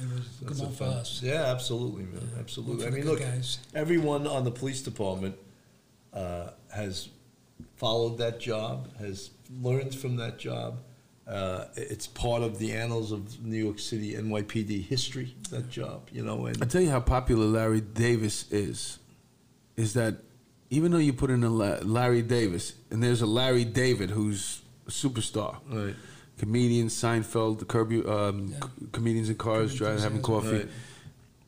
It 0.00 0.08
was 0.08 0.18
a 0.18 0.44
good 0.44 0.48
That's 0.48 0.60
a 0.60 0.62
moment 0.62 0.78
for 0.78 0.84
us. 0.84 1.20
Yeah, 1.22 1.44
absolutely, 1.44 2.04
man. 2.04 2.30
Absolutely. 2.38 2.86
I 2.86 2.90
mean, 2.90 3.04
look, 3.04 3.20
guys. 3.20 3.58
everyone 3.74 4.26
on 4.26 4.44
the 4.44 4.50
police 4.50 4.82
department 4.82 5.36
uh, 6.12 6.50
has 6.74 7.08
followed 7.76 8.18
that 8.18 8.40
job, 8.40 8.88
has 8.98 9.30
learned 9.62 9.94
from 9.94 10.16
that 10.16 10.38
job. 10.38 10.78
Uh, 11.26 11.66
it's 11.76 12.06
part 12.06 12.42
of 12.42 12.58
the 12.58 12.72
annals 12.72 13.10
of 13.10 13.42
New 13.44 13.62
York 13.62 13.78
City 13.78 14.14
NYPD 14.14 14.84
history. 14.84 15.34
That 15.50 15.70
job, 15.70 16.08
you 16.12 16.22
know, 16.22 16.46
I 16.46 16.52
tell 16.66 16.82
you 16.82 16.90
how 16.90 17.00
popular 17.00 17.46
Larry 17.46 17.80
Davis 17.80 18.50
is. 18.50 18.98
Is 19.76 19.94
that 19.94 20.16
even 20.74 20.92
though 20.92 20.98
you 20.98 21.12
put 21.12 21.30
in 21.30 21.42
a 21.44 21.48
La- 21.50 21.78
Larry 21.82 22.22
Davis, 22.22 22.72
and 22.90 23.02
there's 23.02 23.22
a 23.22 23.26
Larry 23.26 23.64
David 23.64 24.10
who's 24.10 24.60
a 24.86 24.90
superstar, 24.90 25.56
right, 25.70 25.94
comedian 26.38 26.88
Seinfeld, 26.88 27.58
the 27.60 27.64
curb, 27.64 27.90
um, 28.06 28.48
Yeah. 28.48 28.60
c- 28.60 28.86
comedians 28.92 29.28
in 29.28 29.36
cars, 29.36 29.70
Curb 29.70 29.78
driving, 29.78 30.02
having 30.02 30.22
coffee. 30.22 30.56
right. 30.56 30.68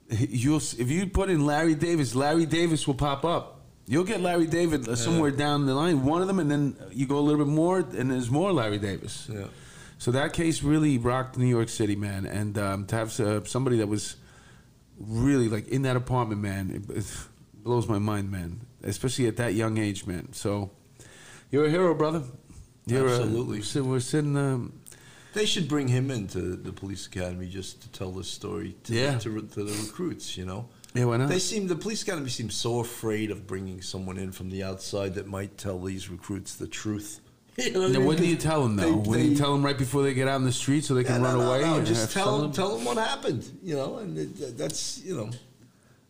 You'll 0.09 0.59
if 0.59 0.89
you 0.91 1.07
put 1.09 1.31
in 1.31 1.45
Larry 1.45 1.75
Davis, 1.75 2.15
Larry 2.15 2.47
Davis 2.47 2.87
will 2.87 2.95
pop 2.95 3.25
up. 3.25 3.61
You'll 3.89 4.05
get 4.05 4.21
Larry 4.21 4.47
David 4.47 4.89
uh, 4.89 4.95
somewhere 4.97 5.31
down 5.33 5.67
the 5.67 5.75
line, 5.75 6.05
one 6.05 6.21
of 6.21 6.27
them, 6.29 6.39
and 6.39 6.51
then 6.51 6.77
you 6.93 7.07
go 7.07 7.19
a 7.19 7.25
little 7.27 7.45
bit 7.45 7.53
more, 7.53 7.79
and 7.81 8.11
there's 8.11 8.31
more 8.31 8.53
Larry 8.53 8.79
Davis. 8.79 9.29
Yeah. 9.33 9.47
So 9.99 10.11
that 10.13 10.33
case 10.33 10.63
really 10.63 10.99
rocked 10.99 11.37
New 11.39 11.47
York 11.47 11.69
City, 11.69 11.97
man. 11.97 12.27
And 12.27 12.57
um, 12.59 12.87
to 12.87 12.95
have 12.97 13.19
uh, 13.21 13.45
somebody 13.45 13.79
that 13.79 13.89
was 13.89 14.17
really 14.99 15.49
like 15.49 15.69
in 15.69 15.83
that 15.83 15.97
apartment, 15.97 16.41
man, 16.41 16.71
it, 16.71 16.97
it 16.99 17.07
blows 17.65 17.89
my 17.89 17.99
mind, 17.99 18.31
man. 18.31 18.61
Especially 18.87 19.27
at 19.27 19.37
that 19.37 19.55
young 19.55 19.79
age, 19.79 20.07
man. 20.07 20.33
So 20.33 20.71
you're 21.51 21.67
a 21.67 21.71
hero, 21.71 21.95
brother. 21.95 22.23
You're 22.87 23.09
Absolutely. 23.09 23.63
A, 23.81 23.85
we're 23.85 24.01
sitting. 24.01 24.37
Um, 24.37 24.73
They 25.35 25.45
should 25.45 25.69
bring 25.69 25.89
him 25.89 26.11
into 26.11 26.57
the 26.57 26.73
police 26.73 27.07
academy 27.07 27.49
just 27.49 27.83
to 27.83 27.89
tell 27.91 28.13
this 28.13 28.29
story 28.29 28.77
to, 28.85 28.95
Yeah. 28.95 29.19
to, 29.19 29.43
to 29.43 29.65
the 29.65 29.73
recruits, 29.87 30.37
you 30.37 30.45
know. 30.47 30.69
Yeah, 30.95 31.05
why 31.07 31.17
not? 31.19 31.29
They 31.29 31.41
seem 31.41 31.67
the 31.67 31.77
police 31.77 32.03
academy 32.03 32.31
seems 32.31 32.55
so 32.55 32.79
afraid 32.79 33.31
of 33.31 33.47
bringing 33.47 33.83
someone 33.83 34.17
in 34.19 34.33
from 34.33 34.51
the 34.51 34.63
outside 34.63 35.15
that 35.17 35.27
might 35.27 35.59
tell 35.59 35.79
these 35.81 36.09
recruits 36.09 36.55
the 36.55 36.67
truth. 36.69 37.21
You 37.59 37.73
know 37.73 37.81
what 37.81 37.91
Now, 37.93 38.01
what 38.01 38.19
do 38.19 38.27
you 38.27 38.37
tell 38.37 38.63
them 38.63 38.77
though? 38.77 39.01
They- 39.01 39.09
When 39.11 39.31
you 39.31 39.35
tell 39.35 39.51
them 39.55 39.65
right 39.65 39.79
before 39.79 40.03
they 40.03 40.13
get 40.13 40.29
out 40.29 40.37
in 40.37 40.45
the 40.45 40.53
street 40.53 40.85
so 40.85 40.93
they 40.95 41.05
can 41.05 41.23
no, 41.23 41.29
run 41.29 41.39
no, 41.39 41.49
away? 41.53 41.61
no, 41.63 41.83
just 41.83 42.13
tell 42.13 42.39
them, 42.39 42.53
tell 42.53 42.77
them 42.77 42.85
what 42.85 42.99
happened. 42.99 43.49
You 43.63 43.77
know, 43.77 43.97
and 43.99 44.17
it, 44.19 44.59
that's 44.59 45.01
you 45.03 45.17
know. 45.17 45.31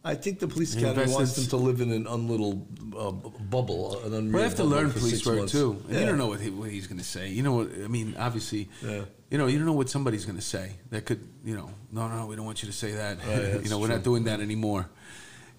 I 0.07 0.15
think 0.15 0.39
the 0.39 0.47
police 0.49 0.75
They 0.75 0.81
academy 0.83 1.03
invest 1.03 1.17
wants 1.19 1.35
them 1.37 1.47
to 1.47 1.57
live 1.57 1.81
in 1.81 1.91
an 1.93 2.07
unlittle 2.07 2.67
uh, 2.97 3.11
bubble, 3.57 4.01
an 4.05 4.15
unreal 4.15 4.37
We 4.37 4.43
have 4.43 4.55
to 4.57 4.65
learn 4.65 4.91
police 4.93 5.27
work 5.27 5.39
months. 5.39 5.53
too. 5.53 5.83
And 5.87 5.93
Yeah. 5.95 6.01
You 6.01 6.07
don't 6.07 6.19
know 6.19 6.29
what, 6.29 6.41
he, 6.41 6.51
what 6.51 6.71
he's 6.71 6.87
going 6.87 6.99
to 6.99 7.05
say. 7.17 7.29
You 7.31 7.43
know 7.43 7.55
what 7.59 7.69
I 7.85 7.89
mean? 7.89 8.15
Obviously, 8.19 8.69
Yeah. 8.83 9.03
you 9.31 9.39
know 9.39 9.47
you 9.49 9.57
don't 9.59 9.67
know 9.67 9.73
what 9.83 9.91
somebody's 9.91 10.25
going 10.25 10.39
to 10.39 10.49
say. 10.57 10.67
That 10.91 11.05
could 11.07 11.21
you 11.45 11.57
know 11.57 11.69
no 11.93 12.09
no 12.09 12.27
we 12.27 12.37
don't 12.37 12.47
want 12.47 12.63
you 12.63 12.69
to 12.69 12.75
say 12.83 12.93
that. 12.93 13.19
Right, 13.19 13.27
you 13.43 13.59
that's 13.59 13.71
know 13.71 13.79
we're 13.81 13.89
not 13.97 14.05
doing 14.05 14.25
that 14.25 14.41
anymore. 14.41 14.89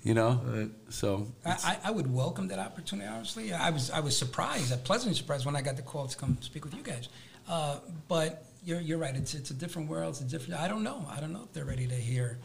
You 0.03 0.13
know, 0.13 0.39
Right. 0.45 0.69
so 0.89 1.27
I, 1.45 1.51
I- 1.71 1.79
I 1.89 1.91
would 1.91 2.07
welcome 2.23 2.47
that 2.49 2.59
opportunity. 2.59 3.09
Honestly, 3.09 3.51
I 3.51 3.69
was 3.71 3.91
I 3.91 3.99
was 3.99 4.15
surprised, 4.17 4.71
uh, 4.71 4.77
pleasantly 4.77 5.15
surprised 5.17 5.45
when 5.45 5.55
I 5.57 5.61
got 5.61 5.75
the 5.75 5.81
call 5.81 6.07
to 6.07 6.15
come 6.17 6.37
speak 6.41 6.63
with 6.63 6.73
you 6.75 6.83
guys. 6.83 7.09
Uh, 7.49 7.79
but 8.07 8.45
you're 8.63 8.79
you're 8.79 8.97
right. 9.05 9.15
It's 9.15 9.33
it's 9.33 9.51
a 9.51 9.53
different 9.63 9.89
world. 9.89 10.11
It's 10.13 10.21
a 10.21 10.23
different. 10.23 10.61
I 10.61 10.67
don't 10.69 10.83
know. 10.83 11.05
I 11.09 11.19
don't 11.19 11.33
know 11.33 11.43
if 11.43 11.51
they're 11.53 11.65
ready 11.65 11.87
to 11.87 11.95
hear, 11.95 12.37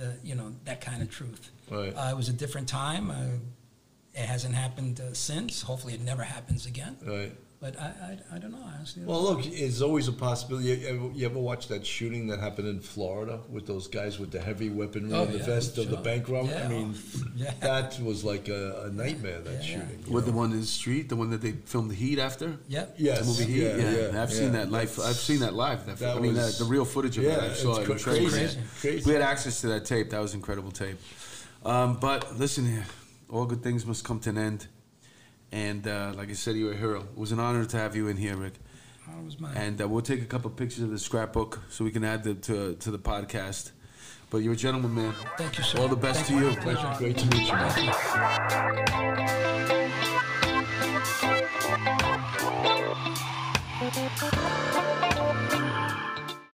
uh, 0.00 0.12
you 0.22 0.34
know, 0.34 0.52
that 0.64 0.80
kind 0.80 1.02
of 1.02 1.10
truth. 1.10 1.50
Right. 1.70 1.92
Uh, 1.94 2.10
it 2.10 2.16
was 2.16 2.28
a 2.28 2.32
different 2.32 2.68
time. 2.68 3.10
Uh, 3.10 3.38
it 4.14 4.26
hasn't 4.26 4.54
happened 4.54 5.00
uh, 5.00 5.14
since. 5.14 5.62
Hopefully, 5.62 5.94
it 5.94 6.00
never 6.00 6.22
happens 6.22 6.66
again. 6.66 6.96
Right. 7.04 7.32
But 7.60 7.76
I, 7.76 7.86
I, 8.32 8.36
I 8.36 8.38
don't 8.38 8.52
know. 8.52 8.62
Honestly. 8.62 9.02
Well, 9.04 9.20
look, 9.20 9.40
it's 9.44 9.80
always 9.80 10.06
a 10.06 10.12
possibility. 10.12 10.68
You 10.68 10.86
ever, 10.88 11.10
you 11.12 11.26
ever 11.26 11.40
watch 11.40 11.66
that 11.68 11.84
shooting 11.84 12.28
that 12.28 12.38
happened 12.38 12.68
in 12.68 12.78
Florida 12.78 13.40
with 13.50 13.66
those 13.66 13.88
guys 13.88 14.20
with 14.20 14.30
the 14.30 14.38
heavy 14.40 14.70
weaponry 14.70 15.12
Oh, 15.12 15.24
and 15.24 15.32
the 15.32 15.38
yeah, 15.38 15.44
vest 15.46 15.76
of 15.76 15.90
the 15.90 15.96
bank 15.96 16.28
robber? 16.28 16.54
I 16.54 16.68
mean, 16.68 16.94
Yeah. 17.34 17.52
that 17.60 17.98
was 18.00 18.22
like 18.22 18.48
a, 18.48 18.82
a 18.84 18.90
nightmare. 18.90 19.40
That 19.40 19.54
Yeah, 19.54 19.58
yeah. 19.58 19.80
shooting. 19.88 20.04
you 20.06 20.12
what 20.12 20.24
the 20.24 20.30
one 20.30 20.52
in 20.52 20.60
the 20.60 20.66
street, 20.66 21.08
the 21.08 21.16
one 21.16 21.30
that 21.30 21.40
they 21.42 21.50
filmed 21.52 21.90
the 21.90 21.96
Heat 21.96 22.20
after. 22.20 22.56
Yep. 22.68 22.94
Yes, 22.96 23.18
The 23.20 23.24
movie 23.26 23.52
Heat. 23.54 23.62
yeah, 23.64 23.76
Yeah, 23.76 23.90
yeah, 24.12 24.22
I've 24.22 24.30
yeah. 24.30 24.36
seen 24.36 24.52
that 24.52 24.70
live. 24.70 25.00
I've 25.00 25.16
seen 25.16 25.40
that 25.40 25.54
live. 25.54 25.84
That, 25.86 25.98
That 25.98 26.16
I 26.16 26.20
mean, 26.20 26.34
was- 26.36 26.58
that, 26.58 26.64
the 26.64 26.70
real 26.70 26.84
footage 26.84 27.18
of 27.18 27.24
Yeah, 27.24 27.44
it. 27.44 27.50
I 27.50 27.54
saw 27.54 27.70
it's 27.70 27.78
it. 27.80 27.84
cra- 27.86 27.92
in 27.94 27.98
trailers. 27.98 28.32
crazy, 28.34 28.58
crazy. 28.80 29.04
We 29.08 29.12
had 29.14 29.22
access 29.22 29.60
to 29.62 29.66
that 29.68 29.84
tape. 29.84 30.10
That 30.10 30.20
was 30.20 30.32
incredible 30.34 30.70
tape. 30.70 30.98
Um, 31.64 31.98
but 31.98 32.38
listen 32.38 32.66
here, 32.66 32.84
all 33.28 33.46
good 33.46 33.64
things 33.64 33.84
must 33.84 34.04
come 34.04 34.20
to 34.20 34.30
an 34.30 34.38
end. 34.38 34.68
And 35.52 35.86
uh, 35.86 36.12
like 36.16 36.30
I 36.30 36.34
said, 36.34 36.56
you're 36.56 36.72
a 36.72 36.76
hero. 36.76 37.00
It 37.00 37.16
was 37.16 37.32
an 37.32 37.40
honor 37.40 37.64
to 37.64 37.76
have 37.76 37.96
you 37.96 38.08
in 38.08 38.16
here, 38.16 38.36
Rick. 38.36 38.54
It 39.06 39.24
was 39.24 39.40
mine. 39.40 39.56
And 39.56 39.80
uh, 39.80 39.88
we'll 39.88 40.02
take 40.02 40.20
a 40.22 40.26
couple 40.26 40.50
pictures 40.50 40.82
of 40.82 40.90
the 40.90 40.98
scrapbook 40.98 41.62
so 41.70 41.84
we 41.84 41.90
can 41.90 42.04
add 42.04 42.24
them 42.24 42.40
to 42.42 42.74
to 42.74 42.90
the 42.90 42.98
podcast. 42.98 43.70
But 44.30 44.38
you're 44.38 44.52
a 44.52 44.56
gentleman, 44.56 44.94
man. 44.94 45.14
Thank 45.38 45.56
you, 45.56 45.64
sir. 45.64 45.80
All 45.80 45.88
the 45.88 45.96
best 45.96 46.26
Thank 46.26 46.40
to 46.40 46.50
you. 46.50 46.56
Pleasure. 46.60 46.94
Great 46.98 47.16
to 47.16 47.26
meet 47.26 47.46
you. 47.48 47.54
man. 47.54 47.70